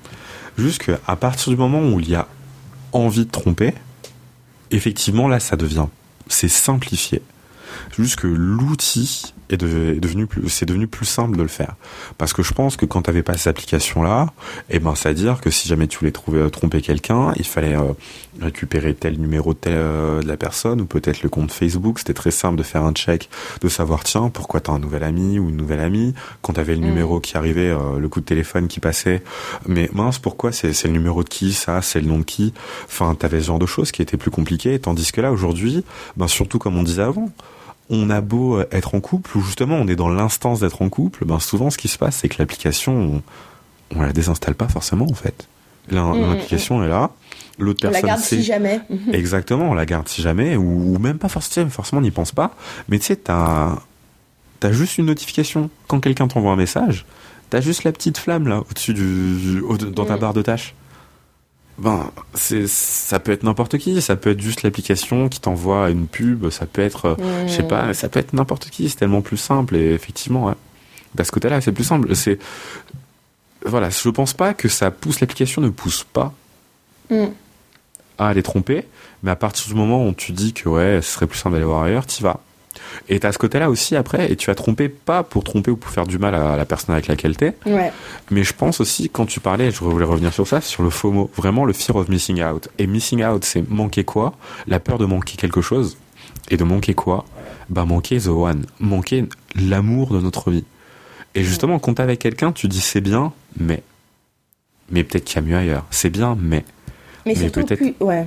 Juste 0.59 0.83
qu'à 0.83 1.17
partir 1.17 1.51
du 1.53 1.59
moment 1.59 1.81
où 1.81 2.01
il 2.01 2.11
y 2.11 2.15
a 2.15 2.27
envie 2.93 3.25
de 3.25 3.31
tromper, 3.31 3.73
effectivement 4.71 5.29
là, 5.29 5.41
ça 5.41 5.57
devient, 5.57 5.87
c'est 6.29 6.49
simplifié. 6.49 7.23
Juste 7.99 8.17
que 8.17 8.27
l'outil 8.27 9.33
est, 9.55 9.57
devenu 9.57 10.27
plus, 10.27 10.49
c'est 10.49 10.67
devenu 10.67 10.87
plus 10.87 11.07
simple 11.07 11.37
de 11.37 11.43
le 11.43 11.49
faire. 11.49 11.75
Parce 12.19 12.33
que 12.33 12.43
je 12.43 12.53
pense 12.53 12.77
que 12.77 12.87
quand 12.87 13.03
t'avais 13.03 13.23
pas 13.23 13.37
ces 13.37 13.49
applications-là, 13.49 14.29
eh 14.69 14.79
ben, 14.79 14.95
c'est 14.95 15.09
à 15.09 15.15
dire 15.15 15.41
que 15.41 15.51
si 15.51 15.69
jamais 15.69 15.87
tu 15.87 15.99
voulais 15.99 16.13
trouver, 16.13 16.41
euh, 16.41 16.49
tromper 16.49 16.81
quelqu'un, 16.81 17.33
il 17.37 17.45
fallait 17.45 17.77
euh, 17.77 17.93
récupérer 18.41 18.95
tel 18.95 19.19
numéro 19.19 19.55
de, 19.55 19.59
euh, 19.69 20.23
de 20.23 20.29
la 20.29 20.37
personne 20.37 20.81
ou 20.81 20.87
peut-être 20.87 21.23
le 21.23 21.29
compte 21.29 21.53
Facebook. 21.53 21.99
C'était 21.99 22.15
très 22.15 22.31
simple 22.31 22.57
de 22.57 22.63
faire 22.63 22.85
un 22.85 22.93
check, 22.93 23.29
de 23.61 23.69
savoir 23.69 24.05
tiens 24.05 24.31
pourquoi 24.31 24.61
t'as 24.61 24.73
un 24.73 24.79
nouvel 24.79 25.03
ami 25.03 25.39
ou 25.39 25.49
une 25.49 25.57
nouvelle 25.57 25.81
amie. 25.81 26.15
Quand 26.43 26.55
t'avais 26.55 26.75
le 26.75 26.81
mm. 26.81 26.85
numéro 26.85 27.21
qui 27.21 27.37
arrivait, 27.37 27.75
le 27.99 28.09
coup 28.09 28.21
de 28.21 28.27
téléphone 28.27 28.69
qui 28.69 28.81
passait, 28.81 29.23
mais 29.67 29.89
mince 29.93 30.19
pourquoi 30.19 30.53
c'est, 30.53 30.73
c'est 30.73 30.89
le 30.89 30.95
numéro 30.95 31.25
de 31.25 31.29
qui 31.29 31.53
ça, 31.53 31.83
c'est 31.83 32.01
le 32.01 32.07
nom 32.07 32.19
de 32.19 32.25
qui? 32.25 32.53
Enfin, 32.87 33.15
t'avais 33.15 33.41
ce 33.41 33.47
genre 33.47 33.59
de 33.59 33.67
choses 33.67 33.93
qui 33.93 34.03
étaient 34.03 34.17
plus 34.17 34.31
compliquées. 34.31 34.79
Tandis 34.79 35.13
que 35.13 35.21
là 35.21 35.33
aujourd'hui, 35.33 35.85
ben 36.17 36.29
surtout 36.29 36.59
comme 36.59 36.77
on 36.77 36.83
disait 36.83 37.03
avant 37.03 37.31
on 37.91 38.09
a 38.09 38.20
beau 38.20 38.61
être 38.70 38.95
en 38.95 39.01
couple, 39.01 39.36
ou 39.36 39.43
justement 39.43 39.74
on 39.74 39.88
est 39.88 39.97
dans 39.97 40.09
l'instance 40.09 40.61
d'être 40.61 40.80
en 40.80 40.88
couple, 40.88 41.24
ben 41.24 41.41
souvent 41.41 41.70
ce 41.70 41.76
qui 41.76 41.88
se 41.88 41.99
passe 41.99 42.16
c'est 42.16 42.28
que 42.28 42.36
l'application, 42.38 43.22
on, 43.95 44.01
la 44.01 44.12
désinstalle 44.12 44.55
pas 44.55 44.68
forcément 44.68 45.07
en 45.11 45.14
fait. 45.14 45.49
Mm, 45.91 45.97
mm, 45.97 46.30
l'application 46.30 46.78
mm. 46.78 46.84
est 46.84 46.88
là, 46.88 47.11
l'autre 47.59 47.80
personne. 47.80 48.01
On 48.05 48.07
la 48.07 48.14
garde 48.14 48.22
si 48.22 48.43
jamais. 48.43 48.80
Exactement, 49.12 49.70
on 49.70 49.74
la 49.74 49.86
garde 49.86 50.09
si 50.09 50.22
jamais, 50.22 50.57
ou, 50.57 50.99
même 50.99 51.18
pas 51.18 51.28
forcément, 51.28 51.70
forcément 51.70 52.01
n'y 52.01 52.12
pense 52.12 52.32
pas. 52.32 52.55
Mais 52.88 52.99
tu 52.99 53.07
sais, 53.07 53.16
t'as 53.16 53.76
as 54.62 54.72
juste 54.72 54.99
une 54.99 55.07
notification 55.07 55.70
quand 55.88 56.01
quelqu'un 56.01 56.28
t'envoie 56.28 56.53
un 56.53 56.57
message. 56.57 57.07
T'as 57.49 57.61
juste 57.61 57.82
la 57.82 57.91
petite 57.91 58.18
flamme 58.18 58.47
là 58.47 58.62
au-dessus 58.70 58.95
du, 58.95 59.62
dans 59.93 60.05
ta 60.05 60.16
barre 60.16 60.34
de 60.34 60.43
tâches 60.43 60.74
ben, 61.81 62.11
c'est, 62.35 62.68
ça 62.68 63.18
peut 63.20 63.33
être 63.33 63.43
n'importe 63.43 63.78
qui, 63.78 64.03
ça 64.03 64.14
peut 64.14 64.31
être 64.31 64.41
juste 64.41 64.62
l'application 64.62 65.31
qui 65.31 65.41
t'envoie 65.41 65.89
une 65.89 66.07
pub, 66.07 66.51
ça 66.51 66.66
peut 66.66 66.83
être, 66.83 67.07
euh, 67.07 67.47
je 67.47 67.53
sais 67.53 67.62
pas, 67.62 67.95
ça 67.95 68.11
peut 68.11 68.20
être 68.20 68.35
n'importe 68.35 68.68
qui, 68.68 68.91
c'est 68.91 68.97
tellement 68.97 69.22
plus 69.22 69.39
simple 69.39 69.76
et 69.76 69.95
effectivement, 69.95 70.45
ouais. 70.45 70.55
Bah, 71.14 71.24
ce 71.24 71.33
côté-là, 71.33 71.61
c'est 71.62 71.72
plus 71.72 71.85
simple. 71.85 72.14
C'est, 72.14 72.39
voilà, 73.64 73.89
je 73.89 74.09
pense 74.11 74.35
pas 74.35 74.53
que 74.53 74.68
ça 74.68 74.91
pousse, 74.91 75.20
l'application 75.20 75.62
ne 75.62 75.70
pousse 75.70 76.05
pas 76.05 76.35
mm. 77.09 77.26
à 78.18 78.28
aller 78.28 78.43
tromper, 78.43 78.85
mais 79.22 79.31
à 79.31 79.37
partir 79.37 79.66
du 79.66 79.74
moment 79.74 80.07
où 80.07 80.12
tu 80.12 80.33
dis 80.33 80.53
que 80.53 80.68
ouais, 80.68 81.01
ce 81.01 81.12
serait 81.12 81.26
plus 81.26 81.39
simple 81.39 81.55
d'aller 81.55 81.64
voir 81.64 81.83
ailleurs, 81.83 82.05
t'y 82.05 82.22
vas. 82.22 82.41
Et 83.09 83.21
t'as 83.21 83.33
ce 83.33 83.39
côté-là 83.39 83.71
aussi 83.71 83.97
après, 83.97 84.31
et 84.31 84.37
tu 84.37 84.51
as 84.51 84.55
trompé 84.55 84.89
pas 84.89 85.23
pour 85.23 85.45
tromper 85.45 85.71
ou 85.71 85.77
pour 85.77 85.91
faire 85.91 86.07
du 86.07 86.18
mal 86.18 86.35
à 86.35 86.57
la 86.57 86.64
personne 86.64 86.95
avec 86.95 87.09
laquelle 87.09 87.37
t'es. 87.37 87.55
Ouais. 87.66 87.93
Mais 88.31 88.45
je 88.45 88.53
pense 88.53 88.81
aussi, 88.81 89.11
quand 89.11 89.27
tu 89.27 89.41
parlais, 89.41 89.71
je 89.71 89.81
voulais 89.81 90.05
revenir 90.05 90.33
sur 90.33 90.47
ça, 90.47 90.61
sur 90.61 90.83
le 90.83 90.91
FOMO, 90.91 91.31
vraiment 91.37 91.64
le 91.64 91.73
fear 91.73 91.97
of 91.97 92.09
missing 92.09 92.43
out. 92.43 92.68
Et 92.79 92.87
missing 92.87 93.25
out, 93.25 93.45
c'est 93.45 93.68
manquer 93.68 94.05
quoi? 94.05 94.35
La 94.66 94.81
peur 94.81 94.99
de 94.99 95.07
manquer 95.07 95.37
quelque 95.37 95.61
chose. 95.61 95.97
Et 96.51 96.57
de 96.57 96.64
manquer 96.64 96.95
quoi? 96.95 97.25
Bah 97.68 97.85
manquer 97.85 98.18
the 98.18 98.29
one, 98.29 98.66
manquer 98.81 99.27
l'amour 99.55 100.12
de 100.12 100.21
notre 100.21 100.51
vie. 100.51 100.64
Et 101.35 101.45
justement, 101.45 101.79
quand 101.79 101.95
t'es 101.95 102.03
avec 102.03 102.18
quelqu'un, 102.18 102.51
tu 102.51 102.66
dis 102.66 102.81
c'est 102.81 103.01
bien, 103.01 103.33
mais 103.59 103.83
mais 104.91 105.05
peut-être 105.05 105.25
qu'il 105.25 105.37
y 105.37 105.39
a 105.39 105.47
mieux 105.47 105.57
ailleurs. 105.57 105.87
C'est 105.91 106.11
bien, 106.11 106.37
mais 106.41 106.64
mais, 107.25 107.35
mais 107.39 107.51
peut-être 107.51 107.83
ouais. 108.01 108.27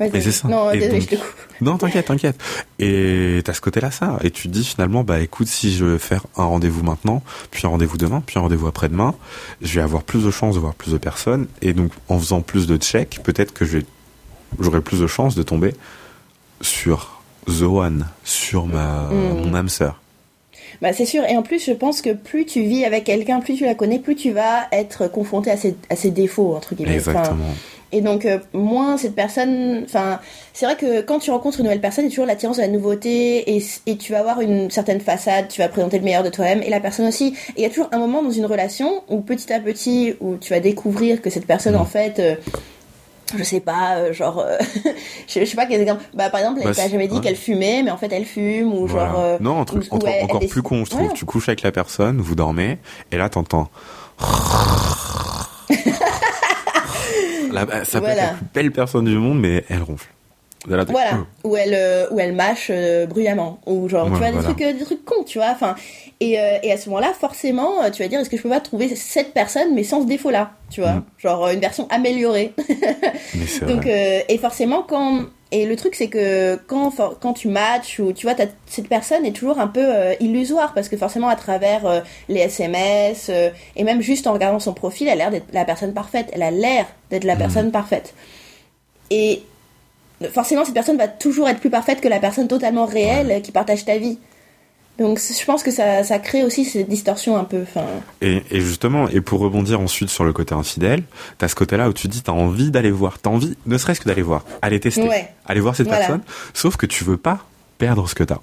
Et 0.00 0.20
c'est 0.20 0.32
ça. 0.32 0.48
Non, 0.48 0.70
désolé, 0.70 1.00
je 1.00 1.06
te 1.08 1.16
Non, 1.60 1.76
t'inquiète, 1.76 2.06
t'inquiète. 2.06 2.36
Et 2.78 3.40
t'as 3.44 3.52
ce 3.52 3.60
côté-là, 3.60 3.90
ça. 3.90 4.18
Et 4.22 4.30
tu 4.30 4.48
te 4.48 4.52
dis 4.52 4.64
finalement, 4.64 5.04
bah 5.04 5.20
écoute, 5.20 5.48
si 5.48 5.74
je 5.74 5.84
veux 5.84 5.98
faire 5.98 6.26
un 6.36 6.44
rendez-vous 6.44 6.82
maintenant, 6.82 7.22
puis 7.50 7.66
un 7.66 7.70
rendez-vous 7.70 7.96
demain, 7.96 8.22
puis 8.24 8.38
un 8.38 8.42
rendez-vous 8.42 8.68
après-demain, 8.68 9.14
je 9.60 9.74
vais 9.74 9.82
avoir 9.82 10.02
plus 10.02 10.24
de 10.24 10.30
chances 10.30 10.54
de 10.54 10.60
voir 10.60 10.74
plus 10.74 10.92
de 10.92 10.98
personnes. 10.98 11.46
Et 11.62 11.72
donc, 11.72 11.90
en 12.08 12.18
faisant 12.18 12.40
plus 12.40 12.66
de 12.66 12.76
checks, 12.76 13.20
peut-être 13.22 13.52
que 13.52 13.64
j'aurai 14.58 14.80
plus 14.80 15.00
de 15.00 15.06
chances 15.06 15.34
de 15.34 15.42
tomber 15.42 15.74
sur 16.60 17.20
The 17.46 17.62
One, 17.62 18.06
sur 18.24 18.66
ma, 18.66 19.08
mm. 19.10 19.44
mon 19.44 19.54
âme 19.54 19.68
sœur. 19.68 20.00
Bah, 20.80 20.92
c'est 20.92 21.06
sûr. 21.06 21.24
Et 21.24 21.36
en 21.36 21.42
plus, 21.42 21.64
je 21.64 21.72
pense 21.72 22.02
que 22.02 22.10
plus 22.12 22.46
tu 22.46 22.62
vis 22.62 22.84
avec 22.84 23.04
quelqu'un, 23.04 23.40
plus 23.40 23.56
tu 23.56 23.64
la 23.64 23.74
connais, 23.74 23.98
plus 23.98 24.14
tu 24.14 24.30
vas 24.30 24.68
être 24.70 25.08
confronté 25.08 25.50
à 25.50 25.56
ses, 25.56 25.76
à 25.90 25.96
ses 25.96 26.10
défauts, 26.10 26.54
entre 26.54 26.74
guillemets. 26.74 26.94
Exactement. 26.94 27.54
Et 27.92 28.00
donc, 28.00 28.26
euh, 28.26 28.38
moins 28.52 28.96
cette 28.98 29.14
personne. 29.14 29.82
Enfin, 29.84 30.20
c'est 30.52 30.66
vrai 30.66 30.76
que 30.76 31.00
quand 31.00 31.18
tu 31.18 31.30
rencontres 31.30 31.58
une 31.58 31.64
nouvelle 31.64 31.80
personne, 31.80 32.04
il 32.04 32.08
y 32.08 32.10
a 32.10 32.10
toujours 32.10 32.26
l'attirance 32.26 32.56
de 32.56 32.62
la 32.62 32.68
nouveauté 32.68 33.56
et, 33.56 33.64
et, 33.86 33.96
tu 33.96 34.12
vas 34.12 34.20
avoir 34.20 34.40
une 34.40 34.70
certaine 34.70 35.00
façade, 35.00 35.48
tu 35.48 35.60
vas 35.60 35.68
présenter 35.68 35.98
le 35.98 36.04
meilleur 36.04 36.22
de 36.22 36.28
toi-même 36.28 36.62
et 36.62 36.70
la 36.70 36.80
personne 36.80 37.06
aussi. 37.06 37.34
Et 37.56 37.58
il 37.58 37.62
y 37.62 37.66
a 37.66 37.70
toujours 37.70 37.88
un 37.92 37.98
moment 37.98 38.22
dans 38.22 38.30
une 38.30 38.46
relation 38.46 39.02
où 39.08 39.20
petit 39.20 39.52
à 39.52 39.60
petit, 39.60 40.14
où 40.20 40.36
tu 40.36 40.52
vas 40.52 40.60
découvrir 40.60 41.22
que 41.22 41.30
cette 41.30 41.46
personne, 41.46 41.76
en 41.76 41.86
fait. 41.86 42.18
Euh, 42.18 42.34
je 43.36 43.44
sais 43.44 43.60
pas, 43.60 43.96
euh, 43.96 44.12
genre, 44.14 44.42
je, 45.28 45.44
sais 45.44 45.56
pas 45.56 45.66
quel 45.66 45.82
exemple. 45.82 46.02
Bah, 46.14 46.30
par 46.30 46.40
exemple, 46.40 46.60
elle 46.60 46.68
bah, 46.68 46.74
t'a 46.74 46.88
jamais 46.88 47.08
dit 47.08 47.20
qu'elle 47.20 47.36
fumait, 47.36 47.82
mais 47.82 47.90
en 47.90 47.98
fait, 47.98 48.10
elle 48.12 48.24
fume, 48.24 48.72
ou 48.72 48.88
genre. 48.88 49.38
non, 49.40 49.58
entre, 49.60 49.78
encore 49.90 50.40
plus 50.48 50.62
con, 50.62 50.84
je 50.84 50.90
trouve. 50.90 51.12
Tu 51.12 51.24
couches 51.24 51.48
avec 51.48 51.62
la 51.62 51.72
personne, 51.72 52.20
vous 52.20 52.34
dormez, 52.34 52.78
et 53.12 53.16
là, 53.16 53.28
t'entends. 53.28 53.68
ça 57.84 58.00
peut 58.00 58.06
être 58.06 58.16
la 58.16 58.28
plus 58.28 58.46
belle 58.54 58.72
personne 58.72 59.04
du 59.04 59.16
monde, 59.16 59.40
mais 59.40 59.64
elle 59.68 59.82
ronfle. 59.82 60.08
Voilà, 60.66 60.84
ou 61.44 61.56
elle 61.56 61.72
euh, 61.72 62.06
ou 62.10 62.18
elle 62.18 62.34
mâche 62.34 62.68
euh, 62.70 63.06
bruyamment. 63.06 63.60
Ou 63.66 63.88
genre 63.88 64.06
tu 64.06 64.16
vois 64.16 64.32
des 64.32 64.42
trucs 64.42 64.60
euh, 64.60 64.72
des 64.72 64.84
trucs 64.84 65.04
cons, 65.04 65.22
tu 65.24 65.38
vois, 65.38 65.50
enfin. 65.50 65.76
Et, 66.20 66.32
et 66.32 66.72
à 66.72 66.76
ce 66.76 66.88
moment-là, 66.88 67.12
forcément, 67.18 67.88
tu 67.92 68.02
vas 68.02 68.08
dire 68.08 68.18
est-ce 68.18 68.28
que 68.28 68.36
je 68.36 68.42
peux 68.42 68.48
pas 68.48 68.58
trouver 68.58 68.96
cette 68.96 69.32
personne 69.32 69.72
mais 69.74 69.84
sans 69.84 70.02
ce 70.02 70.06
défaut 70.06 70.30
là, 70.30 70.50
tu 70.68 70.80
vois, 70.80 70.94
mm. 70.94 71.04
genre 71.18 71.48
une 71.50 71.60
version 71.60 71.86
améliorée. 71.90 72.54
Donc 73.68 73.86
et 73.86 74.38
forcément 74.38 74.82
quand 74.82 75.26
et 75.50 75.64
le 75.64 75.76
truc, 75.76 75.94
c'est 75.94 76.08
que 76.08 76.56
quand, 76.66 76.92
quand 77.20 77.32
tu 77.32 77.48
matches 77.48 78.00
ou 78.00 78.12
tu 78.12 78.26
vois, 78.26 78.36
cette 78.66 78.88
personne 78.88 79.24
est 79.24 79.32
toujours 79.32 79.58
un 79.58 79.66
peu 79.66 79.82
euh, 79.82 80.14
illusoire 80.20 80.74
parce 80.74 80.90
que 80.90 80.96
forcément, 80.98 81.28
à 81.28 81.36
travers 81.36 81.86
euh, 81.86 82.00
les 82.28 82.40
SMS 82.40 83.28
euh, 83.30 83.48
et 83.74 83.82
même 83.82 84.02
juste 84.02 84.26
en 84.26 84.34
regardant 84.34 84.58
son 84.58 84.74
profil, 84.74 85.08
elle 85.08 85.22
a 85.22 85.24
l'air 85.24 85.30
d'être 85.30 85.46
la 85.54 85.64
personne 85.64 85.94
parfaite. 85.94 86.28
Elle 86.32 86.42
a 86.42 86.50
l'air 86.50 86.86
d'être 87.10 87.24
la 87.24 87.34
mmh. 87.34 87.38
personne 87.38 87.72
parfaite. 87.72 88.12
Et 89.10 89.42
forcément, 90.34 90.66
cette 90.66 90.74
personne 90.74 90.98
va 90.98 91.08
toujours 91.08 91.48
être 91.48 91.60
plus 91.60 91.70
parfaite 91.70 92.02
que 92.02 92.08
la 92.08 92.20
personne 92.20 92.46
totalement 92.46 92.84
réelle 92.84 93.40
qui 93.40 93.50
partage 93.50 93.86
ta 93.86 93.96
vie. 93.96 94.18
Donc 94.98 95.20
je 95.20 95.44
pense 95.44 95.62
que 95.62 95.70
ça, 95.70 96.02
ça 96.02 96.18
crée 96.18 96.42
aussi 96.42 96.64
cette 96.64 96.88
distorsion 96.88 97.36
un 97.36 97.44
peu. 97.44 97.64
Fin... 97.64 97.84
Et, 98.20 98.42
et, 98.50 98.60
justement, 98.60 99.08
et 99.08 99.20
pour 99.20 99.38
rebondir 99.38 99.80
ensuite 99.80 100.10
sur 100.10 100.24
le 100.24 100.32
côté 100.32 100.54
infidèle, 100.54 101.02
t'as 101.38 101.46
ce 101.46 101.54
côté-là 101.54 101.88
où 101.88 101.92
tu 101.92 102.08
dis 102.08 102.22
t'as 102.22 102.32
envie 102.32 102.70
d'aller 102.70 102.90
voir, 102.90 103.18
t'as 103.20 103.30
envie, 103.30 103.56
ne 103.66 103.78
serait-ce 103.78 104.00
que 104.00 104.08
d'aller 104.08 104.22
voir, 104.22 104.44
aller 104.60 104.80
tester, 104.80 105.08
aller 105.46 105.60
voir 105.60 105.76
cette 105.76 105.88
personne, 105.88 106.22
sauf 106.52 106.76
que 106.76 106.86
tu 106.86 107.04
veux 107.04 107.16
pas 107.16 107.44
perdre 107.78 108.08
ce 108.08 108.14
que 108.14 108.24
t'as. 108.24 108.40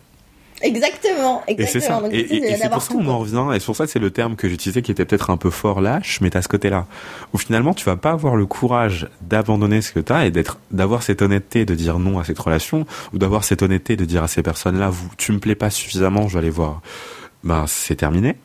Exactement, 0.65 1.43
exactement. 1.47 1.47
Et 1.47 1.65
c'est 1.67 1.79
ça. 1.79 2.01
et, 2.11 2.57
c'est 2.57 2.69
pour 2.69 2.81
ça 2.81 2.93
qu'on 2.93 3.07
en 3.07 3.19
revient, 3.19 3.55
et 3.55 3.59
c'est 3.59 3.65
pour 3.65 3.75
ça 3.75 3.85
que 3.85 3.91
c'est 3.91 3.99
le 3.99 4.09
terme 4.09 4.35
que 4.35 4.49
j'utilisais 4.49 4.81
qui 4.81 4.91
était 4.91 5.05
peut-être 5.05 5.29
un 5.29 5.37
peu 5.37 5.51
fort 5.51 5.79
lâche, 5.79 6.21
mais 6.21 6.31
t'as 6.31 6.41
ce 6.41 6.47
côté-là. 6.47 6.87
Où 7.33 7.37
finalement, 7.37 7.75
tu 7.75 7.85
vas 7.85 7.97
pas 7.97 8.11
avoir 8.11 8.35
le 8.35 8.47
courage 8.47 9.07
d'abandonner 9.21 9.81
ce 9.81 9.91
que 9.91 9.99
t'as 9.99 10.25
et 10.25 10.31
d'être, 10.31 10.57
d'avoir 10.71 11.03
cette 11.03 11.21
honnêteté 11.21 11.65
de 11.65 11.75
dire 11.75 11.99
non 11.99 12.17
à 12.17 12.23
cette 12.23 12.39
relation, 12.39 12.87
ou 13.13 13.19
d'avoir 13.19 13.43
cette 13.43 13.61
honnêteté 13.61 13.95
de 13.95 14.05
dire 14.05 14.23
à 14.23 14.27
ces 14.27 14.41
personnes-là, 14.41 14.89
vous, 14.89 15.09
tu 15.17 15.31
me 15.31 15.39
plais 15.39 15.55
pas 15.55 15.69
suffisamment, 15.69 16.27
je 16.27 16.33
vais 16.33 16.39
aller 16.39 16.49
voir. 16.49 16.81
Ben, 17.43 17.65
c'est 17.67 17.95
terminé. 17.95 18.35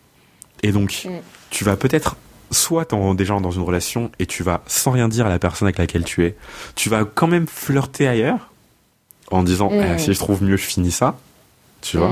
Et 0.63 0.73
donc, 0.73 1.07
mm. 1.07 1.11
tu 1.49 1.65
vas 1.65 1.77
peut-être 1.77 2.17
soit 2.51 2.85
t'es 2.85 2.97
déjà 3.15 3.39
dans 3.39 3.51
une 3.51 3.63
relation 3.63 4.11
et 4.19 4.27
tu 4.27 4.43
vas 4.43 4.61
sans 4.67 4.91
rien 4.91 5.09
dire 5.09 5.25
à 5.25 5.29
la 5.29 5.39
personne 5.39 5.67
avec 5.67 5.79
laquelle 5.79 6.05
tu 6.05 6.25
es, 6.27 6.37
tu 6.75 6.89
vas 6.89 7.05
quand 7.05 7.29
même 7.29 7.47
flirter 7.47 8.09
ailleurs 8.09 8.51
en 9.31 9.43
disant 9.43 9.71
mm. 9.71 9.95
eh, 9.95 9.99
si 9.99 10.13
je 10.13 10.19
trouve 10.19 10.43
mieux 10.43 10.57
je 10.57 10.67
finis 10.67 10.91
ça 10.91 11.17
tu 11.81 11.99
vois. 11.99 12.11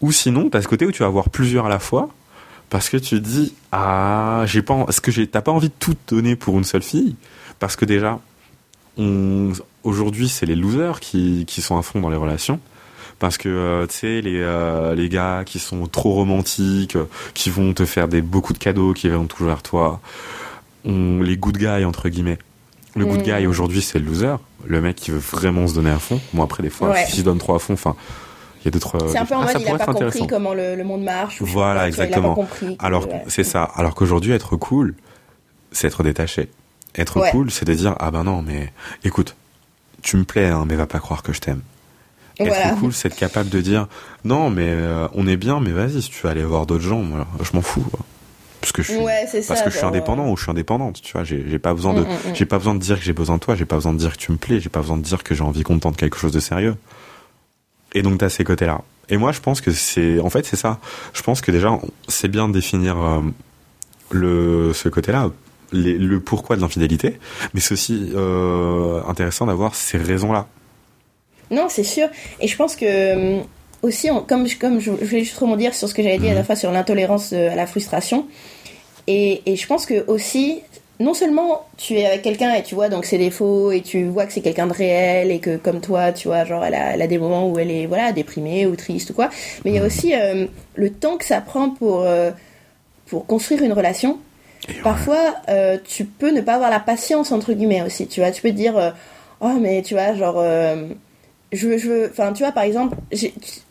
Ou 0.00 0.12
sinon, 0.12 0.50
t'as 0.50 0.62
ce 0.62 0.68
côté 0.68 0.86
où 0.86 0.92
tu 0.92 1.00
vas 1.00 1.08
avoir 1.08 1.30
plusieurs 1.30 1.66
à 1.66 1.68
la 1.68 1.78
fois, 1.78 2.08
parce 2.70 2.88
que 2.88 2.96
tu 2.96 3.20
te 3.20 3.26
dis, 3.26 3.54
ah, 3.72 4.42
j'ai 4.46 4.62
pas, 4.62 4.86
ce 4.90 5.00
que 5.00 5.10
j'ai, 5.10 5.26
t'as 5.26 5.42
pas 5.42 5.52
envie 5.52 5.68
de 5.68 5.74
tout 5.78 5.96
donner 6.08 6.36
pour 6.36 6.56
une 6.58 6.64
seule 6.64 6.82
fille, 6.82 7.16
parce 7.58 7.76
que 7.76 7.84
déjà, 7.84 8.20
on, 8.96 9.52
aujourd'hui, 9.82 10.28
c'est 10.28 10.46
les 10.46 10.56
losers 10.56 11.00
qui, 11.00 11.44
qui 11.46 11.62
sont 11.62 11.78
à 11.78 11.82
fond 11.82 12.00
dans 12.00 12.10
les 12.10 12.16
relations. 12.16 12.60
Parce 13.20 13.38
que 13.38 13.48
euh, 13.48 13.86
tu 13.86 13.94
sais 13.94 14.20
les 14.20 14.40
euh, 14.40 14.94
les 14.94 15.08
gars 15.08 15.44
qui 15.46 15.58
sont 15.58 15.86
trop 15.86 16.12
romantiques, 16.12 16.98
qui 17.32 17.48
vont 17.48 17.72
te 17.72 17.84
faire 17.84 18.08
des 18.08 18.22
beaucoup 18.22 18.52
de 18.52 18.58
cadeaux, 18.58 18.92
qui 18.92 19.08
vont 19.08 19.26
toujours 19.26 19.46
vers 19.46 19.62
toi, 19.62 20.00
on, 20.84 21.22
les 21.22 21.36
good 21.36 21.56
guys 21.56 21.84
entre 21.84 22.08
guillemets. 22.08 22.38
Le 22.96 23.06
good 23.06 23.20
hmm. 23.20 23.38
guy 23.38 23.46
aujourd'hui 23.46 23.82
c'est 23.82 23.98
le 23.98 24.06
loser, 24.06 24.36
le 24.66 24.80
mec 24.80 24.96
qui 24.96 25.10
veut 25.10 25.18
vraiment 25.18 25.66
se 25.68 25.74
donner 25.74 25.90
à 25.90 25.98
fond. 25.98 26.20
Bon 26.32 26.42
après 26.42 26.62
des 26.62 26.70
fois 26.70 26.94
si 27.06 27.18
je 27.18 27.22
donne 27.22 27.38
trop 27.38 27.54
à 27.54 27.58
fond, 27.58 27.74
enfin 27.74 27.94
il 28.64 28.68
y 28.68 28.68
a 28.68 28.70
d'autres. 28.70 28.96
C'est 29.10 29.18
un 29.18 29.26
peu 29.26 29.34
en 29.34 29.42
ah, 29.42 29.52
mode 29.52 29.62
il 29.62 29.68
a 29.68 29.78
pas 29.78 29.92
compris 29.92 30.26
comment 30.26 30.54
le, 30.54 30.82
monde 30.84 31.02
marche. 31.02 31.40
voilà, 31.42 31.86
exactement. 31.86 32.48
Alors 32.78 33.06
c'est 33.28 33.44
ça. 33.44 33.62
Alors 33.62 33.94
qu'aujourd'hui, 33.94 34.32
être 34.32 34.56
cool, 34.56 34.94
c'est 35.72 35.86
être 35.86 36.02
détaché. 36.02 36.48
Être 36.96 37.20
cool, 37.30 37.50
c'est 37.50 37.64
de 37.64 37.74
dire 37.74 37.94
ah 37.98 38.10
ben 38.10 38.24
non, 38.24 38.42
mais 38.42 38.72
écoute, 39.02 39.36
tu 40.02 40.16
me 40.16 40.24
plais, 40.24 40.46
hein, 40.46 40.64
mais 40.66 40.76
va 40.76 40.86
pas 40.86 41.00
croire 41.00 41.22
que 41.22 41.32
je 41.32 41.40
t'aime. 41.40 41.60
Être 42.38 42.78
cool, 42.80 42.92
c'est 42.92 43.08
être 43.08 43.16
capable 43.16 43.50
de 43.50 43.60
dire 43.60 43.86
non, 44.24 44.50
mais 44.50 44.68
euh, 44.68 45.08
on 45.14 45.26
est 45.26 45.36
bien, 45.36 45.60
mais 45.60 45.70
vas-y, 45.70 46.02
si 46.02 46.10
tu 46.10 46.20
veux 46.22 46.30
aller 46.30 46.44
voir 46.44 46.66
d'autres 46.66 46.84
gens, 46.84 47.02
moi, 47.02 47.26
je 47.42 47.50
m'en 47.54 47.62
fous. 47.62 47.84
Parce 48.60 48.72
que 48.72 48.82
je 48.82 48.92
suis, 48.92 49.46
parce 49.46 49.60
que 49.60 49.68
je 49.68 49.76
suis 49.76 49.84
indépendant 49.84 50.30
ou 50.30 50.38
je 50.38 50.42
suis 50.42 50.50
indépendante, 50.50 51.02
tu 51.02 51.12
vois, 51.12 51.22
j'ai 51.22 51.58
pas 51.58 51.74
besoin 51.74 51.92
de, 51.92 52.00
mm, 52.00 52.04
mm, 52.04 52.30
mm. 52.30 52.34
j'ai 52.34 52.46
pas 52.46 52.56
besoin 52.56 52.74
de 52.74 52.80
dire 52.80 52.98
que 52.98 53.04
j'ai 53.04 53.12
besoin 53.12 53.36
de 53.36 53.40
toi, 53.40 53.54
j'ai 53.56 53.66
pas 53.66 53.76
besoin 53.76 53.92
de 53.92 53.98
dire 53.98 54.12
que 54.12 54.16
tu 54.16 54.32
me 54.32 54.38
plais, 54.38 54.58
j'ai 54.58 54.70
pas 54.70 54.80
besoin 54.80 54.96
de 54.96 55.02
dire 55.02 55.22
que 55.22 55.34
j'ai 55.34 55.42
envie 55.42 55.64
qu'on 55.64 55.78
tente 55.78 55.98
quelque 55.98 56.16
chose 56.16 56.32
de 56.32 56.40
sérieux. 56.40 56.74
Et 57.94 58.02
donc, 58.02 58.18
tu 58.18 58.24
as 58.24 58.28
ces 58.28 58.44
côtés-là. 58.44 58.82
Et 59.08 59.16
moi, 59.16 59.32
je 59.32 59.40
pense 59.40 59.60
que 59.60 59.70
c'est, 59.70 60.18
en 60.20 60.30
fait, 60.30 60.44
c'est 60.46 60.56
ça. 60.56 60.80
Je 61.12 61.22
pense 61.22 61.40
que 61.40 61.50
déjà, 61.50 61.78
c'est 62.08 62.28
bien 62.28 62.48
de 62.48 62.54
définir 62.54 62.98
euh, 62.98 63.20
le 64.10 64.72
ce 64.74 64.88
côté-là, 64.88 65.30
le 65.72 66.18
pourquoi 66.18 66.56
de 66.56 66.60
l'infidélité, 66.60 67.18
mais 67.52 67.60
c'est 67.60 67.74
aussi 67.74 68.12
euh, 68.14 69.02
intéressant 69.06 69.46
d'avoir 69.46 69.74
ces 69.74 69.98
raisons-là. 69.98 70.46
Non, 71.50 71.66
c'est 71.68 71.84
sûr. 71.84 72.08
Et 72.40 72.48
je 72.48 72.56
pense 72.56 72.76
que 72.76 73.40
aussi, 73.82 74.08
comme, 74.26 74.48
comme 74.58 74.80
je, 74.80 74.92
je 75.00 75.04
voulais 75.04 75.24
juste 75.24 75.38
rebondir 75.38 75.74
sur 75.74 75.88
ce 75.88 75.94
que 75.94 76.02
j'avais 76.02 76.18
dit 76.18 76.28
à 76.28 76.34
la 76.34 76.40
mhm. 76.40 76.46
fois 76.46 76.56
sur 76.56 76.70
l'intolérance 76.72 77.32
à 77.32 77.54
la 77.54 77.66
frustration. 77.66 78.26
Et, 79.06 79.42
et, 79.44 79.56
je 79.56 79.66
pense 79.66 79.84
que 79.84 80.06
aussi, 80.08 80.62
non 81.00 81.14
seulement 81.14 81.66
tu 81.76 81.94
es 81.94 82.06
avec 82.06 82.22
quelqu'un 82.22 82.54
et 82.54 82.62
tu 82.62 82.74
vois 82.74 82.88
donc 82.88 83.04
ses 83.04 83.18
défauts 83.18 83.72
et 83.72 83.80
tu 83.80 84.04
vois 84.04 84.26
que 84.26 84.32
c'est 84.32 84.40
quelqu'un 84.40 84.66
de 84.66 84.72
réel 84.72 85.30
et 85.30 85.40
que 85.40 85.56
comme 85.56 85.80
toi, 85.80 86.12
tu 86.12 86.28
vois, 86.28 86.44
genre 86.44 86.64
elle 86.64 86.74
a, 86.74 87.06
des 87.06 87.18
moments 87.18 87.50
où 87.50 87.58
elle 87.58 87.70
est 87.70 87.86
voilà 87.86 88.12
déprimée 88.12 88.66
ou 88.66 88.76
triste 88.76 89.10
ou 89.10 89.12
quoi, 89.14 89.28
mais 89.64 89.72
il 89.72 89.74
y 89.74 89.78
a 89.78 89.80
mhm. 89.80 89.86
aussi 89.86 90.14
euh, 90.14 90.46
le 90.76 90.90
temps 90.90 91.16
que 91.16 91.24
ça 91.24 91.40
prend 91.40 91.70
pour, 91.70 92.02
euh, 92.02 92.30
pour 93.06 93.26
construire 93.26 93.62
une 93.62 93.72
relation. 93.72 94.18
Parfois, 94.82 95.34
euh, 95.50 95.76
tu 95.84 96.06
peux 96.06 96.30
ne 96.30 96.40
pas 96.40 96.54
avoir 96.54 96.70
la 96.70 96.80
patience 96.80 97.32
entre 97.32 97.52
guillemets 97.52 97.82
aussi, 97.82 98.06
tu 98.06 98.20
vois. 98.20 98.30
Tu 98.30 98.40
peux 98.40 98.48
te 98.48 98.54
dire, 98.54 98.94
oh 99.40 99.52
mais 99.60 99.82
tu 99.82 99.92
vois, 99.92 100.14
genre 100.14 100.42
je 101.52 101.68
veux, 101.68 101.78
je 101.78 101.88
veux, 101.88 102.10
enfin, 102.10 102.32
tu 102.32 102.42
vois, 102.42 102.52
par 102.52 102.64
exemple, 102.64 102.96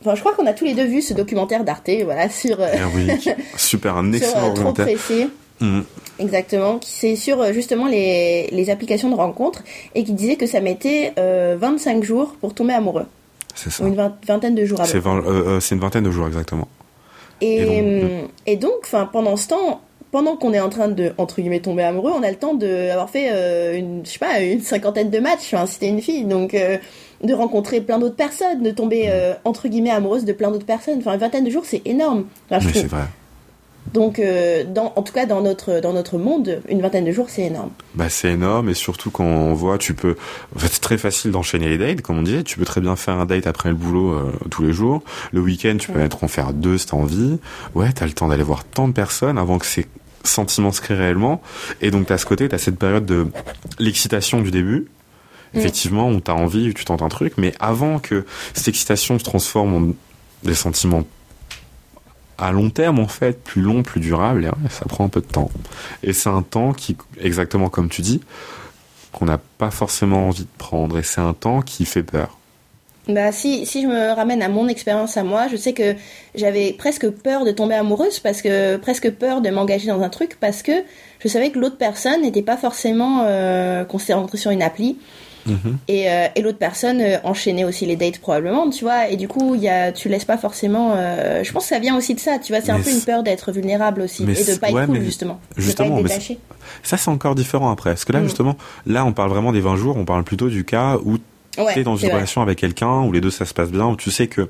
enfin, 0.02 0.14
je 0.14 0.20
crois 0.20 0.34
qu'on 0.36 0.46
a 0.46 0.54
tous 0.54 0.66
les 0.66 0.76
deux 0.76 0.86
vu 0.86 1.02
ce 1.02 1.16
documentaire 1.16 1.64
d'Arte, 1.64 1.90
voilà, 2.04 2.30
sur. 2.30 2.60
Eh 2.62 2.78
oui, 2.96 3.10
super, 3.58 3.98
un 3.98 4.12
excellent 4.14 4.54
sur, 4.54 4.64
Trop 4.66 4.74
pressé. 4.74 5.30
Mm. 5.60 5.82
Exactement, 6.20 6.78
qui 6.78 6.92
c'est 6.92 7.16
sur 7.16 7.42
euh, 7.42 7.54
justement 7.54 7.88
les, 7.88 8.48
les, 8.52 8.70
applications 8.70 9.10
de 9.10 9.16
rencontres 9.16 9.64
et 9.96 10.04
qui 10.04 10.14
disait 10.14 10.36
que 10.36 10.46
ça 10.46 10.62
mettait 10.62 11.14
25 11.18 12.04
jours 12.04 12.36
pour 12.40 12.54
tomber 12.54 12.74
amoureux. 12.74 13.06
C'est 13.56 13.72
ça. 13.72 13.84
Ou 13.84 13.88
une 13.88 13.96
vingtaine 14.28 14.56
de 14.56 14.66
jours 14.66 14.80
C'est 14.86 15.00
une 15.00 15.80
vingtaine 15.80 16.04
de 16.04 16.12
jours 16.12 16.28
exactement. 16.28 16.68
Et, 17.42 18.26
et 18.46 18.56
donc, 18.56 18.74
enfin, 18.84 19.10
pendant 19.12 19.36
ce 19.36 19.50
temps, 19.50 19.82
pendant 20.12 20.38
qu'on 20.38 20.54
est 20.54 20.60
en 20.60 20.70
train 20.70 20.88
de 20.88 21.14
entre 21.18 21.42
guillemets 21.42 21.60
tomber 21.60 21.84
amoureux, 21.84 22.12
on 22.16 22.24
a 22.24 22.30
le 22.30 22.38
temps 22.38 22.54
d'avoir 22.54 23.10
fait 23.10 23.78
une 23.78 24.06
je 24.06 24.12
sais 24.12 24.20
pas 24.20 24.40
une 24.40 24.62
cinquantaine 24.62 25.10
de 25.10 25.20
matchs. 25.20 25.54
Enfin, 25.54 25.66
c'était 25.66 25.90
une 25.90 26.02
fille, 26.02 26.26
donc 26.26 26.56
de 27.24 27.34
rencontrer 27.34 27.82
plein 27.82 28.00
d'autres 28.00 28.16
personnes, 28.16 28.62
de 28.62 28.72
tomber 28.72 29.06
euh, 29.08 29.34
entre 29.46 29.68
guillemets 29.68 29.92
amoureuse 29.92 30.26
de 30.26 30.34
plein 30.34 30.52
d'autres 30.52 30.66
personnes. 30.66 31.00
Enfin, 31.00 31.14
une 31.14 31.20
vingtaine 31.20 31.46
de 31.46 31.50
jours, 31.50 31.64
c'est 31.66 31.82
énorme. 31.86 32.26
c'est 32.50 32.86
vrai. 32.86 33.04
Donc, 33.94 34.18
euh, 34.20 34.64
dans, 34.64 34.94
en 34.96 35.02
tout 35.04 35.14
cas, 35.14 35.26
dans 35.26 35.42
notre, 35.42 35.80
dans 35.82 35.94
notre 35.94 36.18
monde, 36.18 36.62
une 36.70 36.82
vingtaine 36.82 37.06
de 37.06 37.12
jours, 37.12 37.30
c'est 37.30 37.44
énorme. 37.44 37.70
Bah, 37.96 38.10
c'est 38.10 38.32
énorme, 38.32 38.70
et 38.70 38.74
surtout 38.74 39.12
quand 39.12 39.26
on 39.26 39.54
voit, 39.54 39.78
tu 39.78 39.94
peux. 39.94 40.16
En 40.56 40.60
fait, 40.60 40.70
c'est 40.72 40.82
très 40.82 40.98
facile 40.98 41.32
d'enchaîner 41.32 41.70
les 41.70 41.78
dates, 41.78 42.02
comme 42.02 42.20
on 42.20 42.22
disait. 42.22 42.44
Tu 42.44 42.58
peux 42.58 42.66
très 42.66 42.82
bien 42.82 42.96
faire 42.96 43.16
un 43.16 43.26
date 43.26 43.46
après 43.46 43.70
le 43.70 43.76
boulot 43.76 44.14
euh, 44.14 44.32
tous 44.50 44.64
les 44.64 44.74
jours. 44.74 45.04
Le 45.32 45.42
week-end, 45.42 45.76
tu 45.80 45.92
peux 45.92 46.00
mettre 46.00 46.24
en 46.24 46.28
faire 46.28 46.54
deux 46.54 46.78
si 46.78 46.88
t'as 46.88 46.98
envie. 46.98 47.40
Ouais, 47.76 47.92
t'as 47.92 48.06
le 48.06 48.14
temps 48.14 48.28
d'aller 48.28 48.44
voir 48.44 48.64
tant 48.64 48.88
de 48.88 48.94
personnes 48.94 49.38
avant 49.38 49.60
que 49.60 49.66
ces 49.66 49.86
sentiments 50.24 50.72
se 50.72 50.82
créent 50.82 50.96
réellement. 50.96 51.42
Et 51.82 51.92
donc, 51.92 52.08
t'as 52.08 52.18
ce 52.18 52.26
côté, 52.26 52.48
t'as 52.48 52.58
cette 52.58 52.80
période 52.80 53.06
de 53.06 53.28
l'excitation 53.80 54.42
du 54.42 54.52
début, 54.52 54.88
Mm. 55.54 55.60
effectivement, 55.60 56.10
où 56.10 56.20
t'as 56.20 56.34
envie, 56.34 56.70
où 56.70 56.74
tu 56.74 56.86
tentes 56.86 57.02
un 57.02 57.10
truc, 57.10 57.34
mais 57.38 57.54
avant 57.60 58.00
que 58.00 58.26
cette 58.54 58.68
excitation 58.68 59.20
se 59.20 59.24
transforme 59.24 59.74
en 59.74 59.94
des 60.44 60.56
sentiments 60.56 61.04
à 62.44 62.52
long 62.52 62.70
terme, 62.70 63.00
en 63.00 63.08
fait, 63.08 63.42
plus 63.44 63.62
long, 63.62 63.84
plus 63.84 64.00
durable, 64.00 64.52
ça 64.70 64.86
prend 64.86 65.06
un 65.06 65.10
peu 65.10 65.22
de 65.22 65.26
temps. 65.26 65.50
Et 66.04 66.14
c'est 66.14 66.30
un 66.30 66.42
temps 66.42 66.74
qui, 66.74 66.98
exactement 67.20 67.70
comme 67.70 67.90
tu 67.90 68.02
dis, 68.02 68.22
qu'on 69.12 69.26
n'a 69.26 69.40
pas 69.58 69.72
forcément 69.72 70.28
envie 70.28 70.44
de 70.44 70.58
prendre, 70.58 70.98
et 70.98 71.04
c'est 71.04 71.22
un 71.22 71.34
temps 71.34 71.62
qui 71.62 71.86
fait 71.86 72.04
peur. 72.04 72.38
Bah 73.08 73.34
si, 73.34 73.66
si 73.66 73.82
je 73.82 73.88
me 73.88 74.14
ramène 74.14 74.42
à 74.42 74.48
mon 74.48 74.70
expérience 74.70 75.18
à 75.18 75.24
moi, 75.24 75.48
je 75.50 75.58
sais 75.58 75.74
que 75.74 75.96
j'avais 76.36 76.72
presque 76.72 77.10
peur 77.10 77.44
de 77.44 77.52
tomber 77.52 77.76
amoureuse 77.76 78.20
parce 78.20 78.42
que 78.42 78.78
presque 78.78 79.12
peur 79.12 79.42
de 79.42 79.50
m'engager 79.50 79.88
dans 79.88 80.02
un 80.02 80.08
truc 80.08 80.38
parce 80.40 80.64
que 80.64 80.72
je 81.20 81.28
savais 81.28 81.50
que 81.50 81.60
l'autre 81.60 81.78
personne 81.78 82.22
n'était 82.22 82.42
pas 82.42 82.56
forcément 82.56 83.26
euh, 83.26 83.84
qu'on 83.84 84.00
s'est 84.00 84.14
sur 84.36 84.52
une 84.52 84.62
appli 84.62 84.98
Mhm. 85.46 85.78
Et, 85.88 86.10
euh, 86.10 86.28
et 86.36 86.42
l'autre 86.42 86.58
personne 86.58 87.02
euh, 87.02 87.18
enchaînait 87.24 87.64
aussi 87.64 87.86
les 87.86 87.96
dates 87.96 88.20
probablement, 88.20 88.70
tu 88.70 88.84
vois. 88.84 89.10
Et 89.10 89.18
du 89.18 89.28
coup, 89.28 89.56
y 89.56 89.68
a, 89.68 89.92
tu 89.92 90.10
laisses 90.10 90.26
pas 90.26 90.38
forcément. 90.38 90.94
Euh, 90.96 91.44
je 91.44 91.52
pense 91.52 91.64
que 91.64 91.70
ça 91.70 91.80
vient 91.80 91.98
aussi 91.98 92.16
de 92.16 92.20
ça, 92.20 92.40
tu 92.40 92.54
vois. 92.54 92.62
C'est 92.62 92.72
un 92.72 92.80
peu 92.80 92.92
une 92.92 93.02
peur 93.02 93.24
d'être 93.24 93.52
vulnérable 93.52 94.02
aussi 94.02 94.24
et 94.24 94.26
de 94.26 94.60
pas 94.60 94.70
être 94.70 94.86
cool, 94.86 95.02
justement. 95.02 95.40
Justement, 95.58 96.02
de 96.02 96.08
pas 96.08 96.14
ça 96.82 96.98
c'est 96.98 97.10
encore 97.10 97.36
différent 97.36 97.72
après. 97.72 97.92
Parce 97.92 98.06
que 98.06 98.14
là, 98.14 98.22
mm. 98.22 98.26
justement, 98.26 98.58
là, 98.86 99.06
on 99.06 99.12
parle 99.12 99.30
vraiment 99.30 99.52
des 99.52 99.62
20 99.62 99.76
jours. 99.76 99.98
On 99.98 100.06
parle 100.06 100.24
plutôt 100.24 100.50
du 100.50 100.64
cas 100.64 100.98
où 101.04 101.18
tu 101.52 101.80
es 101.80 101.84
dans 101.84 101.96
une 101.96 102.12
relation 102.12 102.42
avec 102.42 102.58
quelqu'un 102.58 103.02
où 103.02 103.12
les 103.12 103.22
deux 103.22 103.32
ça 103.32 103.46
se 103.46 103.54
passe 103.54 103.72
bien, 103.72 103.86
où 103.88 103.96
tu 103.96 104.12
sais 104.12 104.28
que 104.28 104.50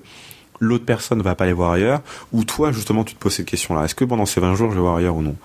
l'autre 0.60 0.86
personne 0.86 1.22
va 1.22 1.36
pas 1.36 1.46
les 1.46 1.54
voir 1.54 1.72
ailleurs, 1.72 2.02
ou 2.32 2.44
toi 2.44 2.72
justement 2.72 3.04
tu 3.04 3.16
te 3.16 3.20
poses 3.20 3.34
cette 3.34 3.48
question-là. 3.48 3.86
Est-ce 3.86 3.96
que 3.96 4.06
pendant 4.06 4.26
ces 4.26 4.40
20 4.40 4.56
jours 4.56 4.70
je 4.70 4.76
vais 4.76 4.82
voir 4.82 4.96
ailleurs 4.96 5.16
ou 5.16 5.22
non? 5.22 5.36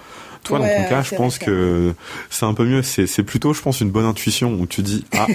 Toi, 0.49 0.59
dans 0.59 0.66
ton 0.66 0.88
cas, 0.88 1.03
je 1.03 1.14
pense 1.14 1.38
que 1.38 1.94
c'est 2.30 2.46
un 2.46 2.55
peu 2.55 2.64
mieux. 2.64 2.82
C'est 2.82 3.22
plutôt, 3.22 3.53
je 3.53 3.62
pense, 3.62 3.80
une 3.80 3.90
bonne 3.90 4.07
intuition 4.07 4.53
où 4.53 4.66
tu 4.66 4.82
dis, 4.82 5.05
ah, 5.16 5.26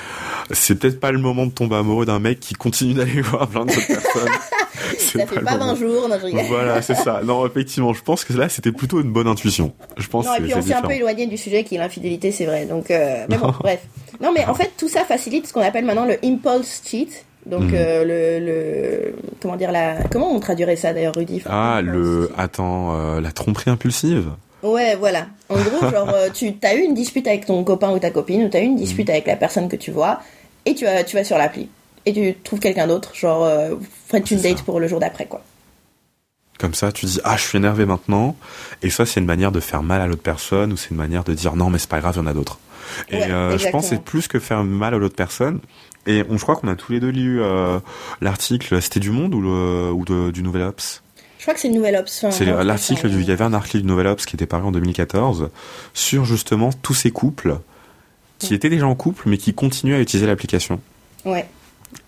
c'est 0.50 0.78
peut-être 0.78 1.00
pas 1.00 1.12
le 1.12 1.18
moment 1.18 1.46
de 1.46 1.52
tomber 1.52 1.76
amoureux 1.76 2.06
d'un 2.06 2.18
mec 2.18 2.40
qui 2.40 2.54
continue 2.54 2.94
d'aller 2.94 3.20
voir 3.22 3.48
plein 3.48 3.64
d'autres 3.64 3.86
personnes. 3.86 4.32
ça 4.98 5.26
fait 5.26 5.40
pas 5.40 5.56
20 5.56 5.76
jours, 5.76 6.08
non, 6.08 6.16
Voilà, 6.48 6.82
c'est 6.82 6.94
ça. 6.94 7.20
Non, 7.24 7.46
effectivement, 7.46 7.92
je 7.92 8.02
pense 8.02 8.24
que 8.24 8.32
là, 8.32 8.48
c'était 8.48 8.72
plutôt 8.72 9.00
une 9.00 9.12
bonne 9.12 9.28
intuition. 9.28 9.72
Je 9.96 10.08
pense. 10.08 10.26
Non, 10.26 10.34
et 10.34 10.40
puis 10.40 10.54
on 10.54 10.62
s'est 10.62 10.74
un 10.74 10.82
peu 10.82 10.92
éloigné 10.92 11.26
du 11.26 11.36
sujet 11.36 11.64
qui 11.64 11.76
est 11.76 11.78
l'infidélité, 11.78 12.32
c'est 12.32 12.46
vrai. 12.46 12.66
Donc, 12.66 12.90
euh, 12.90 13.26
mais 13.28 13.38
bon, 13.38 13.52
bref. 13.60 13.80
Non, 14.20 14.32
mais 14.32 14.44
en 14.46 14.54
fait, 14.54 14.72
tout 14.76 14.88
ça 14.88 15.04
facilite 15.04 15.46
ce 15.46 15.52
qu'on 15.52 15.62
appelle 15.62 15.84
maintenant 15.84 16.06
le 16.06 16.18
impulse 16.24 16.82
cheat. 16.84 17.24
Donc 17.44 17.62
mhm. 17.62 17.74
euh, 17.74 18.04
le, 18.04 18.46
le, 18.46 19.14
comment 19.40 19.56
dire 19.56 19.72
la 19.72 20.04
comment 20.04 20.32
on 20.32 20.38
traduirait 20.38 20.76
ça 20.76 20.92
d'ailleurs 20.92 21.16
Rudy 21.16 21.42
Ah 21.46 21.80
le 21.82 22.30
attends 22.38 22.94
euh, 22.94 23.20
la 23.20 23.32
tromperie 23.32 23.70
impulsive. 23.70 24.30
Ouais, 24.62 24.96
voilà. 24.96 25.26
En 25.48 25.60
gros, 25.60 25.80
genre, 25.90 26.08
euh, 26.10 26.30
tu 26.32 26.54
as 26.62 26.74
eu 26.74 26.80
une 26.80 26.94
dispute 26.94 27.26
avec 27.26 27.46
ton 27.46 27.62
copain 27.64 27.90
ou 27.90 27.98
ta 27.98 28.10
copine, 28.10 28.44
ou 28.44 28.48
tu 28.48 28.56
as 28.56 28.60
eu 28.60 28.64
une 28.64 28.76
dispute 28.76 29.08
mm. 29.08 29.12
avec 29.12 29.26
la 29.26 29.36
personne 29.36 29.68
que 29.68 29.76
tu 29.76 29.90
vois, 29.90 30.20
et 30.66 30.74
tu 30.74 30.84
vas, 30.84 31.04
tu 31.04 31.16
vas 31.16 31.24
sur 31.24 31.38
l'appli. 31.38 31.68
Et 32.06 32.12
tu 32.12 32.34
trouves 32.42 32.60
quelqu'un 32.60 32.86
d'autre, 32.86 33.14
genre, 33.14 33.44
euh, 33.44 33.74
faites 34.08 34.30
une 34.30 34.40
date 34.40 34.62
pour 34.62 34.80
le 34.80 34.88
jour 34.88 35.00
d'après, 35.00 35.26
quoi. 35.26 35.42
Comme 36.58 36.74
ça, 36.74 36.92
tu 36.92 37.06
dis, 37.06 37.20
ah, 37.24 37.36
je 37.36 37.42
suis 37.42 37.58
énervé 37.58 37.86
maintenant. 37.86 38.36
Et 38.82 38.90
ça, 38.90 39.04
c'est 39.04 39.18
une 39.18 39.26
manière 39.26 39.50
de 39.50 39.58
faire 39.58 39.82
mal 39.82 40.00
à 40.00 40.06
l'autre 40.06 40.22
personne, 40.22 40.72
ou 40.72 40.76
c'est 40.76 40.90
une 40.90 40.96
manière 40.96 41.24
de 41.24 41.34
dire, 41.34 41.56
non, 41.56 41.70
mais 41.70 41.78
c'est 41.78 41.90
pas 41.90 42.00
grave, 42.00 42.14
il 42.16 42.20
y 42.20 42.22
en 42.22 42.26
a 42.26 42.34
d'autres. 42.34 42.58
Et 43.08 43.24
euh, 43.24 43.58
je 43.58 43.68
pense 43.70 43.84
que 43.88 43.96
c'est 43.96 44.02
plus 44.02 44.28
que 44.28 44.38
faire 44.38 44.62
mal 44.62 44.94
à 44.94 44.98
l'autre 44.98 45.16
personne. 45.16 45.60
Et 46.06 46.24
on, 46.28 46.36
je 46.36 46.42
crois 46.42 46.56
qu'on 46.56 46.68
a 46.68 46.76
tous 46.76 46.92
les 46.92 47.00
deux 47.00 47.10
lu 47.10 47.40
l'article, 48.20 48.82
c'était 48.82 49.00
du 49.00 49.10
Monde 49.10 49.34
ou, 49.34 49.40
le, 49.40 49.92
ou 49.92 50.32
du 50.32 50.42
Nouvel 50.42 50.62
Ops? 50.62 51.02
Je 51.42 51.46
crois 51.46 51.54
que 51.54 51.60
c'est 51.60 51.70
Nouvelle 51.70 51.96
Ops. 51.96 52.24
c'est 52.30 52.44
l'article 52.44 53.10
du, 53.10 53.20
il 53.20 53.26
y 53.26 53.32
avait 53.32 53.42
un 53.42 53.52
article 53.52 53.82
de 53.82 53.88
Nouvelle 53.88 54.06
Ops 54.06 54.26
qui 54.26 54.36
était 54.36 54.46
paru 54.46 54.64
en 54.64 54.70
2014 54.70 55.50
sur 55.92 56.24
justement 56.24 56.70
tous 56.70 56.94
ces 56.94 57.10
couples 57.10 57.58
qui 58.38 58.54
étaient 58.54 58.68
déjà 58.68 58.86
en 58.86 58.94
couple 58.94 59.28
mais 59.28 59.38
qui 59.38 59.52
continuaient 59.52 59.96
à 59.96 60.00
utiliser 60.00 60.28
l'application. 60.28 60.80
Ouais. 61.24 61.48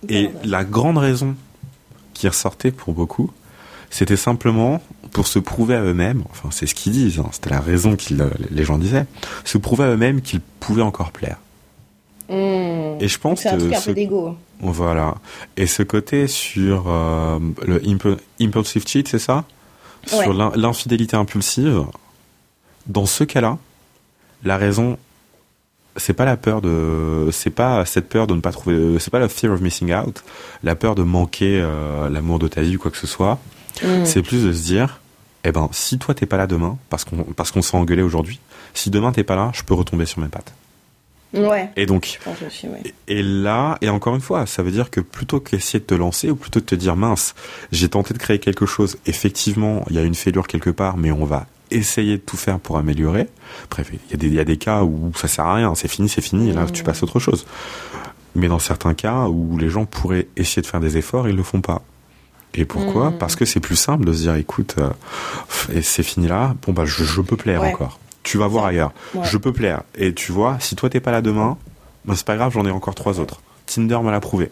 Et 0.09 0.30
la 0.45 0.62
grande 0.62 0.99
raison 0.99 1.35
qui 2.12 2.28
ressortait 2.28 2.70
pour 2.70 2.95
beaucoup, 2.95 3.32
c'était 3.91 4.16
simplement 4.16 4.80
pour 5.11 5.26
se 5.26 5.41
prouver 5.41 5.74
à 5.74 5.82
eux-mêmes, 5.82 6.22
enfin 6.30 6.51
c'est 6.53 6.68
ce 6.68 6.76
qu'ils 6.76 6.93
disent, 6.93 7.18
hein, 7.18 7.28
c'était 7.32 7.51
la 7.51 7.61
raison 7.61 7.97
que 7.97 8.14
les 8.53 8.64
gens 8.64 8.78
disaient, 8.78 9.07
se 9.45 9.59
prouver 9.59 9.82
à 9.82 9.89
eux-mêmes 9.89 10.22
qu'ils 10.22 10.43
pouvaient 10.61 10.82
encore 10.82 11.11
plaire. 11.11 11.39
Hmm. 12.29 12.97
Et 13.01 13.09
je 13.09 13.18
pense 13.18 13.41
c'est 13.41 13.51
un 13.51 13.59
truc 13.59 13.75
un 13.75 13.81
peu 13.81 13.95
d'ego. 13.95 14.37
Voilà. 14.61 15.16
Et 15.57 15.66
ce 15.66 15.83
côté 15.83 16.27
sur 16.27 16.85
euh, 16.87 17.39
le 17.66 17.83
impulsive 18.41 18.87
cheat, 18.87 19.09
c'est 19.09 19.18
ça? 19.18 19.45
Sur 20.07 20.33
l'infidélité 20.33 21.16
impulsive. 21.16 21.85
Dans 22.87 23.07
ce 23.07 23.25
cas-là, 23.25 23.59
la 24.45 24.59
raison, 24.59 24.99
c'est 25.97 26.12
pas 26.12 26.27
la 26.27 26.37
peur 26.37 26.61
de, 26.61 27.31
c'est 27.33 27.51
pas 27.51 27.87
cette 27.87 28.09
peur 28.09 28.27
de 28.27 28.35
ne 28.35 28.41
pas 28.41 28.53
trouver, 28.53 28.99
c'est 28.99 29.11
pas 29.11 29.18
la 29.18 29.29
fear 29.29 29.53
of 29.53 29.61
missing 29.61 29.95
out, 29.95 30.22
la 30.62 30.75
peur 30.75 30.95
de 30.95 31.03
manquer 31.03 31.61
euh, 31.61 32.11
l'amour 32.11 32.39
de 32.39 32.49
ta 32.49 32.61
vie 32.61 32.77
ou 32.77 32.79
quoi 32.79 32.91
que 32.91 32.99
ce 32.99 33.07
soit. 33.07 33.39
Hmm. 33.83 34.05
C'est 34.05 34.22
plus 34.22 34.45
de 34.45 34.53
se 34.53 34.62
dire, 34.62 35.01
eh 35.45 35.53
ben, 35.53 35.68
si 35.72 35.99
toi 35.99 36.14
t'es 36.14 36.27
pas 36.27 36.37
là 36.37 36.47
demain, 36.47 36.77
parce 36.91 37.05
qu'on 37.05 37.16
parce 37.37 37.51
qu'on 37.51 37.62
s'est 37.62 37.77
engueulé 37.77 38.03
aujourd'hui, 38.03 38.41
si 38.75 38.91
demain 38.91 39.12
t'es 39.12 39.25
pas 39.25 39.37
là, 39.37 39.51
je 39.55 39.62
peux 39.62 39.75
retomber 39.75 40.05
sur 40.05 40.20
mes 40.20 40.29
pattes. 40.29 40.53
Ouais. 41.35 41.70
Et 41.76 41.87
donc, 41.87 42.20
et 43.09 43.22
là, 43.22 43.76
et 43.80 43.89
encore 43.89 44.14
une 44.14 44.20
fois, 44.20 44.47
ça 44.47 44.62
veut 44.62 44.70
dire 44.70 44.91
que 44.91 45.01
plutôt 45.01 45.41
qu'essayer 45.41 45.80
de 45.80 45.85
te 45.85 45.95
lancer, 45.95 46.30
ou 46.30 46.37
plutôt 46.37 46.61
de 46.61 46.64
te 46.64 46.74
dire 46.74 46.97
mince, 46.97 47.35
j'ai 47.72 47.89
tenté 47.89 48.14
de 48.14 48.18
créer 48.18 48.39
quelque 48.39 48.66
chose, 48.66 48.99
effectivement, 49.07 49.85
il 49.91 49.97
y 49.97 49.99
a 49.99 50.03
une 50.03 50.14
fêlure 50.14 50.47
quelque 50.47 50.70
part, 50.70 50.97
mais 50.97 51.11
on 51.11 51.24
va 51.24 51.47
essayer 51.70 52.18
de 52.18 52.22
tout 52.22 52.37
faire 52.37 52.61
pour 52.61 52.78
améliorer. 52.78 53.28
Bref, 53.70 53.91
il 53.93 54.11
y, 54.11 54.14
a 54.14 54.16
des, 54.16 54.26
il 54.28 54.35
y 54.35 54.41
a 54.41 54.45
des 54.45 54.59
cas 54.59 54.82
où 54.82 55.12
ça 55.16 55.28
sert 55.28 55.47
à 55.47 55.55
rien, 55.55 55.74
c'est 55.74 55.89
fini, 55.89 56.09
c'est 56.09 56.20
fini, 56.20 56.51
et 56.51 56.53
là 56.53 56.66
tu 56.72 56.85
passes 56.85 57.03
à 57.03 57.05
autre 57.05 57.18
chose. 57.18 57.47
Mais 58.37 58.49
dans 58.49 58.59
certains 58.59 58.95
cas 58.95 59.26
où 59.28 59.59
les 59.59 59.68
gens 59.68 59.87
pourraient 59.87 60.28
essayer 60.37 60.62
de 60.62 60.66
faire 60.66 60.80
des 60.80 60.97
efforts, 60.97 61.28
ils 61.28 61.37
le 61.37 61.43
font 61.43 61.61
pas. 61.61 61.82
Et 62.55 62.64
pourquoi? 62.64 63.11
Mm. 63.11 63.18
Parce 63.18 63.35
que 63.35 63.45
c'est 63.45 63.61
plus 63.61 63.76
simple 63.76 64.05
de 64.05 64.12
se 64.12 64.22
dire, 64.22 64.35
écoute, 64.37 64.76
euh, 64.78 64.91
c'est 65.82 66.05
fini 66.05 66.28
là, 66.28 66.55
bon 66.64 66.72
bah 66.72 66.85
je, 66.85 67.03
je 67.03 67.20
peux 67.20 67.37
plaire 67.37 67.62
encore 67.62 67.99
tu 68.25 68.37
vas 68.39 68.49
voir 68.49 68.64
ailleurs. 68.66 68.93
Je 69.22 69.37
peux 69.37 69.53
plaire. 69.53 69.83
Et 69.97 70.12
tu 70.12 70.33
vois, 70.33 70.57
si 70.59 70.75
toi 70.75 70.91
t'es 70.91 70.99
pas 71.01 71.12
là 71.12 71.22
demain, 71.22 71.57
bah, 72.05 72.14
c'est 72.16 72.27
pas 72.27 72.35
grave, 72.37 72.53
j'en 72.53 72.66
ai 72.66 72.70
encore 72.72 72.95
trois 72.97 73.20
autres. 73.20 73.41
Tinder 73.66 73.99
m'a 74.03 74.11
l'a 74.11 74.20
prouvé. 74.20 74.51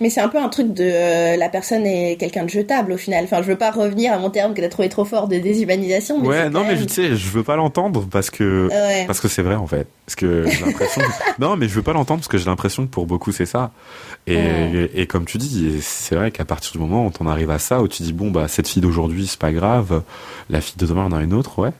Mais 0.00 0.10
c'est 0.10 0.20
un 0.20 0.28
peu 0.28 0.38
un 0.42 0.48
truc 0.48 0.74
de 0.74 0.82
euh, 0.84 1.36
la 1.36 1.48
personne 1.48 1.86
est 1.86 2.16
quelqu'un 2.18 2.42
de 2.44 2.50
jetable 2.50 2.90
au 2.92 2.96
final. 2.96 3.22
Enfin, 3.24 3.40
je 3.40 3.46
veux 3.46 3.56
pas 3.56 3.70
revenir 3.70 4.12
à 4.12 4.18
mon 4.18 4.30
terme 4.30 4.52
que 4.52 4.60
t'as 4.60 4.68
trouvé 4.68 4.88
trop 4.88 5.04
fort 5.04 5.28
de 5.28 5.38
déshumanisation. 5.38 6.20
Mais 6.20 6.26
ouais, 6.28 6.50
non, 6.50 6.64
mais 6.64 6.76
je 6.76 6.88
sais, 6.88 7.14
je 7.14 7.28
veux 7.28 7.44
pas 7.44 7.54
l'entendre 7.54 8.06
parce 8.10 8.28
que 8.28 8.66
Ouais. 8.68 9.04
parce 9.06 9.20
que 9.20 9.28
c'est 9.28 9.42
vrai 9.42 9.54
en 9.54 9.68
fait. 9.68 9.86
Parce 10.06 10.16
que 10.16 10.44
j'ai 10.48 10.64
l'impression. 10.64 11.02
que- 11.02 11.06
non, 11.40 11.56
mais 11.56 11.68
je 11.68 11.74
veux 11.74 11.82
pas 11.82 11.92
l'entendre 11.92 12.18
parce 12.20 12.28
que 12.28 12.36
j'ai 12.38 12.46
l'impression 12.46 12.84
que 12.84 12.90
pour 12.90 13.06
beaucoup 13.06 13.30
c'est 13.30 13.46
ça. 13.46 13.70
Et, 14.26 14.34
Ouais. 14.36 14.90
et, 14.94 15.06
comme 15.06 15.24
tu 15.24 15.38
dis, 15.38 15.80
c'est 15.82 16.16
vrai 16.16 16.32
qu'à 16.32 16.44
partir 16.44 16.72
du 16.72 16.78
moment 16.78 17.06
où 17.06 17.10
t'en 17.10 17.26
arrives 17.28 17.50
à 17.50 17.60
ça, 17.60 17.80
où 17.80 17.86
tu 17.86 18.02
dis 18.02 18.12
bon 18.12 18.30
bah 18.32 18.48
cette 18.48 18.66
fille 18.66 18.82
d'aujourd'hui 18.82 19.28
c'est 19.28 19.38
pas 19.38 19.52
grave, 19.52 20.02
la 20.50 20.60
fille 20.60 20.76
de 20.78 20.86
demain 20.86 21.06
on 21.08 21.12
a 21.14 21.22
une 21.22 21.34
autre, 21.34 21.60
ouais. 21.60 21.70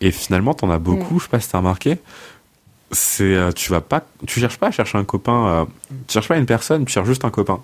Et 0.00 0.10
finalement 0.10 0.54
t'en 0.54 0.70
as 0.70 0.78
beaucoup. 0.78 1.18
Je 1.18 1.24
sais 1.24 1.30
pas 1.30 1.40
si 1.40 1.48
t'as 1.50 1.58
remarqué. 1.58 1.98
C'est 2.90 3.24
euh, 3.34 3.52
tu 3.52 3.70
vas 3.70 3.80
pas, 3.82 4.02
tu 4.26 4.40
cherches 4.40 4.56
pas 4.58 4.68
à 4.68 4.70
chercher 4.70 4.96
un 4.98 5.04
copain. 5.04 5.46
euh, 5.48 5.64
tu 6.06 6.14
cherches 6.14 6.28
pas 6.28 6.38
une 6.38 6.46
personne, 6.46 6.84
tu 6.86 6.92
cherches 6.92 7.06
juste 7.08 7.24
un 7.24 7.30
copain. 7.30 7.60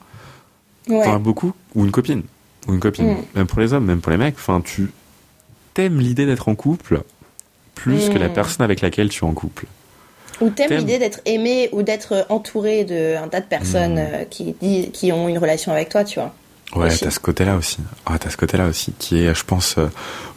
Ouais. 0.89 1.03
T'en 1.05 1.14
as 1.14 1.18
beaucoup 1.18 1.53
ou 1.74 1.85
une 1.85 1.91
copine 1.91 2.22
ou 2.68 2.74
une 2.74 2.80
copine. 2.80 3.12
Mm. 3.12 3.16
Même 3.37 3.47
pour 3.47 3.61
les 3.61 3.72
hommes, 3.72 3.85
même 3.87 4.01
pour 4.01 4.11
les 4.12 4.18
mecs. 4.18 4.35
Enfin, 4.37 4.61
tu 4.61 4.93
t'aimes 5.72 5.99
l'idée 5.99 6.26
d'être 6.26 6.49
en 6.49 6.55
couple 6.55 7.03
plus 7.74 8.09
que 8.11 8.18
la 8.18 8.28
Mm. 8.28 8.32
personne 8.35 8.64
avec 8.64 8.80
laquelle 8.82 9.09
tu 9.09 9.24
es 9.24 9.28
en 9.28 9.32
couple. 9.32 9.66
Ou 10.41 10.51
t'aimes 10.51 10.72
l'idée 10.78 10.99
d'être 10.99 11.20
aimé 11.24 11.68
ou 11.72 11.82
d'être 11.82 12.26
entouré 12.28 12.85
d'un 12.85 13.28
tas 13.28 13.41
de 13.41 13.47
personnes 13.47 13.95
Mm. 13.95 13.99
euh, 14.12 14.24
qui, 14.24 14.55
qui 14.93 15.11
ont 15.12 15.28
une 15.28 15.39
relation 15.39 15.72
avec 15.72 15.89
toi, 15.89 16.05
tu 16.05 16.18
vois. 16.20 16.35
Ouais, 16.75 16.95
t'as 16.97 17.11
ce 17.11 17.20
côté-là 17.20 17.57
aussi. 17.57 17.79
Ah, 18.07 18.18
t'as 18.18 18.31
ce 18.31 18.37
côté-là 18.37 18.66
aussi 18.66 18.93
qui 18.99 19.18
est, 19.18 19.35
je 19.35 19.45
pense, 19.45 19.77
euh, 19.79 19.87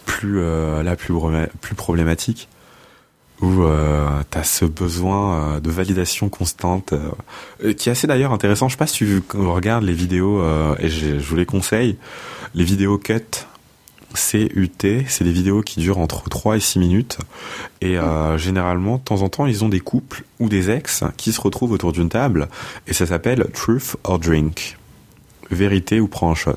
plus 0.05 0.39
euh, 0.39 0.83
là 0.83 0.95
plus 0.95 1.13
plus 1.61 1.75
problématique. 1.75 2.47
Où 3.39 3.63
euh, 3.63 4.07
t'as 4.31 4.43
ce 4.43 4.65
besoin 4.65 5.33
euh, 5.33 5.59
de 5.59 5.69
validation 5.69 6.27
constante, 6.27 6.93
euh, 6.93 7.73
qui 7.73 7.89
est 7.89 7.91
assez 7.91 8.07
d'ailleurs 8.07 8.33
intéressant. 8.33 8.67
Je 8.67 8.73
sais 8.73 8.79
pas 8.79 8.87
si 8.87 8.97
tu 8.97 9.21
regardes 9.35 9.83
les 9.83 9.93
vidéos 9.93 10.41
euh, 10.41 10.75
et 10.79 10.89
je, 10.89 11.19
je 11.19 11.29
vous 11.29 11.35
les 11.35 11.45
conseille. 11.45 11.97
Les 12.55 12.63
vidéos 12.63 12.97
cut, 12.97 13.45
CUT, 14.15 15.05
c'est 15.07 15.23
des 15.23 15.31
vidéos 15.31 15.61
qui 15.61 15.79
durent 15.79 15.99
entre 15.99 16.29
3 16.29 16.57
et 16.57 16.59
6 16.59 16.79
minutes. 16.79 17.17
Et 17.81 17.97
euh, 17.97 18.37
généralement, 18.37 18.97
de 18.97 19.01
temps 19.03 19.21
en 19.21 19.29
temps, 19.29 19.45
ils 19.45 19.63
ont 19.63 19.69
des 19.69 19.81
couples 19.81 20.23
ou 20.39 20.49
des 20.49 20.71
ex 20.71 21.03
qui 21.17 21.31
se 21.31 21.41
retrouvent 21.41 21.71
autour 21.73 21.91
d'une 21.91 22.09
table. 22.09 22.47
Et 22.87 22.93
ça 22.93 23.05
s'appelle 23.05 23.45
Truth 23.53 23.97
or 24.03 24.17
Drink. 24.17 24.77
Vérité 25.51 25.99
ou 25.99 26.07
prends 26.07 26.31
un 26.31 26.35
shot. 26.35 26.53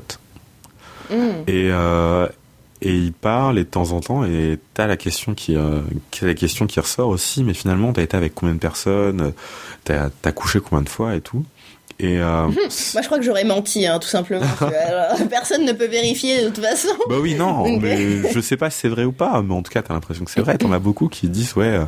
Mm. 1.09 1.15
Et, 1.47 1.69
euh, 1.71 2.27
et 2.81 2.95
ils 2.95 3.13
parlent 3.13 3.59
et 3.59 3.63
de 3.63 3.69
temps 3.69 3.91
en 3.91 3.99
temps, 3.99 4.25
et 4.25 4.57
t'as 4.73 4.87
la 4.87 4.97
question 4.97 5.35
qui, 5.35 5.55
euh, 5.55 5.81
la 6.21 6.33
question 6.33 6.65
qui 6.65 6.79
ressort 6.79 7.09
aussi, 7.09 7.43
mais 7.43 7.53
finalement, 7.53 7.93
t'as 7.93 8.01
été 8.01 8.17
avec 8.17 8.33
combien 8.33 8.55
de 8.55 8.59
personnes, 8.59 9.33
t'as 9.83 10.09
as 10.23 10.31
couché 10.31 10.59
combien 10.59 10.81
de 10.81 10.89
fois 10.89 11.15
et 11.15 11.21
tout. 11.21 11.45
Et 12.01 12.17
euh, 12.19 12.47
Moi, 12.93 13.01
je 13.01 13.05
crois 13.05 13.19
que 13.19 13.23
j'aurais 13.23 13.43
menti, 13.43 13.85
hein, 13.85 13.99
tout 13.99 14.07
simplement. 14.07 14.41
personne 15.29 15.65
ne 15.65 15.71
peut 15.71 15.85
vérifier 15.85 16.43
de 16.43 16.49
toute 16.49 16.65
façon. 16.65 16.89
Bah 17.07 17.17
oui, 17.21 17.35
non, 17.35 17.79
mais 17.79 18.31
je 18.31 18.39
sais 18.39 18.57
pas 18.57 18.71
si 18.71 18.79
c'est 18.79 18.89
vrai 18.89 19.05
ou 19.05 19.11
pas, 19.11 19.43
mais 19.43 19.53
en 19.53 19.61
tout 19.61 19.71
cas, 19.71 19.83
t'as 19.83 19.93
l'impression 19.93 20.25
que 20.25 20.31
c'est 20.31 20.41
vrai. 20.41 20.57
T'en 20.57 20.71
as 20.71 20.79
beaucoup 20.79 21.07
qui 21.07 21.29
disent, 21.29 21.55
ouais, 21.55 21.65
euh, 21.67 21.85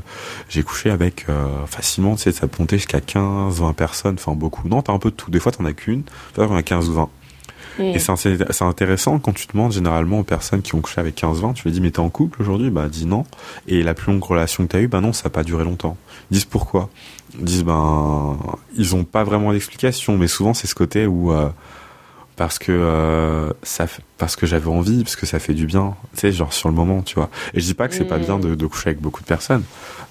j'ai 0.49 0.61
couché 0.61 0.91
avec 0.91 1.25
euh, 1.29 1.65
facilement, 1.65 2.15
tu 2.15 2.21
sais, 2.23 2.31
ça 2.31 2.47
monter 2.59 2.77
jusqu'à 2.77 3.01
15, 3.01 3.59
20 3.59 3.73
personnes, 3.73 4.15
enfin 4.19 4.33
beaucoup. 4.33 4.67
Non, 4.67 4.83
t'as 4.83 4.93
un 4.93 4.99
peu 4.99 5.09
de 5.09 5.15
tout. 5.15 5.31
Des 5.31 5.39
fois, 5.39 5.51
t'en 5.51 5.65
as 5.65 5.73
qu'une, 5.73 6.03
des 6.03 6.35
fois, 6.35 6.47
t'en 6.47 6.55
as 6.55 6.63
15 6.63 6.89
ou 6.89 6.93
20. 6.93 7.09
Mm. 7.79 7.81
Et 7.81 7.99
c'est 7.99 8.63
intéressant 8.63 9.17
quand 9.19 9.33
tu 9.33 9.47
demandes 9.51 9.71
généralement 9.71 10.19
aux 10.19 10.23
personnes 10.23 10.61
qui 10.61 10.75
ont 10.75 10.81
couché 10.81 11.01
avec 11.01 11.19
15-20, 11.19 11.53
tu 11.53 11.63
lui 11.63 11.71
dis, 11.71 11.81
mais 11.81 11.91
t'es 11.91 11.99
en 11.99 12.09
couple 12.09 12.41
aujourd'hui? 12.41 12.69
Bah, 12.69 12.87
dis 12.87 13.05
non. 13.05 13.25
Et 13.67 13.81
la 13.81 13.93
plus 13.93 14.11
longue 14.11 14.23
relation 14.23 14.65
que 14.65 14.71
t'as 14.71 14.79
eue, 14.79 14.87
bah 14.87 15.01
non, 15.01 15.13
ça 15.13 15.23
n'a 15.25 15.29
pas 15.31 15.43
duré 15.43 15.63
longtemps. 15.63 15.97
Ils 16.31 16.35
disent 16.35 16.45
pourquoi. 16.45 16.89
Ils 17.37 17.45
disent, 17.45 17.63
ben, 17.63 18.37
ils 18.75 18.95
ont 18.95 19.03
pas 19.03 19.23
vraiment 19.23 19.51
d'explication, 19.53 20.17
mais 20.17 20.27
souvent, 20.27 20.53
c'est 20.53 20.67
ce 20.67 20.75
côté 20.75 21.05
où. 21.07 21.31
euh, 21.31 21.49
parce 22.35 22.57
que 22.57 22.71
euh, 22.71 23.51
ça 23.61 23.85
parce 24.17 24.35
que 24.35 24.47
j'avais 24.47 24.67
envie 24.67 25.03
parce 25.03 25.15
que 25.15 25.27
ça 25.27 25.37
fait 25.37 25.53
du 25.53 25.67
bien 25.67 25.93
tu 26.15 26.21
sais 26.21 26.31
genre 26.31 26.51
sur 26.51 26.67
le 26.67 26.73
moment 26.73 27.03
tu 27.03 27.13
vois. 27.13 27.29
Et 27.53 27.59
je 27.59 27.65
dis 27.65 27.75
pas 27.75 27.87
que 27.87 27.93
c'est 27.93 28.05
pas 28.05 28.17
Mm. 28.17 28.21
bien 28.23 28.39
de, 28.39 28.55
de 28.55 28.65
coucher 28.65 28.89
avec 28.89 28.99
beaucoup 29.01 29.21
de 29.21 29.27
personnes. 29.27 29.61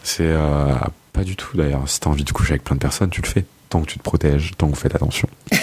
C'est 0.05 0.23
euh, 0.29 0.73
pas 1.13 1.25
du 1.25 1.35
tout 1.35 1.57
d'ailleurs. 1.57 1.83
Si 1.89 1.99
t'as 1.99 2.11
envie 2.11 2.23
de 2.23 2.31
coucher 2.31 2.53
avec 2.53 2.63
plein 2.63 2.77
de 2.77 2.81
personnes 2.81 3.11
tu 3.11 3.23
le 3.23 3.27
fais 3.27 3.45
tant 3.71 3.81
que 3.81 3.87
tu 3.87 3.99
te 3.99 4.05
protèges 4.05 4.53
tant 4.57 4.67
que 4.69 4.75
vous 4.75 4.81
faites 4.81 4.95
attention. 4.95 5.29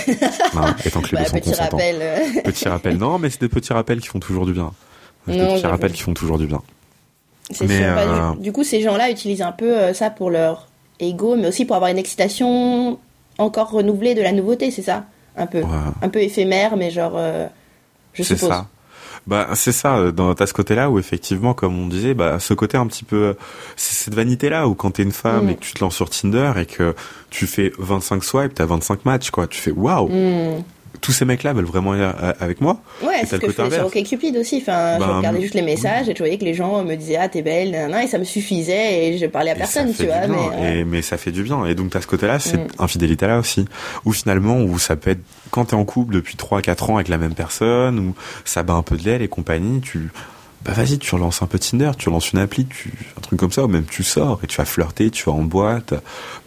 Hein, 0.56 0.76
et 0.84 0.90
tant 0.92 1.00
que 1.02 1.12
les 1.16 1.18
Bah, 1.18 1.20
deux 1.24 1.30
sont 1.30 1.38
petit 1.38 1.50
consentants. 1.52 1.78
rappel. 1.78 2.42
petit 2.44 2.68
rappel. 2.68 2.98
Non 2.98 3.20
mais 3.20 3.30
c'est 3.30 3.40
des 3.40 3.48
petits 3.50 3.72
rappels 3.72 4.02
qui 4.02 4.08
font 4.10 4.20
toujours 4.20 4.46
du 4.46 4.52
bien. 4.52 4.74
Des 5.28 5.38
Non, 5.38 5.56
petits 5.56 5.66
rappels 5.68 5.94
qui 5.94 6.02
font 6.02 6.14
toujours 6.14 6.38
du 6.40 6.48
bien 6.48 6.62
C'est 7.52 7.68
sûr. 7.68 7.96
Bah, 7.96 8.02
euh, 8.02 8.32
du, 8.36 8.42
du 8.42 8.52
coup, 8.52 8.64
ces 8.64 8.82
gens-là 8.82 9.10
utilisent 9.10 9.42
un 9.42 9.52
peu 9.52 9.78
euh, 9.78 9.94
ça 9.94 10.10
pour 10.10 10.30
leur 10.30 10.68
ego, 11.00 11.36
mais 11.36 11.48
aussi 11.48 11.66
pour 11.66 11.76
avoir 11.76 11.90
une 11.92 11.98
excitation 11.98 12.98
encore 13.38 13.72
renouvelée 13.72 14.16
de 14.16 14.22
la 14.22 14.32
nouveauté, 14.32 14.70
c'est 14.72 14.82
ça 14.82 15.06
Un 15.38 15.48
peu. 15.48 15.60
Ouais. 15.62 15.68
Un 16.02 16.10
peu 16.10 16.20
éphémère, 16.22 16.76
mais 16.78 16.92
genre. 16.92 17.14
euh, 17.16 17.48
je 18.14 18.24
c'est 18.24 18.36
suppose. 18.36 18.50
ça 18.50 18.68
bah 19.28 19.50
c'est 19.54 19.74
ça 19.74 20.12
dans 20.12 20.34
t'as 20.34 20.48
ce 20.48 20.54
côté 20.54 20.76
là 20.76 20.90
où 20.90 20.98
effectivement 20.98 21.54
comme 21.54 21.78
on 21.78 21.88
disait 21.88 22.14
bah 22.14 22.40
ce 22.40 22.54
côté 22.54 22.78
un 22.78 22.88
petit 22.88 23.04
peu 23.04 23.36
c'est 23.76 23.94
cette 23.94 24.16
vanité 24.16 24.50
là 24.50 24.68
où 24.68 24.74
quand 24.76 24.92
t'es 24.92 25.04
une 25.04 25.12
femme 25.12 25.46
Mm. 25.46 25.50
et 25.50 25.56
que 25.56 25.60
tu 25.60 25.74
te 25.74 25.84
lances 25.84 25.96
sur 25.96 26.10
Tinder 26.10 26.54
et 26.58 26.66
que 26.66 26.96
tu 27.30 27.46
fais 27.46 27.72
25 27.78 28.24
swipes 28.24 28.54
t'as 28.56 28.66
25 28.66 29.06
matchs 29.06 29.30
quoi 29.30 29.46
tu 29.46 29.60
fais 29.60 29.72
waouh 29.72 30.08
Hmm. 30.08 30.64
Tous 31.02 31.12
ces 31.12 31.26
mecs 31.26 31.44
là 31.44 31.54
veulent 31.54 31.66
vraiment 31.66 31.94
aller 31.94 32.10
avec 32.40 32.62
moi 32.62 32.80
Ouais, 33.04 33.20
c'est 33.22 33.36
ce 33.36 33.36
que 33.38 33.48
je 33.48 33.52
faisais 33.54 33.78
sur. 33.78 33.86
OkCupid 33.88 34.38
aussi. 34.38 34.58
Enfin, 34.62 34.96
je 34.96 35.00
Bah, 35.00 35.18
regardais 35.18 35.42
juste 35.42 35.54
les 35.54 35.62
messages 35.62 36.08
et 36.10 36.14
je 36.14 36.18
voyais 36.20 36.38
que 36.38 36.46
les 36.46 36.54
gens 36.54 36.84
me 36.84 36.96
disaient 36.96 37.18
Ah, 37.18 37.30
t'es 37.30 37.42
belle, 37.42 37.72
nanana, 37.72 38.04
et 38.04 38.08
ça 38.08 38.18
me 38.18 38.24
suffisait 38.24 39.08
et 39.08 39.18
je 39.18 39.26
parlais 39.26 39.52
à 39.52 39.56
Et 39.56 39.58
personne, 39.58 39.94
tu 39.94 40.06
vois. 40.06 40.26
et, 40.68 40.84
mais 40.84 41.02
ça 41.02 41.18
fait 41.18 41.32
du 41.32 41.44
bien. 41.44 41.66
Et 41.66 41.76
donc, 41.76 41.92
t'as 41.92 42.02
ce 42.02 42.08
côté-là, 42.08 42.40
c'est 42.40 42.58
Mm. 42.58 42.68
infidélité 42.80 43.28
là 43.28 43.40
aussi. 43.40 43.66
Ou 44.06 44.12
finalement, 44.14 44.58
où 44.62 44.78
ça 44.80 44.96
peut 44.96 45.12
être, 45.12 45.22
quand 45.52 45.66
t'es 45.66 45.76
en 45.76 45.86
couple 45.86 46.14
depuis 46.16 46.36
3-4 46.36 46.92
ans 46.92 46.96
avec 46.96 47.08
la 47.08 47.18
même 47.18 47.34
personne, 47.34 48.00
ou 48.00 48.16
ça 48.46 48.64
bat 48.64 48.74
un 48.74 48.84
peu 48.84 48.98
de 48.98 49.04
l'aile 49.04 49.22
et 49.22 49.28
compagnie, 49.28 49.82
tu, 49.82 50.12
bah 50.66 50.74
vas-y, 50.74 50.98
tu 51.00 51.16
relances 51.16 51.42
un 51.42 51.46
peu 51.48 51.58
Tinder, 51.60 51.92
tu 51.98 52.10
relances 52.10 52.32
une 52.34 52.40
appli, 52.40 52.66
tu, 52.66 52.92
un 53.18 53.22
truc 53.22 53.40
comme 53.40 53.52
ça, 53.52 53.64
ou 53.64 53.68
même 53.68 53.86
tu 53.86 54.04
sors 54.04 54.40
et 54.44 54.48
tu 54.48 54.58
vas 54.58 54.66
flirter, 54.66 55.10
tu 55.10 55.24
vas 55.26 55.32
en 55.32 55.42
boîte, 55.44 55.94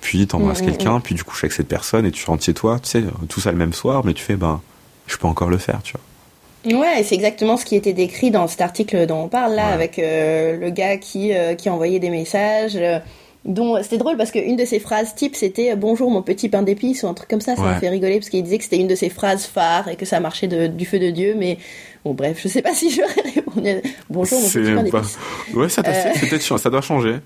puis 0.00 0.26
t'embrasses 0.26 0.60
Mm, 0.60 0.64
mm, 0.64 0.66
quelqu'un, 0.66 1.00
puis 1.00 1.14
du 1.14 1.24
coup, 1.24 1.34
avec 1.38 1.52
cette 1.52 1.68
personne 1.68 2.04
et 2.06 2.10
tu 2.10 2.24
rentres 2.26 2.44
chez 2.44 2.54
toi, 2.54 2.78
tu 2.82 2.88
sais, 2.90 3.04
tout 3.28 3.40
ça 3.40 3.50
le 3.52 3.58
même 3.58 3.72
soir, 3.72 4.04
mais 4.04 4.12
tu 4.14 4.22
fais, 4.22 4.36
ben, 4.36 4.60
je 5.06 5.16
peux 5.16 5.26
encore 5.26 5.48
le 5.48 5.58
faire, 5.58 5.80
tu 5.82 5.92
vois. 5.94 6.78
Ouais, 6.78 7.00
et 7.00 7.04
c'est 7.04 7.14
exactement 7.16 7.56
ce 7.56 7.64
qui 7.64 7.74
était 7.74 7.92
décrit 7.92 8.30
dans 8.30 8.46
cet 8.46 8.60
article 8.60 9.06
dont 9.06 9.22
on 9.24 9.28
parle 9.28 9.54
là, 9.54 9.68
Ouais. 9.68 9.72
avec 9.72 9.98
euh, 9.98 10.58
le 10.58 10.70
gars 10.70 10.96
qui, 10.98 11.32
euh, 11.32 11.54
qui 11.54 11.68
envoyait 11.70 11.98
des 11.98 12.10
messages. 12.10 12.76
euh, 12.76 12.98
dont 13.44 13.82
c'était 13.82 13.98
drôle 13.98 14.16
parce 14.16 14.30
qu'une 14.30 14.54
de 14.54 14.64
ses 14.64 14.78
phrases 14.78 15.16
type 15.16 15.34
c'était 15.34 15.74
bonjour 15.74 16.12
mon 16.12 16.22
petit 16.22 16.48
pain 16.48 16.62
d'épices 16.62 17.02
ou 17.02 17.08
un 17.08 17.12
truc 17.14 17.28
comme 17.28 17.40
ça 17.40 17.56
ça 17.56 17.62
m'a 17.62 17.72
Ouais. 17.72 17.80
fait 17.80 17.88
rigoler 17.88 18.18
parce 18.20 18.28
qu'il 18.28 18.40
disait 18.44 18.56
que 18.58 18.62
c'était 18.62 18.78
une 18.78 18.86
de 18.86 18.94
ses 18.94 19.08
phrases 19.08 19.46
phares 19.46 19.88
et 19.88 19.96
que 19.96 20.04
ça 20.06 20.20
marchait 20.20 20.46
de- 20.46 20.68
du 20.68 20.86
feu 20.86 21.00
de 21.00 21.10
dieu 21.10 21.34
mais 21.36 21.58
bon 22.04 22.14
bref 22.14 22.40
je 22.42 22.48
sais 22.48 22.62
pas 22.62 22.74
si 22.74 22.90
j'aurais 22.90 23.30
répondu 23.34 23.68
bonjour 24.10 24.40
mon 24.40 24.48
petit 24.48 24.58
pain 24.74 24.90
pas- 24.90 25.00
d'épices 25.00 25.18
Ouais, 25.54 25.68
ça, 25.68 25.82
Euh. 25.86 26.58
ça 26.58 26.70
doit 26.70 26.80
changer. 26.80 27.16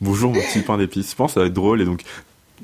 Bonjour, 0.00 0.32
mon 0.32 0.40
petit 0.40 0.60
pain 0.60 0.76
d'épices. 0.76 1.12
Je 1.12 1.16
pense 1.16 1.30
que 1.30 1.34
ça 1.34 1.40
va 1.40 1.46
être 1.46 1.54
drôle 1.54 1.80
et 1.80 1.84
donc, 1.86 2.02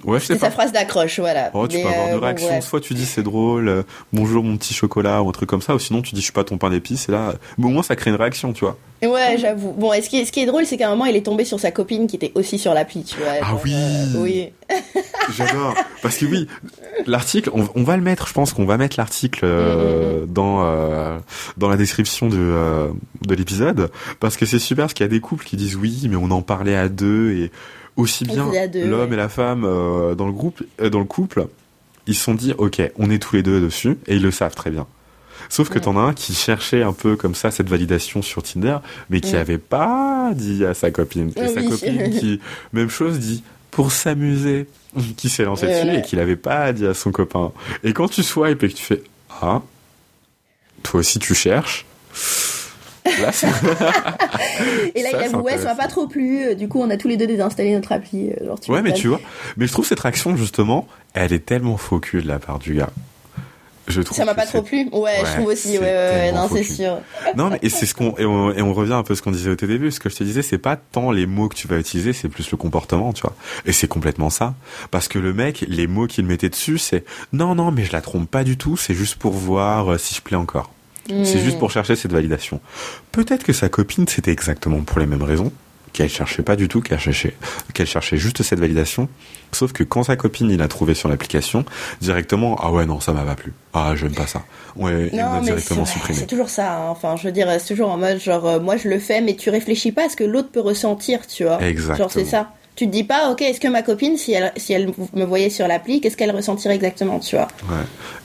ouais, 0.04 0.20
sa 0.20 0.50
phrase 0.50 0.72
d'accroche 0.72 1.20
voilà 1.20 1.50
Oh, 1.54 1.66
tu 1.68 1.76
Mais, 1.76 1.82
peux 1.82 1.88
avoir 1.88 2.08
euh, 2.08 2.32
deux 2.34 2.46
bon. 2.46 2.60
Soit 2.60 2.80
tu 2.80 2.94
dis 2.94 3.06
c'est 3.06 3.22
drôle, 3.22 3.68
euh, 3.68 3.82
bonjour 4.12 4.42
mon 4.42 4.56
petit 4.56 4.74
chocolat 4.74 5.22
ou 5.22 5.28
un 5.28 5.32
truc 5.32 5.48
comme 5.48 5.62
ça, 5.62 5.74
ou 5.74 5.78
sinon 5.78 6.02
tu 6.02 6.14
dis 6.14 6.20
je 6.20 6.24
suis 6.24 6.32
pas 6.32 6.44
ton 6.44 6.58
pain 6.58 6.70
d'épices. 6.70 7.08
Et 7.08 7.12
là, 7.12 7.34
mais 7.58 7.66
au 7.66 7.70
moins 7.70 7.82
ça 7.82 7.96
crée 7.96 8.10
une 8.10 8.16
réaction, 8.16 8.52
tu 8.52 8.64
vois. 8.64 8.76
Ouais, 9.02 9.36
j'avoue. 9.36 9.72
Bon, 9.72 9.92
et 9.92 10.00
ce 10.00 10.08
qui 10.08 10.20
est, 10.20 10.24
ce 10.24 10.30
qui 10.30 10.40
est 10.40 10.46
drôle, 10.46 10.64
c'est 10.64 10.76
qu'à 10.76 10.86
un 10.86 10.90
moment, 10.90 11.06
il 11.06 11.16
est 11.16 11.26
tombé 11.26 11.44
sur 11.44 11.58
sa 11.58 11.72
copine 11.72 12.06
qui 12.06 12.14
était 12.14 12.30
aussi 12.36 12.56
sur 12.56 12.72
l'appli, 12.72 13.02
tu 13.02 13.16
vois. 13.18 13.32
Ah 13.42 13.50
genre, 13.50 13.60
oui. 13.64 13.74
euh, 13.74 14.04
oui. 14.18 14.48
J'adore. 15.36 15.74
Parce 16.02 16.18
que 16.18 16.26
oui, 16.26 16.46
l'article, 17.06 17.50
on, 17.52 17.68
on 17.74 17.82
va 17.82 17.96
le 17.96 18.02
mettre. 18.02 18.28
Je 18.28 18.32
pense 18.32 18.52
qu'on 18.52 18.64
va 18.64 18.76
mettre 18.76 18.94
l'article 18.98 19.40
euh, 19.44 20.24
dans 20.26 20.62
dans 21.56 21.68
la 21.68 21.76
description 21.76 22.28
de 22.28 22.88
de 23.26 23.34
l'épisode 23.34 23.90
parce 24.20 24.36
que 24.36 24.46
c'est 24.46 24.58
super 24.58 24.84
parce 24.84 24.94
qu'il 24.94 25.04
y 25.04 25.08
a 25.08 25.10
des 25.10 25.20
couples 25.20 25.44
qui 25.44 25.56
disent 25.56 25.76
oui, 25.76 26.06
mais 26.08 26.16
on 26.16 26.30
en 26.30 26.42
parlait 26.42 26.76
à 26.76 26.88
deux 26.88 27.32
et 27.32 27.50
aussi 27.96 28.24
bien 28.24 28.46
l'homme 28.74 29.08
ouais. 29.10 29.14
et 29.14 29.16
la 29.16 29.28
femme 29.28 29.64
euh, 29.64 30.14
dans 30.14 30.26
le 30.26 30.32
groupe, 30.32 30.62
euh, 30.80 30.88
dans 30.90 30.98
le 30.98 31.04
couple, 31.04 31.46
ils 32.06 32.14
se 32.14 32.24
sont 32.24 32.34
dit 32.34 32.54
ok, 32.58 32.80
on 32.96 33.10
est 33.10 33.18
tous 33.18 33.36
les 33.36 33.42
deux 33.42 33.60
dessus 33.60 33.98
et 34.06 34.16
ils 34.16 34.22
le 34.22 34.30
savent 34.30 34.54
très 34.54 34.70
bien. 34.70 34.86
Sauf 35.48 35.68
que 35.68 35.74
Ouais. 35.74 35.80
t'en 35.80 35.96
as 35.98 36.00
un 36.00 36.14
qui 36.14 36.34
cherchait 36.34 36.82
un 36.82 36.92
peu 36.92 37.16
comme 37.16 37.34
ça 37.34 37.50
cette 37.50 37.68
validation 37.68 38.22
sur 38.22 38.42
Tinder, 38.42 38.78
mais 39.10 39.20
qui 39.20 39.32
Ouais. 39.32 39.38
avait 39.38 39.58
pas 39.58 40.30
dit 40.34 40.64
à 40.64 40.72
sa 40.72 40.90
copine. 40.90 41.30
Et 41.36 41.40
Ah 41.40 41.48
sa 41.48 41.60
oui. 41.60 41.68
copine 41.68 42.10
qui, 42.18 42.40
même 42.72 42.88
chose, 42.88 43.18
dit 43.18 43.42
pour 43.70 43.92
s'amuser, 43.92 44.66
qui 45.16 45.28
s'est 45.28 45.44
lancé 45.44 45.66
Ouais, 45.66 45.84
dessus 45.84 45.98
et 45.98 46.02
qui 46.02 46.16
l'avait 46.16 46.36
pas 46.36 46.72
dit 46.72 46.86
à 46.86 46.94
son 46.94 47.10
copain. 47.12 47.52
Et 47.84 47.92
quand 47.92 48.08
tu 48.08 48.22
swipes 48.22 48.62
et 48.62 48.68
que 48.68 48.74
tu 48.74 48.82
fais 48.84 49.02
ah, 49.42 49.60
toi 50.82 51.00
aussi 51.00 51.18
tu 51.18 51.34
cherches. 51.34 51.84
Là, 53.04 53.30
Et 54.94 55.02
là, 55.02 55.10
Ça, 55.10 55.18
il 55.20 55.24
avoue, 55.24 55.40
ouais, 55.40 55.58
ça 55.58 55.64
m'a 55.64 55.74
pas 55.74 55.88
trop 55.88 56.06
plu. 56.06 56.44
euh, 56.46 56.54
Du 56.54 56.68
coup, 56.68 56.80
on 56.80 56.90
a 56.90 56.96
tous 56.96 57.08
les 57.08 57.16
deux 57.16 57.26
désinstallé 57.26 57.74
notre 57.74 57.92
appli. 57.92 58.30
euh, 58.30 58.46
Genre, 58.46 58.60
tu 58.60 58.70
ouais, 58.70 58.82
mais 58.82 58.92
tu 58.92 59.08
vois, 59.08 59.20
mais 59.56 59.66
je 59.66 59.72
trouve 59.72 59.86
cette 59.86 60.00
réaction 60.00 60.36
justement, 60.36 60.86
elle 61.14 61.32
est 61.32 61.44
tellement 61.44 61.76
faux 61.76 61.98
cul 61.98 62.22
de 62.22 62.28
la 62.28 62.38
part 62.38 62.58
du 62.58 62.74
gars. 62.74 62.90
je 63.88 64.00
trouve 64.02 64.16
ça 64.16 64.24
m'a 64.24 64.34
pas 64.34 64.46
trop 64.46 64.62
plu. 64.62 64.88
Ouais, 64.92 65.00
Ouais, 65.00 65.14
je 65.26 65.32
trouve 65.32 65.46
aussi. 65.48 65.78
Ouais, 65.78 66.30
non, 66.32 66.48
c'est 66.52 66.62
sûr. 66.62 66.98
Non, 67.36 67.50
mais 67.50 67.58
et 67.62 67.68
c'est 67.68 67.86
ce 67.86 67.94
qu'on 67.94 68.14
et 68.18 68.24
on, 68.24 68.52
et 68.52 68.62
on 68.62 68.72
revient 68.72 68.92
un 68.94 69.02
peu 69.02 69.14
à 69.14 69.16
ce 69.16 69.22
qu'on 69.22 69.32
disait 69.32 69.50
au 69.50 69.56
tout 69.56 69.66
début. 69.66 69.90
Ce 69.90 69.98
que 69.98 70.08
je 70.08 70.14
te 70.16 70.22
disais, 70.24 70.42
c'est 70.42 70.58
pas 70.58 70.76
tant 70.76 71.10
les 71.10 71.26
mots 71.26 71.48
que 71.48 71.56
tu 71.56 71.66
vas 71.66 71.78
utiliser, 71.78 72.12
c'est 72.12 72.28
plus 72.28 72.50
le 72.52 72.56
comportement, 72.56 73.12
tu 73.12 73.22
vois. 73.22 73.34
Et 73.66 73.72
c'est 73.72 73.88
complètement 73.88 74.30
ça, 74.30 74.54
parce 74.92 75.08
que 75.08 75.18
le 75.18 75.32
mec, 75.34 75.64
les 75.66 75.88
mots 75.88 76.06
qu'il 76.06 76.24
mettait 76.24 76.48
dessus, 76.50 76.78
c'est 76.78 77.04
non, 77.32 77.56
non, 77.56 77.72
mais 77.72 77.84
je 77.84 77.92
la 77.92 78.00
trompe 78.00 78.30
pas 78.30 78.44
du 78.44 78.56
tout. 78.56 78.76
C'est 78.76 78.94
juste 78.94 79.16
pour 79.16 79.32
voir 79.32 79.92
euh, 79.92 79.98
si 79.98 80.14
je 80.14 80.20
plais 80.22 80.36
encore. 80.36 80.70
C'est 81.08 81.38
juste 81.40 81.58
pour 81.58 81.70
chercher 81.70 81.96
cette 81.96 82.12
validation. 82.12 82.60
Peut-être 83.10 83.42
que 83.44 83.52
sa 83.52 83.68
copine, 83.68 84.06
c'était 84.08 84.30
exactement 84.32 84.80
pour 84.80 84.98
les 85.00 85.06
mêmes 85.06 85.22
raisons, 85.22 85.52
qu'elle 85.92 86.08
cherchait 86.08 86.42
pas 86.42 86.56
du 86.56 86.68
tout, 86.68 86.80
qu'elle 86.80 86.98
cherchait, 87.00 87.34
qu'elle 87.74 87.86
cherchait 87.86 88.16
juste 88.16 88.42
cette 88.42 88.60
validation. 88.60 89.08
Sauf 89.52 89.72
que 89.72 89.82
quand 89.84 90.04
sa 90.04 90.16
copine, 90.16 90.48
il 90.50 90.58
l'a 90.58 90.68
trouvé 90.68 90.94
sur 90.94 91.08
l'application, 91.10 91.64
directement, 92.00 92.56
ah 92.62 92.70
ouais, 92.72 92.86
non, 92.86 93.00
ça 93.00 93.12
m'a 93.12 93.22
pas 93.24 93.34
plu. 93.34 93.52
Ah, 93.74 93.92
j'aime 93.94 94.14
pas 94.14 94.26
ça. 94.26 94.42
Ouais, 94.76 95.10
on 95.12 95.18
a 95.18 95.40
mais 95.40 95.46
directement 95.46 95.84
c'est- 95.84 95.92
supprimé. 95.94 96.18
c'est 96.20 96.26
toujours 96.26 96.48
ça. 96.48 96.72
hein. 96.76 96.88
Enfin, 96.88 97.16
je 97.16 97.24
veux 97.24 97.32
dire, 97.32 97.48
c'est 97.58 97.74
toujours 97.74 97.90
en 97.90 97.98
mode 97.98 98.18
genre, 98.20 98.46
euh, 98.46 98.60
moi 98.60 98.76
je 98.78 98.88
le 98.88 98.98
fais, 98.98 99.20
mais 99.20 99.34
tu 99.36 99.50
réfléchis 99.50 99.92
pas 99.92 100.06
à 100.06 100.08
ce 100.08 100.16
que 100.16 100.24
l'autre 100.24 100.48
peut 100.50 100.60
ressentir, 100.60 101.26
tu 101.26 101.44
vois. 101.44 101.62
Exactement. 101.62 101.98
Genre, 101.98 102.12
c'est 102.12 102.24
ça. 102.24 102.52
Tu 102.74 102.86
te 102.86 102.90
dis 102.92 103.04
pas, 103.04 103.30
ok, 103.30 103.42
est-ce 103.42 103.60
que 103.60 103.68
ma 103.68 103.82
copine, 103.82 104.16
si 104.16 104.32
elle, 104.32 104.50
si 104.56 104.72
elle 104.72 104.90
me 105.12 105.24
voyait 105.26 105.50
sur 105.50 105.68
l'appli, 105.68 106.00
qu'est-ce 106.00 106.16
qu'elle 106.16 106.34
ressentirait 106.34 106.74
exactement, 106.76 107.18
tu 107.18 107.36
vois 107.36 107.48
Ouais. 107.68 107.76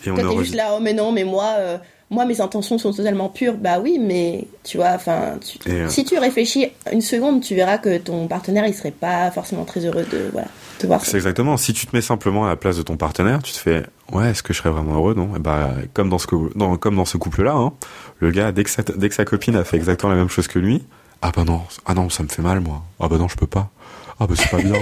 Et 0.06 0.12
on 0.12 0.16
Toi, 0.16 0.30
t'es 0.32 0.38
juste 0.38 0.56
là, 0.56 0.70
oh, 0.78 0.80
mais 0.82 0.94
non, 0.94 1.12
mais 1.12 1.26
moi, 1.26 1.56
euh, 1.58 1.78
moi, 2.10 2.26
mes 2.26 2.40
intentions 2.40 2.78
sont 2.78 2.94
totalement 2.94 3.28
pures. 3.30 3.56
Bah 3.56 3.80
oui, 3.84 4.00
mais 4.02 4.46
tu 4.64 4.78
vois, 4.78 4.92
enfin, 4.96 5.38
euh, 5.68 5.88
si 5.90 6.06
tu 6.06 6.18
réfléchis 6.18 6.68
une 6.94 7.02
seconde, 7.02 7.42
tu 7.42 7.54
verras 7.56 7.78
que 7.78 7.98
ton 7.98 8.28
partenaire, 8.28 8.66
il 8.66 8.74
serait 8.74 8.92
pas 8.92 9.30
forcément 9.32 9.66
très 9.66 9.82
heureux 9.86 10.06
de, 10.12 10.30
voilà, 10.32 10.48
de 10.80 10.88
voir 10.88 11.02
ça. 11.04 11.12
C'est 11.12 11.18
exactement. 11.18 11.58
Si 11.58 11.74
tu 11.74 11.86
te 11.86 11.96
mets 11.96 12.02
simplement 12.02 12.46
à 12.46 12.50
la 12.50 12.56
place 12.56 12.78
de 12.78 12.82
ton 12.84 12.96
partenaire, 12.96 13.44
tu 13.44 13.52
te 13.52 13.58
fais 13.58 13.84
ouais, 14.14 14.30
est-ce 14.32 14.42
que 14.42 14.54
je 14.54 14.60
serais 14.60 14.70
vraiment 14.70 14.94
heureux? 14.96 15.16
Non. 15.16 15.36
Et 15.36 15.40
bah 15.40 15.72
comme 15.94 16.10
dans 16.10 16.18
ce 16.18 16.28
dans- 16.56 16.78
comme 16.78 16.96
dans 16.96 17.04
ce 17.06 17.18
couple-là, 17.18 17.54
hein, 17.54 17.74
le 18.20 18.32
gars 18.32 18.52
dès 18.54 18.64
que 18.64 18.70
sa 18.70 18.84
dès 18.84 19.10
que 19.10 19.16
sa 19.16 19.26
copine 19.26 19.56
a 19.58 19.64
fait 19.66 19.76
exactement 19.78 20.12
la 20.14 20.18
même 20.20 20.30
chose 20.30 20.48
que 20.48 20.60
lui, 20.60 20.86
ah 21.22 21.32
bah 21.36 21.44
non, 21.44 21.62
ah 21.86 21.94
non, 21.94 22.10
ça 22.10 22.24
me 22.24 22.30
fait 22.30 22.42
mal 22.42 22.62
moi. 22.62 22.84
Ah 23.02 23.10
bah 23.10 23.18
non, 23.18 23.28
je 23.28 23.36
peux 23.36 23.48
pas. 23.48 23.70
Ah 24.20 24.28
bah 24.28 24.36
c'est 24.38 24.50
pas 24.50 24.62
bien. 24.62 24.74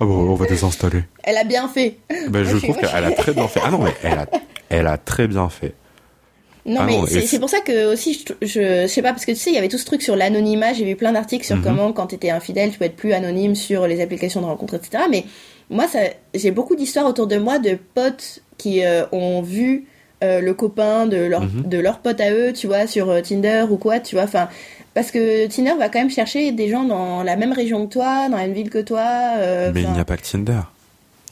Ah 0.00 0.04
bah 0.04 0.06
on 0.06 0.34
va 0.34 0.46
désinstaller. 0.46 1.04
Elle 1.24 1.38
a 1.38 1.44
bien 1.44 1.66
fait. 1.66 1.96
Ben, 2.28 2.44
je 2.44 2.56
trouve 2.58 2.76
qu'elle 2.76 3.04
a 3.04 3.10
très 3.12 3.32
bien 3.32 3.48
fait. 3.48 3.60
Ah 3.64 3.70
non, 3.70 3.78
mais 3.82 3.94
elle 4.02 4.18
a, 4.18 4.26
elle 4.68 4.86
a 4.86 4.98
très 4.98 5.26
bien 5.26 5.48
fait. 5.48 5.74
Non, 6.68 6.80
Ah 6.82 6.86
mais 6.86 7.20
c'est 7.26 7.38
pour 7.40 7.48
ça 7.50 7.60
que 7.60 7.92
aussi, 7.92 8.24
je, 8.40 8.46
je, 8.46 8.82
je 8.82 8.86
sais 8.86 9.02
pas, 9.02 9.12
parce 9.12 9.24
que 9.24 9.32
tu 9.32 9.38
sais, 9.38 9.50
il 9.50 9.54
y 9.54 9.58
avait 9.58 9.68
tout 9.68 9.78
ce 9.78 9.86
truc 9.86 10.02
sur 10.02 10.14
l'anonymat. 10.16 10.74
J'ai 10.74 10.84
vu 10.84 10.94
plein 10.96 11.12
d'articles 11.12 11.44
sur 11.46 11.56
Mhm. 11.56 11.62
comment, 11.64 11.92
quand 11.92 12.08
t'étais 12.08 12.30
infidèle, 12.30 12.70
tu 12.70 12.78
peux 12.78 12.84
être 12.84 12.96
plus 12.96 13.12
anonyme 13.14 13.54
sur 13.54 13.86
les 13.86 14.00
applications 14.02 14.40
de 14.42 14.46
rencontres, 14.46 14.74
etc. 14.74 15.04
Mais 15.10 15.24
moi, 15.70 15.86
j'ai 16.34 16.50
beaucoup 16.50 16.76
d'histoires 16.76 17.06
autour 17.06 17.26
de 17.26 17.38
moi 17.38 17.58
de 17.58 17.78
potes 17.94 18.40
qui 18.58 18.84
euh, 18.84 19.04
ont 19.12 19.40
vu 19.42 19.86
euh, 20.22 20.40
le 20.40 20.52
copain 20.52 21.06
de 21.06 21.16
leur, 21.16 21.42
Mhm. 21.42 21.62
de 21.66 21.78
leur 21.78 22.00
pote 22.00 22.20
à 22.20 22.32
eux, 22.32 22.52
tu 22.52 22.66
vois, 22.66 22.86
sur 22.86 23.08
euh, 23.08 23.20
Tinder 23.22 23.64
ou 23.70 23.76
quoi, 23.76 24.00
tu 24.00 24.16
vois. 24.16 24.24
Enfin, 24.24 24.48
parce 24.92 25.10
que 25.12 25.46
Tinder 25.46 25.74
va 25.78 25.88
quand 25.88 26.00
même 26.00 26.10
chercher 26.10 26.50
des 26.50 26.68
gens 26.68 26.82
dans 26.84 27.22
la 27.22 27.36
même 27.36 27.52
région 27.52 27.86
que 27.86 27.92
toi, 27.92 28.28
dans 28.28 28.36
la 28.36 28.42
même 28.48 28.52
ville 28.52 28.68
que 28.68 28.80
toi. 28.82 29.04
euh, 29.36 29.70
Mais 29.72 29.82
il 29.82 29.90
n'y 29.92 30.00
a 30.00 30.04
pas 30.04 30.16
que 30.16 30.26
Tinder. 30.28 30.60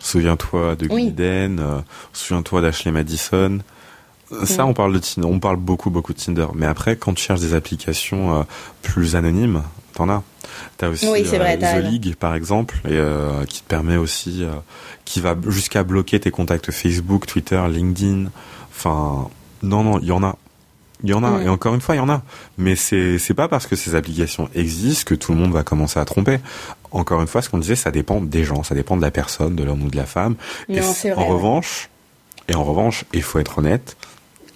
Souviens-toi 0.02 0.76
de. 0.76 0.86
Gliden, 0.86 1.82
souviens-toi 2.12 2.60
d'Ashley 2.60 2.92
Madison. 2.92 3.58
Ça, 4.44 4.64
Mm. 4.64 4.68
on 4.70 4.74
parle 4.74 4.92
de 4.94 4.98
Tinder, 4.98 5.28
on 5.28 5.38
parle 5.38 5.56
beaucoup, 5.56 5.90
beaucoup 5.90 6.12
de 6.12 6.18
Tinder. 6.18 6.46
Mais 6.54 6.66
après, 6.66 6.96
quand 6.96 7.14
tu 7.14 7.22
cherches 7.22 7.40
des 7.40 7.54
applications 7.54 8.40
euh, 8.40 8.42
plus 8.82 9.14
anonymes, 9.16 9.62
t'en 9.94 10.08
as. 10.08 10.22
T'as 10.78 10.88
aussi 10.88 11.06
Oui, 11.08 11.22
vrai, 11.22 11.58
euh, 11.62 11.80
The. 11.80 11.84
League, 11.84 12.14
par 12.16 12.34
exemple, 12.34 12.76
et, 12.86 12.92
euh, 12.92 13.44
qui 13.44 13.62
te 13.62 13.68
permet 13.68 13.96
aussi, 13.96 14.42
euh, 14.42 14.50
qui 15.04 15.20
va 15.20 15.36
jusqu'à 15.46 15.84
bloquer 15.84 16.18
tes 16.18 16.30
contacts 16.30 16.70
Facebook, 16.72 17.26
Twitter, 17.26 17.62
LinkedIn. 17.68 18.30
Enfin, 18.74 19.28
non, 19.62 19.82
non, 19.84 19.98
il 20.00 20.06
y 20.06 20.12
en 20.12 20.22
a. 20.24 20.36
Il 21.04 21.10
y 21.10 21.14
en 21.14 21.22
a, 21.22 21.30
Mm. 21.30 21.42
et 21.42 21.48
encore 21.50 21.74
une 21.74 21.80
fois, 21.82 21.94
il 21.94 21.98
y 21.98 22.00
en 22.00 22.08
a. 22.08 22.22
Mais 22.58 22.74
c'est 22.74 23.34
pas 23.36 23.48
parce 23.48 23.66
que 23.66 23.76
ces 23.76 23.94
applications 23.94 24.48
existent 24.54 25.04
que 25.10 25.14
tout 25.14 25.32
le 25.32 25.38
monde 25.38 25.52
va 25.52 25.62
commencer 25.62 26.00
à 26.00 26.04
tromper. 26.04 26.38
Encore 26.90 27.20
une 27.20 27.26
fois, 27.28 27.42
ce 27.42 27.50
qu'on 27.50 27.58
disait, 27.58 27.76
ça 27.76 27.90
dépend 27.90 28.20
des 28.20 28.44
gens, 28.44 28.62
ça 28.62 28.74
dépend 28.74 28.96
de 28.96 29.02
la 29.02 29.10
personne, 29.10 29.54
de 29.54 29.62
l'homme 29.62 29.82
ou 29.84 29.88
de 29.90 29.96
la 29.96 30.06
femme. 30.06 30.34
et 30.68 30.80
Non, 30.80 30.92
c'est 30.94 31.10
vrai, 31.10 31.22
en 31.22 31.26
ouais. 31.28 31.32
revanche, 31.34 31.90
et 32.48 32.54
en 32.54 32.64
revanche, 32.64 33.04
il 33.12 33.22
faut 33.22 33.38
être 33.38 33.58
honnête, 33.58 33.96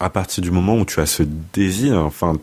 à 0.01 0.11
partir 0.11 0.43
du 0.43 0.51
moment 0.51 0.77
où 0.77 0.85
tu 0.85 1.01
as 1.01 1.07
ce 1.07 1.23
désir, 1.53 1.99
enfin, 1.99 2.37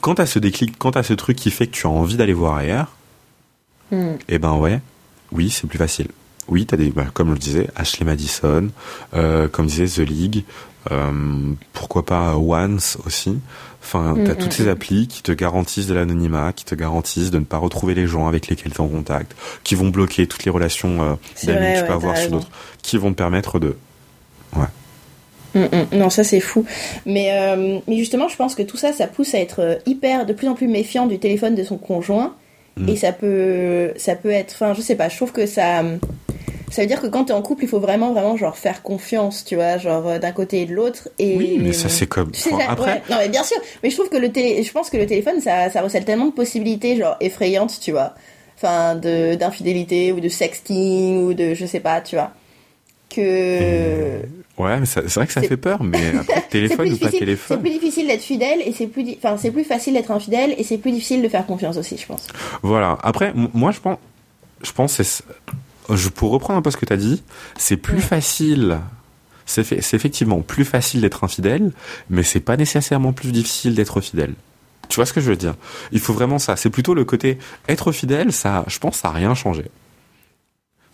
quand 0.00 0.16
t'as 0.16 0.26
ce 0.26 0.38
déclic, 0.38 0.76
quand 0.78 0.92
t'as 0.92 1.02
ce 1.02 1.14
truc 1.14 1.36
qui 1.36 1.50
fait 1.50 1.66
que 1.66 1.72
tu 1.72 1.86
as 1.86 1.90
envie 1.90 2.16
d'aller 2.16 2.32
voir 2.32 2.56
ailleurs, 2.56 2.88
hmm. 3.90 4.14
eh 4.28 4.38
ben 4.38 4.54
ouais, 4.54 4.80
oui, 5.30 5.50
c'est 5.50 5.66
plus 5.66 5.78
facile. 5.78 6.08
Oui, 6.48 6.66
t'as 6.66 6.76
des, 6.76 6.90
bah, 6.90 7.06
comme 7.14 7.28
je 7.28 7.32
le 7.34 7.38
disais, 7.38 7.68
Ashley 7.76 8.04
Madison, 8.04 8.68
euh, 9.14 9.48
comme 9.48 9.66
disait 9.66 9.86
The 9.86 10.06
League, 10.06 10.44
euh, 10.90 11.52
pourquoi 11.72 12.04
pas 12.04 12.36
Once 12.36 12.98
aussi. 13.06 13.38
Enfin, 13.80 14.14
t'as 14.24 14.34
Mm, 14.34 14.36
toutes 14.36 14.48
mm, 14.48 14.50
ces 14.50 14.64
mm. 14.64 14.68
applis 14.68 15.06
qui 15.08 15.22
te 15.22 15.32
garantissent 15.32 15.86
de 15.86 15.94
l'anonymat, 15.94 16.52
qui 16.52 16.64
te 16.64 16.74
garantissent 16.74 17.30
de 17.30 17.38
ne 17.38 17.44
pas 17.44 17.58
retrouver 17.58 17.94
les 17.94 18.06
gens 18.06 18.26
avec 18.26 18.48
lesquels 18.48 18.72
tu 18.72 18.78
es 18.78 18.80
en 18.80 18.88
contact, 18.88 19.36
qui 19.62 19.74
vont 19.74 19.88
bloquer 19.88 20.26
toutes 20.26 20.44
les 20.44 20.50
relations 20.50 21.02
euh, 21.02 21.14
d'amis 21.44 21.60
que 21.60 21.74
tu 21.74 21.80
ouais, 21.80 21.86
peux 21.86 21.92
avoir 21.92 22.16
sur 22.16 22.30
d'autres, 22.30 22.50
qui 22.82 22.98
vont 22.98 23.10
te 23.10 23.16
permettre 23.16 23.58
de. 23.60 23.76
Mm, 25.54 25.60
mm. 25.60 25.98
Non, 25.98 26.10
ça 26.10 26.24
c'est 26.24 26.40
fou. 26.40 26.64
Mais, 27.06 27.28
euh, 27.32 27.78
mais 27.86 27.96
justement, 27.96 28.28
je 28.28 28.36
pense 28.36 28.54
que 28.54 28.62
tout 28.62 28.76
ça, 28.76 28.92
ça 28.92 29.06
pousse 29.06 29.34
à 29.34 29.38
être 29.38 29.60
euh, 29.60 29.74
hyper, 29.86 30.26
de 30.26 30.32
plus 30.32 30.48
en 30.48 30.54
plus 30.54 30.68
méfiant 30.68 31.06
du 31.06 31.18
téléphone 31.18 31.54
de 31.54 31.62
son 31.62 31.76
conjoint. 31.78 32.34
Mm. 32.76 32.88
Et 32.88 32.96
ça 32.96 33.12
peut, 33.12 33.92
ça 33.96 34.14
peut 34.14 34.30
être, 34.30 34.52
enfin, 34.54 34.72
je 34.74 34.80
sais 34.80 34.94
pas, 34.96 35.08
je 35.10 35.16
trouve 35.16 35.32
que 35.32 35.44
ça, 35.44 35.82
ça 36.70 36.80
veut 36.80 36.88
dire 36.88 37.02
que 37.02 37.06
quand 37.06 37.24
t'es 37.24 37.34
en 37.34 37.42
couple, 37.42 37.64
il 37.64 37.68
faut 37.68 37.80
vraiment, 37.80 38.12
vraiment, 38.14 38.34
genre, 38.38 38.56
faire 38.56 38.80
confiance, 38.82 39.44
tu 39.44 39.56
vois, 39.56 39.76
genre, 39.76 40.08
euh, 40.08 40.18
d'un 40.18 40.32
côté 40.32 40.62
et 40.62 40.64
de 40.64 40.72
l'autre. 40.72 41.10
Et... 41.18 41.36
Oui, 41.36 41.58
mais 41.60 41.74
ça 41.74 41.90
c'est 41.90 42.06
comme. 42.06 42.30
Tu 42.30 42.40
sais, 42.40 42.48
ça- 42.50 42.56
après, 42.70 42.92
ouais, 42.92 43.02
non 43.10 43.16
mais 43.18 43.28
bien 43.28 43.42
sûr, 43.44 43.58
mais 43.82 43.90
je 43.90 43.96
trouve 43.96 44.08
que 44.08 44.16
le 44.16 44.32
télé, 44.32 44.62
je 44.62 44.72
pense 44.72 44.88
que 44.88 44.96
le 44.96 45.04
téléphone 45.04 45.38
ça, 45.42 45.68
ça 45.68 45.82
recèle 45.82 46.06
tellement 46.06 46.26
de 46.26 46.32
possibilités 46.32 46.96
genre 46.96 47.16
effrayantes, 47.20 47.78
tu 47.78 47.92
vois. 47.92 48.14
Enfin 48.56 48.94
de 48.94 49.34
d'infidélité 49.34 50.12
ou 50.12 50.20
de 50.20 50.28
sexting 50.30 51.24
ou 51.24 51.34
de 51.34 51.52
je 51.52 51.66
sais 51.66 51.80
pas, 51.80 52.00
tu 52.00 52.14
vois. 52.16 52.30
Que 53.14 54.22
ouais, 54.62 54.80
mais 54.80 54.86
c'est 54.86 55.06
vrai 55.14 55.26
que 55.26 55.32
ça 55.32 55.42
fait 55.42 55.56
peur, 55.56 55.82
mais 55.82 56.16
après 56.16 56.46
téléphone 56.50 56.78
ou 56.78 56.90
pas 56.90 56.92
difficile, 56.94 57.10
c'est 57.12 57.18
téléphone. 57.18 57.60
plus 57.60 57.70
difficile 57.70 58.06
d'être 58.06 58.22
fidèle 58.22 58.60
et 58.64 58.72
c'est 58.72 58.86
plus 58.86 59.04
enfin 59.18 59.36
c'est 59.36 59.50
plus 59.50 59.64
facile 59.64 59.94
d'être 59.94 60.10
infidèle 60.10 60.54
et 60.58 60.64
c'est 60.64 60.78
plus 60.78 60.92
difficile 60.92 61.22
de 61.22 61.28
faire 61.28 61.44
confiance 61.46 61.76
aussi, 61.76 61.96
je 61.96 62.06
pense. 62.06 62.26
Voilà. 62.62 62.98
Après, 63.02 63.32
moi, 63.34 63.70
je 63.72 63.80
pense, 63.80 63.98
je 64.62 64.72
pense, 64.72 65.00
je, 65.90 66.08
pour 66.08 66.30
reprendre 66.30 66.58
un 66.58 66.62
peu 66.62 66.70
ce 66.70 66.76
que 66.76 66.86
tu 66.86 66.92
as 66.92 66.96
dit, 66.96 67.22
c'est 67.58 67.76
plus 67.76 67.96
Ouais. 67.96 68.00
facile. 68.00 68.78
C'est, 69.44 69.64
fait- 69.64 69.80
c'est 69.82 69.96
effectivement 69.96 70.40
plus 70.40 70.64
facile 70.64 71.00
d'être 71.00 71.24
infidèle, 71.24 71.72
mais 72.08 72.22
c'est 72.22 72.40
pas 72.40 72.56
nécessairement 72.56 73.12
plus 73.12 73.32
difficile 73.32 73.74
d'être 73.74 74.00
fidèle. 74.00 74.34
Tu 74.88 74.96
vois 74.96 75.06
ce 75.06 75.12
que 75.12 75.20
je 75.20 75.30
veux 75.30 75.36
dire? 75.36 75.54
Il 75.90 75.98
faut 76.00 76.12
vraiment 76.12 76.38
ça. 76.38 76.54
C'est 76.56 76.70
plutôt 76.70 76.94
le 76.94 77.04
côté 77.04 77.38
être 77.68 77.90
fidèle. 77.92 78.32
Ça, 78.32 78.64
je 78.68 78.78
pense, 78.78 78.98
ça 78.98 79.08
a 79.08 79.10
rien 79.10 79.34
changé. 79.34 79.64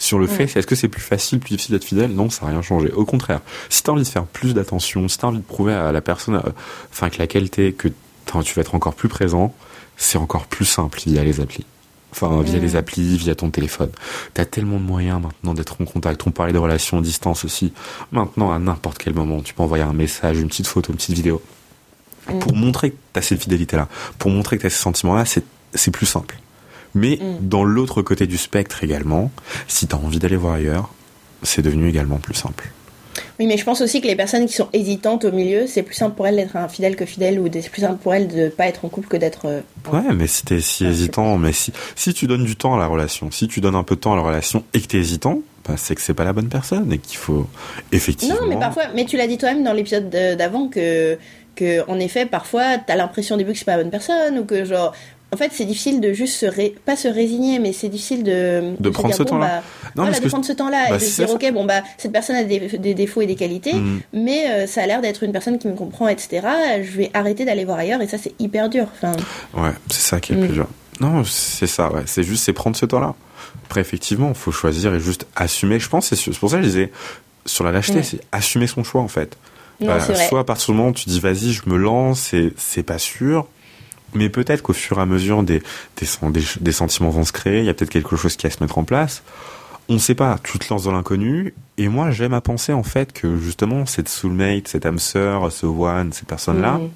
Sur 0.00 0.18
le 0.20 0.26
Mm. 0.26 0.28
fait, 0.28 0.56
est-ce 0.56 0.66
que 0.66 0.76
c'est 0.76 0.88
plus 0.88 1.00
facile, 1.02 1.40
plus 1.40 1.50
difficile 1.50 1.74
d'être 1.74 1.84
fidèle? 1.84 2.12
Non, 2.12 2.30
ça 2.30 2.46
a 2.46 2.48
rien 2.50 2.62
changé. 2.62 2.92
Au 2.92 3.04
contraire, 3.04 3.40
si 3.68 3.82
t'as 3.82 3.92
envie 3.92 4.02
de 4.04 4.08
faire 4.08 4.24
plus 4.24 4.54
d'attention, 4.54 5.08
si 5.08 5.18
t'as 5.18 5.26
envie 5.26 5.38
de 5.38 5.42
prouver 5.42 5.74
à 5.74 5.90
la 5.92 6.00
personne, 6.00 6.36
euh, 6.36 6.50
enfin, 6.92 7.06
avec 7.06 7.18
laquelle 7.18 7.50
t'es, 7.50 7.72
que 7.72 7.88
tu 7.88 8.54
vas 8.54 8.60
être 8.60 8.74
encore 8.74 8.94
plus 8.94 9.08
présent, 9.08 9.54
c'est 9.96 10.18
encore 10.18 10.46
plus 10.46 10.64
simple 10.66 11.00
via 11.04 11.24
les 11.24 11.40
applis. 11.40 11.64
Enfin, 12.12 12.40
via 12.42 12.58
Mm. 12.58 12.62
les 12.62 12.76
applis, 12.76 13.16
via 13.18 13.34
ton 13.34 13.50
téléphone. 13.50 13.90
T'as 14.34 14.44
tellement 14.44 14.78
de 14.78 14.84
moyens 14.84 15.20
maintenant 15.20 15.52
d'être 15.54 15.80
en 15.80 15.84
contact. 15.84 16.22
On 16.26 16.30
parlait 16.30 16.52
de 16.52 16.58
relations 16.58 16.98
à 16.98 17.00
distance 17.02 17.44
aussi. 17.44 17.72
Maintenant, 18.12 18.52
à 18.52 18.58
n'importe 18.58 18.98
quel 18.98 19.14
moment, 19.14 19.40
tu 19.40 19.52
peux 19.52 19.62
envoyer 19.62 19.82
un 19.84 19.92
message, 19.92 20.38
une 20.38 20.48
petite 20.48 20.68
photo, 20.68 20.92
une 20.92 20.96
petite 20.96 21.16
vidéo. 21.16 21.42
Mm. 22.32 22.38
Pour 22.38 22.54
montrer 22.54 22.92
que 22.92 22.96
t'as 23.12 23.20
cette 23.22 23.42
fidélité-là, 23.42 23.88
pour 24.18 24.30
montrer 24.30 24.58
que 24.58 24.62
t'as 24.62 24.70
ces 24.70 24.76
sentiments-là, 24.82 25.24
c'est 25.74 25.90
plus 25.90 26.06
simple. 26.06 26.38
Mais 26.94 27.16
Mm. 27.20 27.48
dans 27.48 27.64
l'autre 27.64 28.02
côté 28.02 28.26
du 28.26 28.38
spectre 28.38 28.82
également, 28.84 29.30
si 29.66 29.86
t'as 29.86 29.96
envie 29.96 30.18
d'aller 30.18 30.36
voir 30.36 30.54
ailleurs, 30.54 30.90
c'est 31.42 31.62
devenu 31.62 31.88
également 31.88 32.16
plus 32.16 32.34
simple. 32.34 32.70
Oui, 33.40 33.46
mais 33.46 33.56
je 33.56 33.64
pense 33.64 33.80
aussi 33.80 34.00
que 34.00 34.06
les 34.06 34.16
personnes 34.16 34.46
qui 34.46 34.52
sont 34.54 34.68
hésitantes 34.72 35.24
au 35.24 35.32
milieu, 35.32 35.66
c'est 35.66 35.82
plus 35.82 35.94
simple 35.94 36.14
pour 36.16 36.26
elles 36.26 36.36
d'être 36.36 36.56
infidèle 36.56 36.96
que 36.96 37.04
fidèle 37.04 37.38
ou 37.40 37.48
c'est 37.52 37.68
plus 37.68 37.82
simple 37.82 37.98
pour 38.02 38.14
elles 38.14 38.28
de 38.28 38.48
pas 38.48 38.66
être 38.66 38.84
en 38.84 38.88
couple 38.88 39.08
que 39.08 39.16
d'être 39.16 39.46
euh, 39.46 39.60
Ouais, 39.92 40.12
mais 40.14 40.26
si 40.26 40.44
t'es 40.44 40.60
si 40.60 40.84
hésitant, 40.86 41.36
mais 41.38 41.52
si, 41.52 41.72
si 41.94 42.12
tu 42.14 42.26
donnes 42.26 42.44
du 42.44 42.56
temps 42.56 42.74
à 42.76 42.78
la 42.78 42.86
relation, 42.86 43.30
si 43.30 43.46
tu 43.48 43.60
donnes 43.60 43.74
un 43.76 43.82
peu 43.84 43.94
de 43.96 44.00
temps 44.00 44.12
à 44.12 44.16
la 44.16 44.22
relation 44.22 44.64
et 44.74 44.80
que 44.80 44.86
t'es 44.86 44.98
hésitant, 44.98 45.40
bah, 45.68 45.74
c'est 45.76 45.94
que 45.94 46.00
c'est 46.00 46.14
pas 46.14 46.24
la 46.24 46.32
bonne 46.32 46.48
personne 46.48 46.92
et 46.92 46.98
qu'il 46.98 47.16
faut 47.18 47.46
effectivement. 47.92 48.36
Non, 48.40 48.46
mais 48.48 48.56
parfois, 48.58 48.84
mais 48.94 49.04
tu 49.04 49.16
l'as 49.16 49.26
dit 49.26 49.38
toi-même 49.38 49.62
dans 49.64 49.72
l'épisode 49.72 50.10
de- 50.10 50.34
d'avant 50.34 50.68
que, 50.68 51.18
que, 51.56 51.88
en 51.90 51.98
effet, 52.00 52.24
parfois, 52.26 52.78
t'as 52.78 52.96
l'impression 52.96 53.34
au 53.34 53.38
début 53.38 53.52
que 53.52 53.58
c'est 53.58 53.64
pas 53.64 53.76
la 53.76 53.82
bonne 53.82 53.90
personne 53.92 54.38
ou 54.38 54.44
que, 54.44 54.64
genre, 54.64 54.92
en 55.32 55.36
fait, 55.36 55.50
c'est 55.52 55.64
difficile 55.66 56.00
de 56.00 56.12
juste 56.12 56.34
se 56.38 56.46
ré- 56.46 56.74
pas 56.86 56.96
se 56.96 57.06
résigner, 57.08 57.58
mais 57.58 57.72
c'est 57.72 57.88
difficile 57.88 58.22
de, 58.24 58.72
De 58.80 58.88
se 58.88 58.92
prendre 58.92 59.08
dire, 59.08 59.16
ce 59.18 59.22
bon, 59.24 59.28
temps-là. 59.30 59.46
bah, 59.46 59.62
Non, 59.96 60.02
voilà, 60.04 60.18
de 60.18 60.24
que 60.24 60.28
prendre 60.28 60.44
ce 60.44 60.52
temps-là 60.52 60.86
bah, 60.88 60.96
et 60.96 60.98
de 60.98 61.04
se 61.04 61.16
dire, 61.16 61.28
ça. 61.28 61.34
ok, 61.34 61.52
bon, 61.52 61.64
bah, 61.66 61.82
cette 61.98 62.12
personne 62.12 62.36
a 62.36 62.44
des, 62.44 62.60
des 62.78 62.94
défauts 62.94 63.20
et 63.20 63.26
des 63.26 63.34
qualités, 63.34 63.74
Mm. 63.74 64.00
mais 64.14 64.50
euh, 64.50 64.66
ça 64.66 64.82
a 64.82 64.86
l'air 64.86 65.00
d'être 65.02 65.22
une 65.22 65.32
personne 65.32 65.58
qui 65.58 65.68
me 65.68 65.74
comprend, 65.74 66.08
etc. 66.08 66.46
Je 66.82 66.96
vais 66.96 67.10
arrêter 67.14 67.44
d'aller 67.44 67.64
voir 67.64 67.78
ailleurs 67.78 68.00
et 68.00 68.08
ça, 68.08 68.16
c'est 68.16 68.32
hyper 68.38 68.68
dur. 68.70 68.86
Enfin, 68.94 69.12
Ouais, 69.54 69.72
c'est 69.90 70.00
ça 70.00 70.20
qui 70.20 70.32
est 70.32 70.36
le 70.36 70.42
Mm. 70.42 70.46
plus 70.46 70.54
dur. 70.54 70.66
Non, 71.00 71.22
c'est 71.24 71.66
ça, 71.68 71.92
ouais. 71.92 72.02
C'est 72.06 72.22
juste, 72.22 72.44
c'est 72.44 72.52
prendre 72.52 72.74
ce 72.76 72.86
temps-là. 72.86 73.14
Après, 73.66 73.80
effectivement, 73.82 74.32
faut 74.34 74.50
choisir 74.50 74.94
et 74.94 75.00
juste 75.00 75.26
assumer. 75.36 75.78
Je 75.78 75.88
pense, 75.88 76.06
c'est 76.12 76.38
pour 76.38 76.48
ça 76.50 76.56
que 76.56 76.62
je 76.62 76.68
disais, 76.68 76.90
sur 77.44 77.64
la 77.64 77.70
lâcheté, 77.72 77.98
Mm. 77.98 78.02
c'est 78.02 78.20
assumer 78.32 78.66
son 78.66 78.82
choix, 78.82 79.02
en 79.02 79.08
fait. 79.08 79.36
Non, 79.80 79.96
vrai. 79.96 80.26
Soit 80.28 80.40
à 80.40 80.44
partir 80.44 80.72
du 80.72 80.76
moment 80.78 80.88
où 80.88 80.92
tu 80.92 81.08
dis 81.08 81.20
vas-y, 81.20 81.52
je 81.52 81.62
me 81.66 81.76
lance 81.76 82.32
et 82.34 82.52
c'est 82.56 82.82
pas 82.82 82.98
sûr. 82.98 83.46
Mais 84.14 84.28
peut-être 84.30 84.62
qu'au 84.62 84.72
fur 84.72 84.98
et 84.98 85.02
à 85.02 85.06
mesure 85.06 85.42
des, 85.42 85.62
des, 85.96 86.06
des, 86.30 86.42
des 86.60 86.72
sentiments 86.72 87.10
vont 87.10 87.24
se 87.24 87.32
créer, 87.32 87.58
il 87.60 87.64
y 87.66 87.68
a 87.68 87.74
peut-être 87.74 87.90
quelque 87.90 88.16
chose 88.16 88.36
qui 88.36 88.46
va 88.46 88.50
se 88.50 88.62
mettre 88.62 88.78
en 88.78 88.84
place. 88.84 89.22
On 89.90 89.94
ne 89.94 89.98
sait 89.98 90.14
pas, 90.14 90.38
tu 90.42 90.58
te 90.58 90.66
lances 90.70 90.84
dans 90.84 90.92
l'inconnu. 90.92 91.54
Et 91.78 91.88
moi, 91.88 92.10
j'aime 92.10 92.34
à 92.34 92.40
penser 92.40 92.72
en 92.72 92.82
fait 92.82 93.12
que 93.12 93.38
justement, 93.38 93.86
cette 93.86 94.08
soulmate, 94.08 94.68
cette 94.68 94.84
âme 94.86 94.98
sœur, 94.98 95.50
ce 95.52 95.66
one, 95.66 96.12
ces 96.12 96.24
personnes-là, 96.26 96.72
Mhm. 96.78 96.90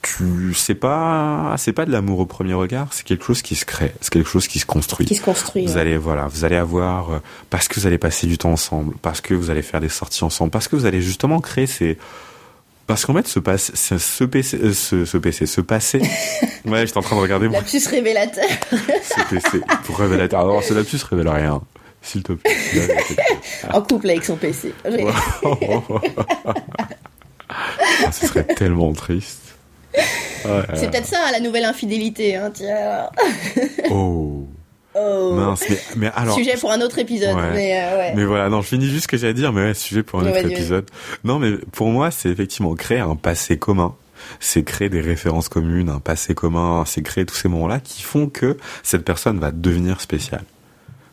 tu 0.00 0.54
c'est 0.54 0.74
pas 0.76 1.54
c'est 1.58 1.72
pas 1.72 1.84
de 1.84 1.90
l'amour 1.92 2.20
au 2.20 2.26
premier 2.26 2.54
regard, 2.54 2.88
c'est 2.92 3.04
quelque 3.04 3.24
chose 3.24 3.42
qui 3.42 3.54
se 3.56 3.64
crée, 3.64 3.92
c'est 4.00 4.10
quelque 4.12 4.28
chose 4.30 4.46
qui 4.48 4.58
se 4.60 4.66
construit. 4.66 5.04
Qui 5.06 5.16
se 5.16 5.22
construit. 5.22 5.66
Vous 5.66 5.74
ouais. 5.74 5.80
allez 5.80 5.96
voilà, 5.98 6.26
vous 6.28 6.44
allez 6.44 6.56
avoir 6.56 7.10
euh, 7.12 7.18
parce 7.50 7.68
que 7.68 7.78
vous 7.80 7.86
allez 7.86 7.98
passer 7.98 8.26
du 8.26 8.38
temps 8.38 8.52
ensemble, 8.52 8.94
parce 9.02 9.20
que 9.20 9.34
vous 9.34 9.50
allez 9.50 9.62
faire 9.62 9.80
des 9.80 9.88
sorties 9.88 10.24
ensemble, 10.24 10.50
parce 10.50 10.68
que 10.68 10.76
vous 10.76 10.86
allez 10.86 11.02
justement 11.02 11.40
créer 11.40 11.66
ces 11.66 11.98
parce 12.88 13.06
qu'en 13.06 13.14
fait 13.14 13.28
ce 13.28 13.38
passe 13.38 13.70
ce, 13.74 13.98
ce 13.98 14.24
PC 14.24 14.56
euh, 14.60 14.72
ce, 14.72 15.04
ce 15.04 15.16
PC 15.16 15.46
ce 15.46 15.60
passé 15.60 16.00
ouais 16.64 16.86
j'étais 16.86 16.98
en 16.98 17.02
train 17.02 17.14
de 17.16 17.20
regarder 17.20 17.46
mon 17.46 17.52
Lapsus 17.52 17.86
révélateur. 17.88 18.48
ce 18.72 19.34
PC 19.34 19.60
pour 19.84 19.98
révélateur 19.98 20.40
alors 20.40 20.64
ce 20.64 20.74
lapsus 20.74 20.98
révèle 21.08 21.28
rien 21.28 21.62
s'il 22.02 22.22
te 22.24 22.32
plaît 22.32 22.56
en 23.72 23.82
couple 23.82 24.10
avec 24.10 24.24
son 24.24 24.36
PC. 24.36 24.72
Ah, 27.50 28.12
ce 28.12 28.26
serait 28.26 28.44
tellement 28.44 28.92
triste 28.92 29.40
Ouais, 29.94 30.62
C'est 30.74 30.86
euh, 30.86 30.90
peut-être 30.90 31.06
ça 31.06 31.32
la 31.32 31.40
nouvelle 31.40 31.64
infidélité. 31.64 32.36
Hein, 32.36 32.50
tiens. 32.54 33.08
oh 33.90 34.46
Oh. 35.00 35.32
mince 35.34 35.64
mais, 35.68 35.78
mais 35.96 36.10
alors 36.14 36.34
Sujet 36.36 36.56
pour 36.56 36.72
un 36.72 36.80
autre 36.80 36.98
épisode. 36.98 37.36
Ouais. 37.36 37.50
Mais 37.52 37.80
euh, 37.82 37.96
ouais. 37.98 38.12
Mais 38.16 38.24
voilà, 38.24 38.48
non, 38.48 38.62
je 38.62 38.68
finis 38.68 38.88
juste 38.88 39.02
ce 39.04 39.08
que 39.08 39.16
j'ai 39.16 39.28
à 39.28 39.32
dire, 39.32 39.52
mais 39.52 39.62
ouais, 39.62 39.74
sujet 39.74 40.02
pour 40.02 40.20
un 40.20 40.26
autre 40.26 40.36
épisode. 40.50 40.86
Non, 41.24 41.38
mais 41.38 41.52
pour 41.72 41.88
moi, 41.88 42.10
c'est 42.10 42.28
effectivement 42.30 42.74
créer 42.74 42.98
un 43.00 43.16
passé 43.16 43.58
commun. 43.58 43.94
C'est 44.40 44.64
créer 44.64 44.88
des 44.88 45.00
références 45.00 45.48
communes, 45.48 45.88
un 45.88 46.00
passé 46.00 46.34
commun, 46.34 46.82
c'est 46.86 47.02
créer 47.02 47.24
tous 47.24 47.36
ces 47.36 47.48
moments-là 47.48 47.78
qui 47.80 48.02
font 48.02 48.28
que 48.28 48.56
cette 48.82 49.04
personne 49.04 49.38
va 49.38 49.52
devenir 49.52 50.00
spéciale. 50.00 50.42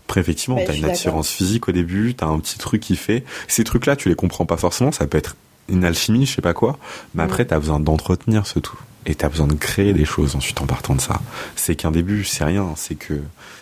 Après, 0.08 0.22
effectivement, 0.22 0.58
Ouais, 0.58 0.66
t'as 0.66 0.74
une 0.74 0.86
attirance 0.86 1.30
physique 1.30 1.68
au 1.68 1.72
début, 1.72 2.14
t'as 2.16 2.26
un 2.28 2.40
petit 2.40 2.58
truc 2.58 2.82
qui 2.82 2.96
fait. 2.96 3.24
Ces 3.48 3.64
trucs-là, 3.64 3.96
tu 3.96 4.10
les 4.10 4.16
comprends 4.16 4.46
pas 4.46 4.58
forcément, 4.58 4.92
ça 4.92 5.06
peut 5.08 5.18
être 5.18 5.36
une 5.70 5.84
alchimie, 5.86 6.26
je 6.26 6.36
sais 6.36 6.42
pas 6.42 6.54
quoi, 6.54 6.78
mais 7.16 7.24
Mm. 7.24 7.26
après, 7.26 7.46
t'as 7.46 7.58
besoin 7.60 7.80
d'entretenir 7.80 8.46
ce 8.48 8.60
tout. 8.60 8.78
Et 9.08 9.14
t'as 9.14 9.30
besoin 9.30 9.45
de 9.47 9.53
créer 9.53 9.93
des 9.93 10.06
choses 10.06 10.36
ensuite 10.36 10.60
en 10.62 10.66
partant 10.66 10.95
de 10.95 11.01
ça. 11.01 11.20
C'est 11.56 11.76
qu'un 11.76 11.91
début, 11.91 12.24
c'est 12.24 12.43
rien, 12.43 12.74
c'est 12.76 12.95
que 12.95 13.14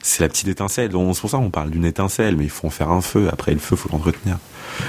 c'est 0.02 0.22
la 0.24 0.30
petite 0.30 0.48
étincelle. 0.48 0.89
C'est 0.91 1.20
pour 1.22 1.30
ça 1.30 1.38
qu'on 1.38 1.50
parle 1.50 1.70
d'une 1.70 1.84
étincelle, 1.86 2.38
mais 2.38 2.46
il 2.46 2.50
faut 2.50 2.68
en 2.68 2.70
faire 2.70 2.89
un 2.89 3.02
feu. 3.02 3.28
Après, 3.32 3.52
le 3.52 3.60
feu, 3.60 3.76
faut 3.76 3.89
l'entretenir. 3.91 4.38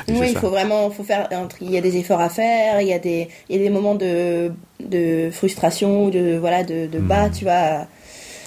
Et 0.07 0.13
Oui, 0.13 0.29
il 0.31 0.39
faut 0.39 0.51
vraiment, 0.51 0.89
faut 0.91 1.03
faire. 1.03 1.29
Il 1.61 1.71
y 1.73 1.77
a 1.77 1.81
des 1.81 1.97
efforts 1.97 2.21
à 2.21 2.29
faire. 2.29 2.81
Il 2.81 2.87
y 2.87 2.93
a 2.93 3.01
des, 3.01 3.29
il 3.49 3.57
y 3.57 3.59
a 3.59 3.63
des 3.63 3.71
moments 3.71 3.97
de, 3.97 4.53
de 4.81 5.29
frustration, 5.33 6.09
de 6.09 6.37
voilà, 6.39 6.63
de, 6.63 6.87
de 6.87 6.99
bas, 7.01 7.29
Mm. 7.29 7.33
tu 7.33 7.45
vois, 7.45 7.53
à, 7.55 7.87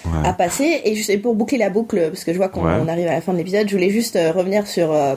Ouais. 0.05 0.25
à 0.29 0.31
passer. 0.31 0.81
Et 0.85 0.95
sais 1.03 1.17
pour 1.17 1.35
boucler 1.35 1.57
la 1.57 1.69
boucle, 1.69 1.99
parce 2.09 2.23
que 2.23 2.31
je 2.31 2.37
vois 2.37 2.47
qu'on 2.47 2.63
Ouais. 2.65 2.89
arrive 2.89 3.07
à 3.07 3.11
la 3.15 3.21
fin 3.21 3.33
de 3.33 3.37
l'épisode, 3.37 3.67
je 3.67 3.73
voulais 3.75 3.89
juste 3.89 4.15
euh, 4.15 4.31
revenir 4.31 4.65
sur. 4.65 4.93
euh, 4.93 5.15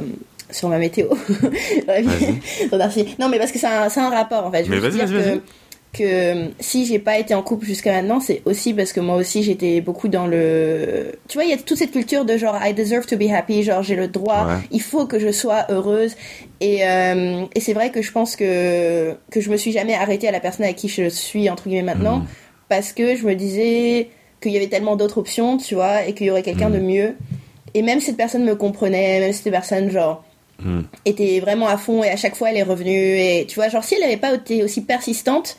sur 0.50 0.68
ma 0.68 0.78
météo. 0.78 1.06
Non, 3.20 3.28
mais 3.28 3.38
parce 3.38 3.52
que 3.52 3.58
c'est 3.60 3.68
un, 3.68 3.86
un 3.88 4.10
rapport 4.10 4.44
en 4.46 4.50
fait. 4.50 4.64
Je 4.64 4.70
Mais 4.70 4.78
vas-y, 4.80 4.98
vas-y, 4.98 5.12
vas-y. 5.12 5.40
Que 5.92 6.04
euh, 6.04 6.48
si 6.60 6.86
j'ai 6.86 7.00
pas 7.00 7.18
été 7.18 7.34
en 7.34 7.42
couple 7.42 7.66
jusqu'à 7.66 7.92
maintenant, 7.92 8.20
c'est 8.20 8.42
aussi 8.44 8.72
parce 8.74 8.92
que 8.92 9.00
moi 9.00 9.16
aussi 9.16 9.42
j'étais 9.42 9.80
beaucoup 9.80 10.06
dans 10.08 10.26
le. 10.26 11.12
Tu 11.28 11.36
vois, 11.36 11.44
il 11.44 11.50
y 11.50 11.52
a 11.52 11.56
toute 11.56 11.76
cette 11.78 11.90
culture 11.90 12.24
de 12.24 12.36
genre 12.36 12.56
I 12.64 12.72
deserve 12.74 13.06
to 13.06 13.16
be 13.16 13.28
happy, 13.30 13.62
genre 13.64 13.82
j'ai 13.82 13.96
le 13.96 14.06
droit, 14.06 14.46
Ouais. 14.46 14.68
il 14.70 14.80
faut 14.80 15.06
que 15.06 15.18
je 15.18 15.32
sois 15.32 15.66
heureuse. 15.68 16.14
Et, 16.60 16.86
euh, 16.86 17.44
et 17.54 17.60
c'est 17.60 17.72
vrai 17.72 17.90
que 17.90 18.02
je 18.02 18.12
pense 18.12 18.36
que, 18.36 19.14
que 19.32 19.40
je 19.40 19.50
me 19.50 19.56
suis 19.56 19.72
jamais 19.72 19.94
arrêtée 19.94 20.28
à 20.28 20.32
la 20.32 20.40
personne 20.40 20.64
avec 20.64 20.76
qui 20.76 20.88
je 20.88 21.08
suis, 21.08 21.50
entre 21.50 21.64
guillemets, 21.68 21.82
maintenant, 21.94 22.18
Mhm. 22.18 22.26
parce 22.68 22.92
que 22.92 23.16
je 23.16 23.26
me 23.26 23.34
disais 23.34 24.10
qu'il 24.40 24.52
y 24.52 24.56
avait 24.56 24.68
tellement 24.68 24.94
d'autres 24.96 25.18
options, 25.18 25.56
tu 25.56 25.74
vois, 25.74 26.04
et 26.06 26.14
qu'il 26.14 26.26
y 26.26 26.30
aurait 26.30 26.42
quelqu'un 26.42 26.68
Mhm. 26.70 26.76
de 26.76 26.80
mieux. 26.84 27.14
Et 27.74 27.82
même 27.82 27.98
si 28.00 28.06
cette 28.06 28.16
personne 28.16 28.44
me 28.44 28.54
comprenait, 28.54 29.20
même 29.20 29.32
si 29.32 29.42
cette 29.42 29.52
personne, 29.52 29.90
genre, 29.90 30.22
Mm. 30.62 30.80
était 31.06 31.40
vraiment 31.40 31.68
à 31.68 31.78
fond 31.78 32.04
et 32.04 32.10
à 32.10 32.16
chaque 32.16 32.36
fois 32.36 32.50
elle 32.50 32.58
est 32.58 32.62
revenue, 32.62 32.92
et 33.18 33.46
tu 33.48 33.54
vois, 33.56 33.68
genre, 33.70 33.82
si 33.82 33.94
elle 33.94 34.02
n'avait 34.02 34.18
pas 34.18 34.34
été 34.34 34.62
aussi 34.62 34.82
persistante, 34.82 35.56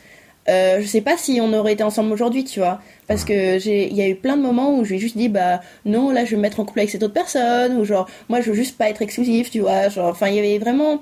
euh, 0.49 0.79
je 0.81 0.87
sais 0.87 1.01
pas 1.01 1.17
si 1.17 1.39
on 1.41 1.53
aurait 1.53 1.73
été 1.73 1.83
ensemble 1.83 2.11
aujourd'hui, 2.11 2.43
tu 2.43 2.59
vois. 2.59 2.79
Parce 3.07 3.23
que 3.25 3.59
j'ai, 3.59 3.87
il 3.89 3.95
y 3.95 4.01
a 4.01 4.07
eu 4.07 4.15
plein 4.15 4.37
de 4.37 4.41
moments 4.41 4.77
où 4.77 4.83
je 4.83 4.89
lui 4.89 4.95
ai 4.97 4.99
juste 4.99 5.17
dit, 5.17 5.29
bah 5.29 5.61
non, 5.85 6.09
là 6.11 6.25
je 6.25 6.31
vais 6.31 6.37
me 6.37 6.41
mettre 6.41 6.59
en 6.59 6.65
couple 6.65 6.79
avec 6.79 6.89
cette 6.91 7.03
autre 7.03 7.13
personne, 7.13 7.77
ou 7.77 7.85
genre, 7.85 8.07
moi 8.29 8.41
je 8.41 8.49
veux 8.49 8.55
juste 8.55 8.77
pas 8.77 8.89
être 8.89 9.01
exclusif, 9.01 9.51
tu 9.51 9.59
vois. 9.59 9.89
Genre, 9.89 10.07
enfin, 10.09 10.27
il 10.29 10.35
y 10.35 10.39
avait 10.39 10.57
vraiment. 10.57 10.99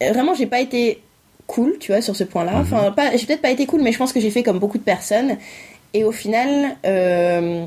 Vraiment, 0.00 0.34
j'ai 0.34 0.46
pas 0.46 0.60
été 0.60 1.00
cool, 1.46 1.78
tu 1.78 1.92
vois, 1.92 2.02
sur 2.02 2.14
ce 2.16 2.24
point-là. 2.24 2.52
Mhm. 2.52 2.60
Enfin, 2.60 2.92
pas, 2.92 3.16
j'ai 3.16 3.24
peut-être 3.26 3.40
pas 3.42 3.50
été 3.50 3.66
cool, 3.66 3.80
mais 3.82 3.92
je 3.92 3.98
pense 3.98 4.12
que 4.12 4.20
j'ai 4.20 4.30
fait 4.30 4.42
comme 4.42 4.58
beaucoup 4.58 4.78
de 4.78 4.82
personnes. 4.82 5.36
Et 5.94 6.04
au 6.04 6.12
final, 6.12 6.76
euh, 6.84 7.64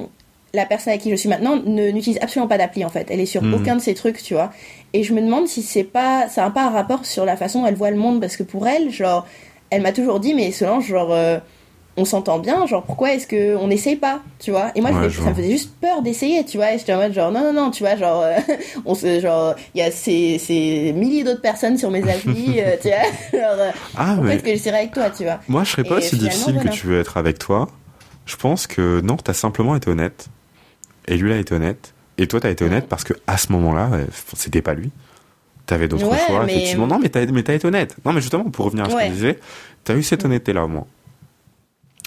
la 0.54 0.66
personne 0.66 0.92
avec 0.92 1.02
qui 1.02 1.10
je 1.10 1.16
suis 1.16 1.30
maintenant 1.30 1.56
ne, 1.56 1.90
n'utilise 1.90 2.20
absolument 2.22 2.48
pas 2.48 2.58
d'appli 2.60 2.84
en 2.86 2.90
fait. 2.90 3.08
Elle 3.10 3.20
est 3.20 3.26
sur 3.26 3.42
Mhm. 3.42 3.54
aucun 3.56 3.76
de 3.76 3.82
ces 3.82 3.96
trucs, 3.96 4.22
tu 4.22 4.34
vois. 4.36 4.52
Et 4.94 5.04
je 5.04 5.14
me 5.14 5.22
demande 5.22 5.48
si 5.48 5.62
c'est 5.64 5.84
pas, 5.84 6.28
ça 6.30 6.44
n'a 6.44 6.50
pas 6.52 6.64
un 6.66 6.70
rapport 6.70 7.06
sur 7.06 7.26
la 7.26 7.36
façon 7.36 7.62
dont 7.62 7.68
elle 7.68 7.76
voit 7.76 7.90
le 7.92 7.98
monde, 7.98 8.20
parce 8.22 8.38
que 8.38 8.44
pour 8.44 8.68
elle, 8.68 8.92
genre, 8.92 9.26
elle 9.70 9.82
m'a 9.82 9.92
toujours 9.92 10.20
dit, 10.20 10.34
mais 10.34 10.52
Solange, 10.52 10.86
genre, 10.88 11.12
euh, 11.14 11.38
on 11.98 12.06
s'entend 12.06 12.40
bien, 12.40 12.66
genre, 12.66 12.84
pourquoi 12.84 13.14
est-ce 13.14 13.28
que 13.28 13.56
on 13.58 13.68
n'essaye 13.68 13.98
pas, 13.98 14.22
tu 14.40 14.52
vois? 14.52 14.72
Et 14.76 14.82
moi, 14.82 14.92
Ouais, 14.92 15.10
je 15.10 15.22
ça 15.22 15.30
me 15.32 15.36
faisait 15.36 15.52
juste 15.52 15.72
peur 15.82 16.02
d'essayer, 16.02 16.46
tu 16.46 16.58
vois. 16.58 16.74
Et 16.74 16.78
j'étais 16.78 16.94
en 16.94 16.98
mode, 16.98 17.14
genre, 17.14 17.32
non, 17.32 17.42
non, 17.42 17.54
non, 17.54 17.72
tu 17.72 17.84
vois, 17.84 17.96
genre, 17.98 18.22
euh, 18.24 18.38
on 18.86 18.96
se, 18.96 19.20
genre, 19.20 19.56
il 19.76 19.80
y 19.80 19.82
a 19.84 19.92
ces, 19.92 20.38
ces 20.38 20.94
milliers 20.94 21.24
d'autres 21.24 21.42
personnes 21.42 21.78
sur 21.78 21.92
mes 21.92 22.02
applis, 22.10 22.56
euh, 22.62 22.76
tu 22.82 22.88
vois. 22.88 22.98
Genre, 23.40 23.60
euh, 23.60 23.72
Ah, 23.98 24.16
mais 24.22 24.38
que 24.38 24.48
j'essaierai 24.48 24.78
avec 24.78 24.94
toi, 24.94 25.10
tu 25.10 25.24
vois? 25.24 25.40
moi, 25.48 25.64
je 25.66 25.72
serais 25.72 25.84
pas 25.84 25.98
aussi 25.98 26.18
difficile 26.18 26.54
voilà. 26.54 26.70
que 26.70 26.74
tu 26.76 26.88
veux 26.88 27.00
être 27.00 27.18
avec 27.18 27.38
toi. 27.40 27.68
Je 28.26 28.36
pense 28.38 28.66
que 28.68 29.02
non, 29.02 29.18
t'as 29.18 29.34
simplement 29.34 29.76
été 29.76 29.90
honnête. 29.90 30.28
Et 31.08 31.18
lui, 31.18 31.32
il 31.32 31.34
a 31.34 31.40
été 31.40 31.54
honnête. 31.56 31.94
Et 32.18 32.28
toi, 32.28 32.40
t'as 32.40 32.50
été 32.52 32.64
honnête 32.64 32.88
parce 32.88 33.04
que 33.04 33.14
à 33.28 33.38
ce 33.38 33.52
moment-là, 33.54 33.90
c'était 34.36 34.62
pas 34.62 34.74
lui. 34.74 34.92
T'avais 35.70 35.88
d'autres 35.88 36.08
Ouais, 36.10 36.18
choix, 36.26 36.46
mais- 36.46 36.54
effectivement. 36.56 36.88
Non, 36.88 36.98
mais 36.98 37.10
t'as, 37.10 37.24
mais 37.28 37.44
t'as 37.44 37.54
été 37.54 37.68
honnête. 37.68 37.96
Non, 38.04 38.12
mais 38.12 38.22
justement, 38.22 38.46
pour 38.46 38.66
revenir 38.66 38.86
à 38.86 38.90
ce 38.90 38.96
Ouais. 38.96 39.06
qu'on 39.06 39.14
disait, 39.14 39.40
t'as 39.84 39.96
eu 39.96 40.02
cette 40.02 40.26
honnêteté-là, 40.26 40.66
au 40.66 40.68
moins. 40.68 40.88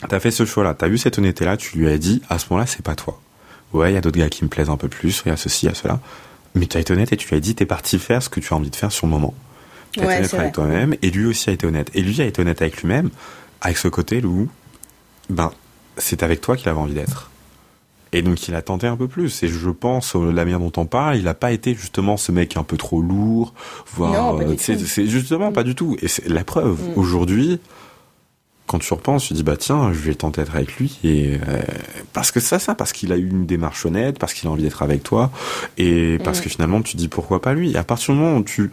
T'as 0.08 0.18
fait 0.18 0.32
ce 0.32 0.44
choix-là. 0.44 0.74
T'as 0.74 0.88
eu 0.88 0.98
cette 0.98 1.16
honnêteté-là. 1.18 1.56
Tu 1.56 1.78
lui 1.78 1.88
as 1.88 1.96
dit, 1.96 2.22
à 2.28 2.40
ce 2.40 2.46
moment-là, 2.50 2.66
c'est 2.66 2.82
pas 2.82 2.96
toi. 2.96 3.20
Ouais, 3.72 3.92
il 3.92 3.94
y 3.94 3.96
a 3.96 4.00
d'autres 4.00 4.18
gars 4.18 4.28
qui 4.28 4.42
me 4.42 4.48
plaisent 4.48 4.68
un 4.68 4.76
peu 4.76 4.88
plus. 4.88 5.22
Il 5.24 5.28
y 5.28 5.32
a 5.32 5.36
ceci, 5.36 5.66
il 5.66 5.68
y 5.68 5.72
a 5.72 5.76
cela. 5.76 6.00
Mais 6.56 6.66
tu 6.66 6.76
as 6.76 6.80
été 6.80 6.92
honnête 6.92 7.12
et 7.12 7.16
tu 7.16 7.28
lui 7.28 7.36
as 7.36 7.40
dit, 7.40 7.54
t'es 7.54 7.66
parti 7.66 8.00
faire 8.00 8.20
ce 8.20 8.28
que 8.28 8.40
tu 8.40 8.52
as 8.52 8.56
envie 8.56 8.68
de 8.70 8.74
faire 8.76 8.90
sur 8.90 9.06
le 9.06 9.12
moment. 9.12 9.32
Tu 9.92 10.00
as 10.00 10.06
Ouais, 10.06 10.14
été 10.14 10.18
honnête 10.24 10.34
avec 10.34 10.52
toi-même. 10.54 10.96
Et 11.02 11.10
lui 11.10 11.26
aussi 11.26 11.48
a 11.48 11.52
été 11.52 11.64
honnête. 11.66 11.90
Et 11.94 12.02
lui 12.02 12.20
a 12.20 12.24
été 12.24 12.42
honnête 12.42 12.60
avec 12.60 12.82
lui-même, 12.82 13.10
avec 13.60 13.78
ce 13.78 13.86
côté 13.86 14.24
où, 14.24 14.48
ben, 15.30 15.52
c'est 15.98 16.24
avec 16.24 16.40
toi 16.40 16.56
qu'il 16.56 16.68
avait 16.68 16.80
envie 16.80 16.94
d'être. 16.94 17.30
Et 18.12 18.22
donc 18.22 18.46
il 18.46 18.54
a 18.54 18.62
tenté 18.62 18.86
un 18.86 18.96
peu 18.96 19.08
plus. 19.08 19.42
Et 19.42 19.48
je 19.48 19.70
pense, 19.70 20.14
euh, 20.16 20.30
la 20.30 20.44
manière 20.44 20.60
dont 20.60 20.72
on 20.76 20.86
parle, 20.86 21.16
il 21.16 21.28
a 21.28 21.34
pas 21.34 21.52
été 21.52 21.74
justement 21.74 22.16
ce 22.16 22.30
mec 22.30 22.56
un 22.56 22.62
peu 22.62 22.76
trop 22.76 23.00
lourd, 23.00 23.54
voire. 23.94 24.36
Euh, 24.36 24.54
c'est, 24.58 25.06
justement 25.06 25.50
pas 25.50 25.62
du 25.62 25.74
tout. 25.74 25.96
Et 26.02 26.08
c'est 26.08 26.28
la 26.28 26.44
preuve. 26.44 26.78
Mm. 26.78 26.98
Aujourd'hui, 26.98 27.60
quand 28.66 28.78
tu 28.78 28.92
repenses, 28.92 29.26
tu 29.26 29.34
dis 29.34 29.42
bah 29.42 29.56
tiens, 29.56 29.92
je 29.92 29.98
vais 29.98 30.14
tenter 30.14 30.42
d'être 30.42 30.54
avec 30.54 30.76
lui. 30.76 30.98
Et 31.04 31.38
euh, 31.48 31.62
parce 32.12 32.30
que 32.30 32.40
ça, 32.40 32.58
ça, 32.58 32.74
parce 32.74 32.92
qu'il 32.92 33.12
a 33.12 33.16
eu 33.16 33.28
une 33.28 33.46
démarche 33.46 33.86
honnête, 33.86 34.18
parce 34.18 34.34
qu'il 34.34 34.46
a 34.48 34.52
envie 34.52 34.62
d'être 34.62 34.82
avec 34.82 35.02
toi, 35.02 35.30
et 35.78 36.18
parce 36.22 36.40
Mm. 36.40 36.42
que 36.42 36.48
finalement 36.50 36.82
tu 36.82 36.96
dis 36.96 37.08
pourquoi 37.08 37.40
pas 37.40 37.54
lui? 37.54 37.72
Et 37.72 37.76
à 37.76 37.84
partir 37.84 38.14
du 38.14 38.20
moment 38.20 38.36
où 38.36 38.42
tu, 38.42 38.70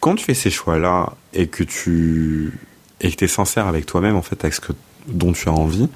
quand 0.00 0.14
tu 0.14 0.24
fais 0.24 0.34
ces 0.34 0.50
choix-là 0.50 1.14
et 1.32 1.46
que 1.46 1.64
tu 1.64 2.52
et 3.00 3.10
que 3.10 3.16
t'es 3.16 3.28
sincère 3.28 3.66
avec 3.66 3.86
toi-même 3.86 4.16
en 4.16 4.22
fait, 4.22 4.44
avec 4.44 4.54
ce 4.54 4.60
que 4.60 4.72
dont 5.08 5.32
tu 5.32 5.48
as 5.48 5.52
envie 5.52 5.88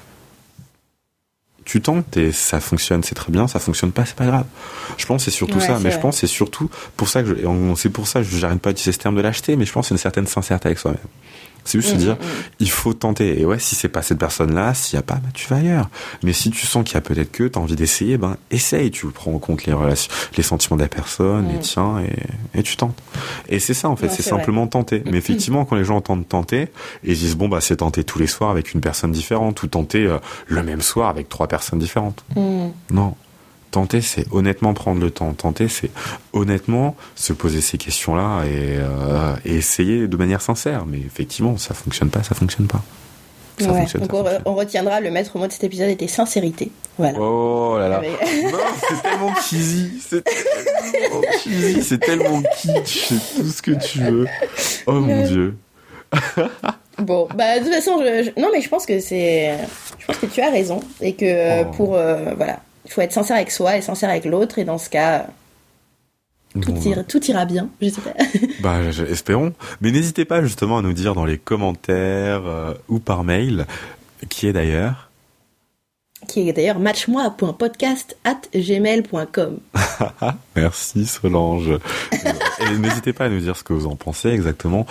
tu 1.68 1.82
tentes 1.82 2.16
et 2.16 2.32
ça 2.32 2.60
fonctionne, 2.60 3.02
c'est 3.02 3.14
très 3.14 3.30
bien, 3.30 3.46
ça 3.46 3.58
fonctionne 3.58 3.92
pas, 3.92 4.06
c'est 4.06 4.16
pas 4.16 4.24
grave. 4.24 4.46
Je 4.96 5.04
pense 5.04 5.24
c'est 5.24 5.30
surtout 5.30 5.58
Ouais, 5.58 5.66
ça, 5.66 5.78
mais 5.80 5.90
je 5.90 5.98
pense 5.98 6.16
c'est 6.16 6.26
surtout 6.26 6.70
pour 6.96 7.08
ça 7.08 7.22
que 7.22 7.36
c'est 7.76 7.90
pour 7.90 8.08
ça 8.08 8.20
que 8.22 8.26
j'arrête 8.26 8.60
pas 8.60 8.70
d'utiliser 8.70 8.92
ce 8.92 8.98
terme 8.98 9.16
de 9.16 9.20
l'acheter, 9.20 9.54
mais 9.54 9.66
je 9.66 9.72
pense 9.72 9.90
une 9.90 9.98
certaine 9.98 10.26
sincérité 10.26 10.68
avec 10.68 10.78
soi-même. 10.78 10.98
C'est 11.68 11.78
juste 11.78 11.90
se 11.90 11.94
Mm, 11.96 11.98
dire, 11.98 12.14
mm, 12.14 12.24
mm. 12.24 12.42
il 12.60 12.70
faut 12.70 12.92
tenter. 12.94 13.40
Et 13.40 13.44
ouais, 13.44 13.58
si 13.58 13.74
c'est 13.74 13.88
pas 13.88 14.02
cette 14.02 14.18
personne-là, 14.18 14.72
s'il 14.74 14.96
y 14.96 14.98
a 14.98 15.02
pas, 15.02 15.14
bah, 15.16 15.28
tu 15.34 15.46
vas 15.48 15.56
ailleurs. 15.56 15.90
Mais 16.22 16.32
si 16.32 16.50
tu 16.50 16.66
sens 16.66 16.82
qu'il 16.84 16.94
y 16.94 16.96
a 16.98 17.00
peut-être 17.02 17.30
que, 17.30 17.44
t'as 17.48 17.60
envie 17.60 17.76
d'essayer, 17.76 18.16
ben, 18.18 18.36
essaye. 18.50 18.90
Tu 18.90 19.06
prends 19.08 19.32
en 19.34 19.38
compte 19.38 19.66
les 19.66 19.72
relations, 19.72 20.10
les 20.36 20.42
sentiments 20.42 20.76
de 20.76 20.82
la 20.82 20.88
personne, 20.88 21.46
les 21.48 21.58
Mm. 21.58 21.60
tiens, 21.60 21.98
et, 22.00 22.58
et 22.58 22.62
tu 22.62 22.76
tentes. 22.76 22.98
Et 23.48 23.58
c'est 23.58 23.74
ça, 23.74 23.88
en 23.88 23.96
fait. 23.96 24.08
C'est 24.08 24.22
vrai. 24.22 24.30
simplement 24.30 24.66
tenter. 24.66 25.02
Mais 25.06 25.18
effectivement, 25.18 25.64
quand 25.64 25.76
les 25.76 25.84
gens 25.84 25.96
entendent 25.96 26.26
tenter, 26.26 26.68
ils 27.04 27.14
se 27.16 27.20
disent, 27.20 27.36
bon, 27.36 27.48
bah, 27.48 27.60
c'est 27.60 27.76
tenter 27.76 28.02
tous 28.04 28.18
les 28.18 28.26
soirs 28.26 28.50
avec 28.50 28.72
une 28.74 28.80
personne 28.80 29.12
différente, 29.12 29.62
ou 29.62 29.66
tenter 29.66 30.06
euh, 30.06 30.18
le 30.46 30.62
même 30.62 30.80
soir 30.80 31.08
avec 31.10 31.28
trois 31.28 31.48
personnes 31.48 31.78
différentes. 31.78 32.24
Non. 32.90 33.14
Tenter, 33.70 34.00
c'est 34.00 34.24
honnêtement 34.32 34.72
prendre 34.74 35.00
le 35.00 35.10
temps. 35.10 35.32
Tenter, 35.32 35.68
c'est 35.68 35.90
honnêtement 36.32 36.96
se 37.14 37.32
poser 37.32 37.60
ces 37.60 37.76
questions-là 37.78 38.44
et, 38.46 38.78
euh, 38.78 39.34
et 39.44 39.56
essayer 39.56 40.08
de 40.08 40.16
manière 40.16 40.40
sincère. 40.40 40.86
Mais 40.86 40.98
effectivement, 40.98 41.56
ça 41.58 41.74
fonctionne 41.74 42.10
pas, 42.10 42.22
ça 42.22 42.34
fonctionne 42.34 42.66
pas. 42.66 42.82
Ça 43.60 43.72
Ouais, 43.72 43.80
fonctionne, 43.80 44.02
donc 44.02 44.14
on, 44.14 44.18
re- 44.20 44.24
fonctionne. 44.24 44.42
on 44.46 44.54
retiendra 44.54 45.00
le 45.00 45.10
maître 45.10 45.36
mot 45.36 45.46
de 45.46 45.52
cet 45.52 45.64
épisode 45.64 45.88
était 45.88 46.06
sincérité. 46.06 46.70
Voilà. 46.96 47.18
Oh 47.20 47.76
là 47.78 47.88
là. 47.88 48.00
Non, 48.44 48.58
c'est 48.88 49.02
tellement 49.02 49.34
cheesy. 49.34 49.90
C'est 50.00 50.22
tellement 50.24 51.22
cheesy. 51.42 51.82
C'est 51.82 51.98
tellement 51.98 52.42
kitsch. 52.56 53.08
C'est 53.08 53.42
tout 53.42 53.48
ce 53.48 53.62
que 53.62 53.72
tu 53.72 53.98
veux. 54.00 54.26
Oh 54.86 54.92
mon 54.92 55.26
dieu. 55.26 55.56
bon, 56.98 57.28
bah 57.34 57.58
de 57.58 57.64
toute 57.64 57.74
façon, 57.74 57.98
je, 58.00 58.40
non 58.40 58.48
mais 58.52 58.60
je 58.60 58.68
pense 58.68 58.86
que 58.86 58.98
c'est, 59.00 59.56
je 59.98 60.06
pense 60.06 60.16
que 60.18 60.26
tu 60.26 60.40
as 60.40 60.50
raison 60.50 60.80
et 61.00 61.14
que 61.14 61.62
oh. 61.62 61.70
pour 61.76 61.88
voilà, 61.90 62.60
il 62.88 62.92
faut 62.92 63.00
être 63.00 63.12
sincère 63.12 63.36
avec 63.36 63.50
soi 63.50 63.76
et 63.76 63.82
sincère 63.82 64.10
avec 64.10 64.24
l'autre 64.24 64.58
et 64.58 64.64
dans 64.64 64.78
ce 64.78 64.90
cas. 64.90 65.26
Tout, 66.60 66.74
ira, 66.84 67.04
tout, 67.04 67.24
ira, 67.26 67.44
bien, 67.44 67.68
je 67.80 67.90
sais 67.90 68.00
pas. 68.00 68.14
bah, 68.60 68.80
espérons. 69.08 69.52
Mais 69.80 69.92
n'hésitez 69.92 70.24
pas 70.24 70.42
justement 70.42 70.78
à 70.78 70.82
nous 70.82 70.94
dire 70.94 71.14
dans 71.14 71.26
les 71.26 71.38
commentaires 71.38 72.74
ou 72.88 72.98
par 72.98 73.22
mail, 73.22 73.66
qui 74.28 74.48
est 74.48 74.52
d'ailleurs 74.52 75.08
qui 76.26 76.48
est 76.48 76.52
d'ailleurs 76.52 76.80
matchmoi.podcast@gmail.com. 76.80 79.58
Merci 80.56 81.06
Solange. 81.06 81.78
Et 82.60 82.70
n'hésitez 82.76 83.12
pas 83.12 83.26
à 83.26 83.28
nous 83.28 83.38
dire 83.40 83.56
ce 83.56 83.62
que 83.62 83.72
vous 83.72 83.86
en 83.86 83.94
pensez 83.94 84.30
exactement. 84.30 84.84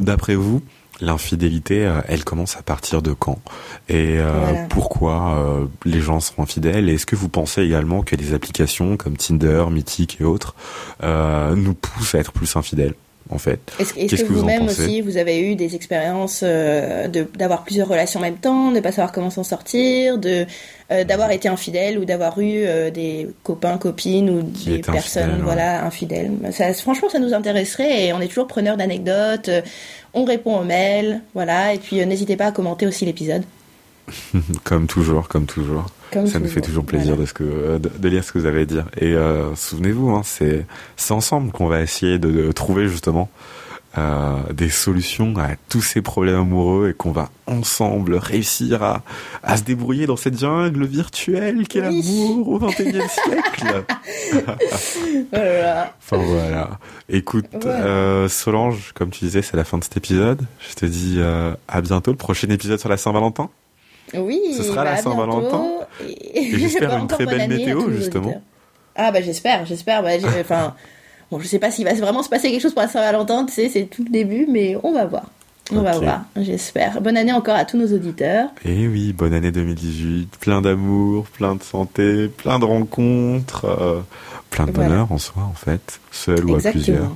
D'après 0.00 0.34
vous, 0.34 0.60
l'infidélité, 1.02 1.84
euh, 1.84 2.00
elle 2.08 2.24
commence 2.24 2.56
à 2.56 2.62
partir 2.62 3.02
de 3.02 3.12
quand? 3.12 3.40
Et 3.88 4.16
euh, 4.18 4.66
pourquoi 4.70 5.36
euh, 5.36 5.66
les 5.84 6.00
gens 6.00 6.20
seront 6.20 6.44
infidèles? 6.44 6.88
Et 6.88 6.94
est-ce 6.94 7.06
que 7.06 7.16
vous 7.16 7.28
pensez 7.28 7.62
également 7.62 8.02
que 8.02 8.16
les 8.16 8.32
applications 8.32 8.96
comme 8.96 9.16
Tinder, 9.16 9.64
Mythique 9.70 10.18
et 10.20 10.24
autres 10.24 10.54
nous 11.02 11.74
poussent 11.74 12.14
à 12.14 12.18
être 12.18 12.32
plus 12.32 12.56
infidèles? 12.56 12.94
En 13.32 13.38
fait. 13.38 13.60
Est-ce 13.78 13.94
que, 13.94 14.24
vous-même 14.24 14.66
aussi, 14.66 15.00
vous 15.00 15.16
avez 15.16 15.40
eu 15.40 15.54
des 15.56 15.74
expériences 15.74 16.40
euh, 16.42 17.08
d'avoir 17.08 17.64
plusieurs 17.64 17.88
relations 17.88 18.20
en 18.20 18.22
même 18.22 18.36
temps, 18.36 18.70
de 18.70 18.76
ne 18.76 18.80
pas 18.80 18.92
savoir 18.92 19.12
comment 19.12 19.30
s'en 19.30 19.44
sortir, 19.44 20.18
de 20.18 20.46
euh, 20.90 21.04
d'avoir 21.04 21.30
été 21.30 21.48
infidèle 21.48 21.98
ou 21.98 22.04
d'avoir 22.04 22.38
eu 22.40 22.64
euh, 22.64 22.90
des 22.90 23.28
copains, 23.42 23.78
copines 23.78 24.30
ou 24.30 24.42
des 24.42 24.78
personnes 24.78 25.40
voilà 25.42 25.84
infidèles? 25.84 26.30
Ça, 26.52 26.72
franchement, 26.74 27.08
ça 27.08 27.18
nous 27.18 27.34
intéresserait 27.34 28.06
et 28.06 28.12
on 28.12 28.20
est 28.20 28.28
toujours 28.28 28.46
preneur 28.46 28.76
d'anecdotes. 28.76 29.50
on 30.14 30.24
répond 30.24 30.58
aux 30.58 30.64
mails, 30.64 31.20
voilà. 31.34 31.74
Et 31.74 31.78
puis 31.78 32.04
n'hésitez 32.06 32.36
pas 32.36 32.46
à 32.46 32.52
commenter 32.52 32.86
aussi 32.86 33.04
l'épisode. 33.04 33.44
comme 34.64 34.86
toujours, 34.86 35.28
comme 35.28 35.46
toujours. 35.46 35.86
Ça 36.12 36.38
nous 36.38 36.48
fait 36.48 36.60
toujours 36.60 36.84
plaisir 36.84 37.16
de, 37.16 37.26
ce 37.26 37.32
que, 37.32 37.78
de, 37.78 38.08
lire 38.08 38.24
ce 38.24 38.32
que 38.32 38.38
vous 38.38 38.46
avez 38.46 38.62
à 38.62 38.64
dire. 38.64 38.86
Et 39.00 39.14
euh, 39.14 39.54
souvenez-vous, 39.54 40.10
hein, 40.10 40.22
c'est 40.24 40.66
ensemble 41.10 41.52
qu'on 41.52 41.66
va 41.66 41.80
essayer 41.80 42.18
de, 42.18 42.52
trouver 42.52 42.88
justement 42.88 43.28
euh, 43.98 44.38
des 44.52 44.70
solutions 44.70 45.34
à 45.36 45.50
tous 45.68 45.82
ces 45.82 46.00
problèmes 46.00 46.36
amoureux 46.40 46.90
et 46.90 46.94
qu'on 46.94 47.12
va 47.12 47.28
ensemble 47.46 48.14
réussir 48.14 48.82
à, 48.82 49.02
à 49.42 49.56
se 49.58 49.64
débrouiller 49.64 50.06
dans 50.06 50.16
cette 50.16 50.38
jungle 50.38 50.86
virtuelle 50.86 51.68
qu'est 51.68 51.80
l'amour 51.80 52.48
au 52.48 52.58
XXIe 52.58 52.92
siècle. 53.08 53.84
voilà. 55.30 55.94
Enfin 55.98 56.16
voilà. 56.16 56.78
Écoute, 57.10 57.66
euh, 57.66 58.28
Solange, 58.28 58.92
comme 58.94 59.10
tu 59.10 59.26
disais, 59.26 59.42
c'est 59.42 59.56
la 59.56 59.64
fin 59.64 59.76
de 59.76 59.84
cet 59.84 59.98
épisode. 59.98 60.40
Je 60.70 60.74
te 60.74 60.86
dis 60.86 61.16
euh, 61.18 61.54
à 61.68 61.82
bientôt. 61.82 62.12
Le 62.12 62.16
prochain 62.16 62.48
épisode 62.48 62.80
sur 62.80 62.88
la 62.88 62.96
Saint-Valentin. 62.96 63.50
Oui, 64.14 64.40
ce 64.56 64.62
sera 64.62 64.84
la 64.84 64.92
bah, 64.92 65.02
Saint-Valentin. 65.02 65.64
Et, 66.34 66.56
j'espère 66.56 66.96
une 66.98 67.06
très 67.06 67.26
belle 67.26 67.48
météo, 67.48 67.90
justement. 67.90 68.42
Ah 68.94 69.10
bah 69.10 69.22
j'espère, 69.22 69.64
j'espère. 69.64 70.02
Bah, 70.02 70.10
enfin, 70.40 70.74
bon, 71.30 71.40
je 71.40 71.46
sais 71.46 71.58
pas 71.58 71.70
s'il 71.70 71.84
va 71.84 71.94
vraiment 71.94 72.22
se 72.22 72.28
passer 72.28 72.50
quelque 72.50 72.60
chose 72.60 72.74
pour 72.74 72.82
la 72.82 72.88
Saint-Valentin, 72.88 73.46
tu 73.46 73.52
sais, 73.52 73.68
c'est 73.68 73.84
tout 73.84 74.04
le 74.04 74.10
début, 74.10 74.46
mais 74.48 74.76
on 74.82 74.92
va 74.92 75.06
voir. 75.06 75.26
On 75.70 75.80
va 75.80 75.98
voir, 75.98 76.24
j'espère. 76.36 77.00
Bonne 77.00 77.16
année 77.16 77.32
encore 77.32 77.54
à 77.54 77.64
tous 77.64 77.78
nos 77.78 77.86
auditeurs. 77.94 78.50
Et 78.64 78.86
oui, 78.88 79.12
bonne 79.12 79.32
année 79.32 79.52
2018. 79.52 80.36
Plein 80.38 80.60
d'amour, 80.60 81.26
plein 81.26 81.54
de 81.54 81.62
santé, 81.62 82.28
plein 82.28 82.58
de 82.58 82.64
rencontres, 82.64 83.64
euh, 83.64 84.00
plein 84.50 84.66
de 84.66 84.72
bonheur 84.72 85.10
en 85.10 85.18
soi, 85.18 85.42
en 85.44 85.54
fait, 85.54 86.00
seul 86.10 86.44
ou 86.44 86.56
à 86.56 86.58
plusieurs. 86.58 87.12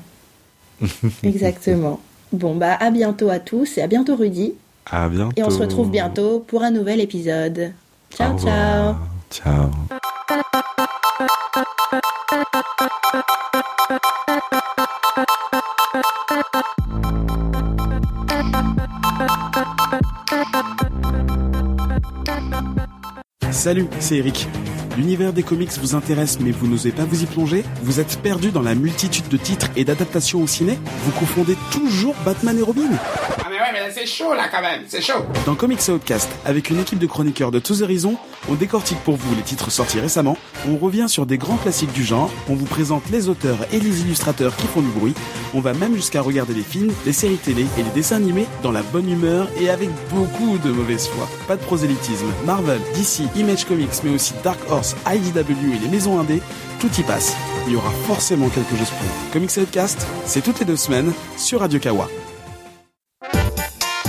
Exactement. 1.23 2.01
Bon, 2.33 2.55
bah 2.55 2.77
à 2.79 2.91
bientôt 2.91 3.31
à 3.31 3.39
tous 3.39 3.79
et 3.79 3.83
à 3.83 3.87
bientôt 3.87 4.17
Rudy. 4.17 4.55
À 4.91 5.09
bientôt. 5.09 5.33
Et 5.37 5.43
on 5.43 5.51
se 5.51 5.59
retrouve 5.59 5.91
bientôt 5.91 6.41
pour 6.41 6.63
un 6.63 6.71
nouvel 6.71 7.01
épisode. 7.01 7.73
Ciao, 8.11 8.39
ciao. 8.39 8.95
Ciao. 9.31 9.71
Salut, 23.51 23.89
c'est 23.99 24.17
Eric. 24.19 24.47
L'univers 24.97 25.33
des 25.33 25.43
comics 25.43 25.73
vous 25.81 25.95
intéresse 25.95 26.39
mais 26.41 26.53
vous 26.53 26.69
n'osez 26.69 26.93
pas 26.93 27.05
vous 27.05 27.23
y 27.23 27.27
plonger? 27.27 27.65
Vous 27.83 28.01
êtes 28.01 28.19
perdu 28.23 28.51
dans 28.51 28.63
la 28.63 28.75
multitude 28.75 29.29
de 29.29 29.37
titres 29.37 29.67
et 29.75 29.85
d'adaptations 29.85 30.41
au 30.41 30.47
ciné? 30.47 30.79
Vous 31.05 31.11
confondez 31.13 31.57
toujours 31.73 32.15
Batman 32.25 32.57
et 32.59 32.63
Robin? 32.63 32.89
Ah 33.45 33.49
c'est 33.93 34.07
chaud 34.07 34.35
là 34.35 34.49
quand 34.51 34.61
même, 34.61 34.83
c'est 34.87 35.01
chaud 35.01 35.25
Dans 35.45 35.55
Comics 35.55 35.81
Outcast, 35.89 36.29
avec 36.45 36.71
une 36.71 36.81
équipe 36.81 36.99
de 36.99 37.07
chroniqueurs 37.07 37.51
de 37.51 37.59
tous 37.59 37.83
horizons, 37.83 38.17
on 38.49 38.55
décortique 38.55 38.99
pour 39.01 39.17
vous 39.17 39.35
les 39.35 39.43
titres 39.43 39.71
sortis 39.71 40.01
récemment, 40.01 40.37
on 40.69 40.77
revient 40.77 41.07
sur 41.09 41.27
des 41.27 41.39
grands 41.39 41.57
classiques 41.57 41.93
du 41.93 42.05
genre, 42.05 42.31
on 42.49 42.55
vous 42.55 42.67
présente 42.67 43.09
les 43.11 43.29
auteurs 43.29 43.59
et 43.73 43.81
les 43.81 44.01
illustrateurs 44.03 44.55
qui 44.57 44.67
font 44.67 44.81
du 44.81 44.89
bruit, 44.89 45.15
on 45.55 45.61
va 45.61 45.73
même 45.73 45.95
jusqu'à 45.95 46.21
regarder 46.21 46.55
les 46.55 46.63
films, 46.63 46.93
les 47.05 47.13
séries 47.13 47.37
télé 47.37 47.67
et 47.79 47.83
les 47.83 47.91
dessins 47.91 48.17
animés 48.17 48.47
dans 48.63 48.73
la 48.73 48.83
bonne 48.83 49.11
humeur 49.11 49.49
et 49.61 49.71
avec 49.71 49.91
beaucoup 50.11 50.59
de 50.59 50.71
mauvaise 50.71 51.09
foi. 51.09 51.29
Pas 51.49 51.57
de 51.57 51.63
prosélytisme, 51.63 52.27
Marvel, 52.45 52.81
DC, 52.95 53.23
Image 53.37 53.65
Comics 53.65 54.03
mais 54.05 54.11
aussi 54.15 54.35
Dark 54.45 54.61
Horse 54.69 54.97
IDW 55.07 55.75
et 55.75 55.79
les 55.83 55.89
maisons 55.89 56.19
indées, 56.19 56.43
tout 56.81 56.91
y 56.99 57.03
passe. 57.03 57.35
Il 57.67 57.73
y 57.73 57.77
aura 57.77 57.91
forcément 58.07 58.49
quelque 58.49 58.77
chose 58.77 58.91
pour 58.91 59.07
vous. 59.07 59.33
Comics 59.33 59.57
Headcast, 59.57 60.07
c'est 60.25 60.43
toutes 60.43 60.61
les 60.61 60.67
deux 60.67 60.77
semaines 60.77 61.13
sur 61.37 61.61
Radio 61.61 61.81
Kawa. 61.81 62.09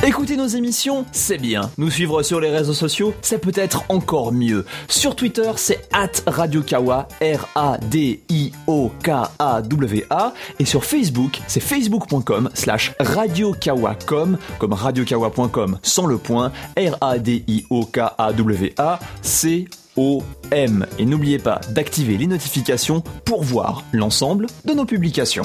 Écouter 0.07 0.37
nos 0.37 0.47
émissions, 0.47 1.05
c'est 1.11 1.37
bien. 1.37 1.69
Nous 1.77 1.91
suivre 1.91 2.23
sur 2.23 2.39
les 2.39 2.49
réseaux 2.49 2.71
sociaux, 2.71 3.13
c'est 3.21 3.39
peut-être 3.39 3.83
encore 3.89 4.31
mieux. 4.31 4.65
Sur 4.87 5.17
Twitter, 5.17 5.51
c'est 5.57 5.85
at 5.91 6.11
RadioKawa, 6.25 7.09
R-A-D-I-O-K-A-W-A. 7.21 7.73
Et 10.59 10.65
sur 10.65 10.85
Facebook, 10.85 11.41
c'est 11.47 11.59
facebook.com 11.59 12.49
slash 12.53 12.93
radiokawacom, 13.01 14.37
comme 14.59 14.71
radiokawa.com 14.71 15.77
sans 15.83 16.05
le 16.05 16.17
point, 16.17 16.53
R-A-D-I-O-K-A-W-A, 16.77 17.19
c 19.21 19.67
et 20.51 21.05
n'oubliez 21.05 21.39
pas 21.39 21.59
d'activer 21.71 22.17
les 22.17 22.27
notifications 22.27 23.01
pour 23.25 23.43
voir 23.43 23.83
l'ensemble 23.91 24.47
de 24.63 24.73
nos 24.73 24.85
publications. 24.85 25.43